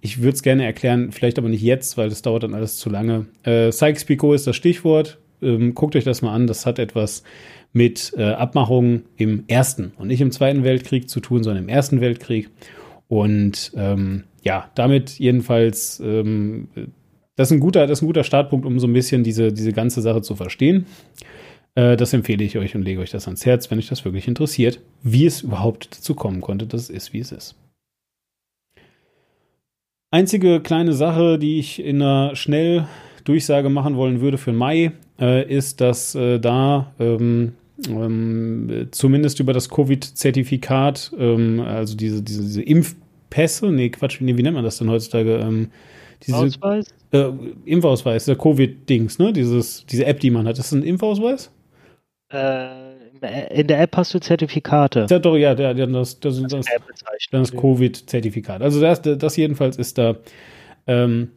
ich 0.00 0.22
würde 0.22 0.34
es 0.34 0.42
gerne 0.42 0.64
erklären, 0.64 1.10
vielleicht 1.10 1.38
aber 1.38 1.48
nicht 1.48 1.62
jetzt, 1.62 1.98
weil 1.98 2.08
das 2.08 2.22
dauert 2.22 2.44
dann 2.44 2.54
alles 2.54 2.76
zu 2.76 2.88
lange. 2.88 3.26
Äh, 3.42 3.72
Sykes-Picot 3.72 4.36
ist 4.36 4.46
das 4.46 4.56
Stichwort. 4.56 5.18
Ähm, 5.42 5.74
guckt 5.74 5.96
euch 5.96 6.04
das 6.04 6.22
mal 6.22 6.32
an. 6.32 6.46
Das 6.46 6.64
hat 6.64 6.78
etwas 6.78 7.24
mit 7.72 8.12
äh, 8.16 8.24
Abmachungen 8.24 9.04
im 9.16 9.44
Ersten 9.46 9.92
und 9.96 10.08
nicht 10.08 10.20
im 10.20 10.32
Zweiten 10.32 10.64
Weltkrieg 10.64 11.08
zu 11.08 11.20
tun, 11.20 11.44
sondern 11.44 11.64
im 11.64 11.68
Ersten 11.68 12.00
Weltkrieg. 12.00 12.50
Und 13.08 13.72
ähm, 13.76 14.24
ja, 14.42 14.70
damit 14.74 15.18
jedenfalls, 15.18 16.00
ähm, 16.00 16.68
das, 17.36 17.48
ist 17.48 17.52
ein 17.52 17.60
guter, 17.60 17.86
das 17.86 17.98
ist 17.98 18.02
ein 18.02 18.06
guter 18.06 18.24
Startpunkt, 18.24 18.66
um 18.66 18.78
so 18.80 18.86
ein 18.86 18.92
bisschen 18.92 19.22
diese, 19.22 19.52
diese 19.52 19.72
ganze 19.72 20.00
Sache 20.00 20.22
zu 20.22 20.34
verstehen. 20.34 20.86
Äh, 21.74 21.96
das 21.96 22.12
empfehle 22.12 22.44
ich 22.44 22.58
euch 22.58 22.74
und 22.74 22.82
lege 22.82 23.00
euch 23.00 23.10
das 23.10 23.26
ans 23.26 23.46
Herz, 23.46 23.70
wenn 23.70 23.78
euch 23.78 23.88
das 23.88 24.04
wirklich 24.04 24.26
interessiert, 24.26 24.80
wie 25.02 25.26
es 25.26 25.42
überhaupt 25.42 25.96
dazu 25.96 26.14
kommen 26.14 26.40
konnte, 26.40 26.66
dass 26.66 26.82
es 26.82 26.90
ist, 26.90 27.12
wie 27.12 27.20
es 27.20 27.32
ist. 27.32 27.56
Einzige 30.12 30.60
kleine 30.60 30.92
Sache, 30.92 31.38
die 31.38 31.60
ich 31.60 31.80
in 31.80 32.02
einer 32.02 32.34
Schnelldurchsage 33.20 33.68
machen 33.68 33.96
wollen 33.96 34.20
würde 34.20 34.38
für 34.38 34.52
Mai, 34.52 34.92
äh, 35.20 35.48
ist, 35.48 35.80
dass 35.80 36.14
äh, 36.14 36.38
da 36.38 36.92
ähm, 36.98 37.52
ähm, 37.88 38.88
zumindest 38.90 39.40
über 39.40 39.52
das 39.52 39.68
Covid-Zertifikat, 39.68 41.12
ähm, 41.18 41.60
also 41.60 41.96
diese, 41.96 42.22
diese, 42.22 42.42
diese 42.42 42.62
Impfpässe, 42.62 43.70
nee, 43.70 43.90
Quatsch, 43.90 44.20
nee, 44.20 44.36
wie 44.36 44.42
nennt 44.42 44.54
man 44.54 44.64
das 44.64 44.78
denn 44.78 44.90
heutzutage? 44.90 45.36
Ähm, 45.36 45.70
diese, 46.22 46.36
Ausweis? 46.36 46.86
Äh, 47.12 47.30
Impfausweis, 47.64 48.26
der 48.26 48.36
Covid-Dings, 48.36 49.18
ne? 49.18 49.32
Dieses, 49.32 49.86
diese 49.86 50.04
App, 50.04 50.20
die 50.20 50.30
man 50.30 50.46
hat. 50.46 50.58
Ist 50.58 50.72
das 50.72 50.72
ein 50.72 50.82
Impfausweis? 50.82 51.50
Äh, 52.30 52.90
in 53.50 53.66
der 53.66 53.80
App 53.80 53.96
hast 53.96 54.14
du 54.14 54.20
Zertifikate. 54.20 55.06
Ja, 55.08 55.18
doch, 55.18 55.36
ja, 55.36 55.54
der, 55.54 55.74
der, 55.74 55.86
das, 55.86 56.20
das, 56.20 56.42
das, 56.42 56.66
das 57.30 57.52
Covid-Zertifikat. 57.52 58.62
Also 58.62 58.80
das, 58.80 59.02
das 59.02 59.36
jedenfalls 59.36 59.76
ist 59.76 59.98
da 59.98 60.16
ähm, 60.86 61.30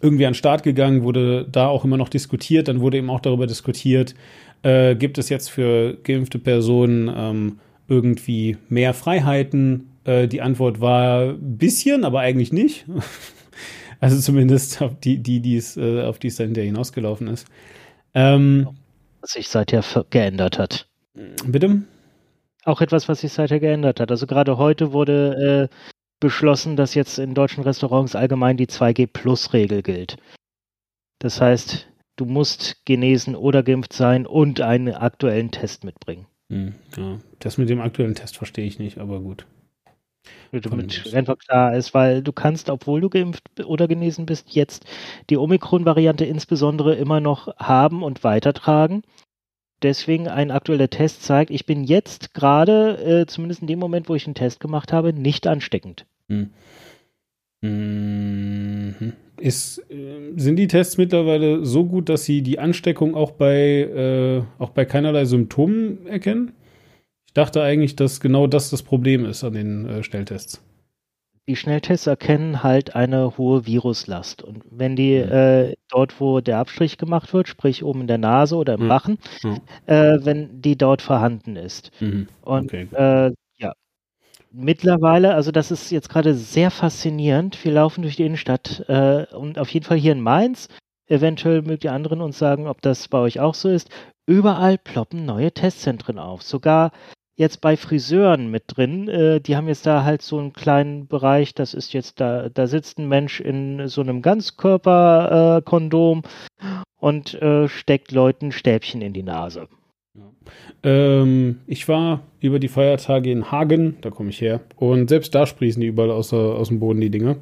irgendwie 0.00 0.26
an 0.26 0.32
den 0.32 0.38
Start 0.38 0.62
gegangen, 0.62 1.02
wurde 1.02 1.46
da 1.50 1.68
auch 1.68 1.84
immer 1.84 1.96
noch 1.96 2.08
diskutiert. 2.08 2.68
Dann 2.68 2.80
wurde 2.80 2.98
eben 2.98 3.10
auch 3.10 3.20
darüber 3.20 3.46
diskutiert, 3.46 4.14
äh, 4.62 4.94
gibt 4.94 5.18
es 5.18 5.28
jetzt 5.28 5.50
für 5.50 5.96
geimpfte 6.02 6.38
Personen 6.38 7.10
ähm, 7.14 7.58
irgendwie 7.88 8.58
mehr 8.68 8.94
Freiheiten? 8.94 9.90
Äh, 10.04 10.28
die 10.28 10.42
Antwort 10.42 10.80
war 10.80 11.30
ein 11.30 11.58
bisschen, 11.58 12.04
aber 12.04 12.20
eigentlich 12.20 12.52
nicht. 12.52 12.86
also 14.00 14.18
zumindest 14.20 14.82
auf 14.82 14.98
die, 15.00 15.18
die, 15.18 15.40
die 15.40 15.56
es, 15.56 15.76
äh, 15.76 16.02
auf 16.02 16.18
die 16.18 16.28
es 16.28 16.36
dann 16.36 16.46
hinterher 16.46 16.66
hinausgelaufen 16.66 17.28
ist. 17.28 17.46
Ähm, 18.14 18.68
was 19.20 19.30
sich 19.30 19.48
seither 19.48 19.82
geändert 20.10 20.58
hat. 20.58 20.88
Bitte? 21.46 21.82
Auch 22.64 22.80
etwas, 22.80 23.08
was 23.08 23.20
sich 23.20 23.32
seither 23.32 23.60
geändert 23.60 24.00
hat. 24.00 24.10
Also 24.10 24.26
gerade 24.26 24.58
heute 24.58 24.92
wurde 24.92 25.68
äh, 25.70 25.74
beschlossen, 26.20 26.76
dass 26.76 26.94
jetzt 26.94 27.18
in 27.18 27.34
deutschen 27.34 27.64
Restaurants 27.64 28.14
allgemein 28.14 28.56
die 28.56 28.66
2G-Plus-Regel 28.66 29.82
gilt. 29.82 30.16
Das 31.18 31.40
heißt, 31.40 31.88
du 32.16 32.24
musst 32.26 32.84
genesen 32.84 33.34
oder 33.34 33.62
geimpft 33.62 33.92
sein 33.92 34.26
und 34.26 34.60
einen 34.60 34.94
aktuellen 34.94 35.50
Test 35.50 35.84
mitbringen. 35.84 36.26
Hm, 36.50 36.74
ja, 36.96 37.18
das 37.38 37.58
mit 37.58 37.68
dem 37.68 37.80
aktuellen 37.80 38.14
Test 38.14 38.36
verstehe 38.36 38.66
ich 38.66 38.78
nicht, 38.78 38.98
aber 38.98 39.20
gut. 39.20 39.46
Damit 40.52 41.14
einfach 41.14 41.38
klar 41.38 41.74
ist, 41.76 41.94
weil 41.94 42.22
du 42.22 42.32
kannst, 42.32 42.70
obwohl 42.70 43.00
du 43.00 43.08
geimpft 43.08 43.42
oder 43.64 43.88
genesen 43.88 44.26
bist, 44.26 44.50
jetzt 44.50 44.84
die 45.30 45.36
Omikron-Variante 45.36 46.24
insbesondere 46.24 46.94
immer 46.96 47.20
noch 47.20 47.56
haben 47.56 48.02
und 48.02 48.24
weitertragen. 48.24 49.02
Deswegen 49.82 50.28
ein 50.28 50.50
aktueller 50.50 50.90
Test 50.90 51.22
zeigt, 51.22 51.50
ich 51.50 51.66
bin 51.66 51.84
jetzt 51.84 52.34
gerade, 52.34 53.22
äh, 53.22 53.26
zumindest 53.26 53.62
in 53.62 53.66
dem 53.66 53.78
Moment, 53.78 54.08
wo 54.08 54.14
ich 54.14 54.26
einen 54.26 54.34
Test 54.34 54.60
gemacht 54.60 54.92
habe, 54.92 55.12
nicht 55.12 55.46
ansteckend. 55.46 56.06
Hm. 56.28 56.50
Mhm. 57.62 59.12
Ist, 59.38 59.78
äh, 59.90 60.32
sind 60.36 60.56
die 60.56 60.66
Tests 60.66 60.98
mittlerweile 60.98 61.64
so 61.64 61.84
gut, 61.86 62.08
dass 62.08 62.24
sie 62.24 62.42
die 62.42 62.58
Ansteckung 62.58 63.14
auch 63.14 63.32
bei, 63.32 63.56
äh, 63.58 64.42
auch 64.62 64.70
bei 64.70 64.84
keinerlei 64.84 65.24
Symptomen 65.24 66.06
erkennen? 66.06 66.52
Ich 67.26 67.34
dachte 67.34 67.62
eigentlich, 67.62 67.96
dass 67.96 68.20
genau 68.20 68.46
das 68.46 68.70
das 68.70 68.82
Problem 68.82 69.24
ist 69.24 69.44
an 69.44 69.52
den 69.52 69.86
äh, 69.86 70.02
Schnelltests. 70.02 70.62
Die 71.50 71.56
Schnelltests 71.56 72.06
erkennen 72.06 72.62
halt 72.62 72.94
eine 72.94 73.36
hohe 73.36 73.66
Viruslast. 73.66 74.44
Und 74.44 74.62
wenn 74.70 74.94
die 74.94 75.18
mhm. 75.18 75.32
äh, 75.32 75.74
dort, 75.88 76.20
wo 76.20 76.38
der 76.38 76.58
Abstrich 76.58 76.96
gemacht 76.96 77.34
wird, 77.34 77.48
sprich 77.48 77.82
oben 77.82 78.02
in 78.02 78.06
der 78.06 78.18
Nase 78.18 78.54
oder 78.54 78.74
im 78.74 78.84
mhm. 78.84 78.90
Rachen, 78.92 79.18
mhm. 79.42 79.58
Äh, 79.86 80.24
wenn 80.24 80.62
die 80.62 80.78
dort 80.78 81.02
vorhanden 81.02 81.56
ist. 81.56 81.90
Mhm. 82.00 82.28
Und 82.42 82.72
okay. 82.72 82.86
äh, 82.92 83.32
Mittlerweile, 84.52 85.34
also 85.34 85.50
das 85.52 85.72
ist 85.72 85.90
jetzt 85.90 86.08
gerade 86.08 86.34
sehr 86.34 86.70
faszinierend. 86.70 87.64
Wir 87.64 87.72
laufen 87.72 88.02
durch 88.02 88.16
die 88.16 88.24
Innenstadt 88.24 88.84
äh, 88.88 89.26
und 89.34 89.58
auf 89.58 89.68
jeden 89.70 89.86
Fall 89.86 89.96
hier 89.96 90.12
in 90.12 90.20
Mainz. 90.20 90.68
Eventuell 91.06 91.62
mögt 91.62 91.82
ihr 91.84 91.92
anderen 91.92 92.20
uns 92.20 92.38
sagen, 92.38 92.66
ob 92.68 92.80
das 92.82 93.08
bei 93.08 93.18
euch 93.18 93.38
auch 93.40 93.54
so 93.54 93.68
ist. 93.68 93.90
Überall 94.26 94.78
ploppen 94.78 95.24
neue 95.24 95.52
Testzentren 95.52 96.18
auf. 96.18 96.42
Sogar 96.42 96.90
jetzt 97.40 97.62
bei 97.62 97.78
Friseuren 97.78 98.50
mit 98.50 98.64
drin. 98.66 99.08
Äh, 99.08 99.40
die 99.40 99.56
haben 99.56 99.66
jetzt 99.66 99.86
da 99.86 100.04
halt 100.04 100.20
so 100.20 100.38
einen 100.38 100.52
kleinen 100.52 101.06
Bereich. 101.06 101.54
Das 101.54 101.72
ist 101.72 101.94
jetzt 101.94 102.20
da, 102.20 102.50
da 102.50 102.66
sitzt 102.66 102.98
ein 102.98 103.08
Mensch 103.08 103.40
in 103.40 103.88
so 103.88 104.02
einem 104.02 104.20
Ganzkörperkondom 104.20 106.22
äh, 106.22 106.64
und 107.00 107.34
äh, 107.40 107.66
steckt 107.66 108.12
Leuten 108.12 108.52
Stäbchen 108.52 109.00
in 109.00 109.14
die 109.14 109.22
Nase. 109.22 109.68
Ähm, 110.82 111.60
ich 111.66 111.88
war 111.88 112.20
über 112.40 112.58
die 112.58 112.68
Feiertage 112.68 113.32
in 113.32 113.50
Hagen, 113.50 113.96
da 114.02 114.10
komme 114.10 114.30
ich 114.30 114.40
her, 114.42 114.60
und 114.76 115.08
selbst 115.08 115.34
da 115.34 115.46
sprießen 115.46 115.80
die 115.80 115.88
überall 115.88 116.10
aus, 116.10 116.34
aus 116.34 116.68
dem 116.68 116.78
Boden 116.78 117.00
die 117.00 117.10
Dinge. 117.10 117.36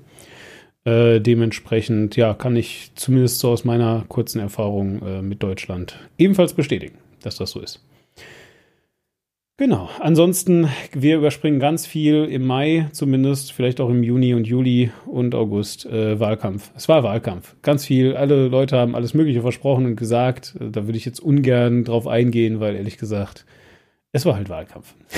Äh, 0.84 1.20
dementsprechend, 1.20 2.14
ja, 2.14 2.34
kann 2.34 2.54
ich 2.54 2.92
zumindest 2.94 3.40
so 3.40 3.50
aus 3.50 3.64
meiner 3.64 4.04
kurzen 4.08 4.38
Erfahrung 4.38 5.02
äh, 5.02 5.22
mit 5.22 5.42
Deutschland 5.42 5.98
ebenfalls 6.18 6.52
bestätigen, 6.52 6.98
dass 7.22 7.36
das 7.36 7.50
so 7.50 7.60
ist. 7.60 7.82
Genau. 9.58 9.90
Ansonsten, 9.98 10.68
wir 10.92 11.16
überspringen 11.16 11.58
ganz 11.58 11.84
viel 11.84 12.26
im 12.26 12.46
Mai, 12.46 12.88
zumindest, 12.92 13.52
vielleicht 13.52 13.80
auch 13.80 13.90
im 13.90 14.04
Juni 14.04 14.32
und 14.32 14.46
Juli 14.46 14.92
und 15.04 15.34
August 15.34 15.84
äh, 15.84 16.20
Wahlkampf. 16.20 16.70
Es 16.76 16.88
war 16.88 17.02
Wahlkampf. 17.02 17.56
Ganz 17.62 17.84
viel. 17.84 18.16
Alle 18.16 18.46
Leute 18.46 18.78
haben 18.78 18.94
alles 18.94 19.14
Mögliche 19.14 19.42
versprochen 19.42 19.84
und 19.84 19.96
gesagt. 19.96 20.54
Äh, 20.60 20.70
da 20.70 20.86
würde 20.86 20.96
ich 20.96 21.04
jetzt 21.04 21.18
ungern 21.18 21.82
drauf 21.82 22.06
eingehen, 22.06 22.60
weil 22.60 22.76
ehrlich 22.76 22.98
gesagt, 22.98 23.46
es 24.12 24.24
war 24.24 24.36
halt 24.36 24.48
Wahlkampf. 24.48 24.94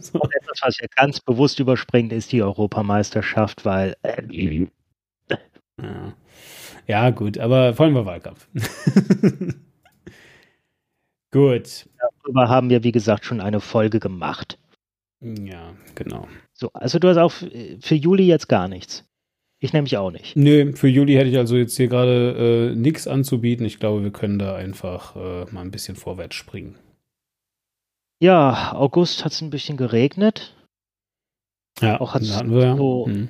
so. 0.00 0.18
Und 0.18 0.34
etwas, 0.34 0.60
was 0.62 0.78
wir 0.80 0.88
ganz 0.96 1.20
bewusst 1.20 1.60
überspringen, 1.60 2.10
ist 2.10 2.32
die 2.32 2.42
Europameisterschaft, 2.42 3.66
weil. 3.66 3.96
Äh, 4.00 4.66
ja. 5.82 6.14
ja, 6.86 7.10
gut, 7.10 7.36
aber 7.36 7.74
vor 7.74 7.84
allem 7.84 7.96
war 7.96 8.06
Wahlkampf. 8.06 8.48
Gut. 11.30 11.88
Darüber 12.24 12.48
haben 12.48 12.70
wir, 12.70 12.84
wie 12.84 12.92
gesagt, 12.92 13.24
schon 13.24 13.40
eine 13.40 13.60
Folge 13.60 14.00
gemacht. 14.00 14.58
Ja, 15.20 15.74
genau. 15.94 16.28
So, 16.52 16.70
also 16.72 16.98
du 16.98 17.08
hast 17.08 17.18
auch 17.18 17.32
für 17.32 17.94
Juli 17.94 18.26
jetzt 18.26 18.48
gar 18.48 18.68
nichts. 18.68 19.04
Ich 19.60 19.72
nämlich 19.72 19.96
auch 19.96 20.12
nicht. 20.12 20.36
Nö, 20.36 20.72
für 20.76 20.86
Juli 20.86 21.14
hätte 21.14 21.30
ich 21.30 21.36
also 21.36 21.56
jetzt 21.56 21.76
hier 21.76 21.88
gerade 21.88 22.70
äh, 22.72 22.76
nichts 22.76 23.08
anzubieten. 23.08 23.66
Ich 23.66 23.80
glaube, 23.80 24.04
wir 24.04 24.12
können 24.12 24.38
da 24.38 24.54
einfach 24.54 25.16
äh, 25.16 25.46
mal 25.50 25.62
ein 25.62 25.72
bisschen 25.72 25.96
vorwärts 25.96 26.36
springen. 26.36 26.78
Ja, 28.20 28.72
August 28.74 29.24
hat 29.24 29.32
es 29.32 29.40
ein 29.40 29.50
bisschen 29.50 29.76
geregnet. 29.76 30.54
Ja, 31.80 32.00
auch 32.00 32.14
hat's 32.14 32.36
hatten 32.36 32.52
wir 32.52 32.76
so, 32.76 33.06
hm. 33.06 33.28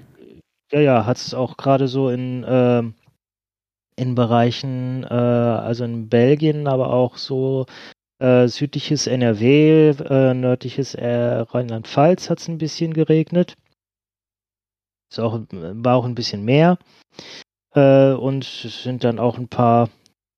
ja, 0.72 0.80
ja, 0.80 1.06
hat 1.06 1.18
es 1.18 1.34
auch 1.34 1.56
gerade 1.56 1.88
so 1.88 2.08
in, 2.08 2.44
äh, 2.44 2.82
in 3.98 4.14
Bereichen, 4.14 5.04
äh, 5.04 5.14
also 5.14 5.84
in 5.84 6.08
Belgien, 6.08 6.66
aber 6.66 6.92
auch 6.92 7.16
so 7.16 7.66
äh, 8.18 8.48
südliches 8.48 9.06
NRW, 9.06 9.90
äh, 9.90 10.34
nördliches 10.34 10.94
äh, 10.94 11.40
Rheinland-Pfalz 11.40 12.30
hat 12.30 12.40
es 12.40 12.48
ein 12.48 12.58
bisschen 12.58 12.94
geregnet. 12.94 13.56
Ist 15.10 15.20
auch, 15.20 15.40
war 15.50 15.96
auch 15.96 16.04
ein 16.04 16.14
bisschen 16.14 16.44
mehr. 16.44 16.78
Äh, 17.74 18.12
und 18.12 18.44
es 18.44 18.82
sind 18.82 19.04
dann 19.04 19.18
auch 19.18 19.38
ein 19.38 19.48
paar 19.48 19.88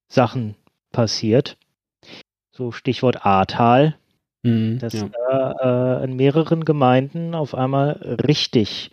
Sachen 0.08 0.56
passiert. 0.92 1.56
So 2.52 2.72
Stichwort 2.72 3.24
Ahrtal. 3.24 3.96
Mhm, 4.42 4.78
dass 4.78 4.94
ja. 4.94 6.00
äh, 6.00 6.04
in 6.04 6.16
mehreren 6.16 6.64
Gemeinden 6.64 7.34
auf 7.34 7.54
einmal 7.54 7.90
richtig, 8.26 8.90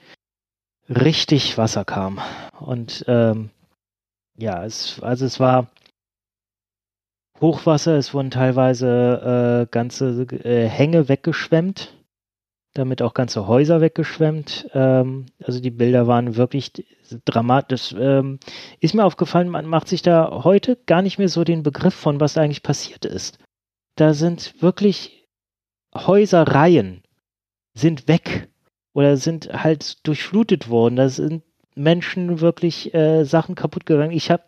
richtig 0.90 1.58
Wasser 1.58 1.86
kam. 1.86 2.20
Und 2.60 3.06
ähm, 3.08 3.50
ja, 4.38 4.64
es, 4.64 5.02
also 5.02 5.26
es 5.26 5.40
war 5.40 5.72
Hochwasser, 7.42 7.98
es 7.98 8.14
wurden 8.14 8.32
teilweise 8.32 9.66
äh, 9.68 9.72
ganze 9.72 10.24
äh, 10.44 10.68
Hänge 10.68 11.08
weggeschwemmt, 11.08 11.94
damit 12.74 13.02
auch 13.02 13.14
ganze 13.14 13.48
Häuser 13.48 13.82
weggeschwemmt. 13.82 14.70
Ähm, 14.74 15.28
also 15.44 15.60
die 15.60 15.72
Bilder 15.72 16.08
waren 16.08 16.36
wirklich 16.36 16.72
dramatisch. 17.26 17.94
Ähm, 17.98 18.40
ist 18.80 18.96
mir 18.96 19.06
aufgefallen, 19.06 19.50
man 19.50 19.66
macht 19.66 19.88
sich 19.88 20.02
da 20.02 20.44
heute 20.44 20.78
gar 20.86 21.02
nicht 21.02 21.18
mehr 21.18 21.30
so 21.30 21.44
den 21.44 21.64
Begriff 21.64 21.94
von, 21.94 22.20
was 22.20 22.38
eigentlich 22.38 22.64
passiert 22.64 23.06
ist. 23.06 23.40
Da 23.96 24.14
sind 24.14 24.62
wirklich 24.62 25.28
Häuserreihen 25.96 27.04
sind 27.74 28.08
weg 28.08 28.50
oder 28.94 29.18
sind 29.18 29.50
halt 29.54 30.06
durchflutet 30.08 30.70
worden. 30.70 30.96
Da 30.96 31.10
sind 31.10 31.44
Menschen 31.78 32.42
wirklich 32.42 32.94
äh, 32.94 33.24
Sachen 33.24 33.56
kaputt 33.56 33.86
gegangen. 33.86 34.12
Ich 34.12 34.32
habe 34.32 34.44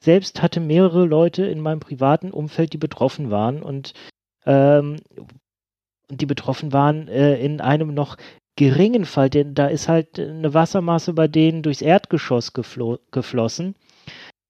selbst 0.00 0.42
hatte 0.42 0.60
mehrere 0.60 1.04
Leute 1.04 1.44
in 1.44 1.60
meinem 1.60 1.80
privaten 1.80 2.30
Umfeld, 2.30 2.72
die 2.72 2.78
betroffen 2.78 3.30
waren 3.30 3.62
und 3.62 3.94
ähm, 4.46 4.96
die 6.10 6.26
betroffen 6.26 6.72
waren 6.72 7.08
äh, 7.08 7.36
in 7.36 7.60
einem 7.60 7.94
noch 7.94 8.16
geringen 8.56 9.04
Fall, 9.04 9.30
denn 9.30 9.54
da 9.54 9.66
ist 9.66 9.88
halt 9.88 10.18
eine 10.18 10.54
Wassermasse 10.54 11.12
bei 11.12 11.26
denen 11.28 11.62
durchs 11.62 11.82
Erdgeschoss 11.82 12.52
geflo 12.52 12.98
geflossen. 13.10 13.74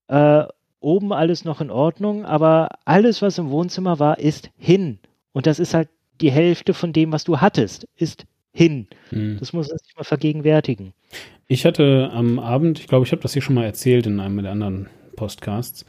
Äh, 0.09 0.45
oben 0.81 1.13
alles 1.13 1.45
noch 1.45 1.61
in 1.61 1.71
Ordnung, 1.71 2.27
aber 2.27 2.69
alles, 2.85 3.23
was 3.23 3.39
im 3.39 3.51
Wohnzimmer 3.51 3.99
war, 3.99 4.19
ist 4.19 4.51
hin. 4.59 4.99
Und 5.33 5.47
das 5.47 5.59
ist 5.59 5.73
halt 5.73 5.89
die 6.21 6.31
Hälfte 6.31 6.75
von 6.75 6.93
dem, 6.93 7.13
was 7.13 7.25
du 7.25 7.41
hattest, 7.41 7.89
ist 7.97 8.27
hin. 8.55 8.87
Hm. 9.11 9.37
Das 9.39 9.53
muss 9.53 9.69
man 9.69 9.79
sich 9.79 9.97
mal 9.97 10.05
vergegenwärtigen. 10.05 10.95
Ich 11.47 11.67
hatte 11.67 12.11
am 12.13 12.39
Abend, 12.39 12.79
ich 12.79 12.87
glaube, 12.87 13.05
ich 13.05 13.13
habe 13.13 13.23
das 13.23 13.35
hier 13.35 13.43
schon 13.43 13.55
mal 13.55 13.65
erzählt 13.65 14.07
in 14.07 14.21
einem 14.21 14.43
der 14.43 14.53
anderen 14.53 14.89
Podcasts, 15.17 15.85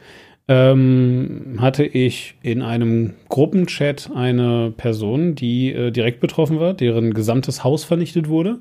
ähm, 0.48 1.56
hatte 1.60 1.84
ich 1.84 2.34
in 2.42 2.62
einem 2.62 3.14
Gruppenchat 3.28 4.10
eine 4.14 4.72
Person, 4.76 5.34
die 5.34 5.72
äh, 5.72 5.90
direkt 5.90 6.20
betroffen 6.20 6.60
war, 6.60 6.74
deren 6.74 7.14
gesamtes 7.14 7.64
Haus 7.64 7.84
vernichtet 7.84 8.28
wurde. 8.28 8.58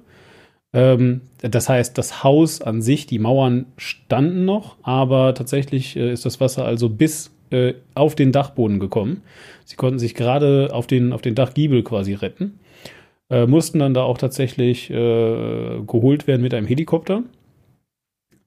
Ähm, 0.73 1.21
das 1.41 1.69
heißt, 1.69 1.97
das 1.97 2.23
Haus 2.23 2.61
an 2.61 2.81
sich, 2.81 3.05
die 3.05 3.19
Mauern 3.19 3.67
standen 3.77 4.45
noch, 4.45 4.77
aber 4.83 5.33
tatsächlich 5.35 5.95
äh, 5.95 6.11
ist 6.11 6.25
das 6.25 6.39
Wasser 6.39 6.65
also 6.65 6.89
bis 6.89 7.31
äh, 7.51 7.73
auf 7.93 8.15
den 8.15 8.31
Dachboden 8.31 8.79
gekommen. 8.79 9.21
Sie 9.63 9.75
konnten 9.75 9.99
sich 9.99 10.15
gerade 10.15 10.69
auf 10.71 10.87
den, 10.87 11.13
auf 11.13 11.21
den 11.21 11.35
Dachgiebel 11.35 11.83
quasi 11.83 12.13
retten. 12.13 12.59
Äh, 13.29 13.47
mussten 13.47 13.79
dann 13.79 13.93
da 13.93 14.03
auch 14.03 14.17
tatsächlich 14.17 14.89
äh, 14.89 14.93
geholt 15.85 16.27
werden 16.27 16.41
mit 16.41 16.53
einem 16.53 16.67
Helikopter. 16.67 17.23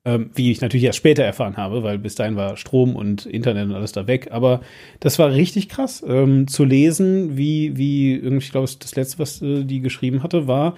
Ähm, 0.05 0.31
wie 0.35 0.53
ich 0.53 0.61
natürlich 0.61 0.85
erst 0.85 0.99
später 0.99 1.25
erfahren 1.25 1.57
habe, 1.57 1.83
weil 1.83 1.99
bis 1.99 2.15
dahin 2.15 2.37
war 2.37 2.57
Strom 2.57 2.95
und 2.97 3.27
Internet 3.27 3.69
und 3.69 3.75
alles 3.75 3.93
da 3.93 4.07
weg. 4.07 4.29
Aber 4.31 4.61
das 5.01 5.19
war 5.19 5.33
richtig 5.33 5.69
krass 5.69 6.05
ähm, 6.07 6.47
zu 6.47 6.65
lesen, 6.65 7.37
wie, 7.37 7.77
wie 7.77 8.15
irgendwie, 8.15 8.45
ich 8.45 8.53
glaube, 8.53 8.71
das 8.79 8.95
letzte, 8.95 9.19
was 9.19 9.43
äh, 9.43 9.65
die 9.65 9.81
geschrieben 9.81 10.23
hatte, 10.23 10.47
war, 10.47 10.77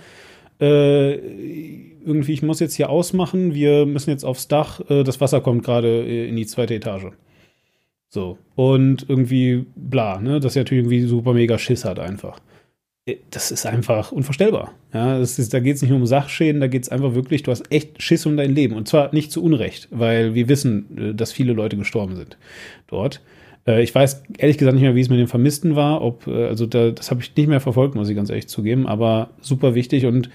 äh, 0.60 1.14
irgendwie, 2.04 2.32
ich 2.32 2.42
muss 2.42 2.60
jetzt 2.60 2.74
hier 2.74 2.90
ausmachen, 2.90 3.54
wir 3.54 3.86
müssen 3.86 4.10
jetzt 4.10 4.24
aufs 4.24 4.48
Dach, 4.48 4.80
äh, 4.90 5.04
das 5.04 5.20
Wasser 5.20 5.40
kommt 5.40 5.64
gerade 5.64 5.88
äh, 5.88 6.28
in 6.28 6.36
die 6.36 6.46
zweite 6.46 6.74
Etage. 6.74 7.12
So. 8.08 8.38
Und 8.56 9.06
irgendwie 9.08 9.64
bla, 9.76 10.20
ne? 10.20 10.40
Dass 10.40 10.56
er 10.56 10.62
natürlich 10.62 10.84
irgendwie 10.84 11.02
super 11.02 11.32
mega 11.32 11.56
Schiss 11.58 11.84
hat 11.84 11.98
einfach. 11.98 12.40
Äh, 13.06 13.16
das 13.30 13.50
ist 13.50 13.66
einfach 13.66 14.12
unvorstellbar. 14.12 14.72
Ja, 14.92 15.18
ist, 15.18 15.52
da 15.52 15.60
geht 15.60 15.76
es 15.76 15.82
nicht 15.82 15.90
nur 15.90 16.00
um 16.00 16.06
Sachschäden, 16.06 16.60
da 16.60 16.66
geht 16.66 16.82
es 16.82 16.88
einfach 16.88 17.14
wirklich, 17.14 17.42
du 17.42 17.50
hast 17.50 17.70
echt 17.72 18.02
Schiss 18.02 18.26
um 18.26 18.36
dein 18.36 18.54
Leben. 18.54 18.74
Und 18.74 18.88
zwar 18.88 19.12
nicht 19.14 19.32
zu 19.32 19.42
Unrecht, 19.42 19.88
weil 19.90 20.34
wir 20.34 20.48
wissen, 20.48 20.98
äh, 20.98 21.14
dass 21.14 21.32
viele 21.32 21.52
Leute 21.52 21.76
gestorben 21.76 22.16
sind 22.16 22.36
dort. 22.88 23.20
Äh, 23.66 23.82
ich 23.82 23.94
weiß 23.94 24.24
ehrlich 24.38 24.58
gesagt 24.58 24.74
nicht 24.74 24.82
mehr, 24.82 24.94
wie 24.94 25.00
es 25.00 25.08
mit 25.08 25.18
den 25.18 25.28
Vermissten 25.28 25.76
war. 25.76 26.02
Ob, 26.02 26.26
also 26.26 26.66
da, 26.66 26.90
das 26.90 27.10
habe 27.10 27.22
ich 27.22 27.34
nicht 27.36 27.48
mehr 27.48 27.60
verfolgt, 27.60 27.94
muss 27.94 28.08
ich 28.08 28.16
ganz 28.16 28.30
ehrlich 28.30 28.48
zugeben, 28.48 28.86
aber 28.86 29.30
super 29.40 29.74
wichtig. 29.74 30.06
Und 30.06 30.30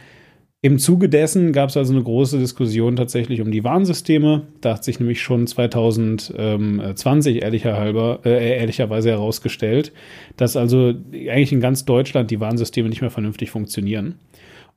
im 0.65 0.79
Zuge 0.79 1.09
dessen 1.09 1.53
gab 1.53 1.69
es 1.69 1.77
also 1.77 1.93
eine 1.93 2.01
große 2.01 2.39
Diskussion 2.39 2.95
tatsächlich 2.95 3.39
um 3.39 3.51
die 3.51 3.63
Warnsysteme. 3.63 4.47
Da 4.61 4.73
hat 4.73 4.83
sich 4.83 4.99
nämlich 4.99 5.21
schon 5.21 5.45
2020 5.45 7.43
ehrlicher 7.43 7.77
halber, 7.77 8.21
äh, 8.25 8.57
ehrlicherweise 8.57 9.11
herausgestellt, 9.11 9.93
dass 10.37 10.57
also 10.57 10.95
eigentlich 11.13 11.51
in 11.51 11.59
ganz 11.59 11.85
Deutschland 11.85 12.31
die 12.31 12.39
Warnsysteme 12.39 12.89
nicht 12.89 13.01
mehr 13.01 13.11
vernünftig 13.11 13.51
funktionieren. 13.51 14.15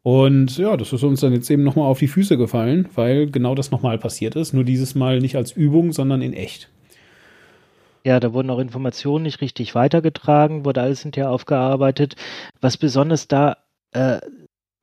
Und 0.03 0.59
ja, 0.59 0.77
das 0.77 0.93
ist 0.93 1.05
uns 1.05 1.23
dann 1.23 1.33
jetzt 1.33 1.49
eben 1.49 1.63
nochmal 1.63 1.87
auf 1.87 2.01
die 2.01 2.07
Füße 2.07 2.37
gefallen, 2.37 2.91
weil 2.95 3.31
genau 3.31 3.55
das 3.55 3.71
nochmal 3.71 3.97
passiert 3.97 4.37
ist. 4.37 4.53
Nur 4.53 4.65
dieses 4.65 4.95
Mal 4.95 5.21
nicht 5.21 5.37
als 5.37 5.53
Übung, 5.53 5.93
sondern 5.93 6.21
in 6.21 6.35
echt. 6.35 6.69
Ja, 8.05 8.21
da 8.21 8.35
wurden 8.35 8.51
auch 8.51 8.59
Informationen 8.59 9.23
nicht 9.23 9.41
richtig 9.41 9.75
weitergetragen, 9.75 10.67
wurde 10.67 10.83
alles 10.83 11.01
hinterher 11.01 11.31
aufgearbeitet. 11.31 12.15
Was 12.61 12.77
besonders 12.77 13.27
da 13.27 13.57
äh, 13.93 14.19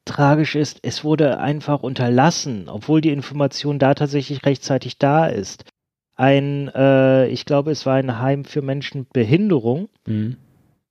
tragisch 0.05 0.55
ist, 0.55 0.79
es 0.83 1.03
wurde 1.03 1.39
einfach 1.39 1.83
unterlassen, 1.83 2.69
obwohl 2.69 3.01
die 3.01 3.09
Information 3.09 3.79
da 3.79 3.93
tatsächlich 3.93 4.45
rechtzeitig 4.45 4.97
da 4.97 5.25
ist. 5.25 5.65
Ein, 6.15 6.69
äh, 6.69 7.27
ich 7.27 7.45
glaube, 7.45 7.71
es 7.71 7.85
war 7.85 7.95
ein 7.95 8.19
Heim 8.19 8.45
für 8.45 8.61
Menschen 8.61 8.99
mit 8.99 9.13
Behinderung, 9.13 9.89
mhm. 10.05 10.37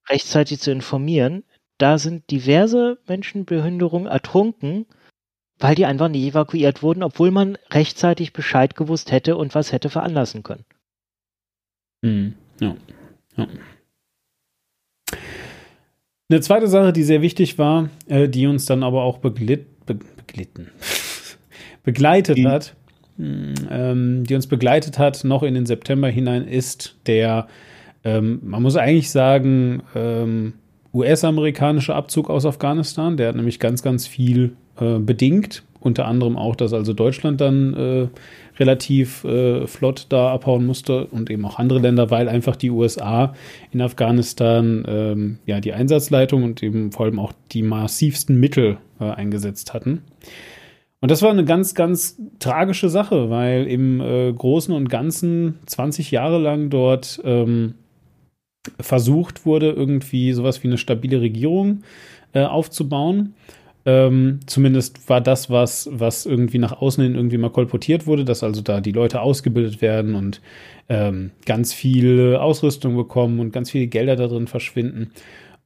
rechtzeitig 0.09 0.61
zu 0.61 0.71
informieren. 0.71 1.45
Da 1.79 1.99
sind 1.99 2.31
diverse 2.31 2.99
Menschen 3.09 3.41
mit 3.41 3.49
Behinderung 3.49 4.07
ertrunken, 4.07 4.87
weil 5.59 5.75
die 5.75 5.87
einfach 5.87 6.09
nie 6.09 6.29
evakuiert 6.29 6.83
wurden, 6.83 7.03
obwohl 7.03 7.31
man 7.31 7.57
rechtzeitig 7.71 8.33
Bescheid 8.33 8.77
gewusst 8.77 9.13
hätte 9.13 9.37
und 9.37 9.55
was 9.55 9.73
hätte 9.73 9.89
veranlassen 9.89 10.43
können. 10.43 10.65
Mhm. 12.03 12.35
Ja. 12.61 12.77
ja. 13.37 13.49
Eine 16.35 16.41
zweite 16.41 16.67
Sache, 16.67 16.93
die 16.93 17.05
sehr 17.05 17.23
wichtig 17.23 17.59
war, 17.59 17.91
äh, 18.09 18.29
die 18.29 18.49
uns 18.49 18.67
dann 18.67 18.83
aber 18.83 19.05
auch 19.05 19.19
beglit, 19.19 19.87
be, 19.87 19.95
beglitten, 20.17 20.67
begleitet 21.85 22.39
die. 22.39 22.49
hat, 22.49 22.75
hm, 23.17 23.55
ähm, 23.71 24.25
die 24.25 24.35
uns 24.35 24.49
begleitet 24.49 24.99
hat, 24.99 25.23
noch 25.23 25.45
in 25.45 25.55
den 25.55 25.65
September 25.65 26.09
hinein, 26.09 26.49
ist 26.49 26.97
der, 27.07 27.47
ähm, 28.03 28.41
man 28.43 28.65
muss 28.65 28.75
eigentlich 28.75 29.13
sagen, 29.13 29.85
ähm, 29.95 30.55
US-amerikanische 30.93 31.95
Abzug 31.95 32.29
aus 32.29 32.45
Afghanistan. 32.45 33.17
Der 33.17 33.29
hat 33.29 33.37
nämlich 33.37 33.61
ganz, 33.61 33.85
ganz 33.85 34.09
viel 34.09 34.57
äh, 34.81 34.99
bedingt. 34.99 35.63
Unter 35.79 36.07
anderem 36.07 36.37
auch, 36.37 36.57
dass 36.57 36.73
also 36.73 36.95
Deutschland 36.95 37.41
dann 37.41 37.75
äh, 37.75 38.09
relativ 38.59 39.25
äh, 39.25 39.67
flott 39.67 40.07
da 40.09 40.33
abhauen 40.33 40.65
musste 40.67 41.07
und 41.07 41.31
eben 41.31 41.45
auch 41.45 41.59
andere 41.59 41.81
Länder, 41.81 42.11
weil 42.11 42.29
einfach 42.29 42.57
die 42.57 42.71
USA 42.71 43.35
in 43.73 43.81
Afghanistan 43.81 44.85
ähm, 44.87 45.39
ja 45.47 45.61
die 45.61 45.73
Einsatzleitung 45.73 46.43
und 46.45 46.63
eben 46.63 46.93
vor 46.93 47.07
allem 47.07 47.19
auch 47.19 47.33
die 47.53 47.63
massivsten 47.63 48.39
Mittel 48.39 48.79
äh, 49.01 49.05
eingesetzt 49.05 49.75
hatten. 49.75 50.03
Und 51.01 51.11
das 51.11 51.21
war 51.21 51.31
eine 51.31 51.45
ganz, 51.45 51.75
ganz 51.75 52.19
tragische 52.39 52.89
Sache, 52.89 53.29
weil 53.29 53.67
im 53.67 54.01
äh, 54.01 54.33
Großen 54.33 54.75
und 54.75 54.89
Ganzen 54.89 55.59
20 55.67 56.11
Jahre 56.11 56.39
lang 56.39 56.71
dort 56.71 57.21
ähm, 57.25 57.75
versucht 58.81 59.45
wurde, 59.45 59.71
irgendwie 59.71 60.33
sowas 60.33 60.63
wie 60.63 60.69
eine 60.69 60.79
stabile 60.79 61.21
Regierung 61.21 61.83
äh, 62.33 62.45
aufzubauen. 62.45 63.35
Ähm, 63.87 64.41
zumindest 64.47 65.09
war 65.11 65.21
das 65.21 65.51
was, 65.51 65.89
was 65.93 66.25
irgendwie 66.25 66.59
nach 66.59 66.81
außen 66.81 67.05
hin 67.05 67.15
irgendwie 67.15 67.37
mal 67.37 67.51
kolportiert 67.51 68.07
wurde, 68.07 68.25
dass 68.25 68.43
also 68.43 68.63
da 68.63 68.81
die 68.81 68.93
Leute 68.93 69.21
ausgebildet 69.21 69.83
werden 69.83 70.15
und 70.15 70.41
ähm, 70.89 71.33
ganz 71.45 71.73
viel 71.75 72.37
Ausrüstung 72.37 72.97
bekommen 72.97 73.41
und 73.41 73.53
ganz 73.53 73.71
viele 73.71 73.87
Gelder 73.87 74.17
da 74.17 74.27
drin 74.27 74.47
verschwinden. 74.47 75.11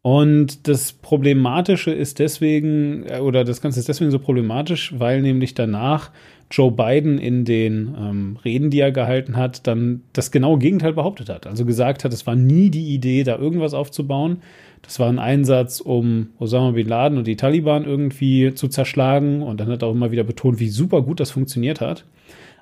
Und 0.02 0.68
das 0.68 0.92
Problematische 0.92 1.90
ist 1.90 2.18
deswegen, 2.18 3.04
äh, 3.06 3.18
oder 3.18 3.44
das 3.44 3.60
Ganze 3.60 3.80
ist 3.80 3.88
deswegen 3.88 4.10
so 4.10 4.18
problematisch, 4.18 4.94
weil 4.98 5.22
nämlich 5.22 5.54
danach 5.54 6.10
Joe 6.50 6.72
Biden 6.72 7.18
in 7.18 7.44
den 7.44 7.94
ähm, 7.98 8.38
Reden, 8.44 8.70
die 8.70 8.80
er 8.80 8.92
gehalten 8.92 9.36
hat, 9.36 9.66
dann 9.66 10.02
das 10.12 10.30
genaue 10.30 10.58
Gegenteil 10.58 10.94
behauptet 10.94 11.28
hat. 11.28 11.46
Also 11.46 11.64
gesagt 11.66 12.04
hat, 12.04 12.12
es 12.12 12.26
war 12.26 12.36
nie 12.36 12.70
die 12.70 12.94
Idee, 12.94 13.22
da 13.22 13.36
irgendwas 13.36 13.74
aufzubauen. 13.74 14.38
Das 14.82 14.98
war 15.00 15.08
ein 15.08 15.18
Einsatz, 15.18 15.80
um 15.80 16.28
Osama 16.38 16.72
bin 16.72 16.88
Laden 16.88 17.18
und 17.18 17.26
die 17.26 17.36
Taliban 17.36 17.84
irgendwie 17.84 18.54
zu 18.54 18.68
zerschlagen. 18.68 19.42
Und 19.42 19.60
dann 19.60 19.68
hat 19.68 19.82
er 19.82 19.88
auch 19.88 19.94
immer 19.94 20.12
wieder 20.12 20.24
betont, 20.24 20.60
wie 20.60 20.68
super 20.68 21.02
gut 21.02 21.20
das 21.20 21.30
funktioniert 21.30 21.80
hat. 21.80 22.04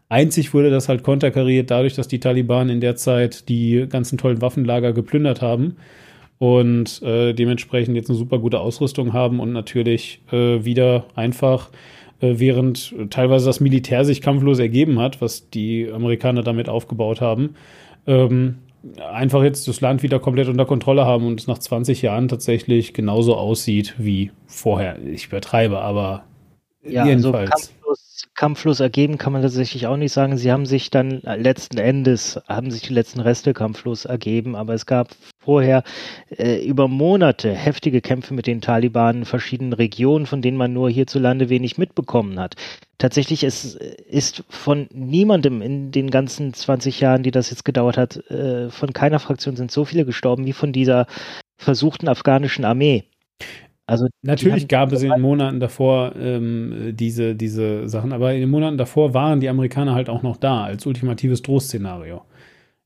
Einzig 0.09 0.55
wurde 0.55 0.71
das 0.71 0.89
halt 0.89 1.03
konterkariert 1.03 1.71
dadurch, 1.71 1.95
dass 1.95 2.07
die 2.09 2.21
Taliban 2.21 2.69
in 2.69 2.81
der 2.81 2.97
Zeit 2.97 3.49
die 3.49 3.87
ganzen 3.89 4.19
tollen 4.19 4.41
Waffenlager 4.41 4.93
geplündert 4.93 5.43
haben 5.43 5.77
und 6.39 7.03
äh, 7.03 7.33
dementsprechend 7.33 7.97
jetzt 7.97 8.09
eine 8.09 8.19
super 8.19 8.39
gute 8.39 8.61
Ausrüstung 8.61 9.13
haben 9.13 9.41
und 9.41 9.53
natürlich 9.53 10.21
äh, 10.31 10.65
wieder 10.65 11.07
einfach 11.17 11.71
äh, 12.21 12.35
während 12.37 12.95
teilweise 13.11 13.47
das 13.47 13.61
Militär 13.61 14.05
sich 14.05 14.21
kampflos 14.21 14.59
ergeben 14.59 15.01
hat, 15.01 15.21
was 15.21 15.51
die 15.51 15.91
Amerikaner 15.91 16.43
damit 16.43 16.69
aufgebaut 16.69 17.21
haben, 17.21 17.57
ähm, 18.07 18.59
einfach 19.13 19.43
jetzt 19.43 19.69
das 19.69 19.81
Land 19.81 20.03
wieder 20.03 20.19
komplett 20.19 20.49
unter 20.49 20.67
Kontrolle 20.67 21.07
haben 21.07 21.27
und 21.27 21.41
es 21.41 21.47
nach 21.47 21.59
20 21.59 22.03
Jahren 22.03 22.29
tatsächlich 22.29 22.95
genauso 22.95 23.37
aussieht 23.37 23.95
wie 23.99 24.31
vorher. 24.47 24.99
Ich 25.03 25.27
übertreibe, 25.27 25.81
aber 25.81 26.25
ja, 26.83 27.03
also 27.03 27.11
jedenfalls. 27.11 27.51
Also 27.53 27.71
kampflos, 28.35 28.81
ergeben 28.81 29.19
kann 29.19 29.33
man 29.33 29.43
tatsächlich 29.43 29.87
auch 29.87 29.97
nicht 29.97 30.13
sagen. 30.13 30.37
Sie 30.37 30.51
haben 30.53 30.67
sich 30.67 30.91
dann 30.91 31.21
letzten 31.21 31.79
Endes, 31.79 32.41
haben 32.49 32.71
sich 32.71 32.83
die 32.83 32.93
letzten 32.93 33.21
Reste 33.21 33.53
kampflos 33.53 34.05
ergeben, 34.05 34.57
aber 34.57 34.75
es 34.75 34.87
gab 34.87 35.09
vorher 35.39 35.83
äh, 36.37 36.65
über 36.65 36.89
Monate 36.89 37.53
heftige 37.53 38.01
Kämpfe 38.01 38.35
mit 38.35 38.47
den 38.47 38.61
Taliban 38.61 39.19
in 39.19 39.25
verschiedenen 39.25 39.73
Regionen, 39.73 40.27
von 40.27 40.43
denen 40.43 40.57
man 40.57 40.73
nur 40.73 40.91
hierzulande 40.91 41.49
wenig 41.49 41.79
mitbekommen 41.79 42.39
hat. 42.39 42.57
Tatsächlich 42.99 43.45
ist, 43.45 43.75
ist 43.75 44.45
von 44.49 44.89
niemandem 44.93 45.61
in 45.61 45.91
den 45.91 46.11
ganzen 46.11 46.55
20 46.55 47.01
Jahren, 47.01 47.23
die 47.23 47.31
das 47.31 47.51
jetzt 47.51 47.65
gedauert 47.65 47.97
hat, 47.97 48.17
äh, 48.31 48.71
von 48.71 48.93
keiner 48.93 49.19
Fraktion 49.19 49.57
sind 49.57 49.71
so 49.71 49.85
viele 49.85 50.05
gestorben 50.05 50.47
wie 50.47 50.53
von 50.53 50.73
dieser 50.73 51.07
versuchten 51.59 52.09
afghanischen 52.09 52.65
Armee. 52.65 53.05
Also 53.87 54.09
natürlich 54.23 54.67
gab 54.67 54.91
es 54.93 55.03
in 55.03 55.11
den 55.11 55.21
Monaten 55.21 55.61
davor 55.61 56.15
ähm, 56.17 56.93
diese, 56.97 57.37
diese 57.37 57.89
Sachen, 57.89 58.13
aber 58.13 58.35
in 58.35 58.41
den 58.41 58.51
Monaten 58.51 58.77
davor 58.79 59.15
waren 59.15 59.41
die 59.41 59.49
Amerikaner 59.49 59.95
halt 59.95 60.09
auch 60.09 60.23
noch 60.23 60.37
da 60.37 60.65
als 60.65 60.87
ultimatives 60.87 61.41
Drohszenario. 61.43 62.23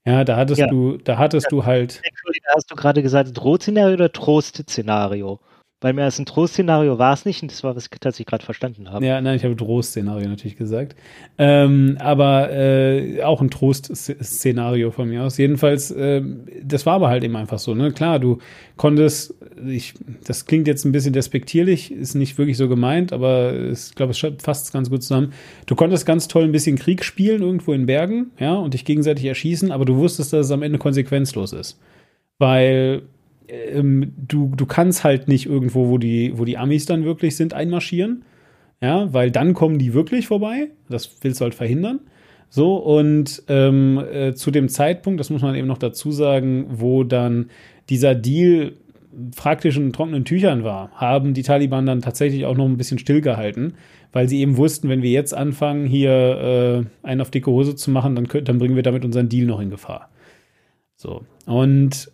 Ja, 0.04 0.24
da 0.24 0.36
hattest 0.36 0.60
ja. 0.60 0.66
du, 0.66 0.98
da 0.98 1.16
hattest 1.16 1.46
ja. 1.46 1.50
du 1.50 1.64
halt. 1.64 2.00
Entschuldigung, 2.04 2.48
hast 2.54 2.70
du 2.70 2.76
gerade 2.76 3.02
gesagt, 3.02 3.30
Drohszenario 3.34 3.94
oder 3.94 4.12
Trostszenario? 4.12 5.40
Weil 5.82 5.94
mehr 5.94 6.04
als 6.04 6.18
ein 6.18 6.26
Drohszenario 6.26 6.98
war 6.98 7.14
es 7.14 7.24
nicht 7.24 7.40
und 7.40 7.50
das 7.50 7.64
war, 7.64 7.74
was 7.74 7.84
ich 7.84 7.90
tatsächlich 7.90 8.26
gerade 8.26 8.44
verstanden 8.44 8.90
habe. 8.90 9.04
Ja, 9.06 9.18
nein, 9.22 9.36
ich 9.36 9.44
habe 9.44 9.56
Drohszenario 9.56 10.28
natürlich 10.28 10.58
gesagt. 10.58 10.94
Ähm, 11.38 11.96
aber 12.00 12.52
äh, 12.52 13.22
auch 13.22 13.40
ein 13.40 13.50
Trostszenario 13.50 14.90
von 14.90 15.08
mir 15.08 15.22
aus. 15.22 15.38
Jedenfalls, 15.38 15.90
äh, 15.90 16.22
das 16.62 16.84
war 16.84 16.94
aber 16.94 17.08
halt 17.08 17.24
eben 17.24 17.34
einfach 17.34 17.58
so. 17.58 17.74
Ne? 17.74 17.92
Klar, 17.92 18.18
du 18.18 18.38
konntest, 18.76 19.34
ich, 19.66 19.94
das 20.22 20.44
klingt 20.44 20.66
jetzt 20.66 20.84
ein 20.84 20.92
bisschen 20.92 21.14
despektierlich, 21.14 21.90
ist 21.90 22.14
nicht 22.14 22.36
wirklich 22.36 22.58
so 22.58 22.68
gemeint, 22.68 23.14
aber 23.14 23.70
ich 23.70 23.94
glaube, 23.94 24.12
es 24.12 24.18
fasst 24.42 24.74
ganz 24.74 24.90
gut 24.90 25.02
zusammen. 25.02 25.32
Du 25.64 25.76
konntest 25.76 26.04
ganz 26.04 26.28
toll 26.28 26.44
ein 26.44 26.52
bisschen 26.52 26.76
Krieg 26.76 27.02
spielen 27.04 27.40
irgendwo 27.40 27.72
in 27.72 27.86
Bergen, 27.86 28.32
ja, 28.38 28.52
und 28.52 28.74
dich 28.74 28.84
gegenseitig 28.84 29.24
erschießen, 29.24 29.72
aber 29.72 29.86
du 29.86 29.96
wusstest, 29.96 30.34
dass 30.34 30.46
es 30.46 30.52
am 30.52 30.62
Ende 30.62 30.78
konsequenzlos 30.78 31.54
ist. 31.54 31.80
Weil 32.38 33.02
ähm, 33.50 34.12
du, 34.16 34.52
du 34.56 34.66
kannst 34.66 35.04
halt 35.04 35.28
nicht 35.28 35.46
irgendwo, 35.46 35.88
wo 35.88 35.98
die, 35.98 36.38
wo 36.38 36.44
die 36.44 36.58
Amis 36.58 36.86
dann 36.86 37.04
wirklich 37.04 37.36
sind, 37.36 37.54
einmarschieren. 37.54 38.24
Ja, 38.82 39.12
weil 39.12 39.30
dann 39.30 39.52
kommen 39.52 39.78
die 39.78 39.92
wirklich 39.92 40.26
vorbei. 40.26 40.70
Das 40.88 41.18
willst 41.20 41.40
du 41.40 41.44
halt 41.44 41.54
verhindern. 41.54 42.00
So, 42.48 42.76
und 42.76 43.42
ähm, 43.48 44.02
äh, 44.12 44.34
zu 44.34 44.50
dem 44.50 44.68
Zeitpunkt, 44.68 45.20
das 45.20 45.30
muss 45.30 45.42
man 45.42 45.54
eben 45.54 45.68
noch 45.68 45.78
dazu 45.78 46.10
sagen, 46.10 46.66
wo 46.68 47.04
dann 47.04 47.50
dieser 47.88 48.14
Deal 48.14 48.72
praktisch 49.36 49.76
in 49.76 49.92
trockenen 49.92 50.24
Tüchern 50.24 50.64
war, 50.64 50.90
haben 50.92 51.34
die 51.34 51.42
Taliban 51.42 51.86
dann 51.86 52.00
tatsächlich 52.00 52.46
auch 52.46 52.56
noch 52.56 52.64
ein 52.64 52.76
bisschen 52.76 52.98
stillgehalten, 52.98 53.74
weil 54.12 54.28
sie 54.28 54.40
eben 54.40 54.56
wussten, 54.56 54.88
wenn 54.88 55.02
wir 55.02 55.10
jetzt 55.10 55.34
anfangen, 55.34 55.86
hier 55.86 56.84
äh, 57.02 57.06
einen 57.06 57.20
auf 57.20 57.30
dicke 57.30 57.50
Hose 57.50 57.76
zu 57.76 57.90
machen, 57.90 58.16
dann, 58.16 58.28
könnt, 58.28 58.48
dann 58.48 58.58
bringen 58.58 58.76
wir 58.76 58.82
damit 58.82 59.04
unseren 59.04 59.28
Deal 59.28 59.46
noch 59.46 59.60
in 59.60 59.70
Gefahr. 59.70 60.10
So. 60.96 61.24
Und 61.46 62.10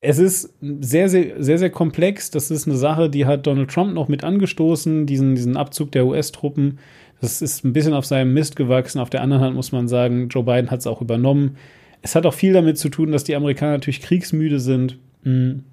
es 0.00 0.18
ist 0.18 0.54
sehr, 0.60 1.08
sehr, 1.08 1.42
sehr, 1.42 1.58
sehr 1.58 1.70
komplex. 1.70 2.30
Das 2.30 2.50
ist 2.50 2.66
eine 2.66 2.76
Sache, 2.76 3.10
die 3.10 3.26
hat 3.26 3.46
Donald 3.46 3.70
Trump 3.70 3.92
noch 3.94 4.08
mit 4.08 4.24
angestoßen, 4.24 5.06
diesen, 5.06 5.34
diesen 5.34 5.56
Abzug 5.56 5.92
der 5.92 6.06
US-Truppen. 6.06 6.78
Das 7.20 7.42
ist 7.42 7.64
ein 7.64 7.74
bisschen 7.74 7.92
auf 7.92 8.06
seinem 8.06 8.32
Mist 8.32 8.56
gewachsen. 8.56 8.98
Auf 8.98 9.10
der 9.10 9.20
anderen 9.20 9.42
Hand 9.42 9.56
muss 9.56 9.72
man 9.72 9.88
sagen, 9.88 10.28
Joe 10.28 10.42
Biden 10.42 10.70
hat 10.70 10.80
es 10.80 10.86
auch 10.86 11.02
übernommen. 11.02 11.56
Es 12.00 12.14
hat 12.14 12.24
auch 12.24 12.32
viel 12.32 12.54
damit 12.54 12.78
zu 12.78 12.88
tun, 12.88 13.12
dass 13.12 13.24
die 13.24 13.36
Amerikaner 13.36 13.72
natürlich 13.72 14.00
kriegsmüde 14.00 14.58
sind, 14.58 14.96
hm. 15.22 15.64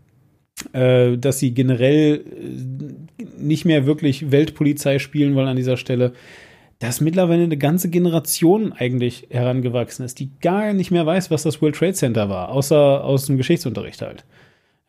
äh, 0.74 1.18
dass 1.18 1.40
sie 1.40 1.54
generell 1.54 2.26
äh, 2.26 3.24
nicht 3.40 3.64
mehr 3.64 3.86
wirklich 3.86 4.30
Weltpolizei 4.30 5.00
spielen 5.00 5.36
wollen 5.36 5.48
an 5.48 5.56
dieser 5.56 5.78
Stelle. 5.78 6.12
Dass 6.80 7.02
mittlerweile 7.02 7.44
eine 7.44 7.58
ganze 7.58 7.90
Generation 7.90 8.72
eigentlich 8.72 9.28
herangewachsen 9.30 10.06
ist, 10.06 10.20
die 10.20 10.30
gar 10.42 10.74
nicht 10.74 10.92
mehr 10.92 11.06
weiß, 11.06 11.32
was 11.32 11.44
das 11.44 11.62
World 11.62 11.76
Trade 11.76 11.94
Center 11.94 12.30
war, 12.30 12.50
außer 12.50 13.04
aus 13.04 13.26
dem 13.26 13.38
Geschichtsunterricht 13.38 14.02
halt. 14.02 14.26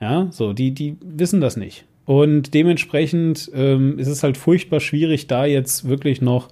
Ja, 0.00 0.28
so, 0.30 0.52
die, 0.52 0.72
die 0.72 0.96
wissen 1.00 1.40
das 1.40 1.56
nicht. 1.56 1.84
Und 2.04 2.54
dementsprechend 2.54 3.50
ähm, 3.54 3.98
ist 3.98 4.08
es 4.08 4.22
halt 4.22 4.36
furchtbar 4.36 4.80
schwierig, 4.80 5.26
da 5.26 5.44
jetzt 5.44 5.88
wirklich 5.88 6.22
noch 6.22 6.48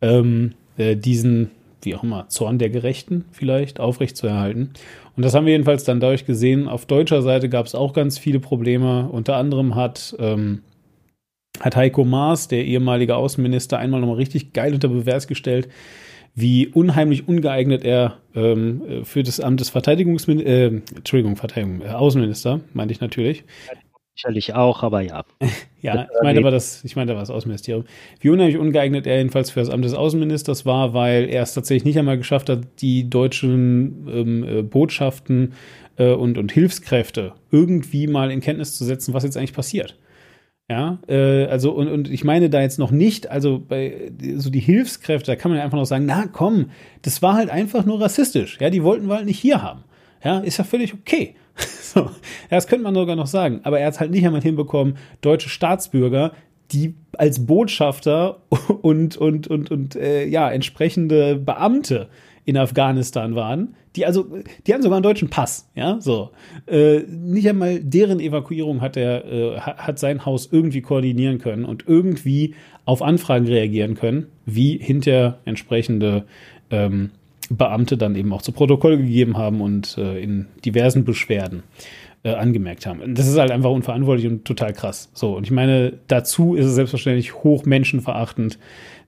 ähm, 0.00 0.52
äh, 0.76 0.96
diesen, 0.96 1.50
wie 1.82 1.94
auch 1.94 2.02
immer, 2.02 2.28
Zorn 2.28 2.58
der 2.58 2.70
Gerechten 2.70 3.24
vielleicht 3.32 3.80
aufrechtzuerhalten. 3.80 4.70
Und 5.16 5.24
das 5.24 5.34
haben 5.34 5.46
wir 5.46 5.52
jedenfalls 5.52 5.84
dann 5.84 6.00
dadurch 6.00 6.24
gesehen. 6.24 6.68
Auf 6.68 6.86
deutscher 6.86 7.22
Seite 7.22 7.48
gab 7.48 7.66
es 7.66 7.74
auch 7.74 7.92
ganz 7.92 8.18
viele 8.18 8.40
Probleme. 8.40 9.08
Unter 9.10 9.36
anderem 9.36 9.74
hat, 9.74 10.16
ähm, 10.18 10.62
hat 11.60 11.76
Heiko 11.76 12.04
Maas, 12.04 12.48
der 12.48 12.64
ehemalige 12.64 13.16
Außenminister, 13.16 13.78
einmal 13.78 14.00
nochmal 14.00 14.16
richtig 14.16 14.52
geil 14.52 14.74
unter 14.74 14.88
Beweis 14.88 15.26
gestellt, 15.26 15.68
wie 16.34 16.66
unheimlich 16.66 17.28
ungeeignet 17.28 17.84
er 17.84 18.18
ähm, 18.34 19.04
für 19.04 19.22
das 19.22 19.38
Amt 19.38 19.60
des 19.60 19.70
Verteidigungsministers, 19.70 20.52
äh, 20.52 20.96
Entschuldigung, 20.96 21.36
Verteidigung, 21.36 21.82
äh, 21.82 21.90
Außenminister, 21.90 22.60
meinte 22.72 22.92
ich 22.92 23.00
natürlich, 23.00 23.44
Sicherlich 24.16 24.54
auch, 24.54 24.84
aber 24.84 25.00
ja. 25.00 25.24
ja, 25.82 26.04
ich 26.04 26.22
meine 26.22 26.38
aber 26.38 26.52
das, 26.52 26.84
ich 26.84 26.94
meine 26.94 27.10
aber 27.10 27.20
das 27.20 27.30
Außenministerium. 27.30 27.84
Wie 28.20 28.28
unheimlich 28.28 28.58
ungeeignet 28.58 29.08
er 29.08 29.16
jedenfalls 29.16 29.50
für 29.50 29.58
das 29.58 29.70
Amt 29.70 29.84
des 29.84 29.94
Außenministers 29.94 30.64
war, 30.64 30.94
weil 30.94 31.28
er 31.28 31.42
es 31.42 31.54
tatsächlich 31.54 31.84
nicht 31.84 31.98
einmal 31.98 32.16
geschafft 32.16 32.48
hat, 32.48 32.60
die 32.80 33.10
deutschen 33.10 34.06
ähm, 34.08 34.44
äh, 34.44 34.62
Botschaften 34.62 35.54
äh, 35.96 36.12
und, 36.12 36.38
und 36.38 36.52
Hilfskräfte 36.52 37.32
irgendwie 37.50 38.06
mal 38.06 38.30
in 38.30 38.40
Kenntnis 38.40 38.76
zu 38.76 38.84
setzen, 38.84 39.14
was 39.14 39.24
jetzt 39.24 39.36
eigentlich 39.36 39.52
passiert. 39.52 39.98
Ja, 40.70 40.98
äh, 41.08 41.44
also 41.44 41.72
und, 41.72 41.88
und 41.88 42.10
ich 42.10 42.24
meine 42.24 42.48
da 42.48 42.62
jetzt 42.62 42.78
noch 42.78 42.90
nicht, 42.90 43.30
also 43.30 43.58
bei 43.60 44.12
so 44.36 44.48
die 44.48 44.60
Hilfskräfte, 44.60 45.32
da 45.32 45.36
kann 45.36 45.50
man 45.50 45.58
ja 45.58 45.64
einfach 45.64 45.76
noch 45.76 45.84
sagen, 45.84 46.06
na 46.06 46.26
komm, 46.26 46.70
das 47.02 47.20
war 47.20 47.34
halt 47.34 47.50
einfach 47.50 47.84
nur 47.84 48.00
rassistisch. 48.00 48.58
Ja, 48.60 48.70
die 48.70 48.82
wollten 48.82 49.06
wir 49.06 49.16
halt 49.16 49.26
nicht 49.26 49.38
hier 49.38 49.62
haben. 49.62 49.84
Ja, 50.22 50.38
ist 50.38 50.56
ja 50.56 50.64
völlig 50.64 50.94
okay. 50.94 51.34
So, 51.94 52.00
ja, 52.00 52.10
das 52.50 52.66
könnte 52.66 52.82
man 52.82 52.94
sogar 52.94 53.14
noch 53.14 53.28
sagen. 53.28 53.60
Aber 53.62 53.78
er 53.78 53.86
hat 53.86 53.94
es 53.94 54.00
halt 54.00 54.10
nicht 54.10 54.26
einmal 54.26 54.40
hinbekommen, 54.40 54.96
deutsche 55.20 55.48
Staatsbürger, 55.48 56.32
die 56.72 56.96
als 57.16 57.46
Botschafter 57.46 58.40
und, 58.82 59.16
und, 59.16 59.46
und, 59.46 59.70
und 59.70 59.94
äh, 59.94 60.26
ja, 60.26 60.50
entsprechende 60.50 61.36
Beamte 61.36 62.08
in 62.44 62.56
Afghanistan 62.56 63.36
waren, 63.36 63.76
die 63.96 64.06
also, 64.06 64.26
die 64.66 64.74
haben 64.74 64.82
sogar 64.82 64.96
einen 64.96 65.04
deutschen 65.04 65.30
Pass, 65.30 65.70
ja, 65.74 66.00
so. 66.00 66.30
Äh, 66.66 67.00
nicht 67.08 67.48
einmal 67.48 67.80
deren 67.80 68.20
Evakuierung 68.20 68.80
hat 68.80 68.96
er, 68.96 69.24
äh, 69.24 69.60
hat 69.60 69.98
sein 69.98 70.26
Haus 70.26 70.48
irgendwie 70.50 70.80
koordinieren 70.80 71.38
können 71.38 71.64
und 71.64 71.84
irgendwie 71.86 72.54
auf 72.84 73.02
Anfragen 73.02 73.46
reagieren 73.46 73.94
können, 73.94 74.26
wie 74.46 74.78
hinter 74.78 75.38
entsprechende 75.44 76.24
ähm, 76.70 77.10
Beamte 77.50 77.96
dann 77.96 78.16
eben 78.16 78.32
auch 78.32 78.42
zu 78.42 78.52
Protokoll 78.52 78.96
gegeben 78.96 79.36
haben 79.36 79.60
und 79.60 79.96
äh, 79.98 80.18
in 80.18 80.46
diversen 80.64 81.04
Beschwerden 81.04 81.62
äh, 82.24 82.30
angemerkt 82.30 82.86
haben. 82.86 83.14
Das 83.14 83.28
ist 83.28 83.38
halt 83.38 83.50
einfach 83.50 83.70
unverantwortlich 83.70 84.26
und 84.26 84.44
total 84.44 84.72
krass. 84.72 85.10
So, 85.14 85.36
und 85.36 85.44
ich 85.44 85.50
meine, 85.50 85.92
dazu 86.08 86.54
ist 86.54 86.66
es 86.66 86.74
selbstverständlich 86.74 87.34
hoch 87.44 87.64
menschenverachtend, 87.64 88.58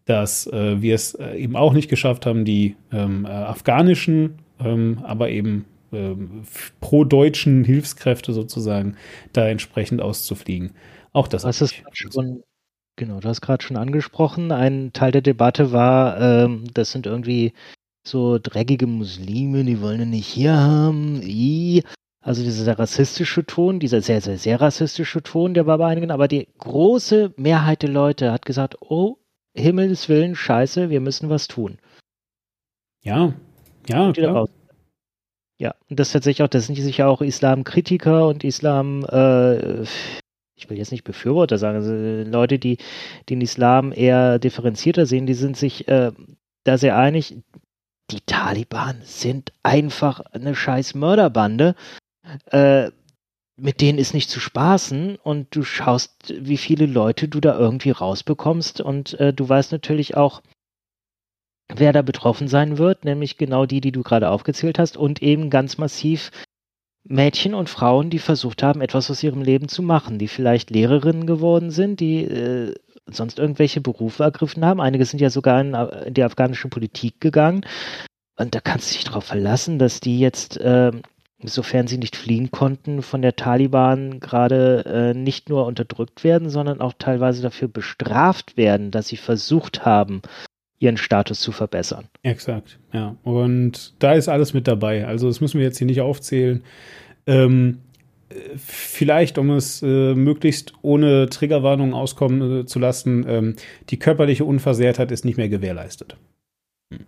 dass 0.05 0.47
äh, 0.47 0.81
wir 0.81 0.95
es 0.95 1.15
äh, 1.15 1.37
eben 1.37 1.57
auch 1.57 1.73
nicht 1.73 1.89
geschafft 1.89 2.27
haben, 2.27 2.45
die 2.45 2.77
ähm, 2.93 3.25
äh, 3.25 3.29
afghanischen, 3.29 4.37
ähm, 4.61 5.01
aber 5.05 5.31
eben 5.31 5.67
ähm, 5.93 6.43
pro-deutschen 6.81 7.65
Hilfskräfte 7.65 8.33
sozusagen 8.33 8.97
da 9.33 9.49
entsprechend 9.49 10.01
auszufliegen. 10.01 10.73
Auch 11.13 11.29
das. 11.29 11.43
Das 11.43 11.63
ist 11.63 11.83
schon, 11.93 12.43
genau, 12.97 13.21
du 13.21 13.29
hast 13.29 13.41
gerade 13.41 13.63
schon 13.63 13.77
angesprochen. 13.77 14.53
Ein 14.53 14.93
Teil 14.93 15.13
der 15.13 15.23
Debatte 15.23 15.73
war, 15.73 16.21
ähm, 16.21 16.65
das 16.75 16.93
sind 16.93 17.07
irgendwie 17.07 17.53
so 18.07 18.39
dreckige 18.41 18.87
Muslime, 18.87 19.65
die 19.65 19.81
wollen 19.81 20.03
ihn 20.03 20.11
nicht 20.11 20.29
hier 20.29 20.57
haben. 20.57 21.21
I. 21.23 21.83
Also 22.21 22.43
dieser 22.43 22.77
rassistische 22.77 23.47
Ton, 23.47 23.79
dieser 23.79 24.03
sehr, 24.03 24.21
sehr, 24.21 24.37
sehr 24.37 24.61
rassistische 24.61 25.23
Ton, 25.23 25.55
der 25.55 25.67
war 25.67 25.79
bei 25.79 25.87
einigen, 25.87 26.11
aber 26.11 26.27
die 26.27 26.49
große 26.59 27.33
Mehrheit 27.37 27.83
der 27.83 27.91
Leute 27.91 28.33
hat 28.33 28.45
gesagt, 28.45 28.77
oh, 28.81 29.19
Himmels 29.55 30.09
Willen, 30.09 30.35
scheiße, 30.35 30.91
wir 30.91 31.01
müssen 31.01 31.31
was 31.31 31.47
tun. 31.47 31.79
Ja, 33.03 33.33
ja, 33.89 34.13
klar. 34.13 34.49
Ja, 35.59 35.75
und 35.89 35.99
das 35.99 36.13
tatsächlich 36.13 36.45
auch, 36.45 36.51
das 36.51 36.67
sind 36.67 36.77
sicher 36.77 37.09
auch 37.09 37.23
Islamkritiker 37.23 38.29
und 38.29 38.45
Islam, 38.45 39.05
äh, 39.05 39.83
ich 39.83 40.69
will 40.69 40.77
jetzt 40.77 40.93
nicht 40.93 41.05
Befürworter 41.05 41.57
sagen, 41.57 41.77
also 41.77 42.31
Leute, 42.31 42.59
die 42.59 42.77
den 43.31 43.41
Islam 43.41 43.93
eher 43.93 44.39
differenzierter 44.39 45.07
sehen, 45.07 45.27
die 45.27 45.35
sind 45.35 45.57
sich 45.57 45.89
äh, 45.89 46.13
da 46.65 46.77
sehr 46.77 46.99
einig 46.99 47.37
die 48.11 48.21
Taliban 48.21 49.01
sind 49.03 49.53
einfach 49.63 50.21
eine 50.33 50.55
scheiß 50.55 50.95
Mörderbande. 50.95 51.75
Äh, 52.47 52.91
mit 53.59 53.81
denen 53.81 53.99
ist 53.99 54.15
nicht 54.15 54.31
zu 54.31 54.39
spaßen 54.39 55.17
und 55.17 55.55
du 55.55 55.63
schaust, 55.63 56.35
wie 56.37 56.59
viele 56.59 56.87
Leute 56.87 57.27
du 57.27 57.41
da 57.41 57.59
irgendwie 57.59 57.91
rausbekommst 57.91 58.81
und 58.81 59.19
äh, 59.19 59.33
du 59.33 59.49
weißt 59.49 59.73
natürlich 59.73 60.17
auch, 60.17 60.43
wer 61.75 61.93
da 61.93 62.03
betroffen 62.03 62.49
sein 62.49 62.79
wird, 62.79 63.05
nämlich 63.05 63.37
genau 63.37 63.67
die, 63.67 63.81
die 63.81 63.93
du 63.93 64.03
gerade 64.03 64.31
aufgezählt 64.31 64.79
hast 64.79 64.97
und 64.97 65.23
eben 65.23 65.51
ganz 65.51 65.79
massiv 65.79 66.31
Mädchen 67.09 67.55
und 67.55 67.69
Frauen, 67.69 68.11
die 68.11 68.19
versucht 68.19 68.63
haben, 68.63 68.81
etwas 68.81 69.11
aus 69.11 69.23
ihrem 69.23 69.43
Leben 69.43 69.69
zu 69.69 69.83
machen, 69.83 70.19
die 70.19 70.29
vielleicht 70.29 70.71
Lehrerinnen 70.71 71.27
geworden 71.27 71.71
sind, 71.71 72.01
die 72.01 72.25
äh, 72.25 72.75
sonst 73.07 73.39
irgendwelche 73.39 73.81
Berufe 73.81 74.25
ergriffen 74.25 74.65
haben. 74.65 74.81
Einige 74.81 75.05
sind 75.05 75.21
ja 75.21 75.31
sogar 75.31 75.61
in, 75.61 75.75
in 75.75 76.15
die 76.15 76.25
afghanische 76.25 76.69
Politik 76.69 77.21
gegangen. 77.21 77.65
Und 78.37 78.55
da 78.55 78.61
kannst 78.61 78.91
du 78.91 78.95
dich 78.95 79.05
darauf 79.05 79.25
verlassen, 79.25 79.79
dass 79.79 80.01
die 80.01 80.19
jetzt, 80.19 80.59
äh, 80.59 80.91
sofern 81.43 81.87
sie 81.87 81.99
nicht 81.99 82.17
fliehen 82.17 82.51
konnten, 82.51 83.03
von 83.03 83.23
der 83.23 83.37
Taliban 83.37 84.21
gerade 84.21 84.85
äh, 84.87 85.15
nicht 85.15 85.49
nur 85.49 85.67
unterdrückt 85.67 86.25
werden, 86.25 86.51
sondern 86.51 86.81
auch 86.81 86.95
teilweise 86.99 87.41
dafür 87.41 87.69
bestraft 87.69 88.57
werden, 88.57 88.91
dass 88.91 89.09
sie 89.09 89.17
versucht 89.17 89.85
haben, 89.85 90.23
ihren 90.79 90.97
Status 90.97 91.41
zu 91.41 91.53
verbessern. 91.53 92.07
Exakt, 92.23 92.79
ja. 92.93 93.17
Und 93.23 93.95
da 93.99 94.13
ist 94.13 94.29
alles 94.29 94.53
mit 94.53 94.69
dabei. 94.69 95.07
Also 95.07 95.29
das 95.29 95.41
müssen 95.41 95.59
wir 95.59 95.67
jetzt 95.67 95.79
hier 95.79 95.87
nicht 95.87 96.01
aufzählen. 96.01 96.63
Ähm, 97.27 97.79
vielleicht, 98.57 99.39
um 99.39 99.51
es 99.51 99.83
äh, 99.83 100.15
möglichst 100.15 100.73
ohne 100.83 101.29
Triggerwarnung 101.29 101.95
auskommen 101.95 102.61
äh, 102.61 102.67
zu 102.67 102.79
lassen, 102.79 103.25
ähm, 103.29 103.57
die 103.89 103.99
körperliche 103.99 104.45
Unversehrtheit 104.45 105.13
ist 105.13 105.25
nicht 105.25 105.37
mehr 105.37 105.49
gewährleistet. 105.49 106.17
Hm. 106.93 107.07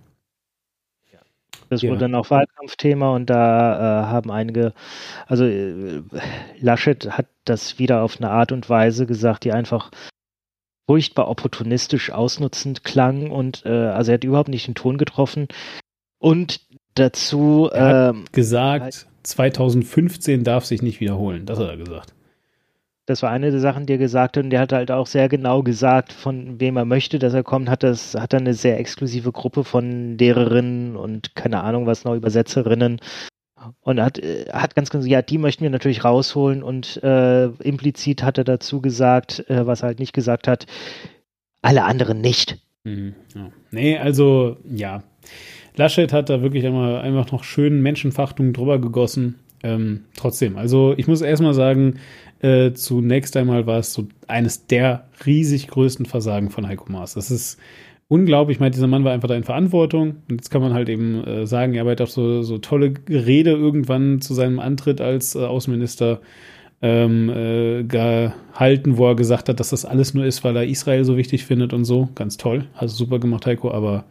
Das 1.69 1.83
ja. 1.83 1.91
wurde 1.91 2.01
dann 2.01 2.15
auch 2.15 2.31
Wahlkampfthema 2.31 3.15
und 3.15 3.29
da 3.29 4.05
äh, 4.05 4.07
haben 4.07 4.31
einige, 4.31 4.73
also 5.27 5.45
äh, 5.45 6.03
Laschet 6.61 7.11
hat 7.11 7.27
das 7.45 7.79
wieder 7.79 8.03
auf 8.03 8.19
eine 8.19 8.31
Art 8.31 8.53
und 8.53 8.71
Weise 8.71 9.07
gesagt, 9.07 9.45
die 9.45 9.53
einfach 9.53 9.91
furchtbar 10.89 11.29
opportunistisch 11.29 12.11
ausnutzend 12.11 12.83
klang 12.83 13.31
und 13.31 13.65
äh, 13.67 13.69
also 13.69 14.11
er 14.11 14.15
hat 14.15 14.25
überhaupt 14.25 14.49
nicht 14.49 14.67
den 14.67 14.75
Ton 14.75 14.97
getroffen. 14.97 15.47
Und 16.19 16.63
dazu 16.95 17.69
er 17.71 18.09
hat 18.09 18.15
ähm, 18.15 18.25
gesagt, 18.33 19.07
2015 19.23 20.45
darf 20.45 20.65
sich 20.65 20.81
nicht 20.81 21.01
wiederholen. 21.01 21.45
Das 21.45 21.59
hat 21.59 21.69
er 21.69 21.77
gesagt. 21.77 22.15
Das 23.05 23.23
war 23.23 23.31
eine 23.31 23.51
der 23.51 23.61
Sachen, 23.61 23.87
die 23.87 23.95
er 23.95 23.99
gesagt 23.99 24.37
hat. 24.37 24.45
Und 24.45 24.51
der 24.51 24.61
hat 24.61 24.73
halt 24.73 24.91
auch 24.91 25.07
sehr 25.07 25.29
genau 25.29 25.63
gesagt, 25.63 26.13
von 26.13 26.59
wem 26.59 26.77
er 26.77 26.85
möchte, 26.85 27.19
dass 27.19 27.35
er 27.35 27.43
kommt. 27.43 27.69
Hat 27.69 27.83
das, 27.83 28.15
hat 28.15 28.33
er 28.33 28.41
eine 28.41 28.55
sehr 28.55 28.79
exklusive 28.81 29.33
Gruppe 29.33 29.65
von 29.65 30.17
Lehrerinnen 30.17 30.97
und 30.97 31.35
keine 31.35 31.63
Ahnung 31.63 31.87
was 31.87 32.05
noch, 32.05 32.15
Übersetzerinnen. 32.15 33.01
Und 33.81 34.01
hat, 34.01 34.19
äh, 34.19 34.47
hat 34.53 34.75
ganz 34.75 34.91
genau, 34.91 35.05
ja, 35.05 35.23
die 35.23 35.39
möchten 35.39 35.63
wir 35.63 35.71
natürlich 35.71 36.05
rausholen. 36.05 36.63
Und 36.63 37.03
äh, 37.03 37.47
implizit 37.47 38.23
hat 38.23 38.39
er 38.39 38.45
dazu 38.45 38.81
gesagt, 38.81 39.49
äh, 39.49 39.67
was 39.67 39.83
er 39.83 39.89
halt 39.89 40.01
nicht 40.01 40.13
gesagt 40.13 40.49
hat, 40.49 40.67
alle 41.63 41.85
anderen 41.85 42.21
nicht. 42.21 42.59
Mhm, 42.85 43.15
ja. 43.35 43.51
Nee, 43.71 43.99
also 43.99 44.57
ja. 44.71 45.03
Laschet 45.77 46.13
hat 46.13 46.29
da 46.29 46.43
wirklich 46.43 46.67
einmal 46.67 47.01
einfach 47.01 47.31
noch 47.31 47.45
schön 47.45 47.81
Menschenfachtung 47.83 48.53
drüber 48.53 48.81
gegossen. 48.81 49.39
Ähm, 49.63 50.05
trotzdem, 50.17 50.57
also 50.57 50.95
ich 50.97 51.09
muss 51.09 51.21
erstmal 51.21 51.55
sagen, 51.55 51.99
äh, 52.41 52.73
zunächst 52.73 53.37
einmal 53.37 53.67
war 53.67 53.79
es 53.79 53.93
so 53.93 54.07
eines 54.29 54.67
der 54.67 55.09
riesig 55.27 55.67
größten 55.67 56.07
Versagen 56.07 56.51
von 56.51 56.67
Heiko 56.67 56.91
Maas. 56.91 57.15
Das 57.15 57.31
ist 57.31 57.59
unglaublich. 58.09 58.57
Ich 58.57 58.61
meine, 58.61 58.73
dieser 58.73 58.87
Mann 58.87 59.05
war 59.05 59.13
einfach 59.13 59.29
da 59.29 59.37
in 59.37 59.45
Verantwortung. 59.45 60.23
Und 60.29 60.41
jetzt 60.41 60.51
kann 60.51 60.63
man 60.63 60.75
halt 60.75 60.89
eben 60.89 61.25
äh, 61.25 61.47
sagen, 61.47 61.75
er 61.75 61.85
hat 61.87 62.01
auch 62.01 62.09
so, 62.09 62.43
so 62.43 62.59
tolle 62.59 62.95
Rede 63.09 63.51
irgendwann 63.51 64.21
zu 64.21 64.35
seinem 64.35 64.59
Antritt 64.59 65.01
als 65.01 65.35
äh, 65.35 65.45
Außenminister 65.45 66.21
ähm, 66.81 67.29
äh, 67.29 67.85
gehalten, 67.85 68.97
wo 68.97 69.09
er 69.09 69.17
gesagt 69.17 69.49
hat, 69.49 69.61
dass 69.61 69.71
das 69.71 69.85
alles 69.85 70.15
nur 70.15 70.25
ist, 70.25 70.45
weil 70.45 70.57
er 70.57 70.67
Israel 70.67 71.05
so 71.05 71.17
wichtig 71.17 71.45
findet 71.45 71.73
und 71.73 71.85
so. 71.85 72.09
Ganz 72.15 72.37
toll. 72.37 72.67
Also 72.75 72.97
super 72.97 73.19
gemacht, 73.19 73.47
Heiko, 73.47 73.71
aber 73.71 74.05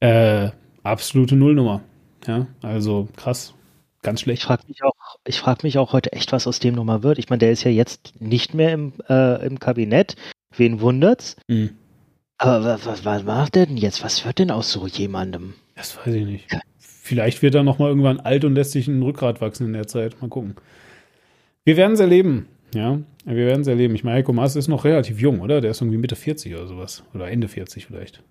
äh, 0.00 0.50
absolute 0.82 1.36
Nullnummer. 1.36 1.82
Ja, 2.26 2.46
also 2.62 3.08
krass. 3.16 3.54
Ganz 4.02 4.20
schlecht. 4.20 4.42
Ich 4.42 4.46
frage 4.46 4.62
mich 4.68 4.84
auch, 4.84 4.92
ich 5.26 5.40
frage 5.40 5.60
mich 5.62 5.78
auch 5.78 5.92
heute 5.92 6.12
echt, 6.12 6.32
was 6.32 6.46
aus 6.46 6.60
dem 6.60 6.74
nochmal 6.74 7.02
wird. 7.02 7.18
Ich 7.18 7.28
meine, 7.28 7.38
der 7.38 7.50
ist 7.50 7.64
ja 7.64 7.70
jetzt 7.70 8.20
nicht 8.20 8.54
mehr 8.54 8.72
im, 8.72 8.92
äh, 9.08 9.44
im 9.44 9.58
Kabinett. 9.58 10.16
Wen 10.54 10.80
wundert's? 10.80 11.36
Mhm. 11.48 11.70
Aber 12.38 12.64
was, 12.64 13.04
was, 13.04 13.24
macht 13.24 13.54
der 13.54 13.66
denn 13.66 13.76
jetzt? 13.76 14.04
Was 14.04 14.24
wird 14.24 14.38
denn 14.38 14.50
aus 14.50 14.70
so 14.70 14.86
jemandem? 14.86 15.54
Das 15.74 15.96
weiß 15.96 16.14
ich 16.14 16.26
nicht. 16.26 16.52
Ja. 16.52 16.60
Vielleicht 16.78 17.42
wird 17.42 17.54
er 17.54 17.62
nochmal 17.62 17.88
irgendwann 17.88 18.20
alt 18.20 18.44
und 18.44 18.54
lässt 18.54 18.72
sich 18.72 18.88
ein 18.88 19.02
Rückgrat 19.02 19.40
wachsen 19.40 19.66
in 19.66 19.72
der 19.72 19.86
Zeit. 19.86 20.20
Mal 20.20 20.28
gucken. 20.28 20.56
Wir 21.64 21.76
werden 21.76 21.92
es 21.92 22.00
erleben. 22.00 22.48
Ja, 22.74 22.98
wir 23.24 23.46
werden 23.46 23.62
es 23.62 23.68
erleben. 23.68 23.94
Ich 23.94 24.04
meine, 24.04 24.16
Heiko 24.16 24.32
Maas 24.32 24.56
ist 24.56 24.68
noch 24.68 24.84
relativ 24.84 25.20
jung, 25.20 25.40
oder? 25.40 25.60
Der 25.60 25.70
ist 25.70 25.80
irgendwie 25.80 25.98
Mitte 25.98 26.16
40 26.16 26.54
oder 26.54 26.66
sowas. 26.66 27.04
Oder 27.14 27.30
Ende 27.30 27.48
40 27.48 27.86
vielleicht. 27.86 28.22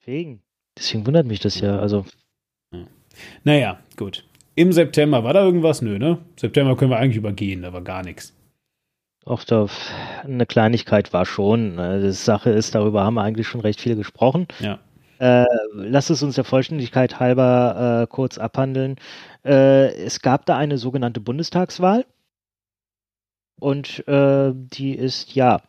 Deswegen. 0.00 0.42
Deswegen 0.76 1.06
wundert 1.06 1.26
mich 1.26 1.40
das 1.40 1.60
ja. 1.60 1.78
Also. 1.78 2.06
Ja. 2.72 2.86
Naja, 3.44 3.80
gut. 3.96 4.24
Im 4.54 4.72
September 4.72 5.22
war 5.22 5.34
da 5.34 5.44
irgendwas? 5.44 5.80
Nö, 5.80 5.98
ne? 5.98 6.18
September 6.36 6.76
können 6.76 6.90
wir 6.90 6.98
eigentlich 6.98 7.16
übergehen, 7.16 7.62
da 7.62 7.72
war 7.72 7.82
gar 7.82 8.02
nichts. 8.02 8.34
Auch 9.24 9.44
da 9.44 9.66
eine 10.24 10.46
Kleinigkeit 10.46 11.12
war 11.12 11.26
schon. 11.26 11.76
Die 11.76 12.12
Sache 12.12 12.50
ist, 12.50 12.74
darüber 12.74 13.04
haben 13.04 13.14
wir 13.14 13.22
eigentlich 13.22 13.46
schon 13.46 13.60
recht 13.60 13.80
viel 13.80 13.96
gesprochen. 13.96 14.48
Ja. 14.58 14.80
Äh, 15.22 15.46
lass 15.72 16.10
es 16.10 16.24
uns 16.24 16.34
der 16.34 16.42
Vollständigkeit 16.42 17.20
halber 17.20 18.02
äh, 18.02 18.06
kurz 18.08 18.38
abhandeln. 18.38 18.96
Äh, 19.44 19.94
es 19.94 20.20
gab 20.20 20.46
da 20.46 20.56
eine 20.56 20.78
sogenannte 20.78 21.20
Bundestagswahl. 21.20 22.04
Und 23.60 24.06
äh, 24.08 24.52
die 24.52 24.96
ist 24.96 25.36
ja 25.36 25.60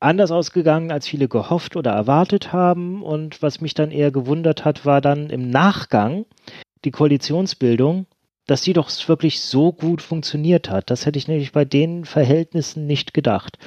anders 0.00 0.30
ausgegangen, 0.30 0.92
als 0.92 1.08
viele 1.08 1.28
gehofft 1.28 1.76
oder 1.76 1.92
erwartet 1.92 2.52
haben. 2.52 3.02
Und 3.02 3.40
was 3.40 3.62
mich 3.62 3.72
dann 3.72 3.90
eher 3.90 4.10
gewundert 4.10 4.66
hat, 4.66 4.84
war 4.84 5.00
dann 5.00 5.30
im 5.30 5.48
Nachgang, 5.48 6.26
die 6.84 6.90
Koalitionsbildung, 6.90 8.06
dass 8.46 8.62
die 8.62 8.72
doch 8.72 8.90
wirklich 9.08 9.40
so 9.40 9.72
gut 9.72 10.02
funktioniert 10.02 10.70
hat. 10.70 10.90
Das 10.90 11.06
hätte 11.06 11.18
ich 11.18 11.28
nämlich 11.28 11.52
bei 11.52 11.64
den 11.64 12.04
Verhältnissen 12.04 12.86
nicht 12.86 13.14
gedacht. 13.14 13.58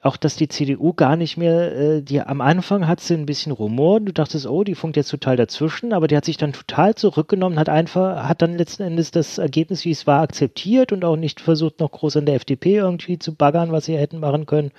Auch 0.00 0.16
dass 0.16 0.36
die 0.36 0.46
CDU 0.48 0.92
gar 0.92 1.16
nicht 1.16 1.36
mehr, 1.36 1.76
äh, 1.76 2.02
die 2.02 2.20
am 2.20 2.40
Anfang 2.40 2.86
hat 2.86 3.00
sie 3.00 3.14
ein 3.14 3.26
bisschen 3.26 3.50
Rumor, 3.50 3.98
du 4.00 4.12
dachtest, 4.12 4.46
oh, 4.46 4.62
die 4.62 4.76
funkt 4.76 4.96
jetzt 4.96 5.10
total 5.10 5.34
dazwischen, 5.36 5.92
aber 5.92 6.06
die 6.06 6.16
hat 6.16 6.24
sich 6.24 6.36
dann 6.36 6.52
total 6.52 6.94
zurückgenommen, 6.94 7.58
hat 7.58 7.68
einfach, 7.68 8.28
hat 8.28 8.40
dann 8.40 8.56
letzten 8.56 8.84
Endes 8.84 9.10
das 9.10 9.38
Ergebnis, 9.38 9.84
wie 9.84 9.90
es 9.90 10.06
war, 10.06 10.22
akzeptiert 10.22 10.92
und 10.92 11.04
auch 11.04 11.16
nicht 11.16 11.40
versucht, 11.40 11.80
noch 11.80 11.90
groß 11.90 12.18
an 12.18 12.26
der 12.26 12.36
FDP 12.36 12.76
irgendwie 12.76 13.18
zu 13.18 13.34
baggern, 13.34 13.72
was 13.72 13.86
sie 13.86 13.98
hätten 13.98 14.20
machen 14.20 14.46
können. 14.46 14.70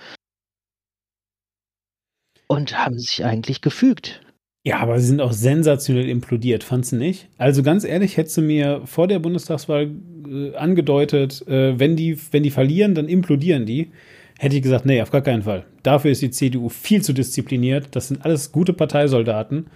Und 2.48 2.78
haben 2.78 2.98
sich 2.98 3.26
eigentlich 3.26 3.60
gefügt. 3.62 4.22
Ja, 4.65 4.80
aber 4.80 4.99
sie 4.99 5.07
sind 5.07 5.22
auch 5.22 5.31
sensationell 5.31 6.10
implodiert, 6.10 6.64
fandst 6.64 6.91
du 6.91 6.98
nicht? 6.98 7.30
Also 7.38 7.64
ganz 7.64 7.86
ehrlich, 7.86 8.18
hättest 8.18 8.38
du 8.38 8.41
mir 8.41 8.81
vor 8.86 9.07
der 9.07 9.19
Bundestagswahl 9.19 9.90
äh, 10.27 10.56
angedeutet, 10.56 11.48
äh, 11.48 11.80
wenn, 11.80 11.95
die, 11.95 12.18
wenn 12.31 12.44
die 12.44 12.52
verlieren, 12.52 12.94
dann 12.94 13.07
implodieren 13.07 13.65
die, 13.65 13.91
hätte 14.38 14.57
ich 14.57 14.61
gesagt, 14.61 14.86
nee, 14.86 15.02
auf 15.02 15.11
gar 15.11 15.22
keinen 15.22 15.44
Fall. 15.44 15.65
Dafür 15.84 16.11
ist 16.11 16.22
die 16.22 16.31
CDU 16.31 16.69
viel 16.69 17.02
zu 17.02 17.14
diszipliniert. 17.14 17.88
Das 17.91 18.10
sind 18.10 18.26
alles 18.26 18.52
gute 18.52 18.73
Parteisoldaten. 18.73 19.68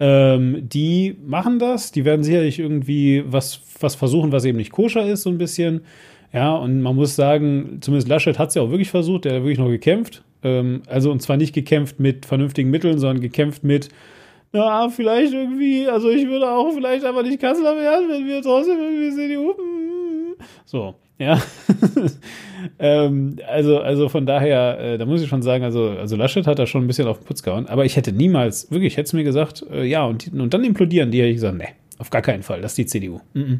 Ähm, 0.00 0.68
die 0.68 1.16
machen 1.24 1.58
das, 1.58 1.90
die 1.90 2.04
werden 2.04 2.22
sicherlich 2.22 2.60
irgendwie 2.60 3.24
was, 3.26 3.60
was 3.80 3.96
versuchen, 3.96 4.30
was 4.30 4.44
eben 4.44 4.58
nicht 4.58 4.72
koscher 4.72 5.04
ist, 5.04 5.22
so 5.22 5.30
ein 5.30 5.38
bisschen. 5.38 5.80
Ja, 6.32 6.54
und 6.54 6.82
man 6.82 6.94
muss 6.94 7.16
sagen, 7.16 7.78
zumindest 7.80 8.08
Laschet 8.08 8.38
hat 8.38 8.50
es 8.50 8.54
ja 8.54 8.62
auch 8.62 8.70
wirklich 8.70 8.90
versucht, 8.90 9.24
der 9.24 9.34
hat 9.34 9.42
wirklich 9.42 9.58
noch 9.58 9.68
gekämpft. 9.68 10.22
Ähm, 10.44 10.82
also, 10.86 11.10
und 11.10 11.22
zwar 11.22 11.36
nicht 11.36 11.54
gekämpft 11.54 11.98
mit 11.98 12.26
vernünftigen 12.26 12.70
Mitteln, 12.70 12.98
sondern 12.98 13.20
gekämpft 13.20 13.64
mit, 13.64 13.88
ja, 14.52 14.88
vielleicht 14.88 15.32
irgendwie, 15.32 15.86
also 15.86 16.10
ich 16.10 16.26
würde 16.26 16.50
auch 16.50 16.72
vielleicht 16.72 17.04
einfach 17.04 17.22
nicht 17.22 17.40
Kanzler 17.40 17.76
werden, 17.76 18.08
wenn 18.08 18.26
wir 18.26 18.42
trotzdem 18.42 18.78
irgendwie 18.78 19.14
CDU. 19.14 19.54
So, 20.64 20.94
ja. 21.18 21.40
ähm, 22.78 23.38
also, 23.46 23.80
also 23.80 24.08
von 24.08 24.24
daher, 24.24 24.78
äh, 24.78 24.98
da 24.98 25.06
muss 25.06 25.22
ich 25.22 25.28
schon 25.28 25.42
sagen, 25.42 25.64
also, 25.64 25.90
also 25.90 26.16
Laschet 26.16 26.46
hat 26.46 26.58
da 26.58 26.66
schon 26.66 26.84
ein 26.84 26.86
bisschen 26.86 27.08
auf 27.08 27.18
den 27.18 27.26
Putz 27.26 27.42
gehauen, 27.42 27.66
aber 27.66 27.84
ich 27.84 27.96
hätte 27.96 28.12
niemals, 28.12 28.70
wirklich, 28.70 28.96
hätte 28.96 29.08
es 29.08 29.12
mir 29.12 29.24
gesagt, 29.24 29.64
äh, 29.70 29.84
ja, 29.84 30.04
und, 30.04 30.32
und 30.32 30.54
dann 30.54 30.64
implodieren 30.64 31.10
die, 31.10 31.18
hätte 31.18 31.28
ich 31.28 31.36
gesagt, 31.36 31.56
nee, 31.56 31.68
auf 31.98 32.10
gar 32.10 32.22
keinen 32.22 32.42
Fall, 32.42 32.60
das 32.60 32.72
ist 32.72 32.78
die 32.78 32.86
CDU. 32.86 33.20
Mm 33.34 33.40
-mm. 33.40 33.58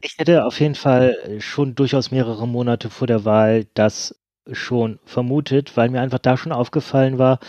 Ich 0.00 0.16
hätte 0.18 0.44
auf 0.44 0.60
jeden 0.60 0.76
Fall 0.76 1.16
schon 1.40 1.74
durchaus 1.74 2.10
mehrere 2.10 2.46
Monate 2.46 2.88
vor 2.88 3.06
der 3.06 3.24
Wahl 3.24 3.66
das 3.74 4.14
schon 4.52 4.98
vermutet, 5.04 5.76
weil 5.76 5.90
mir 5.90 6.00
einfach 6.00 6.20
da 6.20 6.36
schon 6.36 6.52
aufgefallen 6.52 7.18
war, 7.18 7.40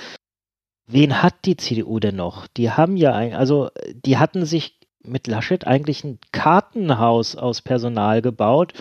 wen 0.92 1.22
hat 1.22 1.46
die 1.46 1.56
CDU 1.56 2.00
denn 2.00 2.16
noch? 2.16 2.48
Die 2.48 2.72
haben 2.72 2.98
ja, 2.98 3.14
ein, 3.14 3.34
also 3.34 3.70
die 3.94 4.18
hatten 4.18 4.46
sich 4.46 4.80
mit 5.04 5.28
Laschet 5.28 5.66
eigentlich 5.66 6.04
ein 6.04 6.20
Kartenhaus 6.32 7.36
aus 7.36 7.62
Personal 7.62 8.22
gebaut 8.22 8.74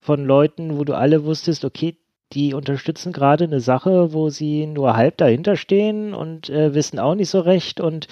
von 0.00 0.24
Leuten, 0.24 0.78
wo 0.78 0.84
du 0.84 0.94
alle 0.94 1.24
wusstest, 1.24 1.64
okay, 1.64 1.98
die 2.32 2.54
unterstützen 2.54 3.12
gerade 3.12 3.44
eine 3.44 3.60
Sache, 3.60 4.12
wo 4.12 4.30
sie 4.30 4.66
nur 4.66 4.96
halb 4.96 5.16
dahinter 5.18 5.56
stehen 5.56 6.14
und 6.14 6.50
äh, 6.50 6.74
wissen 6.74 6.98
auch 6.98 7.14
nicht 7.14 7.30
so 7.30 7.40
recht 7.40 7.80
und 7.80 8.08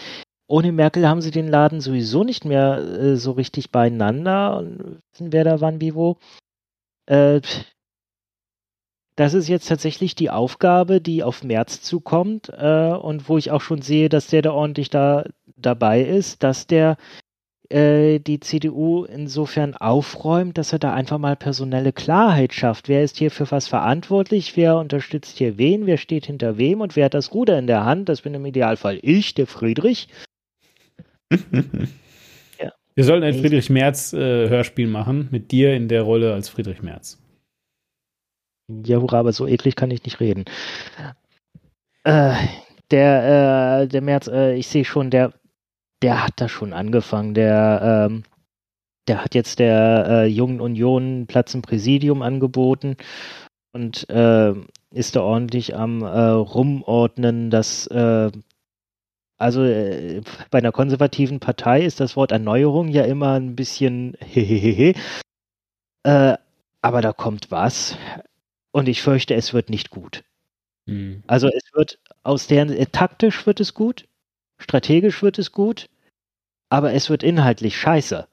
ohne 0.46 0.72
Merkel 0.72 1.08
haben 1.08 1.22
sie 1.22 1.30
den 1.30 1.48
Laden 1.48 1.80
sowieso 1.80 2.22
nicht 2.22 2.44
mehr 2.44 2.78
äh, 2.78 3.16
so 3.16 3.32
richtig 3.32 3.72
beieinander 3.72 4.58
und 4.58 5.00
wissen, 5.12 5.32
wer 5.32 5.44
da 5.44 5.60
wann 5.60 5.80
wie 5.80 5.94
wo. 5.94 6.18
Äh, 7.06 7.40
das 9.16 9.34
ist 9.34 9.48
jetzt 9.48 9.68
tatsächlich 9.68 10.14
die 10.14 10.30
Aufgabe, 10.30 11.00
die 11.00 11.22
auf 11.22 11.44
März 11.44 11.82
zukommt 11.82 12.50
äh, 12.56 12.88
und 12.88 13.28
wo 13.28 13.38
ich 13.38 13.50
auch 13.50 13.60
schon 13.60 13.82
sehe, 13.82 14.08
dass 14.08 14.26
der 14.26 14.42
da 14.42 14.52
ordentlich 14.52 14.90
da 14.90 15.24
dabei 15.56 16.02
ist, 16.02 16.42
dass 16.42 16.66
der 16.66 16.96
äh, 17.70 18.18
die 18.18 18.40
CDU 18.40 19.04
insofern 19.04 19.74
aufräumt, 19.74 20.58
dass 20.58 20.72
er 20.72 20.78
da 20.78 20.92
einfach 20.92 21.18
mal 21.18 21.36
personelle 21.36 21.92
Klarheit 21.92 22.52
schafft. 22.52 22.88
Wer 22.88 23.02
ist 23.02 23.16
hier 23.16 23.30
für 23.30 23.50
was 23.50 23.68
verantwortlich? 23.68 24.56
Wer 24.56 24.76
unterstützt 24.76 25.38
hier 25.38 25.58
wen? 25.58 25.86
Wer 25.86 25.96
steht 25.96 26.26
hinter 26.26 26.58
wem? 26.58 26.80
Und 26.80 26.96
wer 26.96 27.06
hat 27.06 27.14
das 27.14 27.32
Ruder 27.32 27.58
in 27.58 27.66
der 27.66 27.84
Hand? 27.84 28.08
Das 28.08 28.22
bin 28.22 28.34
im 28.34 28.44
Idealfall 28.44 28.98
ich, 29.00 29.34
der 29.34 29.46
Friedrich. 29.46 30.08
ja. 31.30 32.72
Wir 32.94 33.04
sollten 33.04 33.24
ein 33.24 33.34
Friedrich 33.34 33.70
Merz 33.70 34.12
äh, 34.12 34.48
Hörspiel 34.48 34.86
machen 34.86 35.28
mit 35.30 35.50
dir 35.50 35.74
in 35.74 35.88
der 35.88 36.02
Rolle 36.02 36.34
als 36.34 36.48
Friedrich 36.48 36.82
Merz. 36.82 37.23
Ja, 38.68 38.98
hurra, 38.98 39.20
aber 39.20 39.32
so 39.32 39.46
eklig 39.46 39.76
kann 39.76 39.90
ich 39.90 40.04
nicht 40.04 40.20
reden. 40.20 40.44
Äh, 42.04 42.34
der, 42.90 43.82
äh, 43.82 43.88
der 43.88 44.00
März, 44.02 44.28
äh, 44.28 44.54
ich 44.54 44.68
sehe 44.68 44.84
schon, 44.84 45.10
der, 45.10 45.32
der 46.02 46.24
hat 46.24 46.34
da 46.36 46.48
schon 46.48 46.72
angefangen. 46.72 47.34
Der, 47.34 48.08
ähm, 48.10 48.24
der 49.06 49.22
hat 49.22 49.34
jetzt 49.34 49.58
der 49.58 50.06
äh, 50.08 50.26
Jungen 50.26 50.60
Union 50.60 51.26
Platz 51.26 51.54
im 51.54 51.62
Präsidium 51.62 52.22
angeboten 52.22 52.96
und 53.72 54.08
äh, 54.08 54.54
ist 54.92 55.16
da 55.16 55.22
ordentlich 55.22 55.76
am 55.76 56.02
äh, 56.02 56.06
Rumordnen, 56.06 57.50
dass 57.50 57.86
äh, 57.88 58.30
also 59.36 59.64
äh, 59.64 60.22
bei 60.50 60.58
einer 60.58 60.72
konservativen 60.72 61.40
Partei 61.40 61.82
ist 61.82 62.00
das 62.00 62.16
Wort 62.16 62.32
Erneuerung 62.32 62.88
ja 62.88 63.04
immer 63.04 63.32
ein 63.32 63.56
bisschen 63.56 64.16
hehehehe. 64.20 64.94
äh, 66.04 66.36
aber 66.80 67.02
da 67.02 67.12
kommt 67.12 67.50
was. 67.50 67.96
Und 68.74 68.88
ich 68.88 69.02
fürchte, 69.02 69.34
es 69.34 69.54
wird 69.54 69.70
nicht 69.70 69.90
gut. 69.90 70.24
Mhm. 70.86 71.22
Also 71.28 71.46
es 71.46 71.62
wird 71.74 72.00
aus 72.24 72.48
der 72.48 72.68
äh, 72.68 72.86
taktisch 72.86 73.46
wird 73.46 73.60
es 73.60 73.72
gut, 73.72 74.08
strategisch 74.58 75.22
wird 75.22 75.38
es 75.38 75.52
gut, 75.52 75.88
aber 76.70 76.92
es 76.92 77.08
wird 77.08 77.22
inhaltlich 77.22 77.78
scheiße. 77.78 78.26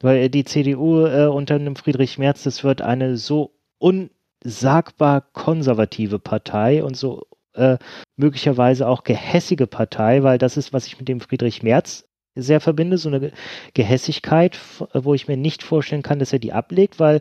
Weil 0.00 0.28
die 0.28 0.42
CDU 0.42 1.06
äh, 1.06 1.26
unter 1.26 1.54
einem 1.54 1.76
Friedrich 1.76 2.18
Merz, 2.18 2.42
das 2.42 2.64
wird 2.64 2.82
eine 2.82 3.16
so 3.16 3.54
unsagbar 3.78 5.20
konservative 5.20 6.18
Partei 6.18 6.82
und 6.82 6.96
so 6.96 7.24
äh, 7.52 7.78
möglicherweise 8.16 8.88
auch 8.88 9.04
gehässige 9.04 9.68
Partei, 9.68 10.24
weil 10.24 10.38
das 10.38 10.56
ist, 10.56 10.72
was 10.72 10.88
ich 10.88 10.98
mit 10.98 11.06
dem 11.06 11.20
Friedrich 11.20 11.62
Merz 11.62 12.08
sehr 12.34 12.60
verbinde, 12.60 12.98
so 12.98 13.08
eine 13.08 13.30
Gehässigkeit, 13.72 14.58
wo 14.92 15.14
ich 15.14 15.28
mir 15.28 15.36
nicht 15.36 15.62
vorstellen 15.62 16.02
kann, 16.02 16.18
dass 16.18 16.32
er 16.32 16.40
die 16.40 16.52
ablegt, 16.52 16.98
weil 16.98 17.20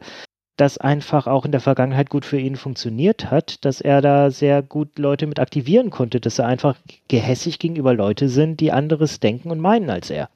das 0.56 0.78
einfach 0.78 1.26
auch 1.28 1.46
in 1.46 1.52
der 1.52 1.62
Vergangenheit 1.62 2.10
gut 2.10 2.26
für 2.26 2.40
ihn 2.40 2.56
funktioniert 2.56 3.32
hat, 3.32 3.66
dass 3.66 3.82
er 3.82 4.02
da 4.02 4.30
sehr 4.30 4.62
gut 4.62 5.00
Leute 5.00 5.26
mit 5.26 5.40
aktivieren 5.40 5.90
konnte, 5.90 6.20
dass 6.20 6.40
er 6.40 6.46
einfach 6.46 6.78
gehässig 7.08 7.60
gegenüber 7.60 7.94
Leute 7.94 8.30
sind, 8.30 8.60
die 8.60 8.72
anderes 8.72 9.20
denken 9.20 9.50
und 9.50 9.60
meinen 9.60 9.90
als 9.90 10.10
er. 10.10 10.30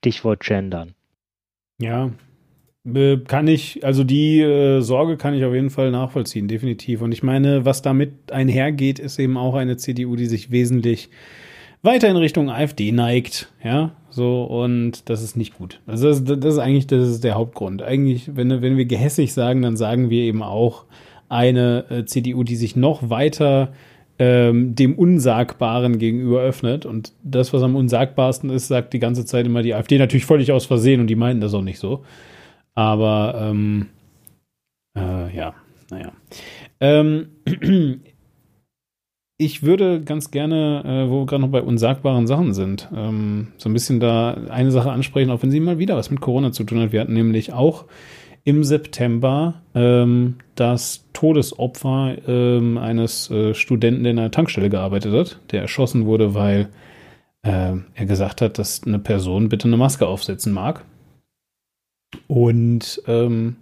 Stichwort 0.00 0.40
gendern. 0.40 0.94
Ja, 1.80 2.10
äh, 2.84 3.18
kann 3.18 3.46
ich, 3.46 3.84
also 3.84 4.02
die 4.02 4.40
äh, 4.40 4.80
Sorge 4.80 5.16
kann 5.16 5.34
ich 5.34 5.44
auf 5.44 5.54
jeden 5.54 5.70
Fall 5.70 5.92
nachvollziehen, 5.92 6.48
definitiv. 6.48 7.00
Und 7.00 7.12
ich 7.12 7.22
meine, 7.22 7.64
was 7.64 7.82
damit 7.82 8.32
einhergeht, 8.32 8.98
ist 8.98 9.18
eben 9.20 9.36
auch 9.36 9.54
eine 9.54 9.76
CDU, 9.76 10.16
die 10.16 10.26
sich 10.26 10.50
wesentlich 10.50 11.10
weiter 11.82 12.08
in 12.08 12.16
Richtung 12.16 12.50
AfD 12.50 12.92
neigt, 12.92 13.52
ja, 13.62 13.92
so, 14.10 14.44
und 14.44 15.08
das 15.08 15.22
ist 15.22 15.36
nicht 15.36 15.56
gut. 15.56 15.80
Also 15.86 16.08
das, 16.08 16.24
das 16.24 16.54
ist 16.54 16.58
eigentlich, 16.58 16.86
das 16.86 17.08
ist 17.08 17.24
der 17.24 17.34
Hauptgrund. 17.34 17.82
Eigentlich, 17.82 18.36
wenn, 18.36 18.62
wenn 18.62 18.76
wir 18.76 18.84
gehässig 18.84 19.32
sagen, 19.32 19.62
dann 19.62 19.76
sagen 19.76 20.10
wir 20.10 20.22
eben 20.22 20.42
auch 20.42 20.84
eine 21.28 21.86
äh, 21.90 22.04
CDU, 22.04 22.44
die 22.44 22.56
sich 22.56 22.76
noch 22.76 23.08
weiter 23.08 23.72
ähm, 24.18 24.74
dem 24.74 24.94
Unsagbaren 24.96 25.98
gegenüber 25.98 26.42
öffnet. 26.42 26.84
Und 26.84 27.14
das, 27.22 27.54
was 27.54 27.62
am 27.62 27.74
unsagbarsten 27.74 28.50
ist, 28.50 28.68
sagt 28.68 28.92
die 28.92 28.98
ganze 28.98 29.24
Zeit 29.24 29.46
immer 29.46 29.62
die 29.62 29.74
AfD 29.74 29.98
natürlich 29.98 30.26
völlig 30.26 30.52
aus 30.52 30.66
Versehen 30.66 31.00
und 31.00 31.06
die 31.06 31.16
meinten 31.16 31.40
das 31.40 31.54
auch 31.54 31.62
nicht 31.62 31.78
so. 31.78 32.04
Aber 32.74 33.34
ähm, 33.40 33.86
äh, 34.94 35.34
ja, 35.34 35.54
naja. 35.90 36.12
Ähm, 36.80 37.28
ich 39.38 39.62
würde 39.62 40.02
ganz 40.02 40.30
gerne, 40.30 40.82
äh, 40.84 41.10
wo 41.10 41.20
wir 41.20 41.26
gerade 41.26 41.42
noch 41.42 41.50
bei 41.50 41.62
unsagbaren 41.62 42.26
Sachen 42.26 42.54
sind, 42.54 42.88
ähm, 42.94 43.48
so 43.56 43.68
ein 43.68 43.72
bisschen 43.72 43.98
da 43.98 44.34
eine 44.34 44.70
Sache 44.70 44.92
ansprechen, 44.92 45.30
auch 45.30 45.42
wenn 45.42 45.50
sie 45.50 45.60
mal 45.60 45.78
wieder 45.78 45.96
was 45.96 46.10
mit 46.10 46.20
Corona 46.20 46.52
zu 46.52 46.64
tun 46.64 46.80
hat. 46.80 46.92
Wir 46.92 47.00
hatten 47.00 47.14
nämlich 47.14 47.52
auch 47.52 47.86
im 48.44 48.64
September 48.64 49.62
ähm, 49.74 50.36
das 50.54 51.04
Todesopfer 51.12 52.16
ähm, 52.26 52.78
eines 52.78 53.30
äh, 53.30 53.54
Studenten, 53.54 54.02
der 54.02 54.12
in 54.12 54.18
einer 54.18 54.30
Tankstelle 54.30 54.70
gearbeitet 54.70 55.12
hat, 55.12 55.40
der 55.50 55.62
erschossen 55.62 56.06
wurde, 56.06 56.34
weil 56.34 56.68
äh, 57.42 57.76
er 57.94 58.06
gesagt 58.06 58.40
hat, 58.40 58.58
dass 58.58 58.82
eine 58.84 58.98
Person 58.98 59.48
bitte 59.48 59.68
eine 59.68 59.76
Maske 59.76 60.06
aufsetzen 60.06 60.52
mag. 60.52 60.84
Und 62.26 63.02
ähm, 63.06 63.56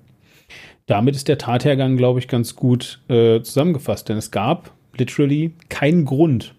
damit 0.87 1.15
ist 1.15 1.29
der 1.29 1.39
Tathergang, 1.39 1.97
glaube 1.97 2.19
ich, 2.19 2.27
ganz 2.27 2.57
gut 2.57 3.01
äh, 3.09 3.41
zusammengefasst, 3.43 4.09
denn 4.09 4.17
es 4.17 4.31
gab 4.31 4.73
literally 5.01 5.53
keinen 5.69 6.05
Grund, 6.05 6.55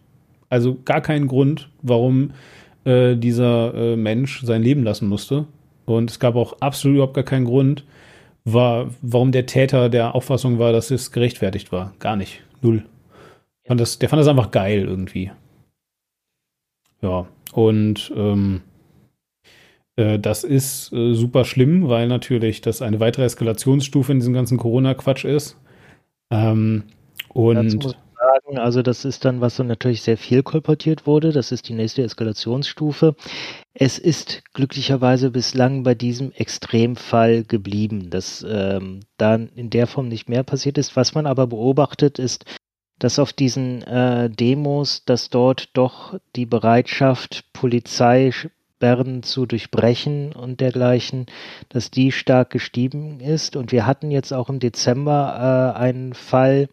also 0.50 0.78
gar 0.84 1.00
keinen 1.00 1.28
Grund, 1.28 1.70
warum 1.82 2.32
äh, 2.84 3.16
dieser 3.16 3.74
äh, 3.74 3.96
Mensch 3.96 4.42
sein 4.44 4.62
Leben 4.62 4.84
lassen 4.84 5.08
musste. 5.08 5.46
Und 5.86 6.12
es 6.12 6.20
gab 6.20 6.36
auch 6.36 6.58
absolut 6.60 6.96
überhaupt 6.96 7.14
gar 7.14 7.24
keinen 7.24 7.46
Grund, 7.46 7.86
war, 8.44 8.90
warum 9.02 9.32
der 9.32 9.46
Täter 9.46 9.90
der 9.90 10.16
Auffassung 10.16 10.60
war, 10.60 10.72
dass 10.72 10.92
es 10.92 11.12
gerechtfertigt 11.12 11.72
war. 11.72 11.94
Gar 12.00 12.16
nicht. 12.16 12.42
Null. 12.62 12.84
Fand 13.66 13.80
das, 13.80 14.00
der 14.00 14.10
fand 14.10 14.20
das 14.20 14.28
einfach 14.28 14.52
geil 14.52 14.86
irgendwie. 14.86 15.32
Ja, 17.02 17.28
und 17.54 18.12
ähm, 18.16 18.62
äh, 19.96 20.20
das 20.20 20.44
ist 20.44 20.92
äh, 20.94 21.14
super 21.14 21.46
schlimm, 21.46 21.88
weil 21.88 22.08
natürlich 22.08 22.62
das 22.62 22.82
eine 22.82 23.00
weitere 23.00 23.26
Eskalationsstufe 23.26 24.12
in 24.12 24.20
diesem 24.20 24.34
ganzen 24.34 24.58
Corona-Quatsch 24.58 25.26
ist. 25.26 25.58
Ähm, 26.32 26.84
und 27.30 27.96
sagen, 28.22 28.60
also 28.60 28.82
das 28.82 29.04
ist 29.04 29.26
dann, 29.26 29.42
was 29.42 29.56
so 29.56 29.64
natürlich 29.64 30.04
sehr 30.04 30.18
viel 30.18 30.44
kolportiert 30.44 31.08
wurde. 31.08 31.32
Das 31.32 31.52
ist 31.52 31.68
die 31.70 31.74
nächste 31.74 32.04
Eskalationsstufe. 32.04 33.16
Es 33.74 33.98
ist 33.98 34.44
glücklicherweise 34.54 35.32
bislang 35.32 35.84
bei 35.84 35.96
diesem 35.96 36.32
Extremfall 36.32 37.44
geblieben, 37.44 38.10
dass 38.10 38.46
ähm, 38.48 39.02
dann 39.18 39.50
in 39.56 39.70
der 39.70 39.88
Form 39.88 40.08
nicht 40.08 40.30
mehr 40.30 40.44
passiert 40.44 40.78
ist. 40.78 40.96
Was 40.96 41.16
man 41.16 41.26
aber 41.26 41.48
beobachtet, 41.48 42.20
ist, 42.20 42.46
dass 43.00 43.18
auf 43.18 43.34
diesen 43.34 43.82
äh, 43.84 44.30
Demos, 44.30 45.04
dass 45.06 45.32
dort 45.32 45.70
doch 45.74 46.20
die 46.36 46.46
Bereitschaft, 46.46 47.46
Polizeisperren 47.54 49.24
zu 49.24 49.48
durchbrechen 49.48 50.34
und 50.34 50.62
dergleichen, 50.62 51.26
dass 51.70 51.90
die 51.90 52.12
stark 52.12 52.52
gestiegen 52.52 53.20
ist. 53.20 53.56
Und 53.56 53.72
wir 53.72 53.88
hatten 53.88 54.12
jetzt 54.12 54.32
auch 54.32 54.50
im 54.50 54.60
Dezember 54.60 55.74
äh, 55.76 55.80
einen 55.80 56.14
Fall, 56.14 56.70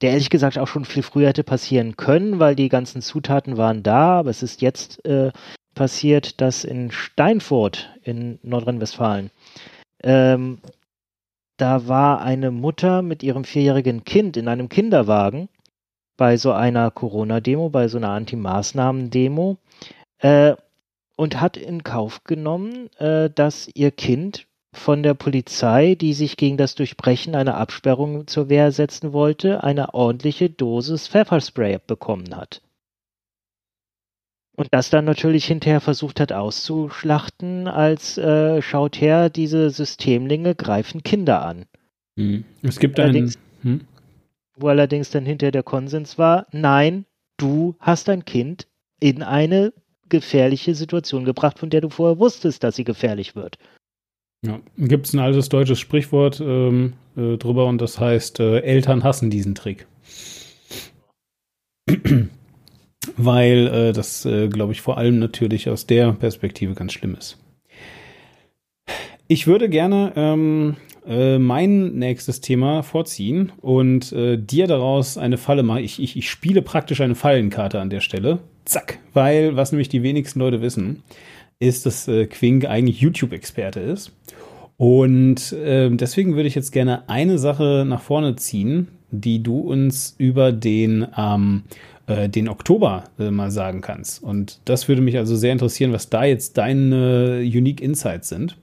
der 0.00 0.10
ehrlich 0.10 0.30
gesagt 0.30 0.58
auch 0.58 0.68
schon 0.68 0.84
viel 0.84 1.02
früher 1.02 1.28
hätte 1.28 1.44
passieren 1.44 1.96
können, 1.96 2.38
weil 2.38 2.54
die 2.54 2.68
ganzen 2.68 3.02
Zutaten 3.02 3.56
waren 3.56 3.82
da, 3.82 4.18
aber 4.18 4.30
es 4.30 4.42
ist 4.42 4.62
jetzt 4.62 5.04
äh, 5.04 5.32
passiert, 5.74 6.40
dass 6.40 6.64
in 6.64 6.90
Steinfurt 6.90 7.90
in 8.02 8.38
Nordrhein-Westfalen 8.42 9.30
ähm, 10.02 10.58
da 11.56 11.88
war 11.88 12.20
eine 12.20 12.50
Mutter 12.50 13.02
mit 13.02 13.22
ihrem 13.22 13.44
vierjährigen 13.44 14.04
Kind 14.04 14.36
in 14.36 14.48
einem 14.48 14.68
Kinderwagen 14.68 15.48
bei 16.16 16.36
so 16.36 16.52
einer 16.52 16.90
Corona-Demo, 16.90 17.68
bei 17.70 17.88
so 17.88 17.98
einer 17.98 18.10
Anti-Maßnahmen-Demo 18.10 19.56
äh, 20.18 20.54
und 21.16 21.40
hat 21.40 21.56
in 21.56 21.82
Kauf 21.82 22.24
genommen, 22.24 22.90
äh, 22.98 23.30
dass 23.30 23.68
ihr 23.74 23.90
Kind 23.90 24.47
von 24.78 25.02
der 25.02 25.14
Polizei, 25.14 25.94
die 25.94 26.14
sich 26.14 26.36
gegen 26.36 26.56
das 26.56 26.74
Durchbrechen 26.74 27.34
einer 27.34 27.56
Absperrung 27.56 28.26
zur 28.26 28.48
Wehr 28.48 28.72
setzen 28.72 29.12
wollte, 29.12 29.62
eine 29.62 29.94
ordentliche 29.94 30.48
Dosis 30.50 31.08
Pfefferspray 31.08 31.78
bekommen 31.86 32.34
hat. 32.36 32.62
Und 34.56 34.68
das 34.72 34.90
dann 34.90 35.04
natürlich 35.04 35.44
hinterher 35.44 35.80
versucht 35.80 36.18
hat 36.18 36.32
auszuschlachten, 36.32 37.68
als 37.68 38.18
äh, 38.18 38.60
schaut 38.60 39.00
her, 39.00 39.30
diese 39.30 39.70
Systemlinge 39.70 40.56
greifen 40.56 41.04
Kinder 41.04 41.44
an. 41.44 41.66
Hm. 42.16 42.44
Es 42.62 42.80
gibt 42.80 42.98
einen. 42.98 43.32
Hm? 43.62 43.82
Wo 44.56 44.66
allerdings 44.66 45.10
dann 45.10 45.24
hinterher 45.24 45.52
der 45.52 45.62
Konsens 45.62 46.18
war, 46.18 46.48
nein, 46.50 47.04
du 47.36 47.76
hast 47.78 48.08
dein 48.08 48.24
Kind 48.24 48.66
in 48.98 49.22
eine 49.22 49.72
gefährliche 50.08 50.74
Situation 50.74 51.24
gebracht, 51.24 51.58
von 51.60 51.70
der 51.70 51.80
du 51.80 51.90
vorher 51.90 52.18
wusstest, 52.18 52.64
dass 52.64 52.74
sie 52.74 52.84
gefährlich 52.84 53.36
wird. 53.36 53.58
Ja, 54.46 54.60
gibt 54.76 55.06
es 55.06 55.14
ein 55.14 55.18
altes 55.18 55.48
deutsches 55.48 55.80
Sprichwort 55.80 56.40
ähm, 56.40 56.92
äh, 57.16 57.36
drüber 57.36 57.66
und 57.66 57.80
das 57.80 57.98
heißt, 57.98 58.38
äh, 58.38 58.60
Eltern 58.60 59.02
hassen 59.02 59.30
diesen 59.30 59.54
Trick. 59.54 59.86
Weil 63.16 63.66
äh, 63.66 63.92
das, 63.92 64.24
äh, 64.24 64.48
glaube 64.48 64.72
ich, 64.72 64.80
vor 64.80 64.96
allem 64.96 65.18
natürlich 65.18 65.68
aus 65.68 65.86
der 65.86 66.12
Perspektive 66.12 66.74
ganz 66.74 66.92
schlimm 66.92 67.16
ist. 67.16 67.38
Ich 69.26 69.46
würde 69.46 69.68
gerne 69.68 70.12
ähm, 70.14 70.76
äh, 71.06 71.38
mein 71.38 71.94
nächstes 71.94 72.40
Thema 72.40 72.82
vorziehen 72.82 73.52
und 73.60 74.12
äh, 74.12 74.38
dir 74.38 74.66
daraus 74.66 75.18
eine 75.18 75.36
Falle 75.36 75.62
machen. 75.64 75.82
Ich, 75.82 76.00
ich, 76.00 76.16
ich 76.16 76.30
spiele 76.30 76.62
praktisch 76.62 77.00
eine 77.00 77.14
Fallenkarte 77.14 77.80
an 77.80 77.90
der 77.90 78.00
Stelle. 78.00 78.38
Zack, 78.64 79.00
weil 79.14 79.56
was 79.56 79.72
nämlich 79.72 79.88
die 79.88 80.02
wenigsten 80.02 80.38
Leute 80.38 80.62
wissen, 80.62 81.02
ist, 81.58 81.86
dass 81.86 82.06
äh, 82.08 82.26
Quink 82.26 82.66
eigentlich 82.66 83.00
YouTube-Experte 83.00 83.80
ist. 83.80 84.12
Und 84.78 85.52
äh, 85.52 85.90
deswegen 85.90 86.36
würde 86.36 86.48
ich 86.48 86.54
jetzt 86.54 86.70
gerne 86.70 87.08
eine 87.08 87.38
Sache 87.38 87.84
nach 87.86 88.00
vorne 88.00 88.36
ziehen, 88.36 88.88
die 89.10 89.42
du 89.42 89.58
uns 89.58 90.14
über 90.18 90.52
den, 90.52 91.06
ähm, 91.16 91.64
äh, 92.06 92.28
den 92.28 92.48
Oktober 92.48 93.04
äh, 93.18 93.32
mal 93.32 93.50
sagen 93.50 93.80
kannst. 93.80 94.22
Und 94.22 94.60
das 94.66 94.86
würde 94.86 95.02
mich 95.02 95.18
also 95.18 95.34
sehr 95.34 95.52
interessieren, 95.52 95.92
was 95.92 96.10
da 96.10 96.24
jetzt 96.24 96.58
deine 96.58 97.40
Unique 97.40 97.80
Insights 97.80 98.28
sind. 98.28 98.56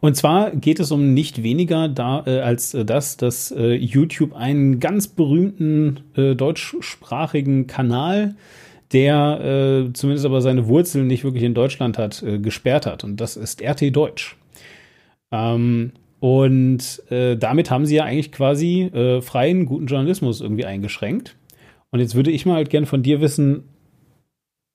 Und 0.00 0.16
zwar 0.16 0.50
geht 0.50 0.80
es 0.80 0.90
um 0.90 1.14
nicht 1.14 1.42
weniger 1.44 1.88
da, 1.88 2.24
äh, 2.26 2.40
als 2.40 2.74
äh, 2.74 2.84
das, 2.84 3.16
dass 3.16 3.52
äh, 3.52 3.72
YouTube 3.74 4.34
einen 4.34 4.80
ganz 4.80 5.06
berühmten 5.06 6.00
äh, 6.16 6.34
deutschsprachigen 6.34 7.68
Kanal 7.68 8.34
der 8.94 9.86
äh, 9.88 9.92
zumindest 9.92 10.24
aber 10.24 10.40
seine 10.40 10.68
Wurzeln 10.68 11.06
nicht 11.06 11.24
wirklich 11.24 11.42
in 11.42 11.54
Deutschland 11.54 11.98
hat, 11.98 12.22
äh, 12.22 12.38
gesperrt 12.38 12.86
hat. 12.86 13.04
Und 13.04 13.20
das 13.20 13.36
ist 13.36 13.60
RT 13.60 13.94
Deutsch. 13.94 14.36
Ähm, 15.32 15.92
und 16.20 17.02
äh, 17.10 17.36
damit 17.36 17.70
haben 17.70 17.84
sie 17.84 17.96
ja 17.96 18.04
eigentlich 18.04 18.32
quasi 18.32 18.82
äh, 18.82 19.20
freien, 19.20 19.66
guten 19.66 19.86
Journalismus 19.86 20.40
irgendwie 20.40 20.64
eingeschränkt. 20.64 21.36
Und 21.90 22.00
jetzt 22.00 22.14
würde 22.14 22.30
ich 22.30 22.46
mal 22.46 22.54
halt 22.54 22.70
gerne 22.70 22.86
von 22.86 23.02
dir 23.02 23.20
wissen, 23.20 23.64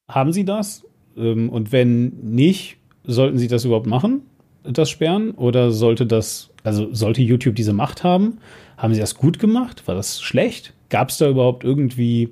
haben 0.07 0.33
sie 0.33 0.45
das? 0.45 0.85
Ähm, 1.17 1.49
und 1.49 1.71
wenn 1.71 2.09
nicht, 2.21 2.77
sollten 3.05 3.37
sie 3.37 3.47
das 3.47 3.65
überhaupt 3.65 3.87
machen, 3.87 4.21
das 4.63 4.89
Sperren? 4.89 5.31
Oder 5.31 5.71
sollte 5.71 6.05
das, 6.05 6.51
also 6.63 6.93
sollte 6.93 7.21
YouTube 7.21 7.55
diese 7.55 7.73
Macht 7.73 8.03
haben? 8.03 8.39
Haben 8.77 8.93
sie 8.93 8.99
das 8.99 9.15
gut 9.15 9.39
gemacht? 9.39 9.87
War 9.87 9.95
das 9.95 10.21
schlecht? 10.21 10.73
Gab 10.89 11.09
es 11.09 11.17
da 11.17 11.29
überhaupt 11.29 11.63
irgendwie 11.63 12.29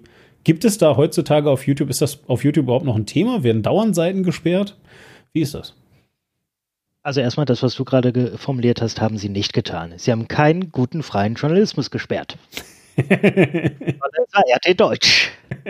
Gibt 0.47 0.63
es 0.63 0.77
da 0.77 0.95
heutzutage 0.95 1.49
auf 1.51 1.67
YouTube, 1.67 1.89
ist 1.89 2.01
das 2.01 2.21
auf 2.27 2.45
YouTube 2.45 2.63
überhaupt 2.63 2.85
noch 2.85 2.95
ein 2.95 3.05
Thema? 3.05 3.43
Werden 3.43 3.63
dauernd 3.63 3.93
Seiten 3.93 4.23
gesperrt? 4.23 4.77
Wie 5.33 5.41
ist 5.41 5.53
das? 5.53 5.75
Also 7.03 7.19
erstmal 7.19 7.45
das, 7.45 7.63
was 7.63 7.75
du 7.75 7.83
gerade 7.83 8.37
formuliert 8.37 8.81
hast, 8.81 9.01
haben 9.01 9.17
sie 9.17 9.27
nicht 9.27 9.51
getan. 9.51 9.95
Sie 9.97 10.09
haben 10.09 10.29
keinen 10.29 10.71
guten 10.71 11.03
freien 11.03 11.33
Journalismus 11.33 11.91
gesperrt. 11.91 12.37
das 12.95 13.09
war 13.09 14.43
RT 14.55 14.79
Deutsch. 14.79 15.31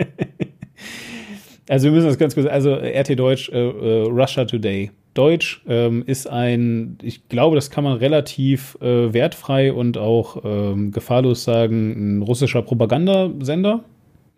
Also 1.70 1.84
wir 1.84 1.92
müssen 1.92 2.06
das 2.06 2.16
ganz 2.16 2.34
kurz, 2.34 2.46
also 2.46 2.72
RT 2.72 3.18
Deutsch, 3.18 3.50
äh, 3.50 3.58
äh, 3.58 4.02
Russia 4.04 4.46
Today, 4.46 4.90
Deutsch 5.12 5.60
ähm, 5.68 6.02
ist 6.06 6.26
ein, 6.26 6.96
ich 7.02 7.28
glaube, 7.28 7.56
das 7.56 7.68
kann 7.68 7.84
man 7.84 7.98
relativ 7.98 8.78
äh, 8.80 9.12
wertfrei 9.12 9.70
und 9.70 9.98
auch 9.98 10.42
ähm, 10.44 10.92
gefahrlos 10.92 11.44
sagen, 11.44 12.20
ein 12.20 12.22
russischer 12.22 12.62
Propagandasender. 12.62 13.84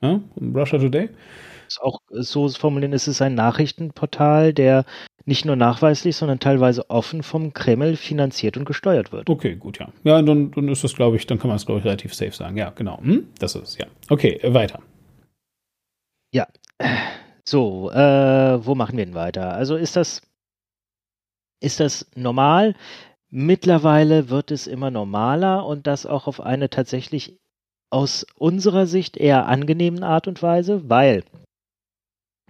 Ja, 0.02 0.20
Russia 0.40 0.78
Today. 0.78 1.10
Ist 1.68 1.81
auch 1.82 2.01
so 2.10 2.48
formulieren, 2.48 2.93
ist 2.93 3.06
es 3.06 3.22
ein 3.22 3.35
Nachrichtenportal, 3.35 4.52
der 4.52 4.85
nicht 5.24 5.44
nur 5.44 5.56
nachweislich, 5.56 6.16
sondern 6.16 6.40
teilweise 6.40 6.89
offen 6.90 7.22
vom 7.22 7.52
Kreml 7.52 7.97
finanziert 7.97 8.56
und 8.56 8.64
gesteuert 8.64 9.12
wird. 9.12 9.31
Okay, 9.31 9.55
gut, 9.55 9.78
ja. 9.78 9.93
Ja, 10.02 10.20
dann, 10.22 10.51
dann 10.51 10.68
ist 10.68 10.82
das, 10.82 10.94
glaube 10.94 11.16
ich, 11.16 11.27
dann 11.27 11.39
kann 11.39 11.48
man 11.48 11.56
es, 11.56 11.66
glaube 11.66 11.78
ich, 11.78 11.85
relativ 11.85 12.14
safe 12.14 12.32
sagen. 12.32 12.56
Ja, 12.56 12.70
genau. 12.70 12.98
Hm? 12.98 13.28
Das 13.39 13.55
ist 13.55 13.62
es, 13.62 13.78
ja. 13.78 13.86
Okay, 14.09 14.40
äh, 14.43 14.52
weiter. 14.52 14.81
Ja. 16.32 16.48
So, 17.44 17.90
äh, 17.90 18.64
wo 18.64 18.74
machen 18.74 18.97
wir 18.97 19.05
denn 19.05 19.14
weiter? 19.14 19.52
Also 19.52 19.77
ist 19.77 19.97
das, 19.97 20.22
ist 21.60 21.81
das 21.81 22.10
normal? 22.14 22.74
Mittlerweile 23.28 24.31
wird 24.31 24.51
es 24.51 24.66
immer 24.66 24.90
normaler 24.90 25.64
und 25.66 25.86
das 25.86 26.06
auch 26.06 26.27
auf 26.27 26.40
eine 26.40 26.70
tatsächlich 26.70 27.39
aus 27.91 28.25
unserer 28.37 28.87
Sicht 28.87 29.17
eher 29.17 29.47
angenehmen 29.47 30.03
Art 30.05 30.29
und 30.29 30.43
Weise, 30.43 30.89
weil 30.89 31.25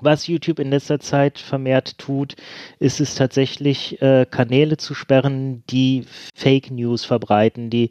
was 0.03 0.27
YouTube 0.27 0.59
in 0.59 0.71
letzter 0.71 0.99
Zeit 0.99 1.39
vermehrt 1.39 1.99
tut, 1.99 2.37
ist 2.79 3.01
es 3.01 3.15
tatsächlich, 3.15 4.01
äh, 4.01 4.27
Kanäle 4.31 4.77
zu 4.79 4.95
sperren, 4.95 5.63
die 5.69 6.07
Fake 6.35 6.71
News 6.71 7.05
verbreiten, 7.05 7.69
die 7.69 7.91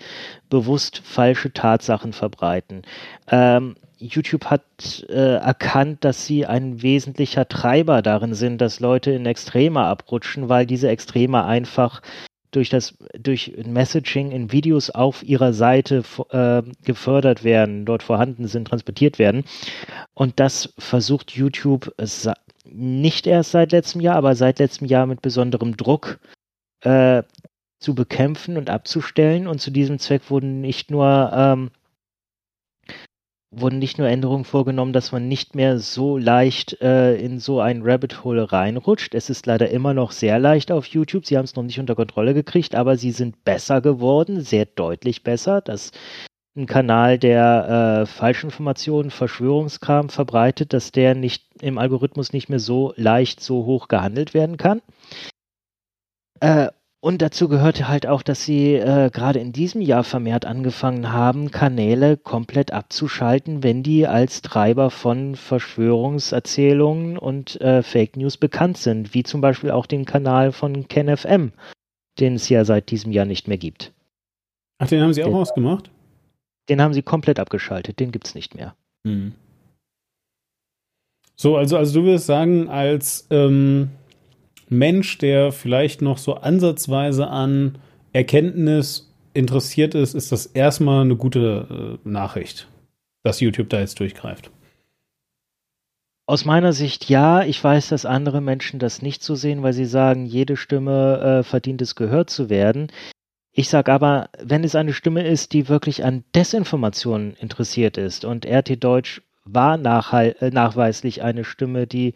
bewusst 0.50 1.02
falsche 1.04 1.54
Tatsachen 1.54 2.14
verbreiten. 2.14 2.82
Ähm, 3.30 3.76
YouTube 4.00 4.46
hat 4.46 5.06
äh, 5.10 5.36
erkannt, 5.36 6.06
dass 6.06 6.26
sie 6.26 6.46
ein 6.46 6.82
wesentlicher 6.82 7.48
Treiber 7.48 8.02
darin 8.02 8.34
sind, 8.34 8.60
dass 8.60 8.80
Leute 8.80 9.12
in 9.12 9.26
Extreme 9.26 9.82
abrutschen, 9.82 10.50
weil 10.50 10.66
diese 10.66 10.90
Extreme 10.90 11.44
einfach 11.44 12.02
durch 12.52 12.70
das 12.70 12.98
durch 13.18 13.54
Messaging 13.66 14.32
in 14.32 14.52
Videos 14.52 14.90
auf 14.90 15.24
ihrer 15.24 15.54
Seite 15.54 16.04
äh, 16.32 16.64
gefördert 16.84 17.44
werden, 17.44 17.86
dort 17.86 18.04
vorhanden 18.04 18.48
sind, 18.48 18.68
transportiert 18.68 19.20
werden. 19.20 19.44
Und 20.14 20.40
das 20.40 20.74
versucht 20.78 21.32
YouTube 21.32 21.94
nicht 22.66 23.28
erst 23.28 23.52
seit 23.52 23.72
letztem 23.72 24.02
Jahr, 24.02 24.16
aber 24.16 24.36
seit 24.36 24.60
letztem 24.60 24.88
Jahr 24.88 25.06
mit 25.06 25.22
besonderem 25.22 25.78
Druck 25.78 26.20
äh, 26.82 27.24
zu 27.80 27.96
bekämpfen 27.96 28.58
und 28.58 28.70
abzustellen. 28.70 29.48
Und 29.48 29.60
zu 29.60 29.72
diesem 29.72 30.00
Zweck 30.00 30.30
wurden 30.30 30.62
nicht 30.62 30.92
nur 30.92 31.32
ähm, 31.34 31.72
wurden 33.52 33.80
nicht 33.80 33.98
nur 33.98 34.08
Änderungen 34.08 34.46
vorgenommen, 34.46 34.94
dass 34.94 35.12
man 35.12 35.28
nicht 35.28 35.56
mehr 35.56 35.80
so 35.80 36.18
leicht 36.18 36.80
äh, 36.82 37.16
in 37.16 37.40
so 37.40 37.60
ein 37.60 37.82
Rabbit 37.84 38.24
Hole 38.24 38.52
reinrutscht. 38.52 39.16
Es 39.16 39.30
ist 39.30 39.46
leider 39.46 39.70
immer 39.70 39.94
noch 39.94 40.12
sehr 40.12 40.38
leicht 40.38 40.72
auf 40.72 40.86
YouTube. 40.86 41.26
Sie 41.26 41.38
haben 41.38 41.46
es 41.46 41.56
noch 41.56 41.64
nicht 41.64 41.80
unter 41.80 41.96
Kontrolle 41.96 42.34
gekriegt, 42.34 42.76
aber 42.76 42.98
sie 42.98 43.12
sind 43.12 43.44
besser 43.44 43.82
geworden, 43.82 44.42
sehr 44.42 44.66
deutlich 44.66 45.24
besser. 45.24 45.62
Das 45.62 45.92
ein 46.56 46.66
Kanal, 46.66 47.18
der 47.18 48.02
äh, 48.02 48.06
Falschinformationen, 48.06 49.12
Verschwörungskram 49.12 50.10
verbreitet, 50.10 50.74
dass 50.74 50.92
der 50.92 51.16
nicht 51.16 51.46
im 51.62 51.78
Algorithmus 51.78 52.34
nicht 52.34 52.50
mehr 52.50 52.60
so 52.60 52.94
leicht 52.98 53.40
so 53.40 53.66
hoch 53.66 53.88
gehandelt 53.88 54.34
werden 54.34 54.58
kann. 54.58 54.82
Äh, 56.42 56.70
und 57.02 57.22
dazu 57.22 57.48
gehörte 57.48 57.88
halt 57.88 58.08
auch, 58.08 58.22
dass 58.22 58.44
sie 58.44 58.74
äh, 58.74 59.10
gerade 59.10 59.40
in 59.40 59.54
diesem 59.54 59.80
Jahr 59.80 60.04
vermehrt 60.04 60.44
angefangen 60.46 61.14
haben, 61.14 61.50
Kanäle 61.50 62.18
komplett 62.18 62.74
abzuschalten, 62.74 63.64
wenn 63.64 63.84
die 63.84 64.06
als 64.06 64.42
Treiber 64.42 64.90
von 64.90 65.36
Verschwörungserzählungen 65.36 67.18
und 67.18 67.60
äh, 67.62 67.84
Fake 67.84 68.18
News 68.18 68.36
bekannt 68.36 68.78
sind, 68.78 69.14
wie 69.14 69.24
zum 69.24 69.40
Beispiel 69.40 69.72
auch 69.72 69.86
den 69.86 70.04
Kanal 70.04 70.52
von 70.52 70.90
KenFM, 70.90 71.54
den 72.20 72.36
es 72.36 72.50
ja 72.50 72.66
seit 72.66 72.92
diesem 72.92 73.14
Jahr 73.14 73.26
nicht 73.26 73.48
mehr 73.48 73.58
gibt. 73.58 73.94
Ach, 74.80 74.88
den 74.88 75.02
haben 75.02 75.14
sie 75.14 75.24
auch 75.24 75.28
den, 75.28 75.36
ausgemacht? 75.36 75.90
Den 76.68 76.82
haben 76.82 76.94
sie 76.94 77.02
komplett 77.02 77.40
abgeschaltet, 77.40 78.02
den 78.02 78.12
gibt's 78.12 78.36
nicht 78.36 78.56
mehr. 78.56 78.76
Hm. 79.06 79.34
So, 81.38 81.56
also, 81.56 81.78
also 81.78 82.02
du 82.02 82.06
würdest 82.06 82.26
sagen, 82.26 82.68
als 82.68 83.26
ähm 83.30 83.92
Mensch, 84.70 85.18
der 85.18 85.52
vielleicht 85.52 86.02
noch 86.02 86.18
so 86.18 86.36
ansatzweise 86.36 87.28
an 87.28 87.78
Erkenntnis 88.14 89.12
interessiert 89.34 89.96
ist, 89.96 90.14
ist 90.14 90.32
das 90.32 90.46
erstmal 90.46 91.02
eine 91.02 91.16
gute 91.16 92.00
äh, 92.06 92.10
Nachricht, 92.10 92.68
dass 93.24 93.40
YouTube 93.40 93.70
da 93.70 93.80
jetzt 93.80 94.00
durchgreift. 94.00 94.52
Aus 96.28 96.46
meiner 96.46 96.74
Sicht 96.74 97.10
ja. 97.10 97.44
Ich 97.44 97.64
weiß, 97.64 97.90
dass 97.90 98.06
andere 98.06 98.40
Menschen 98.40 98.80
das 98.80 99.02
nicht 99.02 99.24
so 99.24 99.34
sehen, 99.34 99.64
weil 99.64 99.74
sie 99.74 99.86
sagen, 99.86 100.28
jede 100.28 100.58
Stimme 100.58 101.40
äh, 101.40 101.44
verdient 101.44 101.82
es 101.82 101.96
gehört 101.96 102.30
zu 102.30 102.50
werden. 102.50 102.92
Ich 103.52 103.70
sage 103.70 103.92
aber, 103.92 104.30
wenn 104.40 104.64
es 104.64 104.76
eine 104.76 104.94
Stimme 104.94 105.26
ist, 105.26 105.54
die 105.54 105.68
wirklich 105.70 106.04
an 106.04 106.24
Desinformationen 106.36 107.34
interessiert 107.34 107.98
ist 107.98 108.26
und 108.26 108.46
RT 108.46 108.84
Deutsch 108.84 109.24
war 109.44 109.80
äh, 109.80 110.52
nachweislich 110.52 111.24
eine 111.24 111.44
Stimme, 111.44 111.88
die 111.88 112.14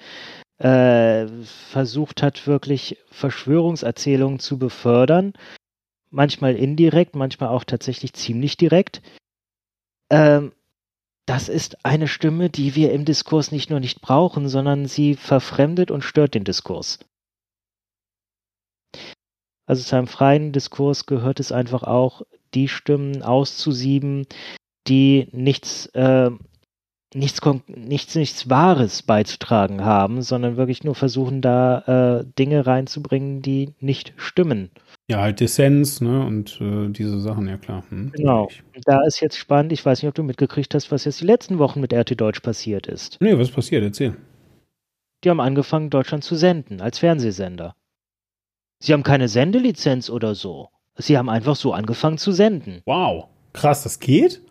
äh, 0.64 1.28
versucht 1.44 2.24
hat, 2.24 2.48
wirklich 2.48 2.98
Verschwörungserzählungen 3.12 4.40
zu 4.40 4.58
befördern. 4.58 5.34
Manchmal 6.10 6.56
indirekt, 6.56 7.16
manchmal 7.16 7.50
auch 7.50 7.66
tatsächlich 7.66 8.14
ziemlich 8.14 8.56
direkt. 8.56 9.02
Ähm, 10.10 10.54
das 11.26 11.50
ist 11.50 11.86
eine 11.86 12.08
Stimme, 12.08 12.50
die 12.50 12.76
wir 12.76 12.94
im 12.94 13.04
Diskurs 13.04 13.52
nicht 13.52 13.70
nur 13.70 13.80
nicht 13.80 14.02
brauchen, 14.02 14.48
sondern 14.48 14.88
sie 14.88 15.16
verfremdet 15.16 15.92
und 15.92 16.02
stört 16.04 16.34
den 16.34 16.44
Diskurs. 16.46 17.00
Also 19.66 19.84
zu 19.84 19.96
einem 19.96 20.08
freien 20.08 20.52
Diskurs 20.52 21.06
gehört 21.06 21.40
es 21.40 21.52
einfach 21.52 21.84
auch, 21.84 22.22
die 22.54 22.68
Stimmen 22.68 23.22
auszusieben, 23.22 24.28
die 24.88 25.28
nichts 25.32 25.88
äh, 25.88 26.32
nichts, 27.16 27.42
nichts, 27.68 28.16
nichts 28.16 28.50
Wahres 28.50 29.02
beizutragen 29.02 29.84
haben, 29.84 30.22
sondern 30.22 30.58
wirklich 30.58 30.84
nur 30.84 30.96
versuchen, 30.96 31.42
da 31.42 32.20
äh, 32.20 32.26
Dinge 32.38 32.66
reinzubringen, 32.66 33.42
die 33.42 33.74
nicht 33.80 34.14
stimmen. 34.18 34.72
Ja, 35.10 35.22
halt 35.22 35.40
Dissens, 35.40 36.02
ne, 36.02 36.26
und 36.26 36.60
äh, 36.62 36.90
diese 36.90 37.20
Sachen, 37.20 37.48
ja 37.48 37.58
klar. 37.58 37.84
Hm, 37.90 38.12
genau. 38.14 38.48
Da 38.86 39.04
ist 39.06 39.20
jetzt 39.20 39.38
spannend, 39.38 39.72
ich 39.74 39.86
weiß 39.86 40.02
nicht, 40.02 40.10
ob 40.10 40.16
du 40.16 40.24
mitgekriegt 40.24 40.74
hast, 40.74 40.92
was 40.92 41.06
jetzt 41.06 41.22
die 41.22 41.26
letzten 41.26 41.60
Wochen 41.60 41.82
mit 41.82 41.94
RT 41.94 42.20
Deutsch 42.20 42.40
passiert 42.40 42.88
ist. 42.88 43.18
Nee, 43.20 43.38
was 43.38 43.52
passiert? 43.52 43.84
Erzähl. 43.84 44.16
Die 45.24 45.30
haben 45.30 45.40
angefangen, 45.40 45.90
Deutschland 45.90 46.24
zu 46.24 46.36
senden, 46.36 46.82
als 46.82 47.00
Fernsehsender. 47.00 47.76
Sie 48.80 48.92
haben 48.94 49.04
keine 49.04 49.30
Sendelizenz 49.30 50.10
oder 50.10 50.36
so. 50.36 50.70
Sie 50.96 51.18
haben 51.18 51.30
einfach 51.30 51.56
so 51.56 51.74
angefangen 51.74 52.18
zu 52.18 52.32
senden. 52.32 52.82
Wow. 52.86 53.28
Krass, 53.54 53.84
das 53.84 54.00
geht? 54.00 54.42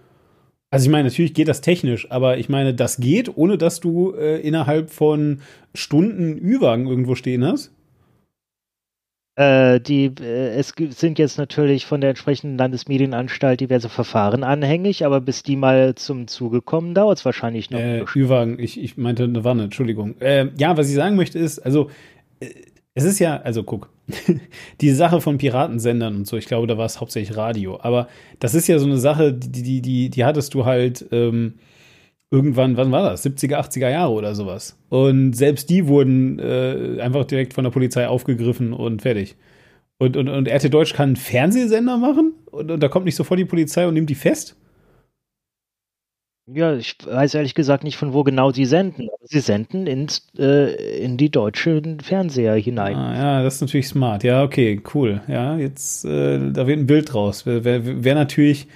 Also 0.73 0.87
ich 0.87 0.91
meine, 0.91 1.05
natürlich 1.11 1.35
geht 1.35 1.49
das 1.49 1.61
technisch, 1.61 2.11
aber 2.11 2.39
ich 2.39 2.49
meine, 2.49 2.73
das 2.73 2.97
geht, 2.97 3.37
ohne 3.37 3.59
dass 3.59 3.81
du 3.81 4.15
äh, 4.15 4.41
innerhalb 4.41 4.89
von 4.89 5.43
Stunden 5.75 6.39
Ü-Wagen 6.39 6.87
irgendwo 6.87 7.15
stehen 7.15 7.45
hast. 7.45 7.73
Äh, 9.37 9.81
die, 9.81 10.07
äh, 10.19 10.55
es 10.55 10.73
sind 10.97 11.19
jetzt 11.19 11.37
natürlich 11.37 11.85
von 11.85 12.01
der 12.01 12.09
entsprechenden 12.09 12.57
Landesmedienanstalt 12.57 13.61
diverse 13.61 13.91
Verfahren 13.91 14.45
anhängig, 14.45 15.05
aber 15.05 15.21
bis 15.21 15.43
die 15.43 15.57
mal 15.57 15.95
zum 15.95 16.27
Zuge 16.27 16.63
kommen, 16.63 16.95
dauert 16.95 17.19
es 17.19 17.25
wahrscheinlich 17.27 17.71
noch. 17.71 17.79
Äh, 17.79 18.07
Ü-Wagen, 18.17 18.59
ich, 18.59 18.83
ich 18.83 18.97
meinte 18.97 19.25
eine 19.25 19.45
Wanne, 19.45 19.65
Entschuldigung. 19.65 20.19
Äh, 20.21 20.49
ja, 20.57 20.75
was 20.79 20.89
ich 20.89 20.95
sagen 20.95 21.17
möchte 21.17 21.39
ist, 21.39 21.59
also 21.59 21.91
äh, 22.41 22.49
es 22.95 23.05
ist 23.05 23.19
ja, 23.19 23.37
also 23.43 23.63
guck, 23.63 23.91
die 24.81 24.91
Sache 24.91 25.21
von 25.21 25.39
Piratensendern 25.39 26.17
und 26.17 26.27
so, 26.27 26.37
ich 26.37 26.47
glaube, 26.47 26.67
da 26.67 26.77
war 26.79 26.87
es 26.87 27.01
hauptsächlich 27.01 27.37
Radio. 27.37 27.79
Aber 27.81 28.09
das 28.41 28.55
ist 28.55 28.69
ja 28.69 28.79
so 28.79 28.87
eine 28.87 28.99
Sache, 28.99 29.33
die, 29.33 29.63
die, 29.63 29.83
die, 29.83 30.11
die 30.11 30.25
hattest 30.25 30.55
du 30.55 30.65
halt 30.65 31.07
ähm, 31.13 31.55
irgendwann, 32.31 32.77
wann 32.77 32.91
war 32.91 33.03
das? 33.03 33.25
70er, 33.25 33.57
80er 33.57 33.91
Jahre 33.91 34.13
oder 34.13 34.35
sowas. 34.35 34.77
Und 34.89 35.35
selbst 35.35 35.71
die 35.71 35.87
wurden 35.87 36.39
äh, 36.39 36.99
einfach 37.01 37.25
direkt 37.25 37.55
von 37.55 37.65
der 37.65 37.71
Polizei 37.71 38.09
aufgegriffen 38.09 38.73
und 38.73 39.03
fertig. 39.03 39.37
Und, 39.99 40.17
und, 40.17 40.29
und 40.29 40.49
RT 40.49 40.73
Deutsch 40.73 40.95
kann 40.95 41.11
einen 41.11 41.17
Fernsehsender 41.17 41.97
machen 41.97 42.33
und, 42.51 42.71
und 42.71 42.83
da 42.83 42.89
kommt 42.89 43.05
nicht 43.05 43.15
sofort 43.15 43.39
die 43.39 43.45
Polizei 43.45 43.87
und 43.87 43.95
nimmt 43.95 44.11
die 44.11 44.17
fest? 44.17 44.57
Ja, 46.47 46.75
ich 46.75 46.97
weiß 47.05 47.35
ehrlich 47.35 47.55
gesagt 47.55 47.85
nicht, 47.85 47.97
von 47.97 48.13
wo 48.13 48.25
genau 48.25 48.51
sie 48.51 48.65
senden. 48.65 49.09
sie 49.23 49.41
senden 49.41 49.87
ins, 49.87 50.27
äh, 50.37 51.03
in 51.03 51.17
die 51.17 51.31
deutschen 51.31 52.01
Fernseher 52.01 52.55
hinein. 52.55 52.97
Ah, 52.97 53.15
ja, 53.15 53.43
das 53.43 53.57
ist 53.57 53.61
natürlich 53.61 53.87
smart. 53.89 54.25
Ja, 54.25 54.43
okay, 54.43 54.81
cool. 54.93 55.21
Ja, 55.29 55.57
jetzt, 55.57 56.05
äh, 56.05 56.51
da 56.53 56.67
wird 56.67 56.81
ein 56.81 56.87
Bild 56.87 57.13
draus. 57.13 57.47
Wäre 57.47 57.65
wär, 57.65 58.05
wär 58.05 58.15
natürlich, 58.17 58.67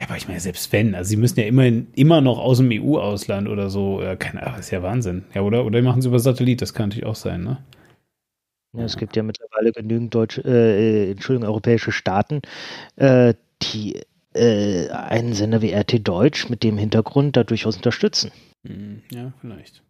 ja, 0.00 0.08
aber 0.08 0.16
ich 0.16 0.26
meine, 0.26 0.40
selbst 0.40 0.72
wenn, 0.72 0.94
also 0.94 1.08
sie 1.08 1.16
müssen 1.16 1.38
ja 1.38 1.46
immerhin 1.46 1.86
immer 1.94 2.20
noch 2.20 2.38
aus 2.38 2.58
dem 2.58 2.70
EU-Ausland 2.72 3.48
oder 3.48 3.70
so, 3.70 4.02
äh, 4.02 4.16
keine 4.16 4.44
Ahnung, 4.44 4.58
ist 4.58 4.70
ja 4.70 4.82
Wahnsinn. 4.82 5.24
Ja, 5.32 5.42
oder? 5.42 5.64
Oder 5.64 5.80
machen 5.82 6.02
sie 6.02 6.08
über 6.08 6.18
Satellit, 6.18 6.60
das 6.60 6.74
kann 6.74 6.88
natürlich 6.88 7.06
auch 7.06 7.14
sein, 7.14 7.44
ne? 7.44 7.58
Ja, 8.76 8.84
es 8.84 8.96
gibt 8.96 9.16
ja 9.16 9.22
mittlerweile 9.22 9.72
genügend 9.72 10.14
deutsche, 10.14 10.42
äh, 10.42 11.12
Entschuldigung, 11.12 11.48
europäische 11.48 11.92
Staaten, 11.92 12.42
äh, 12.96 13.32
die 13.62 14.02
äh, 14.36 14.88
einen 14.90 15.32
Sender 15.32 15.62
wie 15.62 15.72
RT 15.72 16.06
Deutsch 16.06 16.48
mit 16.48 16.62
dem 16.62 16.78
Hintergrund 16.78 17.36
da 17.36 17.44
durchaus 17.44 17.76
unterstützen. 17.76 18.30
Hm, 18.66 19.02
ja, 19.12 19.32
vielleicht. 19.40 19.82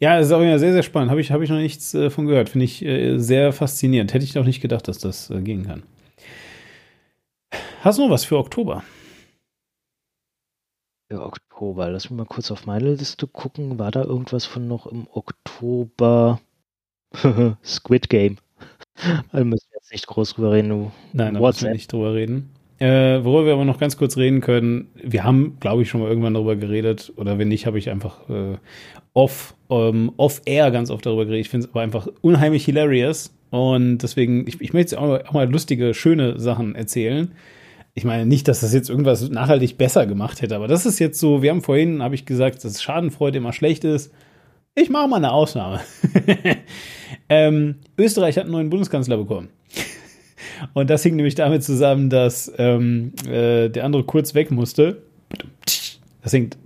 Ja, 0.00 0.18
das 0.18 0.26
ist 0.26 0.32
auch 0.32 0.42
ja 0.42 0.58
sehr, 0.58 0.72
sehr 0.72 0.82
spannend. 0.82 1.10
Habe 1.10 1.20
ich, 1.20 1.30
hab 1.30 1.40
ich 1.40 1.50
noch 1.50 1.56
nichts 1.56 1.94
äh, 1.94 2.10
von 2.10 2.26
gehört. 2.26 2.48
Finde 2.48 2.64
ich 2.64 2.84
äh, 2.84 3.18
sehr 3.18 3.52
faszinierend. 3.52 4.12
Hätte 4.12 4.24
ich 4.24 4.38
auch 4.38 4.44
nicht 4.44 4.60
gedacht, 4.60 4.88
dass 4.88 4.98
das 4.98 5.30
äh, 5.30 5.40
gehen 5.40 5.64
kann. 5.64 5.82
Hast 7.80 7.98
du 7.98 8.02
noch 8.02 8.10
was 8.10 8.24
für 8.24 8.38
Oktober? 8.38 8.82
Für 11.10 11.22
Oktober. 11.22 11.90
Lass 11.90 12.10
mich 12.10 12.16
mal 12.16 12.26
kurz 12.26 12.50
auf 12.50 12.66
meine 12.66 12.94
Liste 12.94 13.26
gucken. 13.26 13.78
War 13.78 13.90
da 13.90 14.02
irgendwas 14.02 14.44
von 14.44 14.66
noch 14.66 14.86
im 14.86 15.06
Oktober? 15.12 16.40
Squid 17.64 18.08
Game. 18.08 18.38
Da 19.32 19.44
müssen 19.44 19.66
wir 19.70 19.78
jetzt 19.78 19.92
nicht 19.92 20.06
groß 20.06 20.34
drüber 20.34 20.52
reden. 20.52 20.92
Nein, 21.12 21.34
da 21.34 21.40
müssen 21.40 21.66
wir 21.66 21.72
nicht 21.72 21.92
drüber 21.92 22.14
reden. 22.14 22.53
Äh, 22.78 23.24
worüber 23.24 23.46
wir 23.46 23.52
aber 23.54 23.64
noch 23.64 23.78
ganz 23.78 23.96
kurz 23.96 24.16
reden 24.16 24.40
können, 24.40 24.88
wir 24.94 25.22
haben, 25.22 25.58
glaube 25.60 25.82
ich, 25.82 25.88
schon 25.88 26.00
mal 26.00 26.08
irgendwann 26.08 26.34
darüber 26.34 26.56
geredet, 26.56 27.12
oder 27.16 27.38
wenn 27.38 27.48
nicht, 27.48 27.66
habe 27.66 27.78
ich 27.78 27.88
einfach 27.88 28.28
äh, 28.28 28.56
off, 29.12 29.54
ähm, 29.70 30.12
off-air 30.16 30.70
ganz 30.70 30.90
oft 30.90 31.06
darüber 31.06 31.24
geredet. 31.24 31.46
Ich 31.46 31.50
finde 31.50 31.66
es 31.66 31.72
aber 31.72 31.82
einfach 31.82 32.08
unheimlich 32.20 32.64
hilarious. 32.64 33.32
Und 33.50 33.98
deswegen, 33.98 34.46
ich, 34.48 34.60
ich 34.60 34.72
möchte 34.72 34.96
jetzt 34.96 34.98
auch, 34.98 35.24
auch 35.24 35.32
mal 35.32 35.48
lustige, 35.48 35.94
schöne 35.94 36.40
Sachen 36.40 36.74
erzählen. 36.74 37.32
Ich 37.94 38.04
meine 38.04 38.26
nicht, 38.26 38.48
dass 38.48 38.60
das 38.60 38.74
jetzt 38.74 38.90
irgendwas 38.90 39.30
nachhaltig 39.30 39.78
besser 39.78 40.06
gemacht 40.06 40.42
hätte, 40.42 40.56
aber 40.56 40.66
das 40.66 40.84
ist 40.84 40.98
jetzt 40.98 41.20
so, 41.20 41.42
wir 41.42 41.50
haben 41.50 41.62
vorhin, 41.62 42.02
habe 42.02 42.16
ich 42.16 42.26
gesagt, 42.26 42.64
dass 42.64 42.82
Schadenfreude 42.82 43.38
immer 43.38 43.52
schlecht 43.52 43.84
ist. 43.84 44.12
Ich 44.74 44.90
mache 44.90 45.06
mal 45.06 45.18
eine 45.18 45.30
Ausnahme. 45.30 45.80
ähm, 47.28 47.76
Österreich 47.96 48.36
hat 48.36 48.44
einen 48.44 48.52
neuen 48.52 48.70
Bundeskanzler 48.70 49.16
bekommen. 49.16 49.50
Und 50.72 50.90
das 50.90 51.02
hing 51.02 51.16
nämlich 51.16 51.34
damit 51.34 51.62
zusammen, 51.62 52.10
dass 52.10 52.52
ähm, 52.58 53.12
äh, 53.26 53.68
der 53.68 53.84
andere 53.84 54.04
kurz 54.04 54.34
weg 54.34 54.50
musste. 54.50 55.02
Das 56.22 56.32
hängt. 56.32 56.56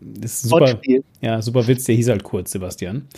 Das 0.00 0.32
ist 0.32 0.48
super. 0.48 0.78
Ja, 1.20 1.42
super 1.42 1.66
Witz. 1.66 1.84
Der 1.84 1.94
hieß 1.96 2.08
halt 2.08 2.22
kurz, 2.22 2.52
Sebastian. 2.52 3.08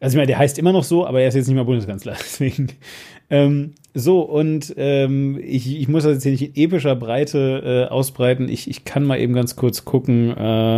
Also 0.00 0.14
ich 0.14 0.18
meine, 0.18 0.26
der 0.26 0.38
heißt 0.38 0.58
immer 0.58 0.72
noch 0.72 0.84
so, 0.84 1.06
aber 1.06 1.20
er 1.20 1.28
ist 1.28 1.34
jetzt 1.34 1.46
nicht 1.46 1.54
mehr 1.56 1.64
Bundeskanzler. 1.64 2.12
Deswegen. 2.18 2.68
Ähm, 3.30 3.74
so, 3.94 4.20
und 4.20 4.74
ähm, 4.76 5.40
ich, 5.42 5.80
ich 5.80 5.88
muss 5.88 6.04
das 6.04 6.14
jetzt 6.14 6.22
hier 6.24 6.32
nicht 6.32 6.56
in 6.56 6.64
epischer 6.64 6.94
Breite 6.94 7.86
äh, 7.88 7.92
ausbreiten. 7.92 8.48
Ich, 8.48 8.68
ich 8.68 8.84
kann 8.84 9.04
mal 9.04 9.18
eben 9.18 9.34
ganz 9.34 9.56
kurz 9.56 9.84
gucken. 9.84 10.36
Äh, 10.36 10.76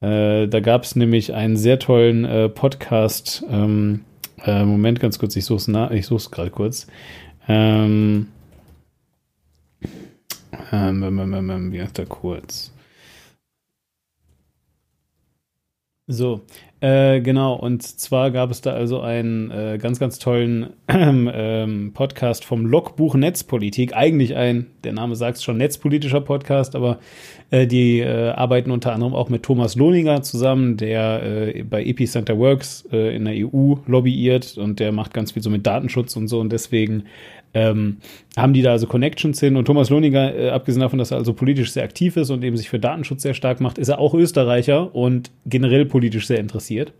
äh, 0.00 0.48
da 0.48 0.60
gab 0.60 0.82
es 0.84 0.96
nämlich 0.96 1.32
einen 1.34 1.56
sehr 1.56 1.78
tollen 1.78 2.24
äh, 2.24 2.48
Podcast. 2.48 3.44
Ähm, 3.50 4.00
äh, 4.44 4.64
Moment, 4.64 4.98
ganz 4.98 5.18
kurz, 5.18 5.36
ich 5.36 5.44
suche 5.44 5.70
es 5.70 5.90
ich 5.92 6.06
suche 6.06 6.16
es 6.16 6.30
gerade 6.30 6.50
kurz. 6.50 6.88
Ähm, 7.48 8.28
ähm, 10.72 11.02
ähm, 11.02 11.18
ähm, 11.18 11.50
ähm, 11.50 11.72
wie 11.72 11.82
heißt 11.82 11.98
der 11.98 12.06
kurz? 12.06 12.72
So, 16.08 16.40
äh, 16.80 17.20
genau, 17.20 17.54
und 17.54 17.84
zwar 17.84 18.32
gab 18.32 18.50
es 18.50 18.60
da 18.60 18.72
also 18.72 19.00
einen 19.02 19.52
äh, 19.52 19.78
ganz, 19.80 20.00
ganz 20.00 20.18
tollen 20.18 20.70
ähm, 20.88 21.92
Podcast 21.94 22.44
vom 22.44 22.66
Logbuch 22.66 23.14
Netzpolitik. 23.14 23.94
Eigentlich 23.94 24.34
ein, 24.34 24.66
der 24.82 24.94
Name 24.94 25.14
sagt 25.14 25.36
es 25.36 25.44
schon, 25.44 25.58
netzpolitischer 25.58 26.20
Podcast, 26.20 26.74
aber 26.74 26.98
äh, 27.52 27.68
die 27.68 28.00
äh, 28.00 28.30
arbeiten 28.30 28.72
unter 28.72 28.92
anderem 28.92 29.14
auch 29.14 29.28
mit 29.28 29.44
Thomas 29.44 29.76
Lohninger 29.76 30.22
zusammen, 30.22 30.76
der 30.76 31.22
äh, 31.22 31.62
bei 31.62 31.84
Epicenter 31.84 32.36
Works 32.36 32.84
äh, 32.90 33.14
in 33.14 33.24
der 33.24 33.34
EU 33.36 33.76
lobbyiert 33.86 34.58
und 34.58 34.80
der 34.80 34.90
macht 34.90 35.14
ganz 35.14 35.30
viel 35.30 35.42
so 35.42 35.50
mit 35.50 35.64
Datenschutz 35.64 36.16
und 36.16 36.26
so 36.26 36.40
und 36.40 36.50
deswegen 36.50 37.04
ähm, 37.54 37.98
haben 38.36 38.52
die 38.52 38.62
da 38.62 38.72
also 38.72 38.86
Connections 38.86 39.38
hin. 39.40 39.56
Und 39.56 39.66
Thomas 39.66 39.90
Lohninger, 39.90 40.34
äh, 40.34 40.50
abgesehen 40.50 40.80
davon, 40.80 40.98
dass 40.98 41.10
er 41.10 41.18
also 41.18 41.34
politisch 41.34 41.72
sehr 41.72 41.84
aktiv 41.84 42.16
ist 42.16 42.30
und 42.30 42.42
eben 42.44 42.56
sich 42.56 42.70
für 42.70 42.78
Datenschutz 42.78 43.22
sehr 43.22 43.34
stark 43.34 43.60
macht, 43.60 43.78
ist 43.78 43.88
er 43.88 43.98
auch 43.98 44.14
Österreicher 44.14 44.94
und 44.94 45.30
generell 45.46 45.84
politisch 45.84 46.26
sehr 46.26 46.38
interessiert. 46.38 46.92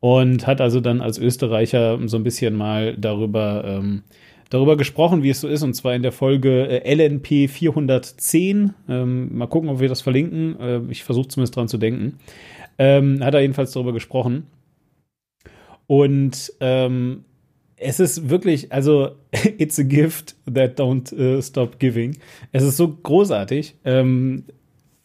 Und 0.00 0.46
hat 0.46 0.60
also 0.60 0.80
dann 0.80 1.00
als 1.00 1.18
Österreicher 1.18 1.98
so 2.06 2.16
ein 2.16 2.24
bisschen 2.24 2.54
mal 2.54 2.96
darüber, 2.96 3.64
ähm, 3.66 4.02
darüber 4.48 4.76
gesprochen, 4.76 5.22
wie 5.22 5.30
es 5.30 5.40
so 5.40 5.48
ist, 5.48 5.62
und 5.62 5.74
zwar 5.74 5.94
in 5.94 6.02
der 6.02 6.12
Folge 6.12 6.68
äh, 6.68 6.94
LNP 6.94 7.50
410. 7.50 8.72
Ähm, 8.88 9.36
mal 9.36 9.46
gucken, 9.46 9.68
ob 9.68 9.80
wir 9.80 9.88
das 9.88 10.00
verlinken. 10.00 10.58
Äh, 10.58 10.80
ich 10.88 11.04
versuche 11.04 11.28
zumindest 11.28 11.56
dran 11.56 11.68
zu 11.68 11.76
denken. 11.76 12.18
Ähm, 12.78 13.22
hat 13.22 13.34
er 13.34 13.40
jedenfalls 13.40 13.72
darüber 13.72 13.92
gesprochen. 13.92 14.46
Und 15.86 16.52
ähm, 16.60 17.24
es 17.80 17.98
ist 17.98 18.28
wirklich, 18.28 18.72
also, 18.72 19.12
it's 19.58 19.78
a 19.78 19.82
gift 19.82 20.36
that 20.52 20.78
don't 20.78 21.12
uh, 21.12 21.40
stop 21.42 21.78
giving. 21.78 22.16
Es 22.52 22.62
ist 22.62 22.76
so 22.76 22.88
großartig. 22.88 23.74
Ähm, 23.84 24.44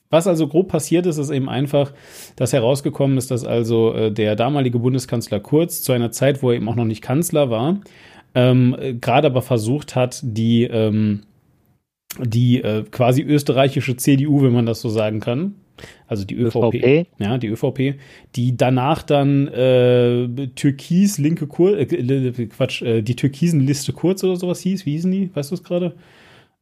was 0.10 0.28
also 0.28 0.48
grob 0.48 0.68
passiert 0.68 1.06
ist, 1.08 1.18
ist 1.18 1.32
eben 1.32 1.50
einfach, 1.50 1.94
dass 2.36 2.54
herausgekommen 2.54 3.18
ist, 3.18 3.32
dass 3.32 3.44
also 3.44 3.94
äh, 3.94 4.12
der 4.12 4.36
damalige 4.36 4.80
Bundeskanzler 4.80 5.40
Kurz 5.40 5.82
zu 5.82 5.94
einer 5.94 6.12
Zeit, 6.12 6.44
wo 6.44 6.52
er 6.52 6.58
eben 6.58 6.70
auch 6.70 6.76
noch 6.76 6.86
nicht 6.86 7.02
Kanzler 7.02 7.50
war, 7.50 7.82
ähm, 8.36 8.76
gerade 9.02 9.28
aber 9.28 9.42
versucht 9.42 9.96
hat, 9.96 10.20
die, 10.24 10.64
ähm, 10.64 11.24
die 12.20 12.62
äh, 12.62 12.84
quasi 12.84 13.24
österreichische 13.24 13.98
CDU, 13.98 14.44
wenn 14.44 14.54
man 14.54 14.66
das 14.66 14.82
so 14.82 14.90
sagen 14.90 15.22
kann, 15.22 15.56
also 16.08 16.26
die 16.26 16.36
ÖVP, 16.36 16.76
ÖVP, 16.76 17.08
ja, 17.20 17.38
die 17.38 17.48
ÖVP, 17.48 18.00
die 18.36 18.58
danach 18.58 19.04
dann 19.04 19.48
äh, 19.48 20.48
Türkis 20.56 21.18
linke 21.18 21.48
Kur 21.48 21.78
äh, 21.78 21.86
Quatsch, 22.48 22.82
äh, 22.82 23.02
die 23.02 23.16
Türkisen 23.16 23.60
Liste 23.60 23.94
kurz 23.94 24.24
oder 24.24 24.36
sowas 24.36 24.62
hieß, 24.62 24.86
wie 24.86 24.92
hießen 24.92 25.12
die? 25.12 25.36
Weißt 25.36 25.52
du 25.52 25.56
es 25.56 25.64
gerade? 25.64 25.96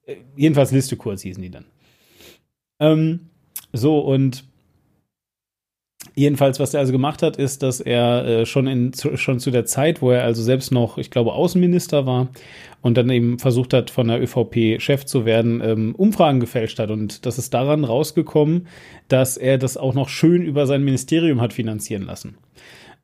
Äh, 0.05 0.15
jedenfalls 0.35 0.71
Liste 0.71 0.95
kurz 0.95 1.21
hießen 1.21 1.41
die 1.41 1.51
dann. 1.51 1.65
Ähm, 2.79 3.29
so 3.71 3.99
und 3.99 4.45
Jedenfalls, 6.15 6.59
was 6.59 6.73
er 6.73 6.79
also 6.79 6.91
gemacht 6.91 7.23
hat, 7.23 7.37
ist, 7.37 7.63
dass 7.63 7.79
er 7.79 8.25
äh, 8.25 8.45
schon, 8.45 8.67
in, 8.67 8.93
zu, 8.93 9.17
schon 9.17 9.39
zu 9.39 9.49
der 9.49 9.65
Zeit, 9.65 10.01
wo 10.01 10.11
er 10.11 10.23
also 10.23 10.43
selbst 10.43 10.71
noch, 10.71 10.99
ich 10.99 11.09
glaube, 11.09 11.33
Außenminister 11.33 12.05
war 12.05 12.29
und 12.81 12.97
dann 12.97 13.09
eben 13.09 13.39
versucht 13.39 13.73
hat, 13.73 13.89
von 13.89 14.07
der 14.07 14.21
ÖVP 14.21 14.79
Chef 14.79 15.05
zu 15.05 15.25
werden, 15.25 15.61
ähm, 15.63 15.95
Umfragen 15.95 16.39
gefälscht 16.39 16.77
hat. 16.77 16.91
Und 16.91 17.25
das 17.25 17.39
ist 17.39 17.53
daran 17.53 17.83
rausgekommen, 17.83 18.67
dass 19.07 19.37
er 19.37 19.57
das 19.57 19.75
auch 19.75 19.95
noch 19.95 20.09
schön 20.09 20.43
über 20.43 20.67
sein 20.67 20.83
Ministerium 20.83 21.41
hat 21.41 21.53
finanzieren 21.53 22.03
lassen. 22.03 22.37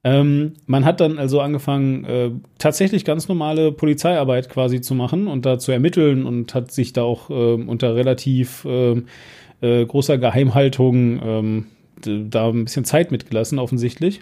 Ähm, 0.03 0.53
man 0.65 0.85
hat 0.85 1.01
dann 1.01 1.17
also 1.17 1.41
angefangen, 1.41 2.05
äh, 2.05 2.31
tatsächlich 2.57 3.05
ganz 3.05 3.27
normale 3.27 3.71
Polizeiarbeit 3.71 4.49
quasi 4.49 4.81
zu 4.81 4.95
machen 4.95 5.27
und 5.27 5.45
da 5.45 5.59
zu 5.59 5.71
ermitteln 5.71 6.25
und 6.25 6.53
hat 6.53 6.71
sich 6.71 6.93
da 6.93 7.01
auch 7.03 7.29
äh, 7.29 7.33
unter 7.33 7.95
relativ 7.95 8.65
ähm, 8.69 9.07
äh, 9.61 9.85
großer 9.85 10.17
Geheimhaltung 10.17 11.19
ähm, 11.21 11.65
da 12.01 12.49
ein 12.49 12.65
bisschen 12.65 12.85
Zeit 12.85 13.11
mitgelassen, 13.11 13.59
offensichtlich. 13.59 14.21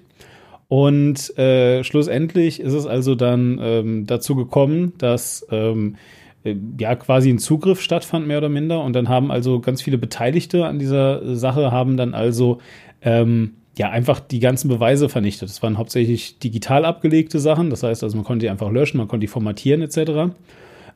Und 0.67 1.37
äh, 1.37 1.83
schlussendlich 1.83 2.59
ist 2.59 2.73
es 2.73 2.85
also 2.85 3.15
dann 3.15 3.59
ähm, 3.61 4.05
dazu 4.05 4.35
gekommen, 4.35 4.93
dass 4.97 5.45
ähm, 5.49 5.95
äh, 6.43 6.55
ja 6.79 6.95
quasi 6.95 7.29
ein 7.29 7.39
Zugriff 7.39 7.81
stattfand, 7.81 8.27
mehr 8.27 8.39
oder 8.39 8.49
minder. 8.49 8.83
Und 8.83 8.93
dann 8.93 9.07
haben 9.07 9.31
also 9.31 9.59
ganz 9.59 9.81
viele 9.81 9.97
Beteiligte 9.97 10.65
an 10.65 10.79
dieser 10.79 11.35
Sache 11.35 11.71
haben 11.71 11.95
dann 11.95 12.13
also 12.13 12.59
ähm, 13.01 13.53
ja 13.77 13.89
einfach 13.89 14.19
die 14.19 14.39
ganzen 14.39 14.67
Beweise 14.67 15.07
vernichtet. 15.07 15.49
Das 15.49 15.63
waren 15.63 15.77
hauptsächlich 15.77 16.39
digital 16.39 16.83
abgelegte 16.83 17.39
Sachen. 17.39 17.69
Das 17.69 17.83
heißt 17.83 18.03
also, 18.03 18.17
man 18.17 18.25
konnte 18.25 18.45
die 18.45 18.49
einfach 18.49 18.71
löschen, 18.71 18.97
man 18.97 19.07
konnte 19.07 19.21
die 19.21 19.31
formatieren 19.31 19.81
etc. 19.81 20.33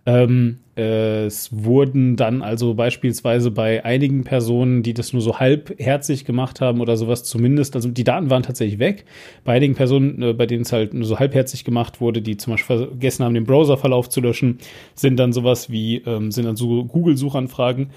Ähm, 0.05 0.59
äh, 0.75 1.25
es 1.25 1.49
wurden 1.51 2.15
dann 2.15 2.41
also 2.41 2.73
beispielsweise 2.73 3.51
bei 3.51 3.85
einigen 3.85 4.23
Personen, 4.23 4.83
die 4.83 4.93
das 4.93 5.13
nur 5.13 5.21
so 5.21 5.39
halbherzig 5.39 6.25
gemacht 6.25 6.61
haben 6.61 6.81
oder 6.81 6.97
sowas 6.97 7.23
zumindest, 7.23 7.75
also 7.75 7.89
die 7.89 8.03
Daten 8.03 8.29
waren 8.29 8.41
tatsächlich 8.41 8.79
weg. 8.79 9.05
Bei 9.43 9.53
einigen 9.53 9.75
Personen, 9.75 10.21
äh, 10.21 10.33
bei 10.33 10.45
denen 10.45 10.63
es 10.63 10.71
halt 10.71 10.93
nur 10.93 11.05
so 11.05 11.19
halbherzig 11.19 11.65
gemacht 11.65 12.01
wurde, 12.01 12.21
die 12.21 12.37
zum 12.37 12.53
Beispiel 12.53 12.87
vergessen 12.87 13.25
haben, 13.25 13.33
den 13.33 13.45
Browserverlauf 13.45 14.09
zu 14.09 14.21
löschen, 14.21 14.57
sind 14.95 15.17
dann 15.19 15.33
sowas 15.33 15.69
wie, 15.69 15.97
ähm, 16.05 16.31
sind 16.31 16.45
dann 16.45 16.55
so 16.55 16.85
Google-Suchanfragen 16.85 17.89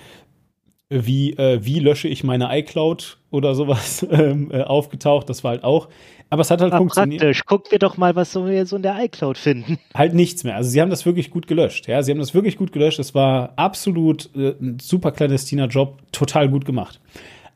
wie, 0.95 1.33
äh, 1.33 1.61
wie 1.63 1.81
lösche 1.81 2.09
ich 2.09 2.25
meine 2.25 2.57
iCloud 2.59 3.19
oder 3.31 3.55
sowas 3.55 4.07
ähm, 4.11 4.51
äh, 4.53 4.63
aufgetaucht. 4.63 5.29
Das 5.29 5.45
war 5.45 5.53
halt 5.53 5.65
auch 5.65 5.89
aber 6.35 6.41
es 6.41 6.51
hat 6.51 6.61
halt 6.61 6.73
War 6.73 6.79
funktioniert. 6.79 7.21
Praktisch. 7.21 7.45
Gucken 7.45 7.71
wir 7.71 7.79
doch 7.79 7.97
mal, 7.97 8.17
was 8.17 8.35
wir 8.35 8.67
so 8.67 8.75
in 8.75 8.83
der 8.83 8.99
iCloud 9.05 9.39
finden. 9.39 9.79
Halt 9.95 10.15
nichts 10.15 10.43
mehr. 10.43 10.57
Also 10.57 10.69
sie 10.69 10.81
haben 10.81 10.91
das 10.91 11.07
wirklich 11.07 11.31
gut 11.31 11.47
gelöscht. 11.47 11.87
Ja, 11.87 12.03
sie 12.03 12.11
haben 12.11 12.19
das 12.19 12.35
wirklich 12.35 12.57
gut 12.57 12.73
gelöscht. 12.73 12.99
Es 12.99 13.15
war 13.15 13.53
absolut 13.55 14.31
äh, 14.35 14.55
ein 14.61 14.79
super 14.81 15.13
clandestiner 15.13 15.69
Job, 15.69 16.03
total 16.11 16.49
gut 16.49 16.65
gemacht. 16.65 17.01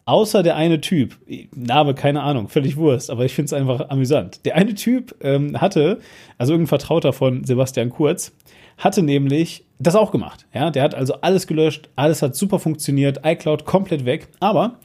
Außer 0.04 0.44
der 0.44 0.54
eine 0.54 0.80
Typ, 0.80 1.16
Name, 1.54 1.94
keine 1.94 2.22
Ahnung, 2.22 2.48
völlig 2.48 2.76
Wurst, 2.76 3.10
aber 3.10 3.24
ich 3.24 3.34
finde 3.34 3.46
es 3.46 3.52
einfach 3.52 3.90
amüsant. 3.90 4.46
Der 4.46 4.54
eine 4.54 4.74
Typ 4.74 5.14
ähm, 5.22 5.60
hatte, 5.60 5.98
also 6.38 6.52
irgendein 6.52 6.68
Vertrauter 6.68 7.12
von 7.12 7.42
Sebastian 7.42 7.90
Kurz, 7.90 8.32
hatte 8.78 9.02
nämlich 9.02 9.64
das 9.78 9.94
auch 9.94 10.10
gemacht. 10.10 10.46
Ja, 10.52 10.70
der 10.70 10.82
hat 10.82 10.94
also 10.94 11.14
alles 11.20 11.46
gelöscht, 11.46 11.88
alles 11.96 12.22
hat 12.22 12.34
super 12.34 12.58
funktioniert, 12.58 13.20
iCloud 13.24 13.64
komplett 13.64 14.04
weg, 14.04 14.28
aber 14.40 14.78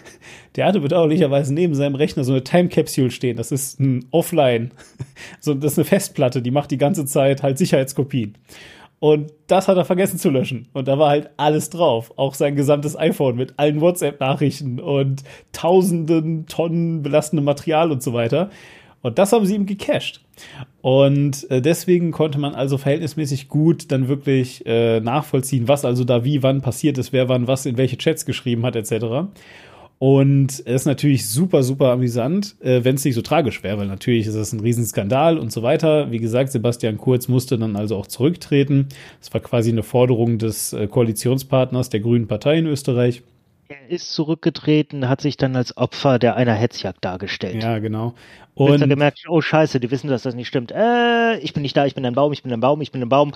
der 0.56 0.66
hatte 0.66 0.80
bedauerlicherweise 0.80 1.54
neben 1.54 1.74
seinem 1.74 1.94
Rechner 1.94 2.24
so 2.24 2.32
eine 2.32 2.44
Time 2.44 2.68
Capsule 2.68 3.10
stehen. 3.10 3.36
Das 3.36 3.52
ist 3.52 3.80
ein 3.80 4.06
Offline, 4.10 4.72
so, 5.40 5.54
das 5.54 5.72
ist 5.72 5.78
eine 5.78 5.84
Festplatte, 5.84 6.42
die 6.42 6.50
macht 6.50 6.70
die 6.70 6.78
ganze 6.78 7.06
Zeit 7.06 7.42
halt 7.42 7.58
Sicherheitskopien. 7.58 8.36
Und 9.00 9.32
das 9.48 9.68
hat 9.68 9.76
er 9.76 9.84
vergessen 9.84 10.18
zu 10.18 10.30
löschen. 10.30 10.68
Und 10.72 10.88
da 10.88 10.98
war 10.98 11.10
halt 11.10 11.28
alles 11.36 11.68
drauf. 11.68 12.14
Auch 12.16 12.32
sein 12.32 12.56
gesamtes 12.56 12.96
iPhone 12.98 13.36
mit 13.36 13.58
allen 13.58 13.82
WhatsApp-Nachrichten 13.82 14.80
und 14.80 15.24
tausenden 15.52 16.46
Tonnen 16.46 17.02
belastendem 17.02 17.44
Material 17.44 17.92
und 17.92 18.02
so 18.02 18.14
weiter. 18.14 18.48
Und 19.04 19.18
das 19.18 19.32
haben 19.32 19.44
sie 19.44 19.54
ihm 19.54 19.66
gecached. 19.66 20.22
Und 20.80 21.48
äh, 21.50 21.60
deswegen 21.60 22.10
konnte 22.10 22.38
man 22.38 22.54
also 22.54 22.78
verhältnismäßig 22.78 23.50
gut 23.50 23.92
dann 23.92 24.08
wirklich 24.08 24.64
äh, 24.64 25.00
nachvollziehen, 25.00 25.68
was 25.68 25.84
also 25.84 26.04
da 26.04 26.24
wie 26.24 26.42
wann 26.42 26.62
passiert 26.62 26.96
ist, 26.96 27.12
wer 27.12 27.28
wann 27.28 27.46
was 27.46 27.66
in 27.66 27.76
welche 27.76 27.98
Chats 27.98 28.24
geschrieben 28.24 28.64
hat, 28.64 28.76
etc. 28.76 29.28
Und 29.98 30.52
es 30.52 30.60
ist 30.60 30.86
natürlich 30.86 31.28
super, 31.28 31.62
super 31.62 31.90
amüsant, 31.90 32.56
äh, 32.62 32.82
wenn 32.82 32.94
es 32.94 33.04
nicht 33.04 33.14
so 33.14 33.20
tragisch 33.20 33.62
wäre, 33.62 33.76
weil 33.76 33.88
natürlich 33.88 34.26
ist 34.26 34.36
es 34.36 34.54
ein 34.54 34.60
Riesenskandal 34.60 35.36
und 35.36 35.52
so 35.52 35.62
weiter. 35.62 36.10
Wie 36.10 36.18
gesagt, 36.18 36.52
Sebastian 36.52 36.96
Kurz 36.96 37.28
musste 37.28 37.58
dann 37.58 37.76
also 37.76 37.96
auch 37.96 38.06
zurücktreten. 38.06 38.88
Das 39.20 39.34
war 39.34 39.42
quasi 39.42 39.70
eine 39.70 39.82
Forderung 39.82 40.38
des 40.38 40.72
äh, 40.72 40.86
Koalitionspartners 40.86 41.90
der 41.90 42.00
Grünen 42.00 42.26
Partei 42.26 42.56
in 42.56 42.66
Österreich. 42.66 43.22
Er 43.68 43.90
ist 43.90 44.12
zurückgetreten, 44.12 45.08
hat 45.08 45.22
sich 45.22 45.38
dann 45.38 45.56
als 45.56 45.76
Opfer 45.78 46.18
der 46.18 46.36
einer 46.36 46.52
Hetzjagd 46.52 47.02
dargestellt. 47.02 47.62
Ja, 47.62 47.78
genau. 47.78 48.14
Und 48.54 48.72
Bis 48.72 48.80
er 48.82 48.88
gemerkt, 48.88 49.24
oh 49.28 49.40
Scheiße, 49.40 49.80
die 49.80 49.90
wissen, 49.90 50.08
dass 50.08 50.22
das 50.22 50.34
nicht 50.34 50.48
stimmt. 50.48 50.70
Äh, 50.70 51.38
ich 51.38 51.54
bin 51.54 51.62
nicht 51.62 51.74
da, 51.74 51.86
ich 51.86 51.94
bin 51.94 52.04
ein 52.04 52.14
Baum, 52.14 52.32
ich 52.32 52.42
bin 52.42 52.52
ein 52.52 52.60
Baum, 52.60 52.82
ich 52.82 52.92
bin 52.92 53.00
ein 53.00 53.08
Baum. 53.08 53.32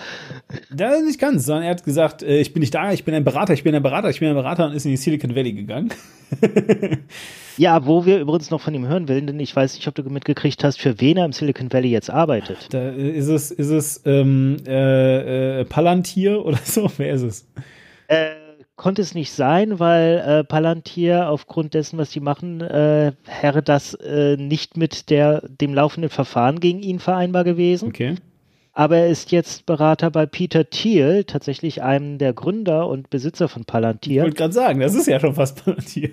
Ja, 0.79 1.01
nicht 1.01 1.19
ganz, 1.19 1.47
sondern 1.47 1.65
er 1.65 1.71
hat 1.71 1.83
gesagt, 1.83 2.23
äh, 2.23 2.41
ich 2.41 2.53
bin 2.53 2.61
nicht 2.61 2.75
da, 2.75 2.93
ich 2.93 3.05
bin 3.05 3.15
ein 3.15 3.25
Berater, 3.25 3.55
ich 3.55 3.65
bin 3.65 3.75
ein 3.75 3.83
Berater, 3.83 4.11
ich 4.11 4.21
bin 4.21 4.29
ein 4.29 4.35
Berater 4.35 4.67
und 4.67 4.75
ist 4.75 4.85
in 4.85 4.91
die 4.91 4.97
Silicon 4.99 5.35
Valley 5.35 5.55
gegangen. 5.55 5.93
ja, 7.57 7.87
wo 7.87 8.05
wir 8.05 8.21
übrigens 8.21 8.51
noch 8.51 8.61
von 8.61 8.75
ihm 8.75 8.87
hören 8.87 9.09
wollen, 9.09 9.27
denn 9.27 9.41
ich 9.41 9.57
weiß 9.57 9.75
nicht, 9.75 9.89
ob 9.89 9.95
du 9.95 10.03
mitgekriegt 10.05 10.63
hast, 10.63 10.79
für 10.79 11.01
wen 11.01 11.17
er 11.17 11.25
im 11.25 11.33
Silicon 11.33 11.73
Valley 11.73 11.89
jetzt 11.89 12.11
arbeitet. 12.11 12.69
Da 12.71 12.91
ist 12.91 13.29
es, 13.29 13.51
ist 13.51 13.71
es 13.71 14.03
ähm, 14.05 14.59
äh, 14.67 15.61
äh, 15.61 15.65
Palantir 15.65 16.45
oder 16.45 16.59
so? 16.63 16.91
Wer 16.99 17.15
ist 17.15 17.23
es? 17.23 17.49
Äh, 18.09 18.29
konnte 18.79 19.03
es 19.03 19.15
nicht 19.15 19.33
sein, 19.33 19.79
weil 19.79 20.23
äh, 20.25 20.45
Palantir 20.45 21.29
aufgrund 21.29 21.75
dessen, 21.75 21.99
was 21.99 22.13
sie 22.13 22.21
machen, 22.21 22.63
äh, 22.63 23.13
wäre 23.43 23.63
das 23.63 23.93
äh, 23.95 24.37
nicht 24.39 24.79
mit 24.79 25.11
der, 25.11 25.43
dem 25.49 25.75
laufenden 25.75 26.09
Verfahren 26.09 26.61
gegen 26.61 26.79
ihn 26.79 27.01
vereinbar 27.01 27.45
gewesen. 27.45 27.89
Okay. 27.89 28.15
Aber 28.73 28.97
er 28.97 29.09
ist 29.09 29.33
jetzt 29.33 29.67
Berater 29.67 30.13
bei 30.13 30.25
Peter 30.27 30.71
Thiel, 30.71 31.25
tatsächlich 31.25 31.83
einem 31.83 32.19
der 32.19 32.33
Gründer 32.33 32.87
und 32.89 33.11
Besitzer 33.11 33.49
von 33.49 33.65
Palantir. 33.65 34.19
Ich 34.19 34.23
wollte 34.23 34.37
gerade 34.37 34.55
sagen, 34.55 34.79
das 34.79 34.95
ist 34.95 35.09
ja 35.09 35.19
schon 35.19 35.35
fast 35.35 35.65
Palantir. 35.65 36.11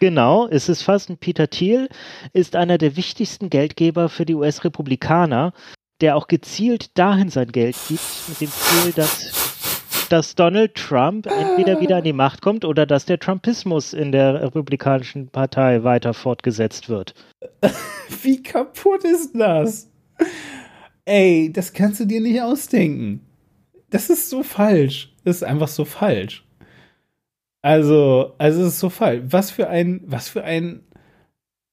Genau, 0.00 0.48
es 0.48 0.70
ist 0.70 0.82
fast 0.82 1.10
ein 1.10 1.18
Peter 1.18 1.50
Thiel, 1.50 1.90
ist 2.32 2.56
einer 2.56 2.78
der 2.78 2.96
wichtigsten 2.96 3.50
Geldgeber 3.50 4.08
für 4.08 4.24
die 4.24 4.34
US-Republikaner, 4.34 5.52
der 6.00 6.16
auch 6.16 6.26
gezielt 6.26 6.98
dahin 6.98 7.28
sein 7.28 7.52
Geld 7.52 7.76
gibt, 7.86 8.00
mit 8.28 8.40
dem 8.40 8.50
Ziel, 8.50 8.92
dass 8.96 9.49
dass 10.12 10.34
Donald 10.34 10.74
Trump 10.74 11.26
entweder 11.26 11.80
wieder 11.80 11.98
an 11.98 12.04
die 12.04 12.12
Macht 12.12 12.42
kommt 12.42 12.64
oder 12.64 12.84
dass 12.84 13.06
der 13.06 13.18
Trumpismus 13.18 13.92
in 13.92 14.12
der 14.12 14.42
Republikanischen 14.42 15.28
Partei 15.28 15.84
weiter 15.84 16.14
fortgesetzt 16.14 16.88
wird. 16.88 17.14
Wie 18.22 18.42
kaputt 18.42 19.04
ist 19.04 19.32
das? 19.34 19.90
Ey, 21.04 21.52
das 21.52 21.72
kannst 21.72 22.00
du 22.00 22.04
dir 22.04 22.20
nicht 22.20 22.42
ausdenken. 22.42 23.24
Das 23.90 24.10
ist 24.10 24.30
so 24.30 24.42
falsch. 24.42 25.12
Das 25.24 25.36
ist 25.36 25.42
einfach 25.42 25.68
so 25.68 25.84
falsch. 25.84 26.44
Also, 27.62 28.34
also 28.38 28.62
es 28.62 28.68
ist 28.68 28.80
so 28.80 28.90
falsch. 28.90 29.22
Was 29.28 29.50
für 29.50 29.68
ein, 29.68 30.02
was 30.06 30.28
für 30.28 30.44
ein. 30.44 30.82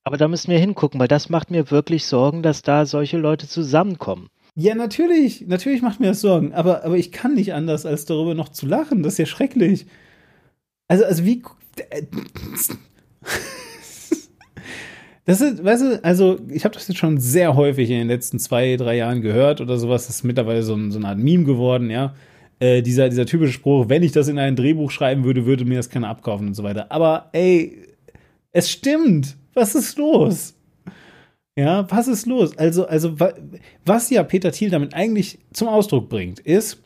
Aber 0.03 0.17
da 0.17 0.27
müssen 0.27 0.51
wir 0.51 0.59
hingucken, 0.59 0.99
weil 0.99 1.07
das 1.07 1.29
macht 1.29 1.51
mir 1.51 1.69
wirklich 1.71 2.05
Sorgen, 2.05 2.43
dass 2.43 2.61
da 2.61 2.85
solche 2.85 3.17
Leute 3.17 3.47
zusammenkommen. 3.47 4.29
Ja, 4.59 4.73
natürlich, 4.73 5.45
natürlich 5.47 5.83
macht 5.83 5.99
mir 5.99 6.07
das 6.07 6.21
Sorgen, 6.21 6.51
aber, 6.51 6.83
aber 6.83 6.97
ich 6.97 7.11
kann 7.11 7.35
nicht 7.35 7.53
anders, 7.53 7.85
als 7.85 8.05
darüber 8.05 8.33
noch 8.33 8.49
zu 8.49 8.65
lachen. 8.65 9.03
Das 9.03 9.13
ist 9.13 9.19
ja 9.19 9.25
schrecklich. 9.27 9.85
Also, 10.87 11.05
also 11.05 11.25
wie. 11.25 11.43
Das 15.25 15.41
ist, 15.41 15.61
weißt 15.61 15.83
du, 15.83 16.03
also 16.05 16.39
ich 16.47 16.63
habe 16.63 16.73
das 16.73 16.87
jetzt 16.87 16.97
schon 16.99 17.17
sehr 17.17 17.57
häufig 17.57 17.89
in 17.89 17.97
den 17.97 18.07
letzten 18.07 18.39
zwei, 18.39 18.77
drei 18.77 18.95
Jahren 18.95 19.21
gehört 19.21 19.59
oder 19.59 19.77
sowas. 19.77 20.07
Das 20.07 20.15
ist 20.15 20.23
mittlerweile 20.23 20.63
so, 20.63 20.77
so 20.89 20.99
eine 20.99 21.09
Art 21.09 21.17
Meme 21.17 21.43
geworden, 21.43 21.89
ja. 21.89 22.15
Äh, 22.59 22.81
dieser, 22.81 23.09
dieser 23.09 23.25
typische 23.25 23.51
Spruch, 23.51 23.89
wenn 23.89 24.03
ich 24.03 24.13
das 24.13 24.29
in 24.29 24.39
ein 24.39 24.55
Drehbuch 24.55 24.89
schreiben 24.89 25.25
würde, 25.25 25.45
würde 25.45 25.65
mir 25.65 25.75
das 25.75 25.89
keiner 25.89 26.07
abkaufen 26.07 26.47
und 26.47 26.53
so 26.53 26.63
weiter. 26.63 26.89
Aber 26.93 27.27
ey, 27.33 27.77
es 28.53 28.71
stimmt. 28.71 29.35
Was 29.53 29.75
ist 29.75 29.97
los? 29.97 30.56
Ja, 31.57 31.89
was 31.89 32.07
ist 32.07 32.27
los? 32.27 32.55
Also, 32.55 32.85
also, 32.85 33.15
was 33.83 34.09
ja 34.11 34.21
Peter 34.21 34.51
Thiel 34.51 34.69
damit 34.69 34.93
eigentlich 34.93 35.39
zum 35.51 35.67
Ausdruck 35.67 36.07
bringt, 36.07 36.39
ist, 36.39 36.83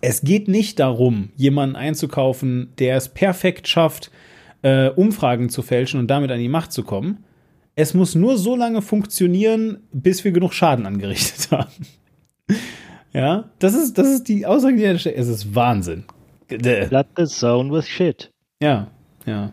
es 0.00 0.22
geht 0.22 0.48
nicht 0.48 0.78
darum, 0.78 1.28
jemanden 1.36 1.76
einzukaufen, 1.76 2.72
der 2.78 2.96
es 2.96 3.10
perfekt 3.10 3.68
schafft, 3.68 4.10
äh, 4.62 4.88
Umfragen 4.88 5.50
zu 5.50 5.60
fälschen 5.60 6.00
und 6.00 6.08
damit 6.08 6.30
an 6.30 6.38
die 6.38 6.48
Macht 6.48 6.72
zu 6.72 6.82
kommen. 6.82 7.24
Es 7.76 7.92
muss 7.92 8.14
nur 8.14 8.38
so 8.38 8.56
lange 8.56 8.80
funktionieren, 8.80 9.82
bis 9.92 10.24
wir 10.24 10.32
genug 10.32 10.54
Schaden 10.54 10.86
angerichtet 10.86 11.50
haben. 11.50 11.86
ja, 13.12 13.50
das 13.58 13.74
ist, 13.74 13.98
das 13.98 14.08
ist 14.08 14.28
die 14.28 14.46
Aussage, 14.46 14.76
die 14.76 14.84
er 14.84 14.98
stellt. 14.98 15.18
Es 15.18 15.28
ist 15.28 15.54
Wahnsinn. 15.54 16.04
Flood 16.48 17.06
the 17.18 17.26
zone 17.26 17.70
with 17.70 17.86
shit. 17.86 18.30
Ja, 18.62 18.90
ja. 19.26 19.52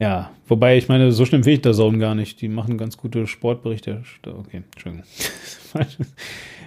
Ja, 0.00 0.30
wobei 0.46 0.76
ich 0.78 0.88
meine, 0.88 1.10
so 1.10 1.24
schlimm 1.24 1.42
finde 1.42 1.54
ich 1.54 1.62
der 1.62 1.72
Zone 1.72 1.98
gar 1.98 2.14
nicht. 2.14 2.40
Die 2.40 2.48
machen 2.48 2.78
ganz 2.78 2.96
gute 2.96 3.26
Sportberichte. 3.26 4.04
Okay, 4.24 4.62
Entschuldigung. 4.72 5.04
falsche, 5.72 5.98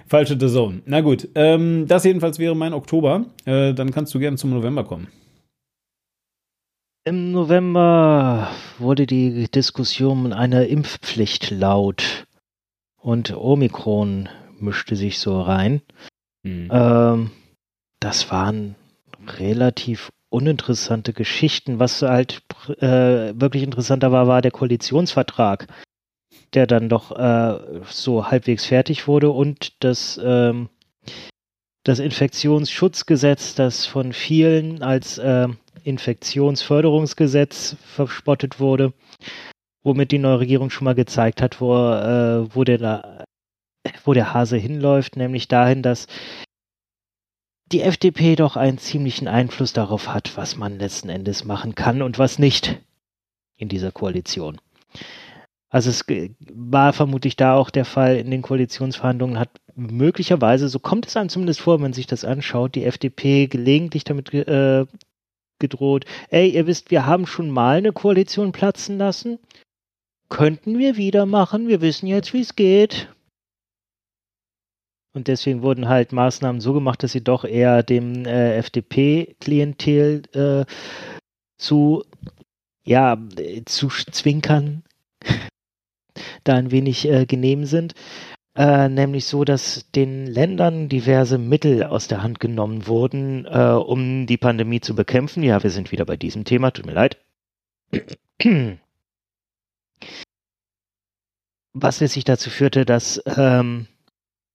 falsche 0.06 0.38
Zone. 0.38 0.82
Na 0.84 1.00
gut, 1.00 1.28
ähm, 1.34 1.86
das 1.88 2.04
jedenfalls 2.04 2.38
wäre 2.38 2.54
mein 2.54 2.74
Oktober. 2.74 3.24
Äh, 3.46 3.72
dann 3.72 3.90
kannst 3.90 4.14
du 4.14 4.18
gerne 4.18 4.36
zum 4.36 4.50
November 4.50 4.84
kommen. 4.84 5.08
Im 7.04 7.32
November 7.32 8.48
wurde 8.78 9.06
die 9.06 9.50
Diskussion 9.50 10.26
um 10.26 10.32
eine 10.32 10.66
Impfpflicht 10.66 11.50
laut 11.50 12.26
und 12.96 13.34
Omikron 13.34 14.28
mischte 14.60 14.94
sich 14.94 15.18
so 15.18 15.40
rein. 15.40 15.80
Hm. 16.46 16.68
Ähm, 16.70 17.30
das 17.98 18.30
waren 18.30 18.76
relativ 19.38 20.10
uninteressante 20.32 21.12
Geschichten. 21.12 21.78
Was 21.78 22.02
halt 22.02 22.42
äh, 22.78 23.32
wirklich 23.34 23.62
interessanter 23.62 24.12
war, 24.12 24.26
war 24.26 24.42
der 24.42 24.50
Koalitionsvertrag, 24.50 25.66
der 26.54 26.66
dann 26.66 26.88
doch 26.88 27.12
äh, 27.12 27.58
so 27.86 28.30
halbwegs 28.30 28.66
fertig 28.66 29.06
wurde 29.06 29.30
und 29.30 29.82
das, 29.84 30.20
ähm, 30.22 30.68
das 31.84 31.98
Infektionsschutzgesetz, 31.98 33.54
das 33.54 33.86
von 33.86 34.12
vielen 34.12 34.82
als 34.82 35.18
äh, 35.18 35.48
Infektionsförderungsgesetz 35.84 37.76
verspottet 37.82 38.60
wurde, 38.60 38.92
womit 39.82 40.12
die 40.12 40.18
neue 40.18 40.40
Regierung 40.40 40.70
schon 40.70 40.84
mal 40.84 40.94
gezeigt 40.94 41.42
hat, 41.42 41.60
wo, 41.60 41.74
äh, 41.74 42.54
wo, 42.54 42.64
der, 42.64 43.24
wo 44.04 44.12
der 44.14 44.32
Hase 44.32 44.56
hinläuft, 44.56 45.16
nämlich 45.16 45.48
dahin, 45.48 45.82
dass 45.82 46.06
die 47.72 47.80
FDP 47.80 48.36
doch 48.36 48.56
einen 48.56 48.78
ziemlichen 48.78 49.28
Einfluss 49.28 49.72
darauf 49.72 50.08
hat, 50.08 50.36
was 50.36 50.56
man 50.56 50.78
letzten 50.78 51.08
Endes 51.08 51.44
machen 51.44 51.74
kann 51.74 52.02
und 52.02 52.18
was 52.18 52.38
nicht 52.38 52.80
in 53.56 53.68
dieser 53.68 53.92
Koalition. 53.92 54.60
Also 55.68 55.88
es 55.88 56.04
war 56.52 56.92
vermutlich 56.92 57.36
da 57.36 57.54
auch 57.54 57.70
der 57.70 57.86
Fall 57.86 58.16
in 58.16 58.30
den 58.30 58.42
Koalitionsverhandlungen, 58.42 59.38
hat 59.38 59.48
möglicherweise, 59.74 60.68
so 60.68 60.78
kommt 60.78 61.06
es 61.06 61.16
einem 61.16 61.30
zumindest 61.30 61.60
vor, 61.60 61.76
wenn 61.76 61.82
man 61.82 61.92
sich 61.94 62.06
das 62.06 62.26
anschaut, 62.26 62.74
die 62.74 62.84
FDP 62.84 63.46
gelegentlich 63.46 64.04
damit 64.04 64.34
äh, 64.34 64.84
gedroht, 65.58 66.04
ey, 66.28 66.50
ihr 66.50 66.66
wisst, 66.66 66.90
wir 66.90 67.06
haben 67.06 67.26
schon 67.26 67.48
mal 67.48 67.78
eine 67.78 67.92
Koalition 67.92 68.52
platzen 68.52 68.98
lassen, 68.98 69.38
könnten 70.28 70.78
wir 70.78 70.98
wieder 70.98 71.24
machen, 71.24 71.68
wir 71.68 71.80
wissen 71.80 72.06
jetzt, 72.06 72.34
wie 72.34 72.40
es 72.40 72.54
geht. 72.54 73.08
Und 75.14 75.28
deswegen 75.28 75.62
wurden 75.62 75.88
halt 75.88 76.12
Maßnahmen 76.12 76.60
so 76.60 76.72
gemacht, 76.72 77.02
dass 77.02 77.12
sie 77.12 77.22
doch 77.22 77.44
eher 77.44 77.82
dem 77.82 78.24
äh, 78.24 78.56
FDP-Klientel 78.56 80.22
äh, 80.32 80.64
zu, 81.58 82.04
ja, 82.84 83.18
zu 83.66 83.88
zwinkern, 83.88 84.84
da 86.44 86.54
ein 86.54 86.70
wenig 86.70 87.06
äh, 87.08 87.26
genehm 87.26 87.66
sind. 87.66 87.94
Äh, 88.54 88.88
nämlich 88.90 89.24
so, 89.26 89.44
dass 89.44 89.90
den 89.92 90.26
Ländern 90.26 90.88
diverse 90.90 91.38
Mittel 91.38 91.84
aus 91.84 92.06
der 92.08 92.22
Hand 92.22 92.38
genommen 92.38 92.86
wurden, 92.86 93.46
äh, 93.46 93.72
um 93.72 94.26
die 94.26 94.36
Pandemie 94.36 94.80
zu 94.80 94.94
bekämpfen. 94.94 95.42
Ja, 95.42 95.62
wir 95.62 95.70
sind 95.70 95.90
wieder 95.90 96.04
bei 96.04 96.18
diesem 96.18 96.44
Thema, 96.44 96.70
tut 96.70 96.84
mir 96.84 96.92
leid. 96.92 97.16
Was 101.74 102.00
letztlich 102.00 102.24
dazu 102.24 102.50
führte, 102.50 102.84
dass 102.84 103.22
ähm, 103.24 103.86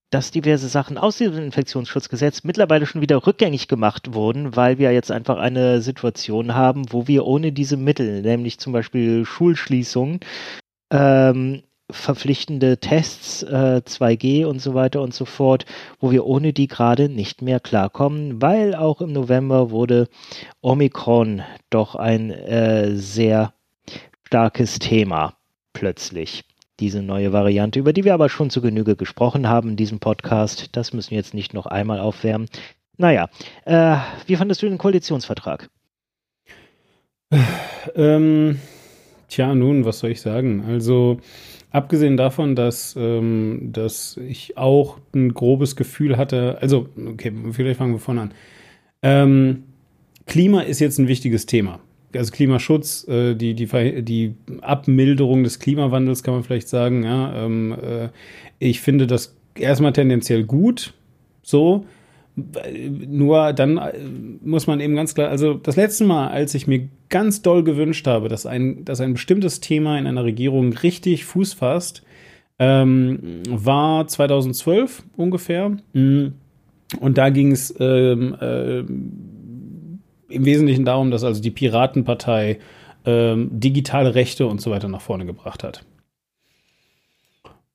dass 0.10 0.32
diverse 0.32 0.70
Sachen 0.70 0.98
aus 0.98 1.18
dem 1.18 1.38
Infektionsschutzgesetz 1.38 2.44
mittlerweile 2.44 2.86
schon 2.86 3.02
wieder 3.02 3.26
rückgängig 3.28 3.68
gemacht 3.68 4.14
wurden, 4.14 4.56
weil 4.56 4.78
wir 4.78 4.92
jetzt 4.94 5.12
einfach 5.12 5.38
eine 5.38 5.82
Situation 5.82 6.56
haben, 6.56 6.86
wo 6.92 7.08
wir 7.08 7.26
ohne 7.26 7.52
diese 7.52 7.78
Mittel, 7.78 8.22
nämlich 8.22 8.60
zum 8.60 8.74
Beispiel 8.74 9.26
Schulschließungen, 9.26 10.22
ähm, 10.92 11.64
verpflichtende 11.90 12.80
Tests, 12.80 13.44
äh, 13.44 13.82
2G 13.86 14.46
und 14.46 14.60
so 14.60 14.74
weiter 14.74 15.02
und 15.02 15.14
so 15.14 15.26
fort, 15.26 15.66
wo 16.00 16.12
wir 16.12 16.26
ohne 16.26 16.52
die 16.52 16.68
gerade 16.68 17.08
nicht 17.10 17.42
mehr 17.42 17.60
klarkommen, 17.60 18.42
weil 18.42 18.76
auch 18.76 19.02
im 19.02 19.14
November 19.14 19.72
wurde 19.72 20.08
Omikron 20.62 21.44
doch 21.70 21.96
ein 21.96 22.32
äh, 22.32 22.96
sehr 22.96 23.54
starkes 24.26 24.80
Thema 24.80 25.36
plötzlich. 25.74 26.44
Diese 26.80 27.02
neue 27.02 27.34
Variante, 27.34 27.80
über 27.80 27.94
die 27.94 28.04
wir 28.04 28.14
aber 28.14 28.30
schon 28.30 28.50
zu 28.50 28.62
Genüge 28.62 28.96
gesprochen 28.96 29.48
haben 29.48 29.70
in 29.70 29.76
diesem 29.76 30.00
Podcast. 30.00 30.70
Das 30.76 30.94
müssen 30.94 31.12
wir 31.12 31.18
jetzt 31.18 31.34
nicht 31.34 31.54
noch 31.54 31.66
einmal 31.66 32.00
aufwärmen. 32.00 32.48
Naja, 32.98 33.30
äh, 33.66 33.98
wie 34.26 34.36
fandest 34.36 34.62
du 34.62 34.70
den 34.70 34.78
Koalitionsvertrag? 34.78 35.70
Ähm, 37.96 38.60
tja, 39.30 39.56
nun, 39.56 39.86
was 39.86 40.00
soll 40.00 40.12
ich 40.12 40.20
sagen? 40.20 40.66
Also, 40.68 41.22
abgesehen 41.72 42.18
davon, 42.18 42.54
dass, 42.54 42.98
ähm, 42.98 43.70
dass 43.72 44.18
ich 44.18 44.58
auch 44.58 44.98
ein 45.16 45.34
grobes 45.34 45.78
Gefühl 45.78 46.18
hatte, 46.18 46.58
also, 46.60 46.90
okay, 46.98 47.32
vielleicht 47.54 47.78
fangen 47.78 47.94
wir 47.94 48.00
vorne 48.00 48.22
an. 48.22 48.34
Ähm, 49.02 49.64
Klima 50.26 50.62
ist 50.62 50.82
jetzt 50.82 50.98
ein 50.98 51.08
wichtiges 51.08 51.46
Thema. 51.46 51.80
Also 52.18 52.32
Klimaschutz, 52.32 53.08
äh, 53.08 53.36
die, 53.36 53.54
die, 53.54 53.68
die 54.04 54.36
Abmilderung 54.62 55.44
des 55.44 55.60
Klimawandels 55.60 56.24
kann 56.24 56.34
man 56.34 56.44
vielleicht 56.44 56.70
sagen. 56.70 57.04
Ja, 57.04 57.46
ähm, 57.46 57.74
äh, 57.74 58.10
ich 58.60 58.82
finde 58.82 59.08
das 59.08 59.36
erstmal 59.56 59.94
tendenziell 59.94 60.44
gut, 60.44 60.94
so. 61.42 61.86
Nur 62.36 63.54
dann 63.54 63.78
äh, 63.78 63.94
muss 64.44 64.68
man 64.68 64.80
eben 64.80 64.96
ganz 64.96 65.16
klar, 65.16 65.30
also 65.30 65.56
das 65.56 65.76
letzte 65.76 66.04
Mal, 66.04 66.28
als 66.28 66.54
ich 66.54 66.68
mir 66.68 66.88
ganz 67.10 67.42
doll 67.42 67.64
gewünscht 67.64 68.06
habe, 68.06 68.30
dass 68.30 68.46
ein, 68.46 68.86
dass 68.86 69.02
ein 69.02 69.14
bestimmtes 69.14 69.60
Thema 69.60 69.98
in 69.98 70.06
einer 70.06 70.24
Regierung 70.24 70.74
richtig 70.74 71.26
Fuß 71.26 71.54
fasst, 71.54 72.04
ähm, 72.60 73.42
war 73.50 74.08
2012 74.08 75.04
ungefähr. 75.16 75.78
Mm. 75.94 76.28
Und 77.00 77.18
da 77.18 77.30
ging 77.30 77.52
es 77.52 77.74
ähm, 77.80 78.36
äh, 78.40 78.84
im 80.30 80.46
Wesentlichen 80.46 80.86
darum, 80.86 81.12
dass 81.12 81.24
also 81.24 81.42
die 81.42 81.52
Piratenpartei 81.52 82.60
ähm, 83.06 83.50
digitale 83.52 84.16
Rechte 84.16 84.48
und 84.48 84.62
so 84.62 84.72
weiter 84.72 84.88
nach 84.88 85.02
vorne 85.02 85.26
gebracht 85.26 85.64
hat. 85.64 85.86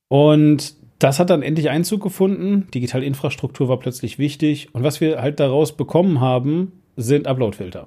Und 0.08 0.74
das 0.98 1.18
hat 1.18 1.30
dann 1.30 1.42
endlich 1.42 1.70
Einzug 1.70 2.02
gefunden. 2.02 2.68
Digitale 2.74 3.04
Infrastruktur 3.04 3.68
war 3.68 3.78
plötzlich 3.78 4.18
wichtig. 4.18 4.68
Und 4.74 4.84
was 4.84 5.00
wir 5.00 5.20
halt 5.20 5.40
daraus 5.40 5.76
bekommen 5.76 6.20
haben, 6.20 6.72
sind 6.96 7.26
Uploadfilter. 7.26 7.86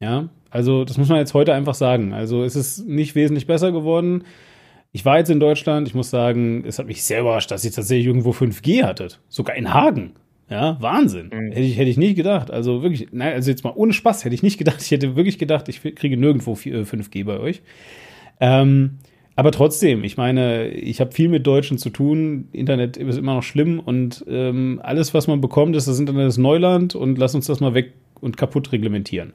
Ja, 0.00 0.28
also 0.50 0.84
das 0.84 0.98
muss 0.98 1.08
man 1.08 1.18
jetzt 1.18 1.34
heute 1.34 1.54
einfach 1.54 1.74
sagen. 1.74 2.12
Also 2.12 2.42
es 2.42 2.56
ist 2.56 2.86
nicht 2.86 3.14
wesentlich 3.14 3.46
besser 3.46 3.72
geworden. 3.72 4.24
Ich 4.92 5.04
war 5.04 5.18
jetzt 5.18 5.30
in 5.30 5.38
Deutschland, 5.38 5.86
ich 5.86 5.94
muss 5.94 6.10
sagen, 6.10 6.64
es 6.66 6.78
hat 6.78 6.86
mich 6.86 7.04
sehr 7.04 7.20
überrascht, 7.20 7.52
dass 7.52 7.64
ihr 7.64 7.70
tatsächlich 7.70 8.06
irgendwo 8.06 8.32
5G 8.32 8.84
hattet. 8.84 9.20
Sogar 9.28 9.54
in 9.54 9.72
Hagen. 9.72 10.14
Ja, 10.50 10.76
Wahnsinn. 10.80 11.30
Mhm. 11.32 11.52
Hätte, 11.52 11.60
ich, 11.60 11.78
hätte 11.78 11.90
ich 11.90 11.96
nicht 11.96 12.16
gedacht. 12.16 12.50
Also 12.50 12.82
wirklich, 12.82 13.08
nein, 13.12 13.32
also 13.34 13.50
jetzt 13.50 13.62
mal 13.62 13.72
ohne 13.74 13.92
Spaß 13.92 14.24
hätte 14.24 14.34
ich 14.34 14.42
nicht 14.42 14.58
gedacht. 14.58 14.82
Ich 14.82 14.90
hätte 14.90 15.16
wirklich 15.16 15.38
gedacht, 15.38 15.68
ich 15.68 15.80
kriege 15.94 16.16
nirgendwo 16.16 16.54
5G 16.54 17.24
bei 17.24 17.38
euch. 17.38 17.62
Ähm, 18.40 18.98
aber 19.36 19.52
trotzdem, 19.52 20.02
ich 20.04 20.16
meine, 20.16 20.68
ich 20.68 21.00
habe 21.00 21.12
viel 21.12 21.28
mit 21.28 21.46
Deutschen 21.46 21.78
zu 21.78 21.90
tun. 21.90 22.48
Internet 22.52 22.96
ist 22.96 23.16
immer 23.16 23.34
noch 23.34 23.42
schlimm 23.42 23.78
und 23.78 24.24
ähm, 24.28 24.80
alles, 24.82 25.14
was 25.14 25.28
man 25.28 25.40
bekommt, 25.40 25.76
ist 25.76 25.86
das 25.86 26.00
Internet 26.00 26.28
ist 26.28 26.38
Neuland 26.38 26.94
und 26.94 27.16
lass 27.16 27.34
uns 27.34 27.46
das 27.46 27.60
mal 27.60 27.72
weg 27.72 27.92
und 28.20 28.36
kaputt 28.36 28.72
reglementieren. 28.72 29.32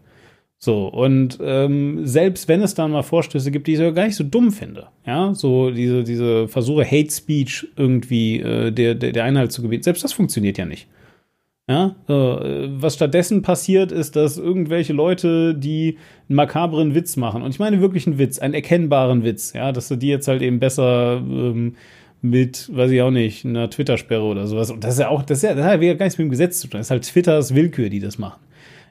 So, 0.58 0.88
und 0.88 1.40
ähm, 1.42 2.06
selbst 2.06 2.48
wenn 2.48 2.62
es 2.62 2.76
dann 2.76 2.92
mal 2.92 3.04
Vorstöße 3.04 3.52
gibt, 3.52 3.68
die 3.68 3.74
ich 3.74 3.80
gar 3.80 4.06
nicht 4.06 4.16
so 4.16 4.24
dumm 4.24 4.52
finde, 4.52 4.88
ja, 5.06 5.34
so 5.34 5.70
diese, 5.70 6.04
diese 6.04 6.48
Versuche, 6.48 6.86
Hate 6.86 7.12
Speech 7.12 7.68
irgendwie 7.76 8.40
äh, 8.40 8.72
der, 8.72 8.96
der, 8.96 9.12
der 9.12 9.24
Einhalt 9.24 9.52
zu 9.52 9.62
gebieten, 9.62 9.84
selbst 9.84 10.04
das 10.04 10.14
funktioniert 10.14 10.58
ja 10.58 10.66
nicht. 10.66 10.88
Ja, 11.68 11.96
so, 12.08 12.40
äh, 12.42 12.70
was 12.80 12.94
stattdessen 12.94 13.42
passiert, 13.42 13.92
ist, 13.92 14.16
dass 14.16 14.38
irgendwelche 14.38 14.94
Leute, 14.94 15.56
die 15.56 15.98
einen 16.30 16.36
makabren 16.36 16.94
Witz 16.94 17.16
machen, 17.16 17.42
und 17.42 17.50
ich 17.50 17.60
meine 17.60 17.82
wirklich 17.82 18.06
einen 18.06 18.20
Witz, 18.20 18.38
einen 18.38 18.54
erkennbaren 18.54 19.24
Witz, 19.24 19.54
ja, 19.54 19.72
dass 19.72 19.88
du 19.88 19.96
die 19.96 20.10
jetzt 20.10 20.28
halt 20.28 20.44
eben 20.44 20.60
besser 20.60 21.18
ähm, 21.18 21.76
mit, 22.22 22.70
weiß 22.72 22.92
ich 22.92 23.02
auch 23.02 23.12
nicht, 23.12 23.46
einer 23.46 23.70
Twitter-Sperre 23.70 24.24
oder 24.24 24.46
sowas. 24.46 24.70
Und 24.70 24.84
das 24.84 24.94
ist 24.94 25.00
ja 25.00 25.10
auch, 25.10 25.24
das 25.24 25.40
ist 25.40 25.44
ja, 25.44 25.56
das 25.56 25.66
hat 25.66 25.82
ja 25.82 25.94
gar 25.96 26.06
nichts 26.06 26.20
mit 26.20 26.26
dem 26.26 26.32
Gesetz 26.32 26.60
zu 26.60 26.68
tun. 26.68 26.80
Das 26.80 26.88
ist 26.88 26.92
halt 26.92 27.04
Twitters 27.04 27.56
Willkür, 27.56 27.90
die 27.90 28.00
das 28.00 28.20
machen. 28.20 28.42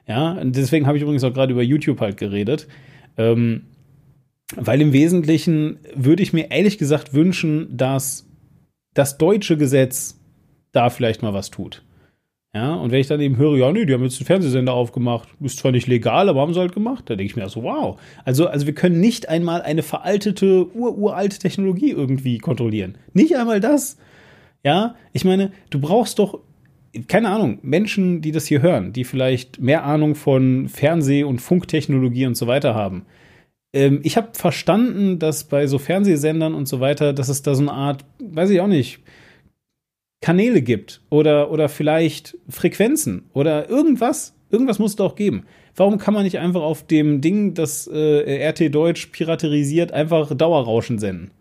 Ja, 0.07 0.33
und 0.33 0.55
deswegen 0.55 0.85
habe 0.85 0.97
ich 0.97 1.03
übrigens 1.03 1.23
auch 1.23 1.33
gerade 1.33 1.53
über 1.53 1.63
YouTube 1.63 2.01
halt 2.01 2.17
geredet. 2.17 2.67
Ähm, 3.17 3.63
weil 4.55 4.81
im 4.81 4.93
Wesentlichen 4.93 5.79
würde 5.95 6.23
ich 6.23 6.33
mir 6.33 6.51
ehrlich 6.51 6.77
gesagt 6.77 7.13
wünschen, 7.13 7.75
dass 7.75 8.27
das 8.93 9.17
deutsche 9.17 9.57
Gesetz 9.57 10.19
da 10.71 10.89
vielleicht 10.89 11.23
mal 11.23 11.33
was 11.33 11.49
tut. 11.51 11.84
Ja, 12.55 12.73
und 12.73 12.91
wenn 12.91 13.01
ich 13.01 13.07
dann 13.07 13.19
eben 13.19 13.35
höre, 13.35 13.57
ja, 13.57 13.69
nee, 13.73 13.83
die 13.83 13.93
haben 13.93 14.03
jetzt 14.03 14.17
einen 14.17 14.27
Fernsehsender 14.27 14.71
aufgemacht, 14.71 15.27
ist 15.41 15.59
zwar 15.59 15.73
nicht 15.73 15.87
legal, 15.87 16.29
aber 16.29 16.39
haben 16.39 16.53
sie 16.53 16.61
halt 16.61 16.73
gemacht, 16.73 17.03
da 17.07 17.17
denke 17.17 17.29
ich 17.29 17.35
mir 17.35 17.49
so, 17.49 17.63
wow. 17.63 17.99
Also, 18.23 18.47
also 18.47 18.65
wir 18.65 18.73
können 18.73 19.01
nicht 19.01 19.27
einmal 19.27 19.61
eine 19.61 19.83
veraltete, 19.83 20.73
ururalte 20.73 21.37
Technologie 21.37 21.91
irgendwie 21.91 22.37
kontrollieren. 22.37 22.97
Nicht 23.11 23.35
einmal 23.35 23.59
das. 23.59 23.97
Ja, 24.63 24.95
ich 25.11 25.25
meine, 25.25 25.51
du 25.69 25.81
brauchst 25.81 26.17
doch, 26.17 26.39
keine 27.09 27.27
Ahnung, 27.27 27.59
Menschen, 27.61 28.21
die 28.21 28.31
das 28.31 28.45
hier 28.45 28.61
hören, 28.61 28.93
die 28.93 29.03
vielleicht 29.03 29.59
mehr 29.59 29.83
Ahnung 29.83 30.15
von 30.15 30.69
Fernseh- 30.69 31.25
und 31.25 31.41
Funktechnologie 31.41 32.25
und 32.25 32.37
so 32.37 32.47
weiter 32.47 32.73
haben. 32.73 33.05
Ähm, 33.73 33.99
ich 34.03 34.15
habe 34.15 34.29
verstanden, 34.31 35.19
dass 35.19 35.43
bei 35.43 35.67
so 35.67 35.77
Fernsehsendern 35.77 36.53
und 36.53 36.69
so 36.69 36.79
weiter, 36.79 37.11
dass 37.11 37.27
es 37.27 37.41
da 37.41 37.53
so 37.53 37.63
eine 37.63 37.73
Art, 37.73 38.05
weiß 38.19 38.49
ich 38.49 38.61
auch 38.61 38.67
nicht, 38.67 39.01
Kanäle 40.21 40.61
gibt 40.61 41.01
oder, 41.09 41.51
oder 41.51 41.69
vielleicht 41.69 42.37
Frequenzen 42.49 43.29
oder 43.33 43.69
irgendwas. 43.69 44.33
Irgendwas 44.49 44.79
muss 44.79 44.91
es 44.91 44.95
doch 44.95 45.15
geben. 45.15 45.45
Warum 45.75 45.97
kann 45.97 46.13
man 46.13 46.23
nicht 46.23 46.39
einfach 46.39 46.61
auf 46.61 46.85
dem 46.87 47.21
Ding, 47.21 47.53
das 47.53 47.87
äh, 47.87 48.47
RT 48.49 48.73
Deutsch 48.73 49.07
piraterisiert, 49.07 49.91
einfach 49.91 50.35
Dauerrauschen 50.35 50.99
senden? 50.99 51.31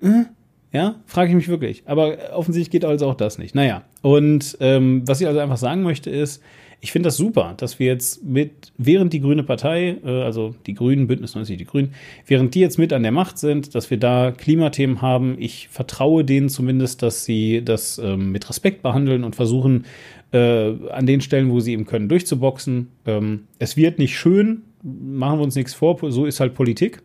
Hm? 0.00 0.26
Ja, 0.72 0.96
frage 1.06 1.30
ich 1.30 1.34
mich 1.34 1.48
wirklich. 1.48 1.82
Aber 1.86 2.16
offensichtlich 2.34 2.70
geht 2.70 2.84
also 2.84 3.06
auch 3.06 3.14
das 3.14 3.38
nicht. 3.38 3.54
Naja, 3.54 3.84
und 4.02 4.56
ähm, 4.60 5.02
was 5.06 5.20
ich 5.20 5.26
also 5.26 5.40
einfach 5.40 5.56
sagen 5.56 5.82
möchte 5.82 6.10
ist, 6.10 6.42
ich 6.80 6.92
finde 6.92 7.08
das 7.08 7.16
super, 7.16 7.54
dass 7.56 7.78
wir 7.78 7.88
jetzt 7.88 8.22
mit, 8.24 8.72
während 8.78 9.12
die 9.12 9.20
Grüne 9.20 9.42
Partei, 9.42 9.96
äh, 10.04 10.22
also 10.22 10.54
die 10.66 10.74
Grünen, 10.74 11.08
Bündnis 11.08 11.34
90, 11.34 11.56
die 11.56 11.64
Grünen, 11.64 11.94
während 12.26 12.54
die 12.54 12.60
jetzt 12.60 12.78
mit 12.78 12.92
an 12.92 13.02
der 13.02 13.10
Macht 13.12 13.38
sind, 13.38 13.74
dass 13.74 13.90
wir 13.90 13.98
da 13.98 14.30
Klimathemen 14.30 15.02
haben. 15.02 15.36
Ich 15.38 15.68
vertraue 15.68 16.24
denen 16.24 16.48
zumindest, 16.48 17.02
dass 17.02 17.24
sie 17.24 17.64
das 17.64 17.98
ähm, 17.98 18.30
mit 18.30 18.48
Respekt 18.48 18.82
behandeln 18.82 19.24
und 19.24 19.34
versuchen, 19.34 19.86
äh, 20.32 20.72
an 20.90 21.06
den 21.06 21.20
Stellen, 21.20 21.50
wo 21.50 21.58
sie 21.60 21.72
eben 21.72 21.86
können, 21.86 22.08
durchzuboxen. 22.08 22.88
Ähm, 23.06 23.44
es 23.58 23.76
wird 23.76 23.98
nicht 23.98 24.16
schön, 24.16 24.62
machen 24.82 25.38
wir 25.38 25.44
uns 25.44 25.56
nichts 25.56 25.74
vor, 25.74 25.98
so 26.12 26.26
ist 26.26 26.38
halt 26.38 26.54
Politik. 26.54 27.02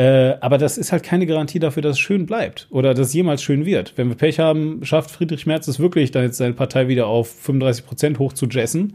Äh, 0.00 0.38
aber 0.40 0.56
das 0.56 0.78
ist 0.78 0.92
halt 0.92 1.02
keine 1.02 1.26
Garantie 1.26 1.58
dafür, 1.58 1.82
dass 1.82 1.96
es 1.96 1.98
schön 1.98 2.24
bleibt 2.24 2.68
oder 2.70 2.94
dass 2.94 3.08
es 3.08 3.12
jemals 3.12 3.42
schön 3.42 3.66
wird. 3.66 3.92
Wenn 3.96 4.08
wir 4.08 4.16
Pech 4.16 4.38
haben, 4.38 4.82
schafft 4.82 5.10
Friedrich 5.10 5.44
Merz 5.44 5.68
es 5.68 5.78
wirklich, 5.78 6.10
dann 6.10 6.22
jetzt 6.22 6.38
seine 6.38 6.54
Partei 6.54 6.88
wieder 6.88 7.06
auf 7.06 7.28
35 7.28 7.84
Prozent 7.84 8.18
hoch 8.18 8.32
zu 8.32 8.46
jessen. 8.46 8.94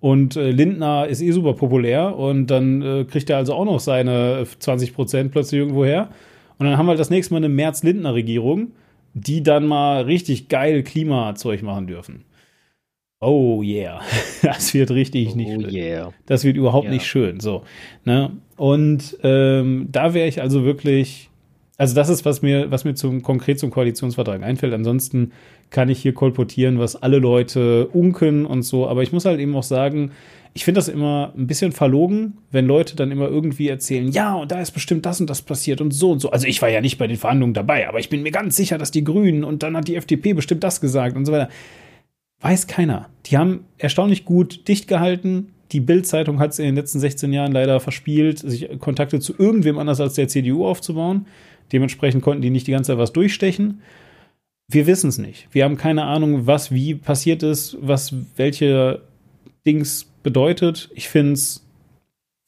Und 0.00 0.34
äh, 0.36 0.50
Lindner 0.50 1.08
ist 1.08 1.20
eh 1.20 1.30
super 1.32 1.52
populär 1.52 2.16
und 2.16 2.46
dann 2.46 2.80
äh, 2.80 3.04
kriegt 3.04 3.28
er 3.28 3.36
also 3.36 3.52
auch 3.52 3.66
noch 3.66 3.80
seine 3.80 4.46
20 4.58 4.94
Prozent 4.94 5.30
plötzlich 5.30 5.58
irgendwo 5.58 5.84
her. 5.84 6.08
Und 6.56 6.64
dann 6.64 6.78
haben 6.78 6.86
wir 6.86 6.90
halt 6.92 7.00
das 7.00 7.10
nächste 7.10 7.34
Mal 7.34 7.38
eine 7.38 7.50
Merz-Lindner-Regierung, 7.50 8.68
die 9.12 9.42
dann 9.42 9.66
mal 9.66 10.04
richtig 10.04 10.48
geil 10.48 10.82
Klimazeug 10.84 11.62
machen 11.64 11.86
dürfen. 11.86 12.24
Oh 13.20 13.62
yeah, 13.62 14.00
das 14.42 14.74
wird 14.74 14.90
richtig 14.90 15.30
oh 15.32 15.36
nicht 15.36 15.48
schön. 15.48 15.74
Yeah. 15.74 16.12
Das 16.26 16.44
wird 16.44 16.56
überhaupt 16.56 16.84
yeah. 16.84 16.94
nicht 16.94 17.06
schön. 17.06 17.40
So, 17.40 17.62
ne? 18.04 18.32
Und 18.56 19.16
ähm, 19.22 19.88
da 19.90 20.12
wäre 20.12 20.28
ich 20.28 20.42
also 20.42 20.64
wirklich, 20.64 21.30
also 21.78 21.94
das 21.94 22.08
ist, 22.08 22.24
was 22.24 22.42
mir, 22.42 22.70
was 22.70 22.84
mir 22.84 22.94
zum 22.94 23.22
konkret 23.22 23.58
zum 23.58 23.70
Koalitionsvertrag 23.70 24.42
einfällt. 24.42 24.74
Ansonsten 24.74 25.32
kann 25.70 25.88
ich 25.88 26.00
hier 26.00 26.12
kolportieren, 26.12 26.78
was 26.78 27.02
alle 27.02 27.18
Leute 27.18 27.88
unken 27.88 28.44
und 28.44 28.62
so. 28.62 28.86
Aber 28.86 29.02
ich 29.02 29.12
muss 29.12 29.24
halt 29.24 29.40
eben 29.40 29.56
auch 29.56 29.62
sagen, 29.62 30.10
ich 30.52 30.64
finde 30.64 30.78
das 30.78 30.88
immer 30.88 31.32
ein 31.36 31.46
bisschen 31.46 31.72
verlogen, 31.72 32.38
wenn 32.50 32.66
Leute 32.66 32.96
dann 32.96 33.10
immer 33.10 33.28
irgendwie 33.28 33.68
erzählen, 33.68 34.10
ja, 34.10 34.34
und 34.34 34.50
da 34.50 34.60
ist 34.60 34.70
bestimmt 34.70 35.04
das 35.04 35.20
und 35.20 35.28
das 35.28 35.42
passiert 35.42 35.82
und 35.82 35.92
so 35.92 36.12
und 36.12 36.20
so. 36.20 36.30
Also 36.30 36.46
ich 36.46 36.62
war 36.62 36.70
ja 36.70 36.80
nicht 36.80 36.96
bei 36.96 37.06
den 37.06 37.18
Verhandlungen 37.18 37.52
dabei, 37.52 37.88
aber 37.88 37.98
ich 37.98 38.08
bin 38.08 38.22
mir 38.22 38.30
ganz 38.30 38.56
sicher, 38.56 38.78
dass 38.78 38.90
die 38.90 39.04
Grünen 39.04 39.44
und 39.44 39.62
dann 39.62 39.76
hat 39.76 39.88
die 39.88 39.96
FDP 39.96 40.32
bestimmt 40.32 40.64
das 40.64 40.80
gesagt 40.80 41.16
und 41.16 41.26
so 41.26 41.32
weiter. 41.32 41.50
Weiß 42.40 42.66
keiner. 42.66 43.08
Die 43.26 43.38
haben 43.38 43.64
erstaunlich 43.78 44.24
gut 44.24 44.68
dicht 44.68 44.88
gehalten. 44.88 45.52
Die 45.72 45.80
Bild-Zeitung 45.80 46.38
hat 46.38 46.52
es 46.52 46.58
in 46.58 46.66
den 46.66 46.76
letzten 46.76 47.00
16 47.00 47.32
Jahren 47.32 47.52
leider 47.52 47.80
verspielt, 47.80 48.38
sich 48.38 48.78
Kontakte 48.78 49.20
zu 49.20 49.34
irgendwem 49.36 49.78
anders 49.78 50.00
als 50.00 50.14
der 50.14 50.28
CDU 50.28 50.66
aufzubauen. 50.66 51.26
Dementsprechend 51.72 52.22
konnten 52.22 52.42
die 52.42 52.50
nicht 52.50 52.66
die 52.66 52.72
ganze 52.72 52.92
Zeit 52.92 52.98
was 52.98 53.12
durchstechen. 53.12 53.82
Wir 54.68 54.86
wissen 54.86 55.08
es 55.08 55.18
nicht. 55.18 55.48
Wir 55.52 55.64
haben 55.64 55.76
keine 55.76 56.04
Ahnung, 56.04 56.46
was 56.46 56.72
wie 56.72 56.94
passiert 56.94 57.42
ist, 57.42 57.76
was 57.80 58.14
welche 58.36 59.02
Dings 59.64 60.06
bedeutet. 60.22 60.90
Ich 60.94 61.08
finde 61.08 61.32
es 61.32 61.64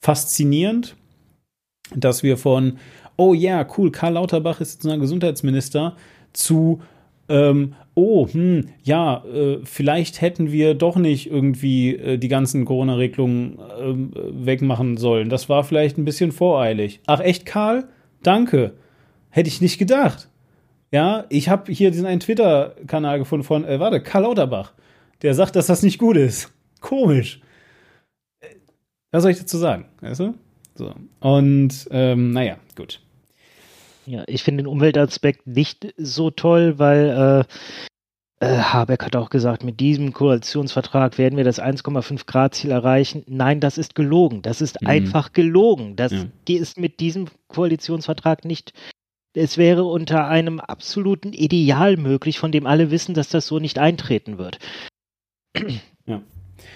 faszinierend, 0.01 0.95
dass 1.95 2.23
wir 2.23 2.37
von, 2.37 2.77
oh 3.17 3.33
ja, 3.33 3.57
yeah, 3.57 3.67
cool, 3.77 3.91
Karl 3.91 4.13
Lauterbach 4.13 4.61
ist 4.61 4.73
jetzt 4.73 4.85
unser 4.85 4.97
Gesundheitsminister, 4.97 5.95
zu, 6.33 6.81
ähm, 7.27 7.73
oh, 7.99 8.27
hm, 8.27 8.69
ja, 8.83 9.23
äh, 9.25 9.59
vielleicht 9.63 10.21
hätten 10.21 10.51
wir 10.51 10.73
doch 10.73 10.95
nicht 10.95 11.29
irgendwie 11.29 11.95
äh, 11.95 12.17
die 12.17 12.27
ganzen 12.29 12.65
Corona-Regelungen 12.65 13.59
äh, 13.59 14.45
wegmachen 14.45 14.97
sollen. 14.97 15.29
Das 15.29 15.49
war 15.49 15.63
vielleicht 15.63 15.97
ein 15.97 16.05
bisschen 16.05 16.31
voreilig. 16.31 17.01
Ach 17.05 17.19
echt, 17.19 17.45
Karl? 17.45 17.89
Danke. 18.23 18.73
Hätte 19.29 19.49
ich 19.49 19.61
nicht 19.61 19.77
gedacht. 19.77 20.29
Ja, 20.91 21.25
ich 21.29 21.49
habe 21.49 21.71
hier 21.71 21.91
diesen 21.91 22.05
einen 22.05 22.21
Twitter-Kanal 22.21 23.19
gefunden 23.19 23.45
von, 23.45 23.65
äh, 23.65 23.79
warte, 23.79 24.01
Karl 24.01 24.23
Lauterbach. 24.23 24.73
Der 25.21 25.33
sagt, 25.33 25.55
dass 25.55 25.67
das 25.67 25.83
nicht 25.83 25.99
gut 25.99 26.15
ist. 26.15 26.51
Komisch. 26.79 27.41
Was 29.11 29.23
soll 29.23 29.31
ich 29.31 29.39
dazu 29.39 29.57
sagen? 29.57 29.85
Weißt 30.01 30.21
du? 30.21 30.33
So. 30.75 30.93
Und, 31.19 31.87
ähm, 31.91 32.31
naja, 32.31 32.57
gut. 32.75 33.01
Ja, 34.09 34.23
ich 34.27 34.43
finde 34.43 34.63
den 34.63 34.67
Umweltaspekt 34.67 35.45
nicht 35.45 35.93
so 35.97 36.31
toll, 36.31 36.79
weil 36.79 37.45
äh, 38.41 38.45
äh, 38.45 38.57
Habeck 38.57 39.03
hat 39.03 39.15
auch 39.15 39.29
gesagt, 39.29 39.63
mit 39.63 39.79
diesem 39.79 40.13
Koalitionsvertrag 40.13 41.17
werden 41.17 41.37
wir 41.37 41.43
das 41.43 41.61
1,5 41.61 42.25
Grad 42.25 42.55
Ziel 42.55 42.71
erreichen. 42.71 43.23
Nein, 43.27 43.59
das 43.59 43.77
ist 43.77 43.93
gelogen. 43.93 44.41
Das 44.41 44.61
ist 44.61 44.81
mhm. 44.81 44.87
einfach 44.87 45.33
gelogen. 45.33 45.95
Das 45.95 46.11
ja. 46.11 46.25
ist 46.47 46.79
mit 46.79 46.99
diesem 46.99 47.27
Koalitionsvertrag 47.49 48.45
nicht 48.45 48.73
es 49.33 49.57
wäre 49.57 49.83
unter 49.83 50.27
einem 50.27 50.59
absoluten 50.59 51.33
Ideal 51.33 51.97
möglich, 51.97 52.39
von 52.39 52.51
dem 52.51 52.65
alle 52.65 52.89
wissen, 52.89 53.13
dass 53.13 53.29
das 53.29 53.45
so 53.45 53.59
nicht 53.59 53.77
eintreten 53.77 54.37
wird. 54.37 54.59
Ja. 56.05 56.23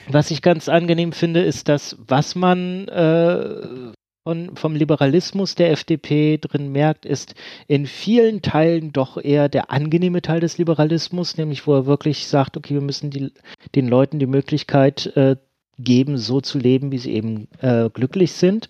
Was 0.08 0.32
ich 0.32 0.44
ganz 0.44 0.70
angenehm 0.70 1.14
finde, 1.14 1.42
ist 1.42 1.68
das, 1.68 1.98
was 2.08 2.36
man 2.36 2.88
äh, 2.90 3.92
von, 4.24 4.56
vom 4.56 4.76
Liberalismus 4.76 5.56
der 5.56 5.72
FDP 5.72 6.38
drin 6.38 6.72
merkt, 6.72 7.06
ist 7.06 7.36
in 7.68 7.86
vielen 7.86 8.42
Teilen 8.42 8.94
doch 8.94 9.18
eher 9.18 9.50
der 9.50 9.72
angenehme 9.72 10.22
Teil 10.22 10.40
des 10.40 10.58
Liberalismus, 10.58 11.38
nämlich 11.38 11.68
wo 11.68 11.74
er 11.74 11.86
wirklich 11.86 12.28
sagt, 12.28 12.58
okay, 12.58 12.76
wir 12.76 12.82
müssen 12.82 13.10
die, 13.10 13.32
den 13.76 13.88
Leuten 13.88 14.20
die 14.20 14.26
Möglichkeit 14.26 15.08
äh, 15.18 15.36
geben, 15.78 16.18
so 16.18 16.40
zu 16.40 16.58
leben, 16.58 16.92
wie 16.92 17.00
sie 17.00 17.14
eben 17.14 17.48
äh, 17.60 17.90
glücklich 17.90 18.34
sind. 18.34 18.70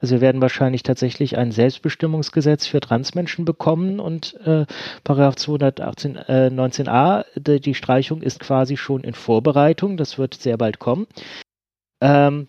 Also 0.00 0.16
wir 0.16 0.20
werden 0.22 0.40
wahrscheinlich 0.40 0.82
tatsächlich 0.82 1.36
ein 1.36 1.52
Selbstbestimmungsgesetz 1.52 2.66
für 2.66 2.80
Transmenschen 2.80 3.44
bekommen 3.44 4.00
und 4.00 4.34
äh, 4.46 4.64
Paragraph 5.04 5.36
218 5.36 6.16
äh, 6.16 6.50
19a, 6.50 7.24
die, 7.36 7.60
die, 7.60 7.74
Streichung 7.74 8.22
ist 8.22 8.40
quasi 8.40 8.78
schon 8.78 9.04
in 9.04 9.12
Vorbereitung, 9.12 9.98
das 9.98 10.16
wird 10.16 10.34
sehr 10.34 10.56
bald 10.56 10.78
kommen. 10.78 11.06
Ähm, 12.00 12.48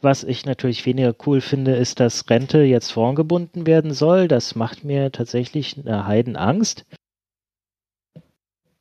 was 0.00 0.24
ich 0.24 0.46
natürlich 0.46 0.86
weniger 0.86 1.14
cool 1.26 1.40
finde, 1.40 1.74
ist, 1.74 2.00
dass 2.00 2.28
Rente 2.30 2.62
jetzt 2.62 2.92
vorgebunden 2.92 3.66
werden 3.66 3.92
soll. 3.92 4.28
Das 4.28 4.54
macht 4.54 4.84
mir 4.84 5.10
tatsächlich 5.12 5.76
eine 5.78 6.06
Heidenangst. 6.06 6.84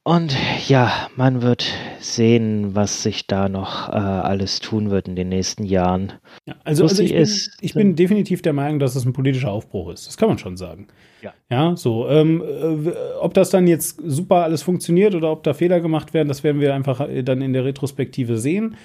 Und 0.08 0.38
ja, 0.70 1.10
man 1.18 1.42
wird 1.42 1.66
sehen, 2.00 2.76
was 2.76 3.04
sich 3.04 3.28
da 3.28 3.50
noch 3.50 3.90
äh, 3.90 3.92
alles 3.92 4.62
tun 4.62 4.90
wird 4.90 5.10
in 5.10 5.18
den 5.18 5.28
nächsten 5.28 5.66
Jahren. 5.66 6.14
Ja, 6.46 6.56
also, 6.64 6.84
also 6.84 7.04
ich, 7.04 7.12
bin, 7.12 7.28
ich 7.60 7.74
bin 7.74 7.96
definitiv 7.98 8.42
der 8.42 8.54
Meinung, 8.54 8.80
dass 8.80 8.96
es 8.96 9.04
ein 9.04 9.12
politischer 9.12 9.52
Aufbruch 9.52 9.90
ist. 9.90 10.08
Das 10.08 10.16
kann 10.16 10.30
man 10.30 10.38
schon 10.38 10.56
sagen. 10.56 10.88
Ja, 11.22 11.34
ja 11.50 11.76
so. 11.76 12.08
Ähm, 12.08 12.42
äh, 12.42 12.90
ob 13.20 13.34
das 13.34 13.50
dann 13.50 13.68
jetzt 13.68 14.00
super 14.02 14.44
alles 14.44 14.64
funktioniert 14.64 15.14
oder 15.14 15.30
ob 15.30 15.44
da 15.44 15.54
Fehler 15.54 15.82
gemacht 15.82 16.14
werden, 16.14 16.30
das 16.30 16.42
werden 16.42 16.62
wir 16.62 16.74
einfach 16.74 17.02
äh, 17.02 17.22
dann 17.22 17.42
in 17.42 17.52
der 17.52 17.66
Retrospektive 17.66 18.38
sehen. 18.38 18.78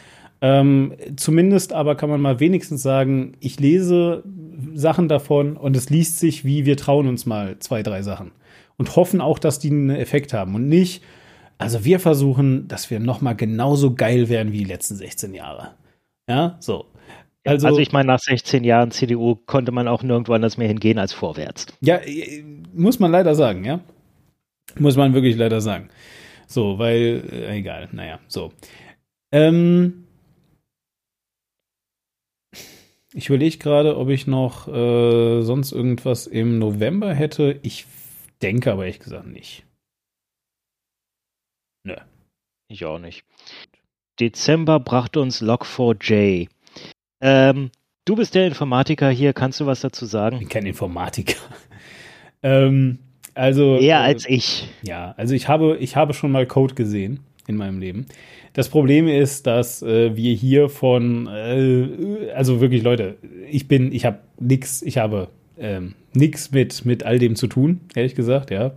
Ähm, 0.45 0.95
zumindest 1.17 1.73
aber 1.73 1.95
kann 1.95 2.11
man 2.11 2.21
mal 2.21 2.41
wenigstens 2.41 2.83
sagen, 2.83 3.35
ich 3.39 3.61
lese 3.61 4.25
Sachen 4.75 5.09
davon 5.09 5.57
und 5.57 5.77
es 5.77 5.89
liest 5.89 6.19
sich 6.19 6.45
wie 6.45 6.67
wir 6.67 6.77
trauen 6.77 7.07
uns 7.07 7.27
mal 7.27 7.61
zwei, 7.61 7.85
drei 7.85 8.03
Sachen 8.03 8.33
und 8.77 8.97
hoffen 8.97 9.21
auch, 9.21 9.39
dass 9.39 9.61
die 9.61 9.71
einen 9.71 9.91
Effekt 9.91 10.33
haben 10.33 10.57
und 10.57 10.69
nicht, 10.69 11.05
also 11.59 11.85
wir 11.85 12.01
versuchen, 12.01 12.67
dass 12.67 12.91
wir 12.91 12.99
nochmal 12.99 13.37
genauso 13.37 13.95
geil 13.95 14.29
werden 14.29 14.53
wie 14.53 14.59
die 14.59 14.65
letzten 14.65 14.97
16 14.97 15.33
Jahre. 15.33 15.75
Ja, 16.29 16.57
so. 16.59 16.87
Also, 17.45 17.69
also, 17.69 17.79
ich 17.79 17.93
meine, 17.93 18.09
nach 18.09 18.19
16 18.19 18.65
Jahren 18.65 18.91
CDU 18.91 19.37
konnte 19.37 19.71
man 19.71 19.87
auch 19.87 20.03
nirgendwo 20.03 20.33
anders 20.33 20.59
mehr 20.59 20.69
hingehen 20.69 20.99
als 20.99 21.13
vorwärts. 21.13 21.67
Ja, 21.81 21.97
äh, 21.97 22.43
muss 22.75 22.99
man 22.99 23.13
leider 23.13 23.35
sagen, 23.37 23.65
ja. 23.65 23.81
Muss 24.79 24.97
man 24.97 25.15
wirklich 25.15 25.37
leider 25.37 25.61
sagen. 25.61 25.89
So, 26.49 26.79
weil, 26.79 27.23
äh, 27.33 27.59
egal, 27.59 27.89
naja, 27.93 28.19
so. 28.27 28.53
Ähm, 29.33 30.02
ich 33.15 33.29
überlege 33.29 33.59
gerade, 33.59 33.97
ob 33.97 34.09
ich 34.09 34.27
noch 34.27 34.69
äh, 34.69 35.43
sonst 35.43 35.73
irgendwas 35.73 36.27
im 36.27 36.59
November 36.59 37.15
hätte. 37.15 37.59
Ich 37.63 37.87
denke 38.41 38.73
aber 38.73 38.85
ehrlich 38.85 39.01
gesagt 39.01 39.27
nicht. 39.27 39.65
Nö. 41.85 41.97
Ich 42.69 42.85
auch 42.85 42.99
nicht. 42.99 43.25
Dezember 44.19 44.81
brachte 44.81 45.21
uns 45.21 45.43
Log4j. 45.43 46.49
Ähm, 47.21 47.71
du 48.05 48.17
bist 48.17 48.35
der 48.35 48.47
Informatiker 48.47 49.11
hier, 49.11 49.33
kannst 49.33 49.61
du 49.61 49.67
was 49.67 49.81
dazu 49.81 50.07
sagen? 50.07 50.37
Ich 50.37 50.41
bin 50.41 50.49
kein 50.49 50.67
Informatiker. 50.67 51.37
ähm, 52.43 52.99
also. 53.35 53.77
Eher 53.77 54.01
äh, 54.01 54.05
als 54.05 54.27
ich. 54.27 54.69
Ja, 54.83 55.13
also 55.17 55.35
ich 55.35 55.49
habe, 55.49 55.77
ich 55.79 55.97
habe 55.97 56.15
schon 56.15 56.33
mal 56.33 56.47
Code 56.47 56.75
gesehen 56.75 57.21
in 57.47 57.57
meinem 57.57 57.79
Leben. 57.79 58.07
Das 58.53 58.69
Problem 58.69 59.09
ist, 59.09 59.47
dass 59.47 59.83
äh, 59.83 60.17
wir 60.17 60.35
hier 60.35 60.69
von, 60.69 61.27
äh, 61.27 62.31
also 62.35 62.61
wirklich 62.61 62.83
Leute, 62.83 63.17
ich 63.51 63.69
bin, 63.69 63.93
ich 63.93 64.05
habe 64.05 64.19
nix, 64.39 64.83
ich 64.83 64.99
habe 64.99 65.29
ähm, 65.59 65.95
nix 66.15 66.53
mit, 66.53 66.85
mit 66.85 67.05
all 67.05 67.19
dem 67.19 67.37
zu 67.37 67.47
tun, 67.47 67.81
ehrlich 67.95 68.15
gesagt, 68.15 68.51
ja. 68.51 68.73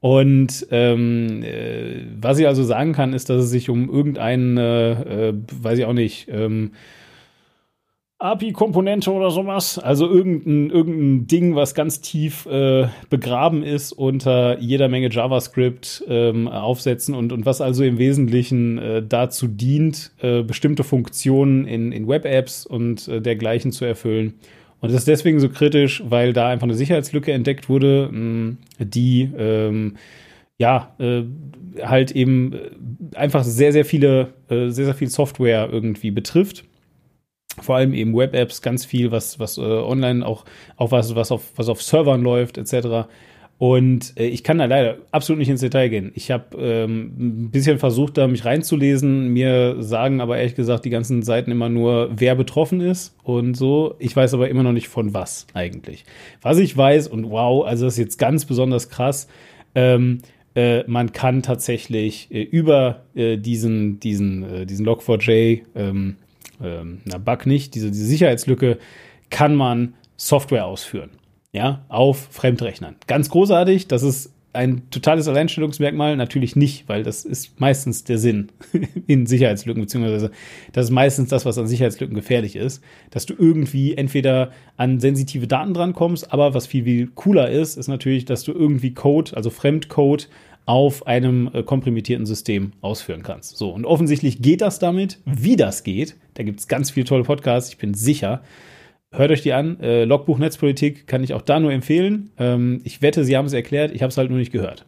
Und 0.00 0.66
ähm, 0.70 1.42
äh, 1.42 2.02
was 2.20 2.38
ich 2.38 2.46
also 2.46 2.62
sagen 2.62 2.92
kann, 2.92 3.14
ist, 3.14 3.30
dass 3.30 3.44
es 3.44 3.50
sich 3.50 3.70
um 3.70 3.88
irgendeinen, 3.88 4.58
äh, 4.58 5.32
weiß 5.62 5.78
ich 5.78 5.86
auch 5.86 5.94
nicht, 5.94 6.28
ähm, 6.30 6.72
API-Komponente 8.24 9.12
oder 9.12 9.30
sowas. 9.30 9.78
Also 9.78 10.08
irgendein, 10.08 10.70
irgendein 10.70 11.26
Ding, 11.26 11.54
was 11.54 11.74
ganz 11.74 12.00
tief 12.00 12.46
äh, 12.46 12.88
begraben 13.10 13.62
ist 13.62 13.92
unter 13.92 14.58
jeder 14.58 14.88
Menge 14.88 15.10
JavaScript 15.10 16.04
ähm, 16.08 16.48
aufsetzen 16.48 17.14
und, 17.14 17.32
und 17.32 17.44
was 17.44 17.60
also 17.60 17.84
im 17.84 17.98
Wesentlichen 17.98 18.78
äh, 18.78 19.02
dazu 19.06 19.46
dient, 19.46 20.12
äh, 20.20 20.42
bestimmte 20.42 20.84
Funktionen 20.84 21.66
in, 21.66 21.92
in 21.92 22.08
Web-Apps 22.08 22.64
und 22.64 23.06
äh, 23.08 23.20
dergleichen 23.20 23.72
zu 23.72 23.84
erfüllen. 23.84 24.34
Und 24.80 24.90
das 24.90 25.00
ist 25.00 25.08
deswegen 25.08 25.38
so 25.38 25.48
kritisch, 25.48 26.02
weil 26.06 26.32
da 26.32 26.48
einfach 26.48 26.64
eine 26.64 26.74
Sicherheitslücke 26.74 27.32
entdeckt 27.32 27.68
wurde, 27.68 28.08
mh, 28.10 28.56
die 28.78 29.30
ähm, 29.36 29.96
ja 30.58 30.94
äh, 30.98 31.22
halt 31.82 32.12
eben 32.12 32.52
äh, 32.52 33.16
einfach 33.16 33.44
sehr, 33.44 33.72
sehr 33.72 33.84
viele, 33.84 34.34
äh, 34.48 34.70
sehr, 34.70 34.86
sehr 34.86 34.94
viel 34.94 35.08
Software 35.08 35.68
irgendwie 35.70 36.10
betrifft 36.10 36.64
vor 37.60 37.76
allem 37.76 37.94
eben 37.94 38.16
Web-Apps, 38.16 38.62
ganz 38.62 38.84
viel, 38.84 39.10
was, 39.10 39.38
was 39.38 39.58
äh, 39.58 39.60
online 39.60 40.26
auch, 40.26 40.44
auch 40.76 40.90
was, 40.90 41.14
was 41.14 41.30
auf, 41.30 41.52
was 41.56 41.68
auf 41.68 41.82
Servern 41.82 42.22
läuft, 42.22 42.58
etc. 42.58 43.06
Und 43.58 44.14
äh, 44.18 44.26
ich 44.26 44.42
kann 44.42 44.58
da 44.58 44.64
leider 44.64 44.98
absolut 45.12 45.38
nicht 45.38 45.48
ins 45.48 45.60
Detail 45.60 45.88
gehen. 45.88 46.12
Ich 46.14 46.30
habe 46.30 46.56
ähm, 46.58 47.12
ein 47.18 47.50
bisschen 47.50 47.78
versucht, 47.78 48.18
da 48.18 48.26
mich 48.26 48.44
reinzulesen. 48.44 49.28
Mir 49.28 49.76
sagen 49.78 50.20
aber 50.20 50.38
ehrlich 50.38 50.56
gesagt 50.56 50.84
die 50.84 50.90
ganzen 50.90 51.22
Seiten 51.22 51.50
immer 51.50 51.68
nur, 51.68 52.10
wer 52.14 52.34
betroffen 52.34 52.80
ist 52.80 53.16
und 53.22 53.54
so. 53.54 53.94
Ich 54.00 54.14
weiß 54.14 54.34
aber 54.34 54.48
immer 54.48 54.64
noch 54.64 54.72
nicht 54.72 54.88
von 54.88 55.14
was 55.14 55.46
eigentlich. 55.54 56.04
Was 56.42 56.58
ich 56.58 56.76
weiß, 56.76 57.08
und 57.08 57.30
wow, 57.30 57.64
also 57.64 57.84
das 57.84 57.94
ist 57.94 57.98
jetzt 58.00 58.18
ganz 58.18 58.44
besonders 58.44 58.88
krass, 58.88 59.28
ähm, 59.76 60.18
äh, 60.56 60.84
man 60.88 61.12
kann 61.12 61.42
tatsächlich 61.42 62.28
äh, 62.30 62.42
über 62.42 63.02
äh, 63.14 63.36
diesen, 63.38 63.98
diesen, 64.00 64.42
äh, 64.42 64.66
diesen 64.66 64.86
Log4j 64.86 65.62
ähm, 65.74 66.16
ähm, 66.64 67.00
na, 67.04 67.18
Bug 67.18 67.46
nicht, 67.46 67.74
diese, 67.74 67.90
diese 67.90 68.06
Sicherheitslücke, 68.06 68.78
kann 69.30 69.54
man 69.54 69.94
Software 70.16 70.66
ausführen. 70.66 71.10
Ja, 71.52 71.84
auf 71.88 72.28
Fremdrechnern. 72.30 72.96
Ganz 73.06 73.28
großartig, 73.28 73.86
das 73.86 74.02
ist 74.02 74.34
ein 74.54 74.88
totales 74.90 75.26
Alleinstellungsmerkmal 75.28 76.16
natürlich 76.16 76.56
nicht, 76.56 76.88
weil 76.88 77.02
das 77.02 77.24
ist 77.24 77.60
meistens 77.60 78.04
der 78.04 78.18
Sinn 78.18 78.48
in 79.06 79.26
Sicherheitslücken, 79.26 79.82
beziehungsweise 79.82 80.30
das 80.72 80.86
ist 80.86 80.90
meistens 80.90 81.28
das, 81.28 81.44
was 81.44 81.58
an 81.58 81.66
Sicherheitslücken 81.66 82.14
gefährlich 82.14 82.56
ist, 82.56 82.82
dass 83.10 83.26
du 83.26 83.34
irgendwie 83.36 83.96
entweder 83.96 84.52
an 84.76 85.00
sensitive 85.00 85.46
Daten 85.46 85.74
drankommst, 85.74 86.32
aber 86.32 86.54
was 86.54 86.66
viel, 86.66 86.84
viel 86.84 87.08
cooler 87.14 87.50
ist, 87.50 87.76
ist 87.76 87.88
natürlich, 87.88 88.24
dass 88.24 88.44
du 88.44 88.52
irgendwie 88.52 88.94
Code, 88.94 89.36
also 89.36 89.50
Fremdcode, 89.50 90.28
auf 90.66 91.06
einem 91.06 91.50
äh, 91.52 91.62
komprimitierten 91.62 92.26
System 92.26 92.72
ausführen 92.80 93.22
kannst. 93.22 93.56
So, 93.56 93.70
und 93.70 93.84
offensichtlich 93.84 94.40
geht 94.40 94.60
das 94.60 94.78
damit. 94.78 95.18
Wie 95.26 95.56
das 95.56 95.84
geht, 95.84 96.16
da 96.34 96.42
gibt 96.42 96.60
es 96.60 96.68
ganz 96.68 96.90
viele 96.90 97.06
tolle 97.06 97.24
Podcasts, 97.24 97.70
ich 97.70 97.78
bin 97.78 97.94
sicher. 97.94 98.42
Hört 99.16 99.30
euch 99.30 99.42
die 99.42 99.52
an. 99.52 99.78
Äh, 99.80 100.04
Logbuch 100.04 100.38
Netzpolitik 100.38 101.06
kann 101.06 101.22
ich 101.22 101.34
auch 101.34 101.42
da 101.42 101.60
nur 101.60 101.70
empfehlen. 101.70 102.30
Ähm, 102.36 102.80
ich 102.82 103.00
wette, 103.00 103.24
sie 103.24 103.36
haben 103.36 103.46
es 103.46 103.52
erklärt, 103.52 103.92
ich 103.94 104.02
habe 104.02 104.10
es 104.10 104.18
halt 104.18 104.28
nur 104.28 104.40
nicht 104.40 104.50
gehört. 104.50 104.86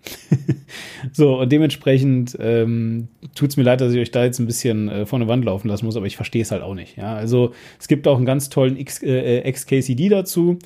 so, 1.12 1.40
und 1.40 1.52
dementsprechend 1.52 2.36
ähm, 2.40 3.06
tut 3.36 3.50
es 3.50 3.56
mir 3.56 3.62
leid, 3.62 3.80
dass 3.80 3.92
ich 3.92 4.00
euch 4.00 4.10
da 4.10 4.24
jetzt 4.24 4.40
ein 4.40 4.46
bisschen 4.46 4.88
äh, 4.88 5.06
vor 5.06 5.18
eine 5.20 5.28
Wand 5.28 5.44
laufen 5.44 5.68
lassen 5.68 5.86
muss, 5.86 5.96
aber 5.96 6.06
ich 6.06 6.16
verstehe 6.16 6.42
es 6.42 6.50
halt 6.50 6.62
auch 6.62 6.74
nicht. 6.74 6.96
Ja? 6.96 7.14
Also 7.14 7.52
es 7.78 7.86
gibt 7.86 8.08
auch 8.08 8.16
einen 8.16 8.26
ganz 8.26 8.48
tollen 8.48 8.76
X, 8.76 9.00
äh, 9.02 9.48
XKCD 9.50 10.08
dazu. 10.08 10.58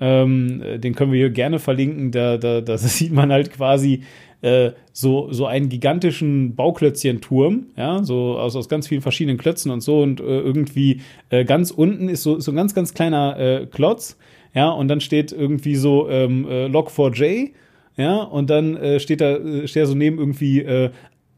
Ähm, 0.00 0.62
den 0.78 0.94
können 0.94 1.12
wir 1.12 1.18
hier 1.18 1.30
gerne 1.30 1.58
verlinken. 1.58 2.12
Da, 2.12 2.38
da, 2.38 2.62
da 2.62 2.78
sieht 2.78 3.12
man 3.12 3.30
halt 3.30 3.52
quasi, 3.52 4.04
äh, 4.42 4.72
so, 4.92 5.32
so 5.32 5.46
einen 5.46 5.68
gigantischen 5.68 6.54
Bauklötzchenturm, 6.54 7.66
ja, 7.76 8.02
so 8.02 8.38
aus, 8.38 8.56
aus 8.56 8.68
ganz 8.68 8.88
vielen 8.88 9.00
verschiedenen 9.00 9.38
Klötzen 9.38 9.70
und 9.70 9.80
so 9.80 10.02
und 10.02 10.20
äh, 10.20 10.24
irgendwie 10.24 11.00
äh, 11.30 11.44
ganz 11.44 11.70
unten 11.70 12.08
ist 12.08 12.22
so, 12.22 12.38
so 12.40 12.52
ein 12.52 12.56
ganz, 12.56 12.74
ganz 12.74 12.92
kleiner 12.92 13.38
äh, 13.38 13.66
Klotz, 13.66 14.18
ja, 14.54 14.68
und 14.68 14.88
dann 14.88 15.00
steht 15.00 15.32
irgendwie 15.32 15.76
so 15.76 16.08
ähm, 16.10 16.46
äh, 16.48 16.66
Log4j, 16.66 17.52
ja, 17.96 18.22
und 18.22 18.50
dann 18.50 18.98
steht 19.00 19.20
da, 19.20 19.36
steht 19.66 19.82
da 19.82 19.86
so 19.86 19.94
neben 19.94 20.16
irgendwie 20.16 20.66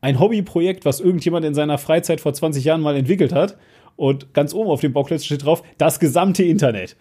ein 0.00 0.20
Hobbyprojekt, 0.20 0.84
was 0.84 1.00
irgendjemand 1.00 1.44
in 1.44 1.52
seiner 1.52 1.78
Freizeit 1.78 2.20
vor 2.20 2.32
20 2.32 2.62
Jahren 2.62 2.80
mal 2.80 2.94
entwickelt 2.94 3.32
hat. 3.32 3.56
Und 3.96 4.34
ganz 4.34 4.52
oben 4.54 4.70
auf 4.70 4.80
dem 4.80 4.92
Bauklötzchen 4.92 5.26
steht 5.26 5.46
drauf, 5.46 5.62
das 5.78 6.00
gesamte 6.00 6.42
Internet. 6.42 6.96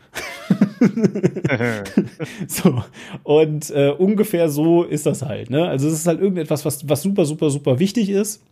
so. 2.47 2.83
Und 3.23 3.71
äh, 3.71 3.89
ungefähr 3.89 4.49
so 4.49 4.83
ist 4.83 5.05
das 5.05 5.23
halt. 5.23 5.49
Ne? 5.49 5.67
Also 5.67 5.87
es 5.87 5.93
ist 5.93 6.07
halt 6.07 6.19
irgendetwas, 6.19 6.65
was, 6.65 6.87
was 6.87 7.01
super, 7.01 7.25
super, 7.25 7.49
super 7.49 7.79
wichtig 7.79 8.09
ist. 8.09 8.43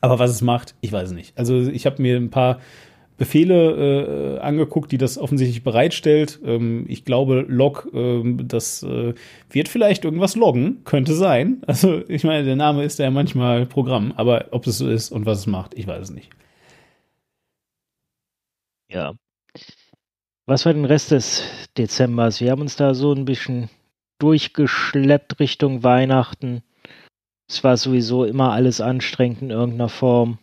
Aber 0.00 0.18
was 0.18 0.30
es 0.30 0.42
macht, 0.42 0.74
ich 0.80 0.92
weiß 0.92 1.12
nicht. 1.12 1.36
Also 1.36 1.60
ich 1.60 1.86
habe 1.86 2.02
mir 2.02 2.16
ein 2.16 2.30
paar 2.30 2.60
Befehle 3.16 4.36
äh, 4.36 4.38
angeguckt, 4.38 4.92
die 4.92 4.98
das 4.98 5.18
offensichtlich 5.18 5.64
bereitstellt. 5.64 6.38
Ähm, 6.44 6.84
ich 6.86 7.04
glaube, 7.04 7.44
Log, 7.48 7.88
äh, 7.92 8.22
das 8.44 8.84
äh, 8.84 9.14
wird 9.50 9.68
vielleicht 9.68 10.04
irgendwas 10.04 10.36
loggen, 10.36 10.78
könnte 10.84 11.14
sein. 11.14 11.62
Also 11.66 12.02
ich 12.08 12.22
meine, 12.22 12.44
der 12.44 12.56
Name 12.56 12.84
ist 12.84 12.98
ja 13.00 13.10
manchmal 13.10 13.66
Programm, 13.66 14.12
aber 14.16 14.46
ob 14.52 14.66
es 14.68 14.78
so 14.78 14.88
ist 14.88 15.10
und 15.10 15.26
was 15.26 15.40
es 15.40 15.46
macht, 15.48 15.76
ich 15.76 15.86
weiß 15.86 16.04
es 16.04 16.10
nicht. 16.10 16.30
Ja. 18.88 19.14
Was 20.46 20.64
war 20.64 20.72
den 20.72 20.86
Rest 20.86 21.10
des 21.10 21.42
Dezembers? 21.76 22.40
Wir 22.40 22.50
haben 22.50 22.62
uns 22.62 22.76
da 22.76 22.94
so 22.94 23.12
ein 23.12 23.26
bisschen 23.26 23.68
durchgeschleppt 24.18 25.38
Richtung 25.40 25.82
Weihnachten. 25.82 26.62
Es 27.48 27.62
war 27.64 27.76
sowieso 27.76 28.24
immer 28.24 28.52
alles 28.52 28.80
anstrengend 28.80 29.42
in 29.42 29.50
irgendeiner 29.50 29.88
Form. 29.88 30.38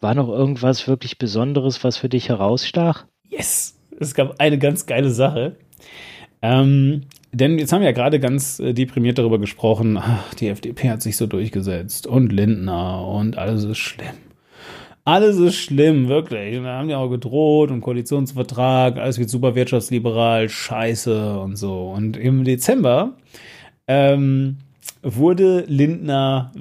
War 0.00 0.14
noch 0.14 0.28
irgendwas 0.28 0.88
wirklich 0.88 1.18
Besonderes, 1.18 1.84
was 1.84 1.96
für 1.96 2.08
dich 2.08 2.28
herausstach? 2.28 3.06
Yes! 3.28 3.78
Es 4.00 4.14
gab 4.14 4.40
eine 4.40 4.58
ganz 4.58 4.86
geile 4.86 5.10
Sache. 5.10 5.56
Ähm, 6.42 7.02
denn 7.32 7.58
jetzt 7.58 7.72
haben 7.72 7.80
wir 7.80 7.88
ja 7.88 7.92
gerade 7.92 8.20
ganz 8.20 8.58
äh, 8.58 8.74
deprimiert 8.74 9.18
darüber 9.18 9.38
gesprochen, 9.38 9.96
ach, 9.96 10.34
die 10.34 10.48
FDP 10.48 10.90
hat 10.90 11.00
sich 11.00 11.16
so 11.16 11.26
durchgesetzt 11.26 12.06
und 12.06 12.32
Lindner 12.32 13.06
und 13.06 13.38
alles 13.38 13.64
ist 13.64 13.78
schlimm. 13.78 14.23
Alles 15.06 15.36
ist 15.36 15.56
schlimm, 15.56 16.08
wirklich. 16.08 16.56
Und 16.56 16.64
da 16.64 16.78
haben 16.78 16.88
die 16.88 16.94
auch 16.94 17.10
gedroht 17.10 17.70
und 17.70 17.82
Koalitionsvertrag, 17.82 18.96
alles 18.96 19.18
wird 19.18 19.28
super 19.28 19.54
wirtschaftsliberal, 19.54 20.48
scheiße 20.48 21.38
und 21.38 21.56
so. 21.56 21.90
Und 21.90 22.16
im 22.16 22.42
Dezember 22.44 23.12
ähm, 23.86 24.56
wurde 25.02 25.66
Lindner 25.68 26.52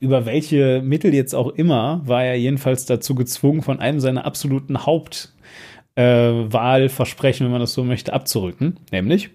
über 0.00 0.24
welche 0.24 0.80
Mittel 0.82 1.12
jetzt 1.12 1.34
auch 1.34 1.48
immer, 1.48 2.00
war 2.06 2.24
er 2.24 2.36
jedenfalls 2.36 2.86
dazu 2.86 3.14
gezwungen, 3.14 3.60
von 3.60 3.80
einem 3.80 4.00
seiner 4.00 4.24
absoluten 4.24 4.86
Hauptwahlversprechen, 4.86 7.44
äh, 7.44 7.46
wenn 7.46 7.52
man 7.52 7.60
das 7.60 7.74
so 7.74 7.84
möchte, 7.84 8.14
abzurücken. 8.14 8.78
Nämlich, 8.92 9.28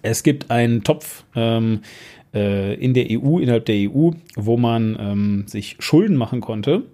es 0.00 0.22
gibt 0.22 0.50
einen 0.50 0.84
Topf 0.84 1.24
ähm, 1.34 1.82
äh, 2.32 2.72
in 2.76 2.94
der 2.94 3.08
EU, 3.10 3.40
innerhalb 3.40 3.66
der 3.66 3.90
EU, 3.90 4.12
wo 4.36 4.56
man 4.56 4.96
ähm, 4.98 5.44
sich 5.46 5.76
Schulden 5.80 6.16
machen 6.16 6.40
konnte 6.40 6.84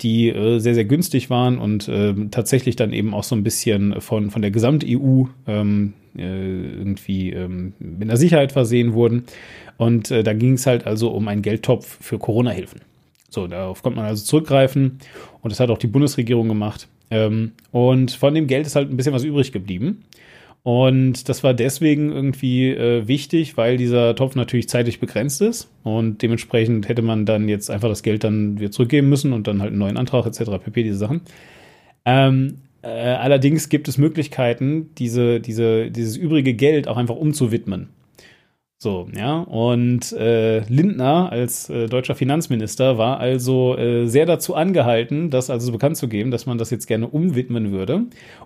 die 0.00 0.28
äh, 0.28 0.58
sehr, 0.58 0.74
sehr 0.74 0.84
günstig 0.84 1.30
waren 1.30 1.58
und 1.58 1.88
äh, 1.88 2.14
tatsächlich 2.30 2.76
dann 2.76 2.92
eben 2.92 3.14
auch 3.14 3.24
so 3.24 3.34
ein 3.36 3.44
bisschen 3.44 4.00
von, 4.00 4.30
von 4.30 4.42
der 4.42 4.50
Gesamt-EU 4.50 5.24
ähm, 5.46 5.94
äh, 6.16 6.20
irgendwie 6.20 7.30
ähm, 7.30 7.74
mit 7.78 8.02
einer 8.02 8.16
Sicherheit 8.16 8.52
versehen 8.52 8.92
wurden. 8.92 9.24
Und 9.76 10.10
äh, 10.10 10.22
da 10.22 10.32
ging 10.32 10.54
es 10.54 10.66
halt 10.66 10.86
also 10.86 11.10
um 11.10 11.28
einen 11.28 11.42
Geldtopf 11.42 11.98
für 12.00 12.18
Corona-Hilfen. 12.18 12.80
So, 13.30 13.46
darauf 13.46 13.82
konnte 13.82 13.96
man 13.96 14.06
also 14.06 14.24
zurückgreifen 14.24 14.98
und 15.42 15.50
das 15.50 15.58
hat 15.58 15.70
auch 15.70 15.78
die 15.78 15.88
Bundesregierung 15.88 16.48
gemacht. 16.48 16.88
Ähm, 17.10 17.52
und 17.72 18.12
von 18.12 18.34
dem 18.34 18.46
Geld 18.46 18.66
ist 18.66 18.76
halt 18.76 18.90
ein 18.90 18.96
bisschen 18.96 19.12
was 19.12 19.24
übrig 19.24 19.52
geblieben. 19.52 20.04
Und 20.64 21.28
das 21.28 21.44
war 21.44 21.52
deswegen 21.52 22.10
irgendwie 22.10 22.70
äh, 22.70 23.06
wichtig, 23.06 23.58
weil 23.58 23.76
dieser 23.76 24.16
Topf 24.16 24.34
natürlich 24.34 24.66
zeitlich 24.66 24.98
begrenzt 24.98 25.42
ist 25.42 25.70
und 25.82 26.22
dementsprechend 26.22 26.88
hätte 26.88 27.02
man 27.02 27.26
dann 27.26 27.50
jetzt 27.50 27.70
einfach 27.70 27.90
das 27.90 28.02
Geld 28.02 28.24
dann 28.24 28.58
wieder 28.58 28.70
zurückgeben 28.70 29.10
müssen 29.10 29.34
und 29.34 29.46
dann 29.46 29.60
halt 29.60 29.72
einen 29.72 29.78
neuen 29.78 29.98
Antrag 29.98 30.24
etc. 30.24 30.52
pp. 30.64 30.82
diese 30.82 30.96
Sachen. 30.96 31.20
Ähm, 32.06 32.62
äh, 32.80 32.88
allerdings 32.88 33.68
gibt 33.68 33.88
es 33.88 33.98
Möglichkeiten, 33.98 34.88
diese, 34.96 35.38
diese, 35.38 35.90
dieses 35.90 36.16
übrige 36.16 36.54
Geld 36.54 36.88
auch 36.88 36.96
einfach 36.96 37.16
umzuwidmen. 37.16 37.90
So, 38.84 39.08
ja. 39.16 39.38
Und 39.38 40.12
äh, 40.12 40.58
Lindner 40.68 41.32
als 41.32 41.70
äh, 41.70 41.86
deutscher 41.86 42.14
Finanzminister 42.14 42.98
war 42.98 43.18
also 43.18 43.78
äh, 43.78 44.06
sehr 44.08 44.26
dazu 44.26 44.54
angehalten, 44.54 45.30
das 45.30 45.48
also 45.48 45.72
bekannt 45.72 45.96
zu 45.96 46.06
geben, 46.06 46.30
dass 46.30 46.44
man 46.44 46.58
das 46.58 46.68
jetzt 46.68 46.86
gerne 46.86 47.08
umwidmen 47.08 47.72
würde, 47.72 48.02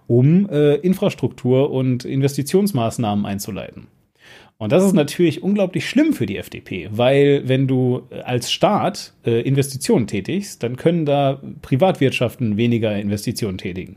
um 0.07 0.49
äh, 0.49 0.77
Infrastruktur 0.77 1.73
und 1.73 2.05
Investitionsmaßnahmen 2.05 3.27
einzuleiten. 3.27 3.89
Und 4.59 4.71
das 4.71 4.85
ist 4.85 4.93
natürlich 4.93 5.43
unglaublich 5.43 5.89
schlimm 5.89 6.13
für 6.13 6.27
die 6.27 6.37
FDP, 6.37 6.89
weil 6.93 7.43
wenn 7.49 7.67
du 7.67 8.03
äh, 8.11 8.21
als 8.21 8.53
Staat 8.53 9.15
äh, 9.27 9.41
Investitionen 9.41 10.07
tätigst, 10.07 10.63
dann 10.63 10.77
können 10.77 11.05
da 11.05 11.43
Privatwirtschaften 11.63 12.57
weniger 12.57 12.97
Investitionen 12.97 13.59
tätigen. 13.59 13.97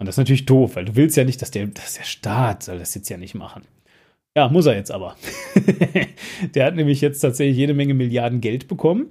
Und 0.00 0.06
das 0.06 0.14
ist 0.14 0.18
natürlich 0.18 0.44
doof, 0.44 0.74
weil 0.74 0.86
du 0.86 0.96
willst 0.96 1.16
ja 1.16 1.22
nicht, 1.22 1.40
dass 1.40 1.52
der, 1.52 1.68
dass 1.68 1.94
der 1.94 2.02
Staat 2.02 2.64
soll 2.64 2.80
das 2.80 2.96
jetzt 2.96 3.08
ja 3.10 3.16
nicht 3.16 3.36
machen. 3.36 3.62
Ja, 4.38 4.48
muss 4.48 4.66
er 4.66 4.76
jetzt 4.76 4.92
aber. 4.92 5.16
der 6.54 6.66
hat 6.66 6.76
nämlich 6.76 7.00
jetzt 7.00 7.18
tatsächlich 7.18 7.56
jede 7.56 7.74
Menge 7.74 7.92
Milliarden 7.92 8.40
Geld 8.40 8.68
bekommen. 8.68 9.06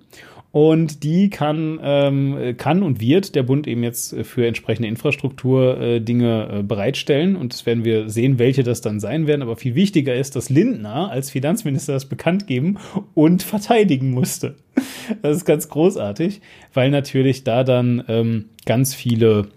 Und 0.53 1.03
die 1.03 1.29
kann, 1.29 1.81
ähm, 1.83 2.55
kann 2.57 2.81
und 2.81 3.01
wird 3.01 3.35
der 3.35 3.43
Bund 3.43 3.67
eben 3.67 3.83
jetzt 3.83 4.15
für 4.23 4.47
entsprechende 4.47 4.87
Infrastrukturdinge 4.87 6.47
äh, 6.49 6.59
äh, 6.59 6.63
bereitstellen. 6.63 7.35
Und 7.35 7.51
das 7.51 7.65
werden 7.65 7.83
wir 7.83 8.07
sehen, 8.07 8.39
welche 8.39 8.63
das 8.63 8.79
dann 8.79 9.01
sein 9.01 9.27
werden. 9.27 9.41
Aber 9.41 9.57
viel 9.57 9.75
wichtiger 9.75 10.15
ist, 10.15 10.37
dass 10.37 10.49
Lindner 10.49 11.11
als 11.11 11.29
Finanzminister 11.29 11.91
das 11.91 12.05
bekannt 12.05 12.47
geben 12.47 12.77
und 13.13 13.43
verteidigen 13.43 14.11
musste. 14.11 14.55
Das 15.21 15.37
ist 15.37 15.45
ganz 15.45 15.69
großartig, 15.69 16.41
weil 16.73 16.91
natürlich 16.91 17.43
da 17.43 17.63
dann 17.63 18.03
ähm, 18.09 18.49
ganz 18.65 18.93
viele 18.93 19.47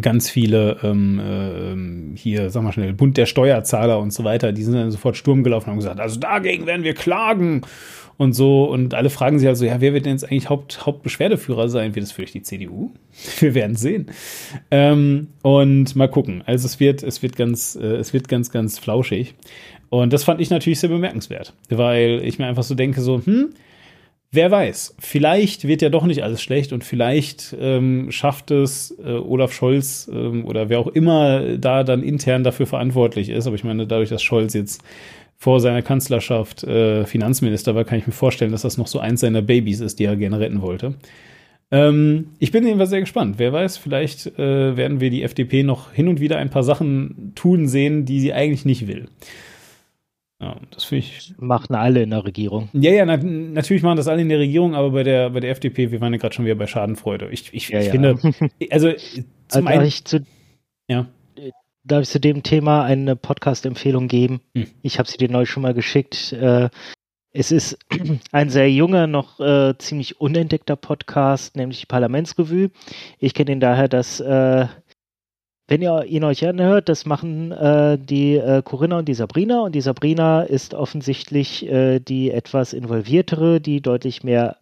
ganz 0.00 0.30
viele 0.30 0.78
ähm, 0.82 2.14
äh, 2.14 2.18
hier, 2.18 2.50
sag 2.50 2.62
mal 2.62 2.72
schnell, 2.72 2.92
Bund 2.92 3.16
der 3.16 3.26
Steuerzahler 3.26 3.98
und 3.98 4.12
so 4.12 4.22
weiter, 4.24 4.52
die 4.52 4.62
sind 4.62 4.74
dann 4.74 4.90
sofort 4.90 5.16
Sturm 5.16 5.42
gelaufen 5.42 5.66
und 5.66 5.70
haben 5.72 5.78
gesagt, 5.78 6.00
also 6.00 6.20
dagegen 6.20 6.66
werden 6.66 6.84
wir 6.84 6.94
klagen 6.94 7.62
und 8.16 8.34
so. 8.34 8.64
Und 8.64 8.94
alle 8.94 9.10
fragen 9.10 9.38
sich 9.38 9.48
also, 9.48 9.64
ja, 9.64 9.80
wer 9.80 9.92
wird 9.92 10.06
denn 10.06 10.12
jetzt 10.12 10.24
eigentlich 10.24 10.48
Haupt, 10.48 10.86
Hauptbeschwerdeführer 10.86 11.68
sein? 11.68 11.94
Wird 11.94 12.04
es 12.06 12.12
vielleicht 12.12 12.34
die 12.34 12.42
CDU? 12.42 12.92
Wir 13.40 13.54
werden 13.54 13.76
sehen. 13.76 14.06
Ähm, 14.70 15.28
und 15.42 15.96
mal 15.96 16.08
gucken. 16.08 16.42
Also 16.46 16.66
es 16.66 16.78
wird, 16.78 17.02
es 17.02 17.22
wird 17.22 17.36
ganz, 17.36 17.76
äh, 17.76 17.96
es 17.96 18.12
wird 18.12 18.28
ganz, 18.28 18.50
ganz 18.50 18.78
flauschig. 18.78 19.34
Und 19.90 20.12
das 20.12 20.24
fand 20.24 20.40
ich 20.40 20.50
natürlich 20.50 20.80
sehr 20.80 20.88
bemerkenswert, 20.88 21.52
weil 21.68 22.22
ich 22.24 22.38
mir 22.38 22.46
einfach 22.46 22.62
so 22.62 22.74
denke, 22.74 23.02
so, 23.02 23.20
hm, 23.22 23.50
Wer 24.34 24.50
weiß, 24.50 24.94
vielleicht 24.98 25.68
wird 25.68 25.82
ja 25.82 25.90
doch 25.90 26.06
nicht 26.06 26.22
alles 26.22 26.42
schlecht 26.42 26.72
und 26.72 26.84
vielleicht 26.84 27.54
ähm, 27.60 28.10
schafft 28.10 28.50
es 28.50 28.96
äh, 29.04 29.10
Olaf 29.10 29.52
Scholz 29.52 30.10
ähm, 30.10 30.46
oder 30.46 30.70
wer 30.70 30.78
auch 30.78 30.86
immer 30.86 31.58
da 31.58 31.84
dann 31.84 32.02
intern 32.02 32.42
dafür 32.42 32.66
verantwortlich 32.66 33.28
ist. 33.28 33.46
Aber 33.46 33.56
ich 33.56 33.64
meine, 33.64 33.86
dadurch, 33.86 34.08
dass 34.08 34.22
Scholz 34.22 34.54
jetzt 34.54 34.82
vor 35.36 35.60
seiner 35.60 35.82
Kanzlerschaft 35.82 36.64
äh, 36.64 37.04
Finanzminister 37.04 37.74
war, 37.74 37.84
kann 37.84 37.98
ich 37.98 38.06
mir 38.06 38.14
vorstellen, 38.14 38.52
dass 38.52 38.62
das 38.62 38.78
noch 38.78 38.86
so 38.86 39.00
eins 39.00 39.20
seiner 39.20 39.42
Babys 39.42 39.80
ist, 39.80 39.98
die 39.98 40.06
er 40.06 40.16
gerne 40.16 40.40
retten 40.40 40.62
wollte. 40.62 40.94
Ähm, 41.70 42.28
ich 42.38 42.52
bin 42.52 42.64
jedenfalls 42.64 42.88
sehr 42.88 43.00
gespannt. 43.00 43.34
Wer 43.36 43.52
weiß, 43.52 43.76
vielleicht 43.76 44.38
äh, 44.38 44.76
werden 44.78 45.00
wir 45.00 45.10
die 45.10 45.24
FDP 45.24 45.62
noch 45.62 45.92
hin 45.92 46.08
und 46.08 46.20
wieder 46.20 46.38
ein 46.38 46.48
paar 46.48 46.62
Sachen 46.62 47.32
tun 47.34 47.68
sehen, 47.68 48.06
die 48.06 48.20
sie 48.20 48.32
eigentlich 48.32 48.64
nicht 48.64 48.86
will. 48.86 49.08
Ja, 50.42 50.56
das 50.72 50.82
finde 50.82 51.06
ich. 51.06 51.34
Machen 51.38 51.76
alle 51.76 52.02
in 52.02 52.10
der 52.10 52.24
Regierung. 52.24 52.68
Ja, 52.72 52.90
ja, 52.90 53.06
na, 53.06 53.16
natürlich 53.16 53.84
machen 53.84 53.96
das 53.96 54.08
alle 54.08 54.22
in 54.22 54.28
der 54.28 54.40
Regierung, 54.40 54.74
aber 54.74 54.90
bei 54.90 55.04
der, 55.04 55.30
bei 55.30 55.38
der 55.38 55.52
FDP, 55.52 55.92
wir 55.92 56.00
waren 56.00 56.12
ja 56.12 56.18
gerade 56.18 56.34
schon 56.34 56.44
wieder 56.44 56.56
bei 56.56 56.66
Schadenfreude. 56.66 57.28
Ich, 57.30 57.54
ich, 57.54 57.68
ja, 57.68 57.78
ich 57.78 57.86
ja. 57.86 57.92
finde, 57.92 58.18
also 58.70 58.92
zum 58.92 59.24
also, 59.48 59.68
einen. 59.68 59.86
Ich 59.86 60.04
zu, 60.04 60.26
ja. 60.88 61.06
Darf 61.84 62.02
ich 62.02 62.08
zu 62.08 62.18
dem 62.18 62.42
Thema 62.42 62.84
eine 62.84 63.14
Podcast-Empfehlung 63.14 64.08
geben? 64.08 64.40
Hm. 64.56 64.66
Ich 64.82 64.98
habe 64.98 65.08
sie 65.08 65.16
dir 65.16 65.30
neu 65.30 65.46
schon 65.46 65.62
mal 65.62 65.74
geschickt. 65.74 66.32
Äh, 66.32 66.68
es 67.32 67.52
ist 67.52 67.78
ein 68.32 68.50
sehr 68.50 68.70
junger, 68.70 69.06
noch 69.06 69.38
äh, 69.38 69.74
ziemlich 69.78 70.20
unentdeckter 70.20 70.74
Podcast, 70.74 71.56
nämlich 71.56 71.80
die 71.80 71.86
Parlamentsrevue. 71.86 72.70
Ich 73.18 73.34
kenne 73.34 73.52
ihn 73.52 73.60
daher, 73.60 73.88
dass 73.88 74.18
äh, 74.18 74.66
wenn 75.72 75.80
ihr 75.80 76.04
ihn 76.04 76.22
euch 76.22 76.46
anhört, 76.46 76.90
das 76.90 77.06
machen 77.06 77.50
äh, 77.50 77.96
die 77.98 78.36
äh, 78.36 78.60
Corinna 78.62 78.98
und 78.98 79.08
die 79.08 79.14
Sabrina. 79.14 79.62
Und 79.62 79.74
die 79.74 79.80
Sabrina 79.80 80.42
ist 80.42 80.74
offensichtlich 80.74 81.66
äh, 81.66 81.98
die 81.98 82.30
etwas 82.30 82.74
involviertere, 82.74 83.58
die 83.58 83.80
deutlich 83.80 84.22
mehr 84.22 84.58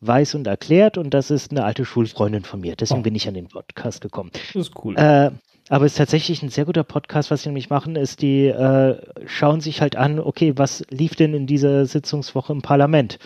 weiß 0.00 0.34
und 0.34 0.48
erklärt. 0.48 0.98
Und 0.98 1.14
das 1.14 1.30
ist 1.30 1.52
eine 1.52 1.62
alte 1.62 1.84
Schulfreundin 1.84 2.42
von 2.42 2.60
mir. 2.60 2.74
Deswegen 2.74 3.00
oh. 3.00 3.02
bin 3.04 3.14
ich 3.14 3.28
an 3.28 3.34
den 3.34 3.46
Podcast 3.46 4.00
gekommen. 4.00 4.30
Das 4.32 4.66
ist 4.66 4.72
cool. 4.84 4.96
Äh, 4.96 5.30
aber 5.68 5.84
es 5.84 5.92
ist 5.92 5.98
tatsächlich 5.98 6.42
ein 6.42 6.48
sehr 6.48 6.64
guter 6.64 6.82
Podcast. 6.82 7.30
Was 7.30 7.44
sie 7.44 7.50
nämlich 7.50 7.70
machen, 7.70 7.94
ist, 7.94 8.20
die 8.20 8.46
äh, 8.46 9.00
schauen 9.26 9.60
sich 9.60 9.80
halt 9.80 9.94
an, 9.94 10.18
okay, 10.18 10.54
was 10.56 10.84
lief 10.90 11.14
denn 11.14 11.34
in 11.34 11.46
dieser 11.46 11.86
Sitzungswoche 11.86 12.52
im 12.52 12.62
Parlament? 12.62 13.20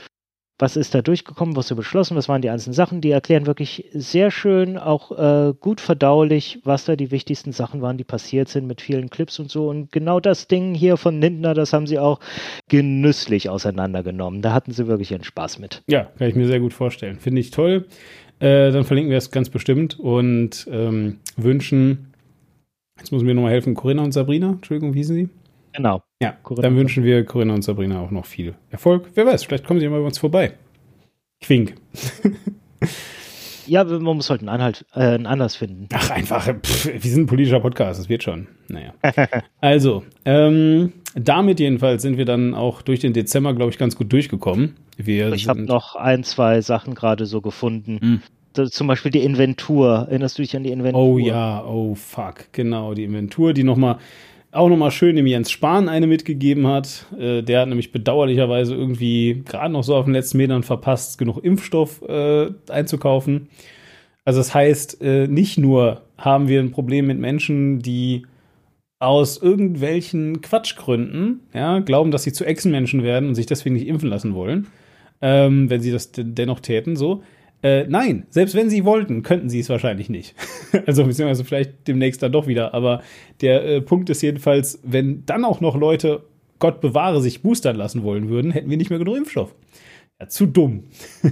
Was 0.63 0.77
ist 0.77 0.95
da 0.95 1.03
durchgekommen, 1.03 1.57
was 1.57 1.73
ist 1.73 1.77
beschlossen, 1.77 2.17
was 2.17 2.29
waren 2.29 2.41
die 2.41 2.49
einzelnen 2.49 2.75
Sachen. 2.75 3.01
Die 3.01 3.11
erklären 3.11 3.47
wirklich 3.47 3.87
sehr 3.93 4.31
schön, 4.31 4.79
auch 4.79 5.11
äh, 5.11 5.55
gut 5.59 5.81
verdaulich, 5.81 6.61
was 6.63 6.85
da 6.85 6.95
die 6.95 7.11
wichtigsten 7.11 7.51
Sachen 7.51 7.83
waren, 7.83 7.99
die 7.99 8.05
passiert 8.05 8.49
sind 8.49 8.69
mit 8.69 8.81
vielen 8.81 9.11
Clips 9.11 9.41
und 9.41 9.51
so. 9.51 9.69
Und 9.69 9.91
genau 9.91 10.21
das 10.21 10.47
Ding 10.47 10.73
hier 10.73 10.97
von 10.97 11.21
Lindner, 11.21 11.55
das 11.55 11.73
haben 11.73 11.89
sie 11.89 11.99
auch 11.99 12.21
genüsslich 12.69 13.49
auseinandergenommen. 13.49 14.41
Da 14.41 14.53
hatten 14.53 14.71
sie 14.71 14.87
wirklich 14.87 15.11
ihren 15.11 15.25
Spaß 15.25 15.59
mit. 15.59 15.83
Ja, 15.89 16.05
kann 16.17 16.29
ich 16.29 16.37
mir 16.37 16.47
sehr 16.47 16.61
gut 16.61 16.73
vorstellen. 16.73 17.19
Finde 17.19 17.41
ich 17.41 17.51
toll. 17.51 17.87
Äh, 18.39 18.71
dann 18.71 18.85
verlinken 18.85 19.11
wir 19.11 19.19
es 19.19 19.33
ganz 19.33 19.51
bestimmt 19.51 19.99
und 19.99 20.69
ähm, 20.71 21.19
wünschen, 21.37 22.13
jetzt 23.01 23.11
muss 23.11 23.25
mir 23.25 23.35
nochmal 23.35 23.51
helfen, 23.51 23.75
Corinna 23.75 24.05
und 24.05 24.13
Sabrina, 24.13 24.51
Entschuldigung, 24.51 24.95
wie 24.95 24.99
hießen 24.99 25.17
sie? 25.17 25.29
Genau. 25.73 26.03
Ja, 26.21 26.37
Corinna 26.43 26.69
dann 26.69 26.77
wünschen 26.77 27.05
wir 27.05 27.25
Corinna 27.25 27.55
und 27.55 27.63
Sabrina 27.63 28.01
auch 28.01 28.11
noch 28.11 28.27
viel 28.27 28.55
Erfolg. 28.71 29.11
Wer 29.15 29.27
weiß, 29.27 29.45
vielleicht 29.45 29.67
kommen 29.67 29.81
sie 29.81 29.89
mal 29.89 30.01
bei 30.01 30.07
uns 30.07 30.19
vorbei. 30.19 30.53
Quink. 31.41 31.75
ja, 33.67 33.85
man 33.85 34.17
muss 34.17 34.31
halt 34.31 34.41
einen, 34.41 34.49
Anhalt, 34.49 34.87
äh, 34.95 35.01
einen 35.01 35.27
Anlass 35.27 35.57
finden. 35.57 35.89
Ach, 35.93 36.11
einfach, 36.11 36.49
pff, 36.61 36.87
wir 36.87 37.11
sind 37.11 37.23
ein 37.23 37.27
politischer 37.27 37.61
Podcast, 37.61 38.01
das 38.01 38.09
wird 38.09 38.23
schon. 38.23 38.47
Naja. 38.69 38.95
also, 39.61 40.05
ähm, 40.25 40.93
damit 41.15 41.61
jedenfalls 41.61 42.03
sind 42.03 42.17
wir 42.17 42.25
dann 42.25 42.55
auch 42.55 42.83
durch 42.83 43.01
den 43.01 43.13
Dezember, 43.13 43.55
glaube 43.55 43.71
ich, 43.71 43.79
ganz 43.79 43.97
gut 43.97 44.13
durchgekommen. 44.13 44.77
Wir 44.97 45.33
ich 45.33 45.49
habe 45.49 45.63
noch 45.63 45.97
ein, 45.97 46.23
zwei 46.23 46.61
Sachen 46.61 46.95
gerade 46.95 47.27
so 47.27 47.41
gefunden. 47.41 48.21
Hm. 48.55 48.69
Zum 48.71 48.87
Beispiel 48.87 49.11
die 49.11 49.25
Inventur. 49.25 50.07
Erinnerst 50.11 50.39
du 50.39 50.43
dich 50.43 50.55
an 50.55 50.63
die 50.63 50.71
Inventur? 50.71 51.03
Oh 51.03 51.19
ja, 51.19 51.65
oh 51.65 51.95
fuck, 51.95 52.53
genau, 52.53 52.93
die 52.93 53.05
Inventur, 53.05 53.55
die 53.55 53.65
nochmal 53.65 53.99
auch 54.53 54.69
nochmal 54.69 54.91
schön 54.91 55.17
dem 55.17 55.27
Jens 55.27 55.51
Spahn 55.51 55.89
eine 55.89 56.07
mitgegeben 56.07 56.67
hat. 56.67 57.07
Äh, 57.19 57.43
der 57.43 57.61
hat 57.61 57.69
nämlich 57.69 57.91
bedauerlicherweise 57.91 58.75
irgendwie 58.75 59.43
gerade 59.45 59.73
noch 59.73 59.83
so 59.83 59.97
auf 59.97 60.05
den 60.05 60.15
letzten 60.15 60.37
Metern 60.37 60.63
verpasst, 60.63 61.19
genug 61.19 61.43
Impfstoff 61.43 62.03
äh, 62.03 62.51
einzukaufen. 62.69 63.49
Also 64.25 64.39
das 64.39 64.55
heißt, 64.55 65.03
äh, 65.03 65.27
nicht 65.27 65.59
nur 65.59 66.03
haben 66.19 66.49
wir 66.49 66.61
ein 66.61 66.71
Problem 66.71 67.07
mit 67.07 67.19
Menschen, 67.19 67.81
die 67.81 68.25
aus 69.01 69.39
irgendwelchen 69.39 70.43
Quatschgründen 70.43 71.41
ja, 71.53 71.81
glauben, 71.81 72.13
dass 72.13 72.23
sie 72.23 72.33
zu 72.33 72.45
Echsenmenschen 72.45 73.03
werden 73.03 73.29
und 73.31 73.35
sich 73.35 73.47
deswegen 73.47 73.75
nicht 73.75 73.89
impfen 73.89 74.09
lassen 74.09 74.35
wollen, 74.35 74.69
ähm, 75.21 75.71
wenn 75.71 75.81
sie 75.81 75.91
das 75.91 76.13
dennoch 76.13 76.61
täten, 76.61 76.95
so, 76.95 77.25
äh, 77.63 77.87
nein, 77.89 78.27
selbst 78.31 78.55
wenn 78.55 78.69
sie 78.69 78.85
wollten, 78.85 79.23
könnten 79.23 79.49
sie 79.49 79.61
es 79.61 79.69
wahrscheinlich 79.69 80.09
nicht. 80.09 80.35
also 80.87 81.05
beziehungsweise 81.05 81.45
vielleicht 81.45 81.87
demnächst 81.87 82.23
dann 82.23 82.33
doch 82.33 82.47
wieder. 82.47 82.75
Aber 82.75 83.03
der 83.41 83.65
äh, 83.65 83.81
Punkt 83.81 84.11
ist 84.11 84.23
jedenfalls, 84.23 84.81
wenn 84.83 85.25
dann 85.27 85.45
auch 85.45 85.61
noch 85.61 85.77
Leute, 85.77 86.25
Gott 86.59 86.81
bewahre, 86.81 87.21
sich 87.21 87.43
boostern 87.43 87.77
lassen 87.77 88.03
wollen 88.03 88.29
würden, 88.29 88.51
hätten 88.51 88.71
wir 88.71 88.77
nicht 88.77 88.91
mehr 88.91 88.99
genug 88.99 89.17
Impfstoff. 89.17 89.55
Ja, 90.21 90.29
zu 90.29 90.47
dumm. 90.47 90.85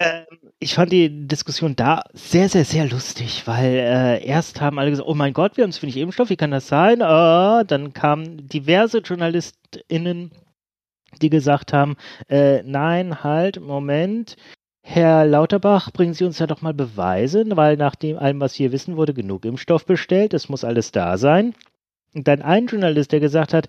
ähm, 0.00 0.24
ich 0.58 0.74
fand 0.74 0.92
die 0.92 1.26
Diskussion 1.26 1.74
da 1.74 2.04
sehr, 2.12 2.50
sehr, 2.50 2.66
sehr 2.66 2.86
lustig, 2.86 3.46
weil 3.46 3.74
äh, 3.74 4.24
erst 4.26 4.60
haben 4.60 4.78
alle 4.78 4.90
gesagt, 4.90 5.08
oh 5.08 5.14
mein 5.14 5.32
Gott, 5.32 5.56
wir 5.56 5.64
haben 5.64 5.72
zu 5.72 5.82
wenig 5.82 5.96
Impfstoff, 5.96 6.28
wie 6.28 6.36
kann 6.36 6.50
das 6.50 6.68
sein? 6.68 7.00
Oh, 7.00 7.62
dann 7.66 7.94
kamen 7.94 8.46
diverse 8.46 8.98
JournalistInnen 8.98 10.32
die 11.22 11.30
gesagt 11.30 11.72
haben, 11.72 11.96
äh, 12.28 12.62
nein, 12.62 13.22
halt, 13.22 13.60
Moment, 13.60 14.36
Herr 14.82 15.26
Lauterbach, 15.26 15.92
bringen 15.92 16.14
Sie 16.14 16.24
uns 16.24 16.38
ja 16.38 16.46
doch 16.46 16.62
mal 16.62 16.74
Beweise, 16.74 17.44
weil 17.56 17.76
nach 17.76 17.94
dem 17.94 18.18
allem, 18.18 18.40
was 18.40 18.54
hier 18.54 18.72
wissen, 18.72 18.96
wurde 18.96 19.14
genug 19.14 19.44
Impfstoff 19.44 19.84
bestellt, 19.84 20.34
es 20.34 20.48
muss 20.48 20.64
alles 20.64 20.90
da 20.90 21.18
sein. 21.18 21.54
Und 22.14 22.26
dann 22.26 22.42
ein 22.42 22.66
Journalist, 22.66 23.12
der 23.12 23.20
gesagt 23.20 23.54
hat, 23.54 23.68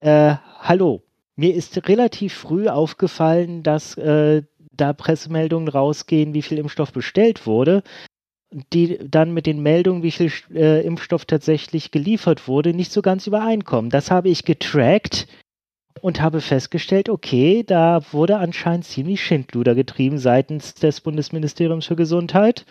äh, 0.00 0.36
hallo, 0.60 1.02
mir 1.36 1.54
ist 1.54 1.88
relativ 1.88 2.34
früh 2.34 2.68
aufgefallen, 2.68 3.62
dass 3.62 3.96
äh, 3.98 4.42
da 4.72 4.92
Pressemeldungen 4.92 5.68
rausgehen, 5.68 6.34
wie 6.34 6.42
viel 6.42 6.58
Impfstoff 6.58 6.92
bestellt 6.92 7.46
wurde, 7.46 7.82
die 8.72 8.98
dann 9.08 9.34
mit 9.34 9.46
den 9.46 9.62
Meldungen, 9.62 10.02
wie 10.02 10.12
viel 10.12 10.30
äh, 10.54 10.84
Impfstoff 10.86 11.24
tatsächlich 11.24 11.90
geliefert 11.90 12.46
wurde, 12.46 12.72
nicht 12.72 12.92
so 12.92 13.02
ganz 13.02 13.26
übereinkommen. 13.26 13.90
Das 13.90 14.10
habe 14.10 14.28
ich 14.28 14.44
getrackt 14.44 15.26
und 16.00 16.20
habe 16.20 16.40
festgestellt, 16.40 17.08
okay, 17.08 17.62
da 17.62 18.00
wurde 18.12 18.38
anscheinend 18.38 18.84
ziemlich 18.84 19.24
Schindluder 19.24 19.74
getrieben 19.74 20.18
seitens 20.18 20.74
des 20.74 21.00
Bundesministeriums 21.00 21.86
für 21.86 21.96
Gesundheit. 21.96 22.66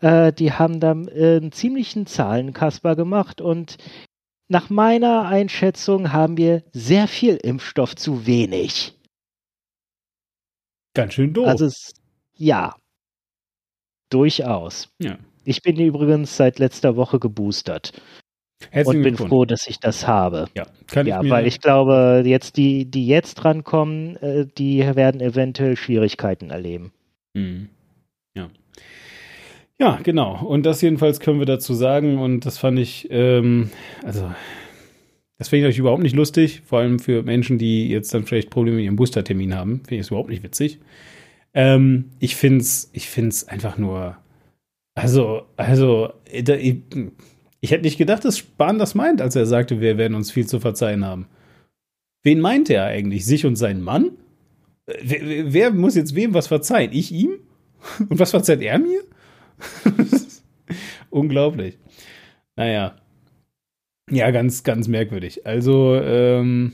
Äh, 0.00 0.32
die 0.32 0.52
haben 0.52 0.80
da 0.80 0.92
äh, 0.92 1.36
einen 1.36 1.52
ziemlichen 1.52 2.06
Zahlenkasper 2.06 2.96
gemacht 2.96 3.40
und 3.40 3.78
nach 4.48 4.70
meiner 4.70 5.26
Einschätzung 5.26 6.12
haben 6.12 6.36
wir 6.36 6.62
sehr 6.72 7.08
viel 7.08 7.36
Impfstoff 7.36 7.96
zu 7.96 8.26
wenig. 8.26 8.94
Ganz 10.94 11.14
schön 11.14 11.32
doof. 11.34 11.48
Also, 11.48 11.66
es, 11.66 11.94
ja. 12.34 12.76
Durchaus. 14.08 14.88
Ja. 15.00 15.18
Ich 15.44 15.62
bin 15.62 15.78
übrigens 15.78 16.36
seit 16.36 16.58
letzter 16.58 16.96
Woche 16.96 17.18
geboostert. 17.18 18.00
Herzlichen 18.70 18.98
und 18.98 19.02
bin 19.02 19.16
froh, 19.16 19.44
dass 19.44 19.66
ich 19.66 19.80
das 19.80 20.06
habe. 20.06 20.46
Ja, 20.56 20.66
kann 20.86 21.06
ja 21.06 21.18
ich 21.18 21.24
mir 21.24 21.30
weil 21.30 21.46
ich 21.46 21.60
glaube, 21.60 22.22
jetzt 22.24 22.56
die, 22.56 22.90
die 22.90 23.06
jetzt 23.06 23.34
drankommen, 23.34 24.16
äh, 24.16 24.46
die 24.56 24.80
werden 24.80 25.20
eventuell 25.20 25.76
Schwierigkeiten 25.76 26.50
erleben. 26.50 26.92
Mhm. 27.34 27.68
Ja. 28.34 28.48
Ja, 29.78 29.98
genau. 30.02 30.42
Und 30.42 30.64
das 30.64 30.80
jedenfalls 30.80 31.20
können 31.20 31.38
wir 31.38 31.46
dazu 31.46 31.74
sagen. 31.74 32.18
Und 32.18 32.46
das 32.46 32.56
fand 32.56 32.78
ich, 32.78 33.08
ähm, 33.10 33.70
also, 34.02 34.32
das 35.38 35.50
finde 35.50 35.68
ich 35.68 35.74
euch 35.74 35.78
überhaupt 35.78 36.02
nicht 36.02 36.16
lustig. 36.16 36.62
Vor 36.64 36.78
allem 36.78 36.98
für 36.98 37.22
Menschen, 37.22 37.58
die 37.58 37.88
jetzt 37.88 38.14
dann 38.14 38.24
vielleicht 38.24 38.48
Probleme 38.48 38.76
mit 38.76 38.86
ihrem 38.86 38.96
Boostertermin 38.96 39.54
haben. 39.54 39.80
Finde 39.80 39.96
ich 39.96 40.00
es 40.00 40.08
überhaupt 40.08 40.30
nicht 40.30 40.42
witzig. 40.42 40.80
Ähm, 41.52 42.06
ich 42.20 42.36
finde 42.36 42.60
es 42.60 42.90
ich 42.94 43.08
find's 43.08 43.46
einfach 43.48 43.76
nur, 43.76 44.16
also, 44.94 45.42
also, 45.56 46.12
da, 46.42 46.54
ich, 46.54 46.78
ich 47.66 47.72
hätte 47.72 47.82
nicht 47.82 47.98
gedacht, 47.98 48.24
dass 48.24 48.38
Spahn 48.38 48.78
das 48.78 48.94
meint, 48.94 49.20
als 49.20 49.34
er 49.34 49.44
sagte, 49.44 49.80
wir 49.80 49.98
werden 49.98 50.14
uns 50.14 50.30
viel 50.30 50.46
zu 50.46 50.60
verzeihen 50.60 51.04
haben. 51.04 51.26
Wen 52.22 52.38
meint 52.38 52.70
er 52.70 52.84
eigentlich? 52.84 53.26
Sich 53.26 53.44
und 53.44 53.56
seinen 53.56 53.82
Mann? 53.82 54.12
Wer, 54.86 55.52
wer 55.52 55.72
muss 55.72 55.96
jetzt 55.96 56.14
wem 56.14 56.32
was 56.32 56.46
verzeihen? 56.46 56.92
Ich 56.92 57.10
ihm? 57.10 57.40
Und 58.08 58.20
was 58.20 58.30
verzeiht 58.30 58.62
er 58.62 58.78
mir? 58.78 59.00
Unglaublich. 61.10 61.76
Naja. 62.54 62.94
Ja, 64.10 64.30
ganz, 64.30 64.62
ganz 64.62 64.86
merkwürdig. 64.86 65.44
Also, 65.44 65.96
ähm, 65.96 66.72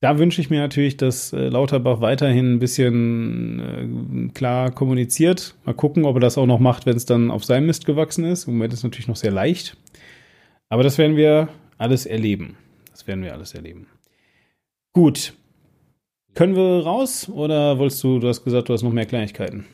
da 0.00 0.18
wünsche 0.18 0.40
ich 0.40 0.48
mir 0.48 0.60
natürlich, 0.60 0.96
dass 0.96 1.32
äh, 1.32 1.48
Lauterbach 1.48 2.00
weiterhin 2.00 2.54
ein 2.54 2.58
bisschen 2.58 4.28
äh, 4.28 4.32
klar 4.32 4.70
kommuniziert. 4.70 5.54
Mal 5.64 5.74
gucken, 5.74 6.06
ob 6.06 6.16
er 6.16 6.20
das 6.20 6.38
auch 6.38 6.46
noch 6.46 6.58
macht, 6.58 6.86
wenn 6.86 6.96
es 6.96 7.04
dann 7.04 7.30
auf 7.30 7.44
seinem 7.44 7.66
Mist 7.66 7.84
gewachsen 7.84 8.24
ist. 8.24 8.46
Im 8.46 8.54
Moment 8.54 8.72
ist 8.72 8.80
es 8.80 8.84
natürlich 8.84 9.08
noch 9.08 9.16
sehr 9.16 9.30
leicht. 9.30 9.76
Aber 10.70 10.82
das 10.82 10.96
werden 10.96 11.16
wir 11.16 11.48
alles 11.76 12.06
erleben. 12.06 12.56
Das 12.90 13.06
werden 13.06 13.22
wir 13.22 13.34
alles 13.34 13.54
erleben. 13.54 13.88
Gut. 14.92 15.34
Können 16.34 16.56
wir 16.56 16.84
raus 16.84 17.28
oder 17.28 17.78
wolltest 17.78 18.02
du, 18.02 18.20
du 18.20 18.28
hast 18.28 18.44
gesagt, 18.44 18.68
du 18.68 18.72
hast 18.72 18.82
noch 18.82 18.92
mehr 18.92 19.06
Kleinigkeiten? 19.06 19.66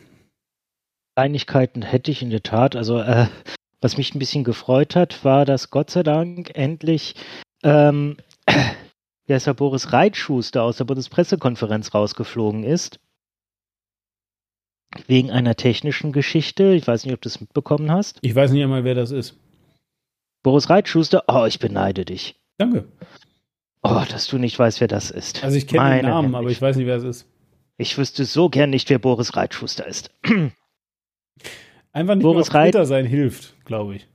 Kleinigkeiten 1.15 1.83
hätte 1.83 2.11
ich 2.11 2.23
in 2.23 2.31
der 2.31 2.43
Tat. 2.43 2.75
Also, 2.75 2.99
äh, 2.99 3.27
was 3.81 3.97
mich 3.97 4.15
ein 4.15 4.19
bisschen 4.19 4.43
gefreut 4.43 4.97
hat, 4.97 5.25
war, 5.25 5.45
dass 5.45 5.71
Gott 5.71 5.91
sei 5.91 6.03
Dank 6.03 6.51
endlich 6.55 7.15
ähm, 7.63 8.17
der 9.27 9.55
Boris 9.55 9.93
Reitschuster 9.93 10.63
aus 10.63 10.77
der 10.77 10.85
Bundespressekonferenz 10.85 11.95
rausgeflogen 11.95 12.65
ist. 12.65 13.01
Wegen 15.07 15.31
einer 15.31 15.57
technischen 15.57 16.13
Geschichte. 16.13 16.73
Ich 16.73 16.87
weiß 16.87 17.05
nicht, 17.05 17.15
ob 17.15 17.21
du 17.21 17.29
es 17.29 17.41
mitbekommen 17.41 17.91
hast. 17.91 18.19
Ich 18.23 18.35
weiß 18.35 18.53
nicht 18.53 18.63
einmal, 18.63 18.85
wer 18.85 18.95
das 18.95 19.11
ist. 19.11 19.37
Boris 20.43 20.71
Reitschuster, 20.71 21.25
oh, 21.27 21.45
ich 21.45 21.59
beneide 21.59 22.05
dich. 22.05 22.37
Danke. 22.57 22.87
Oh, 23.83 24.03
dass 24.09 24.27
du 24.27 24.39
nicht 24.39 24.59
weißt, 24.59 24.81
wer 24.81 24.89
das 24.89 25.11
ist. 25.11 25.45
Also 25.45 25.57
ich 25.57 25.67
kenne 25.67 25.97
den 25.97 26.07
Namen, 26.07 26.35
aber 26.35 26.51
ich 26.51 26.63
weiß 26.63 26.77
nicht, 26.77 26.87
wer 26.87 26.97
es 26.97 27.05
ist. 27.05 27.27
Ich 27.79 27.99
wüsste 27.99 28.25
so 28.25 28.49
gern 28.49 28.71
nicht, 28.71 28.89
wer 28.89 28.99
Boris 28.99 29.37
Reitschuster 29.37 29.87
ist. 29.87 30.11
Einfach 31.93 32.15
nicht 32.15 32.23
Boris 32.23 32.53
mehr 32.53 32.63
auf 32.63 32.67
Twitter 32.67 32.87
sein 32.87 33.07
hilft, 33.07 33.55
glaube 33.65 33.97
ich. 33.97 34.09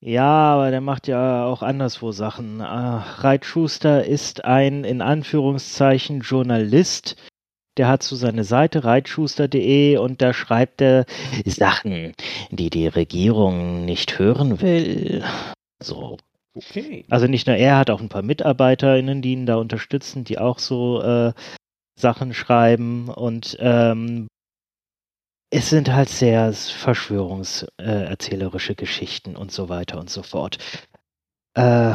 Ja, 0.00 0.54
aber 0.54 0.70
der 0.70 0.80
macht 0.80 1.08
ja 1.08 1.46
auch 1.46 1.62
anderswo 1.62 2.12
Sachen. 2.12 2.60
Äh, 2.60 2.64
Reitschuster 2.64 4.04
ist 4.04 4.44
ein 4.44 4.84
in 4.84 5.00
Anführungszeichen 5.00 6.20
Journalist. 6.20 7.16
Der 7.76 7.88
hat 7.88 8.02
so 8.02 8.16
seine 8.16 8.44
Seite 8.44 8.84
reitschuster.de 8.84 9.98
und 9.98 10.22
da 10.22 10.32
schreibt 10.32 10.80
er 10.80 11.04
Sachen, 11.44 12.14
die 12.50 12.70
die 12.70 12.86
Regierung 12.86 13.84
nicht 13.84 14.18
hören 14.18 14.60
will. 14.60 15.24
So. 15.82 16.16
Okay. 16.54 17.04
Also 17.10 17.26
nicht 17.26 17.46
nur 17.46 17.56
er, 17.56 17.76
hat 17.76 17.90
auch 17.90 18.00
ein 18.00 18.08
paar 18.08 18.22
MitarbeiterInnen, 18.22 19.20
die 19.20 19.32
ihn 19.32 19.44
da 19.44 19.56
unterstützen, 19.56 20.24
die 20.24 20.38
auch 20.38 20.58
so 20.58 21.02
äh, 21.02 21.32
Sachen 21.98 22.32
schreiben 22.32 23.10
und 23.10 23.58
ähm, 23.60 24.28
es 25.50 25.70
sind 25.70 25.92
halt 25.92 26.08
sehr 26.08 26.52
verschwörungserzählerische 26.52 28.74
Geschichten 28.74 29.36
und 29.36 29.52
so 29.52 29.68
weiter 29.68 29.98
und 29.98 30.10
so 30.10 30.22
fort. 30.22 30.58
Äh, 31.54 31.94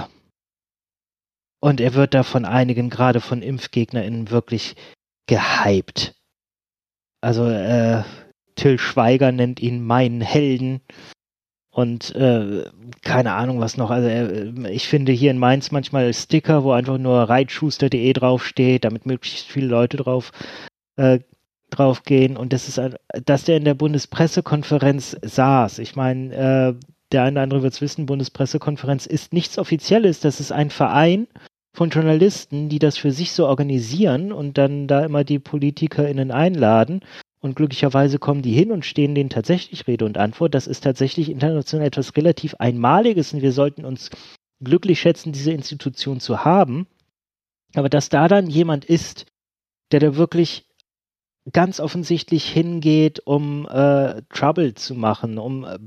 Und 1.63 1.79
er 1.79 1.93
wird 1.93 2.13
da 2.13 2.23
von 2.23 2.45
einigen, 2.45 2.89
gerade 2.89 3.21
von 3.21 3.41
ImpfgegnerInnen, 3.41 4.31
wirklich 4.31 4.75
gehypt. 5.27 6.15
Also, 7.21 7.47
äh, 7.47 8.03
Till 8.55 8.79
Schweiger 8.79 9.31
nennt 9.31 9.59
ihn 9.59 9.83
meinen 9.85 10.21
Helden. 10.21 10.81
Und 11.73 12.13
äh, 12.15 12.65
keine 13.01 13.33
Ahnung 13.33 13.61
was 13.61 13.77
noch. 13.77 13.91
Also 13.91 14.07
äh, 14.09 14.69
ich 14.71 14.87
finde 14.89 15.13
hier 15.13 15.31
in 15.31 15.37
Mainz 15.37 15.71
manchmal 15.71 16.13
Sticker, 16.13 16.63
wo 16.63 16.71
einfach 16.73 16.97
nur 16.97 17.29
reitschuster.de 17.29 18.11
draufsteht, 18.13 18.83
damit 18.83 19.05
möglichst 19.05 19.47
viele 19.47 19.67
Leute 19.67 19.97
drauf 19.97 20.31
äh, 21.71 21.75
draufgehen. 21.75 22.37
Und 22.37 22.53
das 22.53 22.67
ist, 22.67 22.79
dass 23.25 23.43
der 23.43 23.57
in 23.57 23.65
der 23.65 23.73
Bundespressekonferenz 23.73 25.17
saß. 25.21 25.79
Ich 25.79 25.95
meine, 25.95 26.33
äh, 26.33 26.85
der 27.11 27.23
eine 27.23 27.33
oder 27.33 27.41
andere 27.41 27.63
wird 27.63 27.73
es 27.73 27.81
wissen, 27.81 28.05
Bundespressekonferenz 28.05 29.05
ist 29.05 29.33
nichts 29.33 29.57
Offizielles. 29.57 30.19
Das 30.19 30.39
ist 30.39 30.51
ein 30.51 30.69
Verein 30.69 31.27
von 31.73 31.89
Journalisten, 31.89 32.69
die 32.69 32.79
das 32.79 32.97
für 32.97 33.11
sich 33.11 33.31
so 33.31 33.47
organisieren 33.47 34.31
und 34.31 34.57
dann 34.57 34.87
da 34.87 35.03
immer 35.05 35.23
die 35.23 35.39
PolitikerInnen 35.39 36.31
einladen. 36.31 37.01
Und 37.39 37.55
glücklicherweise 37.55 38.19
kommen 38.19 38.43
die 38.43 38.53
hin 38.53 38.71
und 38.71 38.85
stehen 38.85 39.15
denen 39.15 39.31
tatsächlich 39.31 39.87
Rede 39.87 40.05
und 40.05 40.17
Antwort. 40.17 40.53
Das 40.53 40.67
ist 40.67 40.83
tatsächlich 40.83 41.29
international 41.29 41.87
etwas 41.87 42.15
relativ 42.15 42.55
Einmaliges 42.59 43.33
und 43.33 43.41
wir 43.41 43.51
sollten 43.51 43.83
uns 43.83 44.11
glücklich 44.63 44.99
schätzen, 44.99 45.31
diese 45.31 45.51
Institution 45.51 46.19
zu 46.19 46.45
haben. 46.45 46.85
Aber 47.73 47.89
dass 47.89 48.09
da 48.09 48.27
dann 48.27 48.47
jemand 48.47 48.85
ist, 48.85 49.25
der 49.91 49.99
da 49.99 50.15
wirklich 50.15 50.65
ganz 51.51 51.79
offensichtlich 51.79 52.45
hingeht, 52.45 53.19
um 53.25 53.67
äh, 53.67 54.21
Trouble 54.29 54.73
zu 54.73 54.95
machen, 54.95 55.37
um 55.37 55.63
äh, 55.63 55.79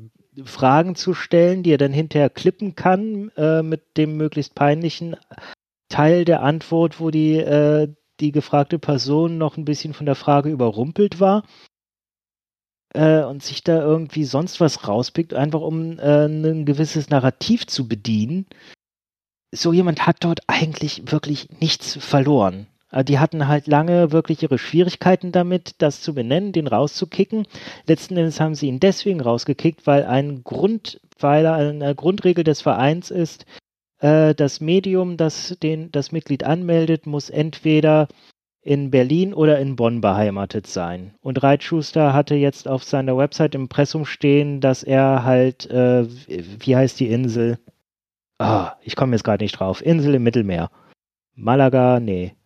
Fragen 0.44 0.96
zu 0.96 1.14
stellen, 1.14 1.62
die 1.62 1.72
er 1.72 1.78
dann 1.78 1.92
hinterher 1.92 2.30
klippen 2.30 2.74
kann 2.74 3.30
äh, 3.36 3.62
mit 3.62 3.96
dem 3.96 4.16
möglichst 4.16 4.54
peinlichen 4.54 5.16
Teil 5.88 6.24
der 6.24 6.42
Antwort, 6.42 6.98
wo 6.98 7.10
die 7.10 7.36
äh, 7.36 7.88
die 8.20 8.32
gefragte 8.32 8.78
Person 8.78 9.38
noch 9.38 9.56
ein 9.56 9.64
bisschen 9.64 9.94
von 9.94 10.06
der 10.06 10.14
Frage 10.14 10.50
überrumpelt 10.50 11.20
war 11.20 11.44
äh, 12.94 13.22
und 13.22 13.42
sich 13.42 13.62
da 13.62 13.82
irgendwie 13.82 14.24
sonst 14.24 14.60
was 14.60 14.86
rauspickt, 14.88 15.34
einfach 15.34 15.60
um 15.60 15.98
äh, 15.98 16.26
ein 16.26 16.64
gewisses 16.64 17.10
Narrativ 17.10 17.66
zu 17.66 17.88
bedienen. 17.88 18.46
So 19.52 19.72
jemand 19.72 20.06
hat 20.06 20.24
dort 20.24 20.40
eigentlich 20.48 21.10
wirklich 21.10 21.48
nichts 21.60 21.96
verloren. 21.96 22.66
Also 22.94 23.06
die 23.06 23.18
hatten 23.18 23.48
halt 23.48 23.66
lange 23.66 24.12
wirklich 24.12 24.44
ihre 24.44 24.56
Schwierigkeiten 24.56 25.32
damit, 25.32 25.74
das 25.78 26.00
zu 26.00 26.14
benennen, 26.14 26.52
den 26.52 26.68
rauszukicken. 26.68 27.44
Letzten 27.88 28.16
Endes 28.16 28.38
haben 28.38 28.54
sie 28.54 28.68
ihn 28.68 28.78
deswegen 28.78 29.20
rausgekickt, 29.20 29.84
weil 29.88 30.04
ein 30.04 30.44
Grundpfeiler, 30.44 31.54
eine 31.54 31.96
Grundregel 31.96 32.44
des 32.44 32.60
Vereins 32.60 33.10
ist, 33.10 33.46
äh, 33.98 34.32
das 34.36 34.60
Medium, 34.60 35.16
das 35.16 35.58
den, 35.60 35.90
das 35.90 36.12
Mitglied 36.12 36.44
anmeldet, 36.44 37.04
muss 37.04 37.30
entweder 37.30 38.06
in 38.62 38.92
Berlin 38.92 39.34
oder 39.34 39.58
in 39.58 39.74
Bonn 39.74 40.00
beheimatet 40.00 40.68
sein. 40.68 41.14
Und 41.20 41.42
Reitschuster 41.42 42.14
hatte 42.14 42.36
jetzt 42.36 42.68
auf 42.68 42.84
seiner 42.84 43.16
Website 43.16 43.56
im 43.56 43.62
Impressum 43.62 44.06
stehen, 44.06 44.60
dass 44.60 44.84
er 44.84 45.24
halt, 45.24 45.68
äh, 45.68 46.06
wie 46.28 46.76
heißt 46.76 47.00
die 47.00 47.08
Insel? 47.08 47.58
Ah, 48.38 48.74
ich 48.82 48.94
komme 48.94 49.16
jetzt 49.16 49.24
gerade 49.24 49.42
nicht 49.42 49.58
drauf. 49.58 49.84
Insel 49.84 50.14
im 50.14 50.22
Mittelmeer. 50.22 50.70
Malaga, 51.34 51.98
nee. 51.98 52.36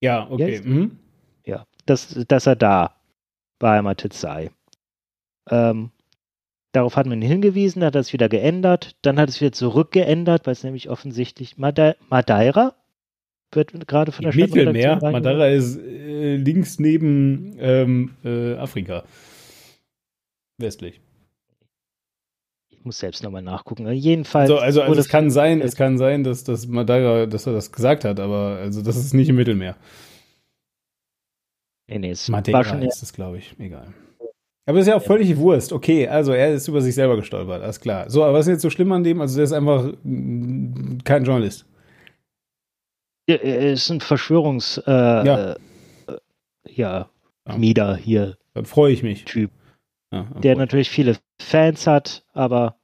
Ja, 0.00 0.30
okay. 0.30 0.60
Mhm. 0.62 0.98
Ja, 1.44 1.66
dass, 1.86 2.14
dass 2.28 2.46
er 2.46 2.56
da 2.56 2.94
beheimatet 3.58 4.12
sei. 4.12 4.50
Ähm, 5.50 5.90
Darauf 6.72 6.96
hat 6.96 7.06
man 7.06 7.22
hingewiesen, 7.22 7.82
hat 7.82 7.94
das 7.94 8.12
wieder 8.12 8.28
geändert, 8.28 8.96
dann 9.02 9.18
hat 9.18 9.30
es 9.30 9.40
wieder 9.40 9.52
zurückgeändert, 9.52 10.46
weil 10.46 10.52
es 10.52 10.64
nämlich 10.64 10.90
offensichtlich 10.90 11.56
Made 11.56 11.96
Madeira 12.10 12.74
wird 13.52 13.88
gerade 13.88 14.12
von 14.12 14.24
der 14.24 14.32
Stadt 14.32 14.50
Mittelmeer. 14.50 14.98
Madeira 15.00 15.48
ist 15.48 15.78
äh, 15.78 16.36
links 16.36 16.78
neben 16.78 17.56
ähm, 17.58 18.10
äh, 18.22 18.54
Afrika. 18.56 19.04
Westlich. 20.58 21.00
Muss 22.88 23.00
selbst 23.00 23.22
nochmal 23.22 23.42
nachgucken. 23.42 23.86
Jedenfalls. 23.92 24.48
So, 24.48 24.56
also, 24.56 24.80
also 24.80 24.98
es 24.98 25.10
kann 25.10 25.30
sein, 25.30 25.60
es 25.60 25.76
kann 25.76 25.98
sein, 25.98 26.24
dass, 26.24 26.42
dass 26.42 26.66
Madeira, 26.66 27.26
dass 27.26 27.46
er 27.46 27.52
das 27.52 27.70
gesagt 27.70 28.06
hat, 28.06 28.18
aber 28.18 28.56
also 28.62 28.80
das 28.80 28.96
ist 28.96 29.12
nicht 29.12 29.28
im 29.28 29.36
Mittelmeer. 29.36 29.76
Nee, 31.86 31.98
nee, 31.98 32.10
es 32.12 32.30
Madeira 32.30 32.56
war 32.56 32.64
schon 32.64 32.80
ist 32.80 33.02
es, 33.02 33.12
glaube 33.12 33.36
ich. 33.36 33.54
Egal. 33.58 33.92
Aber 34.64 34.78
ist 34.78 34.86
ja 34.86 34.96
auch 34.96 35.02
völlig 35.02 35.36
Wurst. 35.36 35.74
Okay, 35.74 36.08
also 36.08 36.32
er 36.32 36.54
ist 36.54 36.66
über 36.66 36.80
sich 36.80 36.94
selber 36.94 37.16
gestolpert, 37.16 37.62
alles 37.62 37.78
klar. 37.78 38.08
So, 38.08 38.24
aber 38.24 38.32
was 38.38 38.46
ist 38.46 38.52
jetzt 38.52 38.62
so 38.62 38.70
schlimm 38.70 38.90
an 38.92 39.04
dem? 39.04 39.20
Also 39.20 39.36
der 39.36 39.44
ist 39.44 39.52
einfach 39.52 39.92
mm, 40.02 41.00
kein 41.04 41.24
Journalist. 41.24 41.66
Er 43.26 43.70
ist 43.70 43.90
ein 43.90 44.00
Verschwörungs... 44.00 44.78
Äh, 44.86 44.90
ja. 44.90 45.52
Äh, 45.52 45.56
ja. 46.64 47.10
Mieder 47.54 47.96
hier. 47.96 48.38
Dann 48.54 48.64
freue 48.64 48.94
ich 48.94 49.02
mich. 49.02 49.26
Typ. 49.26 49.50
Ja, 50.10 50.22
der 50.42 50.56
natürlich 50.56 50.88
viele 50.88 51.18
Fans 51.38 51.86
hat, 51.86 52.24
aber 52.32 52.77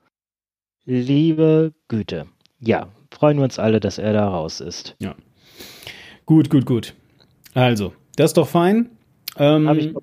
liebe 0.84 1.74
Güte. 1.88 2.26
Ja, 2.60 2.88
freuen 3.10 3.38
wir 3.38 3.44
uns 3.44 3.58
alle, 3.58 3.80
dass 3.80 3.98
er 3.98 4.12
da 4.12 4.28
raus 4.28 4.60
ist. 4.60 4.96
Ja. 4.98 5.14
Gut, 6.26 6.50
gut, 6.50 6.66
gut. 6.66 6.94
Also, 7.54 7.92
das 8.16 8.30
ist 8.30 8.36
doch 8.36 8.48
fein. 8.48 8.90
Ähm, 9.36 9.68
Habe 9.68 9.78
ich 9.78 9.94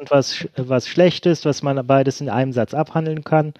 und 0.00 0.10
was, 0.10 0.48
was 0.56 0.88
Schlechtes, 0.88 1.44
was 1.44 1.62
man 1.62 1.86
beides 1.86 2.20
in 2.22 2.30
einem 2.30 2.52
Satz 2.52 2.72
abhandeln 2.72 3.22
kann. 3.22 3.52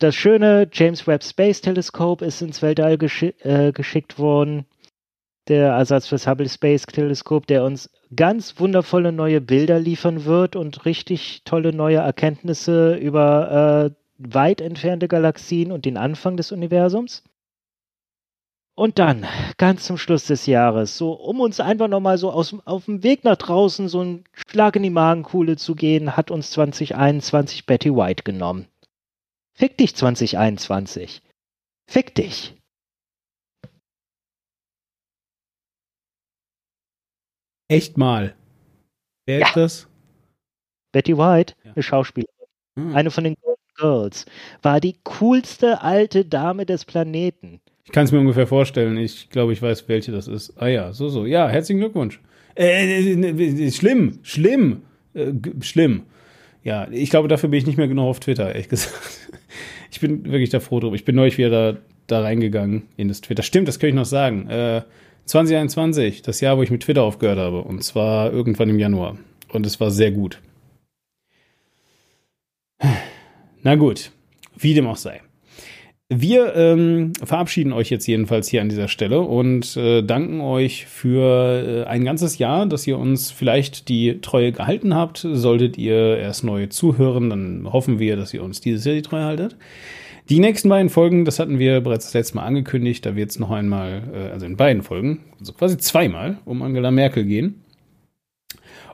Das 0.00 0.14
schöne 0.16 0.68
James 0.72 1.06
Webb 1.06 1.22
Space 1.22 1.60
Telescope 1.60 2.24
ist 2.24 2.42
ins 2.42 2.62
Weltall 2.62 2.98
geschi 2.98 3.34
äh, 3.40 3.70
geschickt 3.70 4.18
worden. 4.18 4.66
Der 5.46 5.72
Ersatz 5.72 6.08
fürs 6.08 6.26
Hubble 6.26 6.48
Space 6.48 6.82
Teleskop, 6.82 7.46
der 7.46 7.64
uns 7.64 7.90
ganz 8.14 8.58
wundervolle 8.58 9.12
neue 9.12 9.40
Bilder 9.40 9.78
liefern 9.78 10.24
wird 10.24 10.56
und 10.56 10.84
richtig 10.84 11.42
tolle 11.44 11.72
neue 11.72 11.98
Erkenntnisse 11.98 12.96
über 12.96 13.92
äh, 13.94 13.94
weit 14.20 14.60
entfernte 14.60 15.08
Galaxien 15.08 15.72
und 15.72 15.84
den 15.84 15.96
Anfang 15.96 16.36
des 16.36 16.52
Universums. 16.52 17.24
Und 18.76 18.98
dann, 18.98 19.26
ganz 19.58 19.84
zum 19.84 19.98
Schluss 19.98 20.26
des 20.26 20.46
Jahres, 20.46 20.96
so 20.96 21.12
um 21.12 21.40
uns 21.40 21.60
einfach 21.60 21.88
nochmal 21.88 22.16
so 22.16 22.30
aus, 22.30 22.54
auf 22.64 22.86
dem 22.86 23.02
Weg 23.02 23.24
nach 23.24 23.36
draußen 23.36 23.88
so 23.88 24.00
einen 24.00 24.24
Schlag 24.32 24.76
in 24.76 24.82
die 24.82 24.90
Magenkuhle 24.90 25.56
zu 25.56 25.74
gehen, 25.74 26.16
hat 26.16 26.30
uns 26.30 26.50
2021 26.52 27.66
Betty 27.66 27.94
White 27.94 28.22
genommen. 28.22 28.68
Fick 29.52 29.76
dich 29.76 29.94
2021. 29.94 31.22
Fick 31.86 32.14
dich. 32.14 32.56
Echt 37.68 37.98
mal. 37.98 38.34
Wer 39.26 39.40
ja. 39.40 39.46
ist 39.46 39.56
das? 39.56 39.88
Betty 40.92 41.16
White, 41.16 41.54
ja. 41.64 41.72
eine 41.72 41.82
Schauspielerin. 41.82 42.46
Hm. 42.78 42.96
Eine 42.96 43.10
von 43.10 43.24
den 43.24 43.36
Girls. 43.80 44.26
War 44.62 44.80
die 44.80 44.96
coolste 45.04 45.82
alte 45.82 46.24
Dame 46.24 46.66
des 46.66 46.84
Planeten. 46.84 47.60
Ich 47.84 47.92
kann 47.92 48.04
es 48.04 48.12
mir 48.12 48.20
ungefähr 48.20 48.46
vorstellen. 48.46 48.96
Ich 48.96 49.30
glaube, 49.30 49.52
ich 49.52 49.60
weiß, 49.60 49.88
welche 49.88 50.12
das 50.12 50.28
ist. 50.28 50.52
Ah 50.56 50.68
ja, 50.68 50.92
so, 50.92 51.08
so. 51.08 51.26
Ja, 51.26 51.48
herzlichen 51.48 51.80
Glückwunsch. 51.80 52.20
Äh, 52.54 53.00
äh, 53.00 53.14
äh, 53.14 53.66
äh 53.66 53.70
schlimm, 53.72 54.20
schlimm, 54.22 54.82
äh, 55.14 55.32
schlimm. 55.60 56.02
Ja, 56.62 56.88
ich 56.90 57.10
glaube, 57.10 57.28
dafür 57.28 57.48
bin 57.48 57.58
ich 57.58 57.66
nicht 57.66 57.78
mehr 57.78 57.88
genug 57.88 58.04
auf 58.06 58.20
Twitter, 58.20 58.48
ehrlich 58.48 58.68
gesagt. 58.68 58.94
Ich 59.92 59.98
bin 59.98 60.24
wirklich 60.24 60.50
da 60.50 60.60
froh 60.60 60.78
drüber. 60.78 60.94
Ich 60.94 61.04
bin 61.04 61.16
neulich 61.16 61.36
wieder 61.36 61.72
da, 61.72 61.78
da 62.06 62.20
reingegangen 62.20 62.84
in 62.96 63.08
das 63.08 63.22
Twitter. 63.22 63.42
Stimmt, 63.42 63.66
das 63.66 63.80
kann 63.80 63.88
ich 63.88 63.96
noch 63.96 64.04
sagen. 64.04 64.48
Äh, 64.48 64.82
2021, 65.24 66.22
das 66.22 66.40
Jahr, 66.40 66.56
wo 66.58 66.62
ich 66.62 66.70
mit 66.70 66.84
Twitter 66.84 67.02
aufgehört 67.02 67.40
habe. 67.40 67.62
Und 67.62 67.82
zwar 67.82 68.32
irgendwann 68.32 68.68
im 68.68 68.78
Januar. 68.78 69.16
Und 69.48 69.66
es 69.66 69.80
war 69.80 69.90
sehr 69.90 70.12
gut. 70.12 70.40
Na 73.62 73.74
gut, 73.74 74.10
wie 74.56 74.74
dem 74.74 74.86
auch 74.86 74.96
sei. 74.96 75.20
Wir 76.12 76.56
ähm, 76.56 77.12
verabschieden 77.22 77.72
euch 77.72 77.88
jetzt 77.88 78.06
jedenfalls 78.08 78.48
hier 78.48 78.62
an 78.62 78.68
dieser 78.68 78.88
Stelle 78.88 79.20
und 79.20 79.76
äh, 79.76 80.02
danken 80.02 80.40
euch 80.40 80.86
für 80.86 81.84
äh, 81.84 81.88
ein 81.88 82.04
ganzes 82.04 82.38
Jahr, 82.38 82.66
dass 82.66 82.84
ihr 82.86 82.98
uns 82.98 83.30
vielleicht 83.30 83.88
die 83.88 84.20
Treue 84.20 84.50
gehalten 84.50 84.92
habt. 84.92 85.18
Solltet 85.18 85.78
ihr 85.78 86.16
erst 86.16 86.42
neu 86.42 86.66
zuhören, 86.66 87.30
dann 87.30 87.72
hoffen 87.72 88.00
wir, 88.00 88.16
dass 88.16 88.34
ihr 88.34 88.42
uns 88.42 88.60
dieses 88.60 88.84
Jahr 88.84 88.96
die 88.96 89.02
Treue 89.02 89.24
haltet. 89.24 89.56
Die 90.28 90.40
nächsten 90.40 90.68
beiden 90.68 90.90
Folgen, 90.90 91.24
das 91.24 91.38
hatten 91.38 91.60
wir 91.60 91.80
bereits 91.80 92.06
das 92.06 92.14
letzte 92.14 92.36
Mal 92.36 92.44
angekündigt, 92.44 93.06
da 93.06 93.14
wird 93.14 93.30
es 93.30 93.38
noch 93.38 93.50
einmal, 93.52 94.02
äh, 94.12 94.32
also 94.32 94.46
in 94.46 94.56
beiden 94.56 94.82
Folgen, 94.82 95.20
also 95.38 95.52
quasi 95.52 95.78
zweimal 95.78 96.38
um 96.44 96.62
Angela 96.62 96.90
Merkel 96.90 97.24
gehen. 97.24 97.62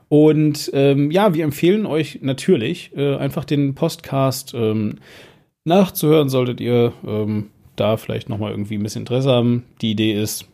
Und 0.08 0.70
ähm, 0.72 1.10
ja, 1.10 1.34
wir 1.34 1.44
empfehlen 1.44 1.86
euch 1.86 2.20
natürlich 2.22 2.92
äh, 2.96 3.16
einfach 3.16 3.44
den 3.44 3.74
Postcast 3.74 4.54
ähm, 4.54 4.98
nachzuhören, 5.64 6.28
solltet 6.28 6.60
ihr 6.60 6.92
ähm, 7.06 7.50
da 7.74 7.96
vielleicht 7.96 8.28
nochmal 8.28 8.52
irgendwie 8.52 8.76
ein 8.76 8.82
bisschen 8.82 9.02
Interesse 9.02 9.30
haben. 9.30 9.64
Die 9.80 9.90
Idee 9.90 10.12
ist, 10.12 10.48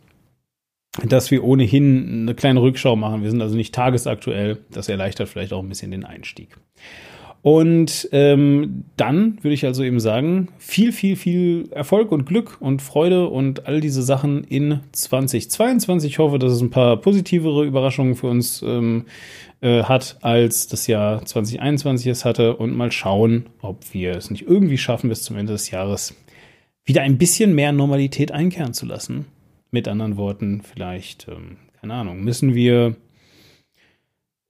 dass 1.03 1.31
wir 1.31 1.43
ohnehin 1.43 2.23
eine 2.23 2.35
kleine 2.35 2.61
Rückschau 2.61 2.95
machen. 2.95 3.23
Wir 3.23 3.31
sind 3.31 3.41
also 3.41 3.55
nicht 3.55 3.73
tagesaktuell. 3.73 4.57
Das 4.71 4.89
erleichtert 4.89 5.29
vielleicht 5.29 5.53
auch 5.53 5.61
ein 5.61 5.69
bisschen 5.69 5.91
den 5.91 6.05
Einstieg. 6.05 6.49
Und 7.43 8.07
ähm, 8.13 8.85
dann 8.95 9.37
würde 9.41 9.53
ich 9.53 9.65
also 9.65 9.83
eben 9.83 9.99
sagen, 9.99 10.47
viel, 10.59 10.93
viel, 10.93 11.17
viel 11.17 11.67
Erfolg 11.71 12.13
und 12.13 12.25
Glück 12.25 12.55
und 12.61 12.81
Freude 12.81 13.27
und 13.27 13.67
all 13.67 13.81
diese 13.81 14.01
Sachen 14.01 14.45
in 14.45 14.79
2022. 14.93 16.09
Ich 16.09 16.19
hoffe, 16.19 16.39
dass 16.39 16.53
es 16.53 16.61
ein 16.61 16.69
paar 16.69 16.95
positivere 16.95 17.65
Überraschungen 17.65 18.15
für 18.15 18.27
uns 18.27 18.61
ähm, 18.61 19.07
äh, 19.59 19.83
hat, 19.83 20.19
als 20.21 20.67
das 20.69 20.87
Jahr 20.87 21.25
2021 21.25 22.07
es 22.07 22.23
hatte. 22.23 22.55
Und 22.55 22.77
mal 22.77 22.93
schauen, 22.93 23.47
ob 23.61 23.93
wir 23.93 24.11
es 24.11 24.31
nicht 24.31 24.47
irgendwie 24.47 24.77
schaffen, 24.77 25.09
bis 25.09 25.23
zum 25.23 25.35
Ende 25.35 25.51
des 25.51 25.69
Jahres 25.69 26.15
wieder 26.85 27.01
ein 27.01 27.17
bisschen 27.17 27.53
mehr 27.53 27.73
Normalität 27.73 28.31
einkehren 28.31 28.73
zu 28.73 28.85
lassen. 28.85 29.25
Mit 29.69 29.89
anderen 29.89 30.15
Worten, 30.15 30.61
vielleicht, 30.61 31.27
ähm, 31.27 31.57
keine 31.81 31.95
Ahnung, 31.95 32.23
müssen 32.23 32.55
wir, 32.55 32.95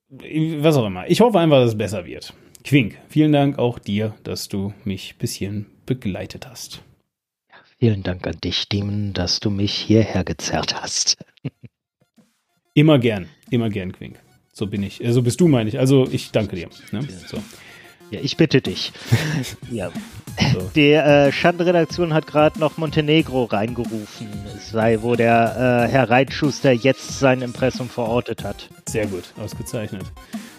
was 0.09 0.77
auch 0.77 0.85
immer. 0.85 1.09
Ich 1.09 1.21
hoffe 1.21 1.39
einfach, 1.39 1.57
dass 1.57 1.69
es 1.69 1.77
besser 1.77 2.05
wird. 2.05 2.35
Quink, 2.63 2.97
vielen 3.09 3.33
Dank 3.33 3.59
auch 3.59 3.77
dir, 3.77 4.15
dass 4.23 4.47
du 4.47 4.73
mich 4.85 5.15
ein 5.15 5.17
bisschen 5.19 5.65
begleitet 5.85 6.47
hast. 6.47 6.81
Ja, 7.49 7.57
vielen 7.77 8.03
Dank 8.03 8.25
an 8.25 8.39
dich, 8.41 8.69
Demon, 8.69 9.11
dass 9.11 9.41
du 9.41 9.49
mich 9.49 9.73
hierher 9.73 10.23
gezerrt 10.23 10.81
hast. 10.81 11.17
immer 12.73 12.99
gern, 12.99 13.27
immer 13.49 13.69
gern, 13.69 13.91
Quink. 13.91 14.17
So 14.53 14.67
bin 14.67 14.81
ich, 14.81 15.01
so 15.05 15.21
bist 15.21 15.41
du, 15.41 15.49
meine 15.49 15.67
ich. 15.67 15.77
Also 15.77 16.07
ich 16.09 16.31
danke 16.31 16.55
dir. 16.55 16.69
Ne? 16.91 17.05
So. 17.27 17.37
Ja, 18.11 18.19
ich 18.21 18.37
bitte 18.37 18.61
dich. 18.61 18.93
ja. 19.71 19.91
So. 20.53 20.71
Die 20.75 20.91
äh, 20.91 21.31
Schandredaktion 21.31 22.13
hat 22.13 22.27
gerade 22.27 22.59
noch 22.59 22.77
Montenegro 22.77 23.43
reingerufen, 23.45 24.27
sei 24.59 24.99
wo 25.01 25.15
der 25.15 25.87
äh, 25.89 25.91
Herr 25.91 26.09
Reitschuster 26.09 26.71
jetzt 26.71 27.19
sein 27.19 27.41
Impressum 27.41 27.89
verortet 27.89 28.43
hat. 28.43 28.69
Sehr 28.87 29.07
gut, 29.07 29.33
ausgezeichnet. 29.37 30.03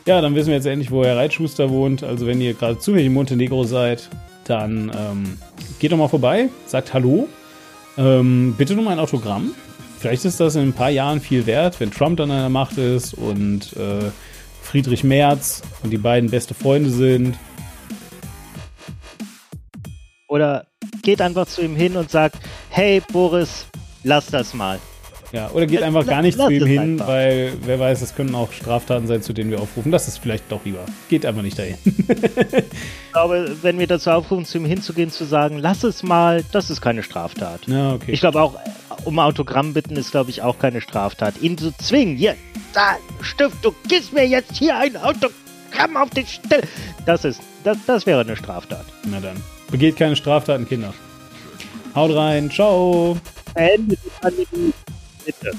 Ja, 0.06 0.20
dann 0.20 0.34
wissen 0.34 0.48
wir 0.48 0.56
jetzt 0.56 0.66
endlich, 0.66 0.90
wo 0.90 1.02
Herr 1.02 1.16
Reitschuster 1.16 1.70
wohnt. 1.70 2.02
Also 2.02 2.26
wenn 2.26 2.40
ihr 2.40 2.52
gerade 2.52 2.78
zufällig 2.78 3.06
in 3.06 3.14
Montenegro 3.14 3.64
seid, 3.64 4.10
dann 4.44 4.92
ähm, 4.94 5.38
geht 5.78 5.92
doch 5.92 5.96
mal 5.96 6.08
vorbei, 6.08 6.50
sagt 6.66 6.92
Hallo. 6.92 7.26
Ähm, 7.96 8.54
bitte 8.58 8.74
nur 8.74 8.90
ein 8.90 8.98
Autogramm. 8.98 9.54
Vielleicht 9.98 10.26
ist 10.26 10.40
das 10.40 10.56
in 10.56 10.62
ein 10.62 10.72
paar 10.74 10.90
Jahren 10.90 11.22
viel 11.22 11.46
wert, 11.46 11.80
wenn 11.80 11.90
Trump 11.90 12.18
dann 12.18 12.30
an 12.30 12.40
der 12.40 12.48
Macht 12.50 12.76
ist 12.76 13.14
und 13.14 13.72
äh, 13.78 14.10
Friedrich 14.62 15.04
Merz 15.04 15.62
und 15.82 15.88
die 15.90 15.96
beiden 15.96 16.28
beste 16.30 16.52
Freunde 16.52 16.90
sind. 16.90 17.38
Oder 20.28 20.66
geht 21.02 21.22
einfach 21.22 21.46
zu 21.46 21.62
ihm 21.62 21.76
hin 21.76 21.96
und 21.96 22.10
sagt, 22.10 22.36
hey 22.68 23.00
Boris, 23.10 23.66
lass 24.02 24.26
das 24.26 24.52
mal. 24.52 24.78
Ja, 25.34 25.50
oder 25.50 25.66
geht 25.66 25.82
einfach 25.82 26.06
gar 26.06 26.22
nicht 26.22 26.38
zu 26.38 26.48
ihm 26.48 26.64
hin, 26.64 27.00
weil 27.00 27.54
wer 27.64 27.80
weiß, 27.80 28.02
es 28.02 28.14
können 28.14 28.36
auch 28.36 28.52
Straftaten 28.52 29.08
sein, 29.08 29.20
zu 29.20 29.32
denen 29.32 29.50
wir 29.50 29.60
aufrufen. 29.60 29.90
Das 29.90 30.06
ist 30.06 30.18
vielleicht 30.18 30.44
doch 30.48 30.64
lieber. 30.64 30.84
Geht 31.08 31.26
einfach 31.26 31.42
nicht 31.42 31.58
dahin. 31.58 31.74
ich 31.84 33.12
glaube, 33.12 33.56
wenn 33.60 33.80
wir 33.80 33.88
dazu 33.88 34.10
aufrufen, 34.10 34.44
zu 34.44 34.58
ihm 34.58 34.64
hinzugehen, 34.64 35.10
zu 35.10 35.24
sagen, 35.24 35.58
lass 35.58 35.82
es 35.82 36.04
mal, 36.04 36.44
das 36.52 36.70
ist 36.70 36.80
keine 36.80 37.02
Straftat. 37.02 37.66
Ja, 37.66 37.94
okay. 37.94 38.12
Ich 38.12 38.20
glaube 38.20 38.40
auch, 38.40 38.54
um 39.04 39.18
Autogramm 39.18 39.74
bitten 39.74 39.96
ist, 39.96 40.12
glaube 40.12 40.30
ich, 40.30 40.40
auch 40.40 40.60
keine 40.60 40.80
Straftat. 40.80 41.42
Ihn 41.42 41.58
zu 41.58 41.76
zwingen, 41.78 42.16
hier, 42.16 42.36
da, 42.72 42.96
Stift, 43.20 43.56
du 43.64 43.74
gibst 43.88 44.12
mir 44.12 44.28
jetzt 44.28 44.56
hier 44.56 44.78
ein 44.78 44.96
Autogramm 44.96 45.96
auf 45.96 46.10
die 46.10 46.26
Stelle. 46.26 46.62
Das 47.06 47.24
ist, 47.24 47.40
das, 47.64 47.78
das 47.88 48.06
wäre 48.06 48.20
eine 48.20 48.36
Straftat. 48.36 48.84
Na 49.10 49.18
dann. 49.18 49.42
Begeht 49.68 49.96
keine 49.96 50.14
Straftaten, 50.14 50.68
Kinder. 50.68 50.94
Haut 51.96 52.14
rein, 52.14 52.52
ciao. 52.52 53.16
Ende 53.54 53.96
die 53.96 54.10
Pandemie. 54.20 54.72
Bitte. 55.24 55.52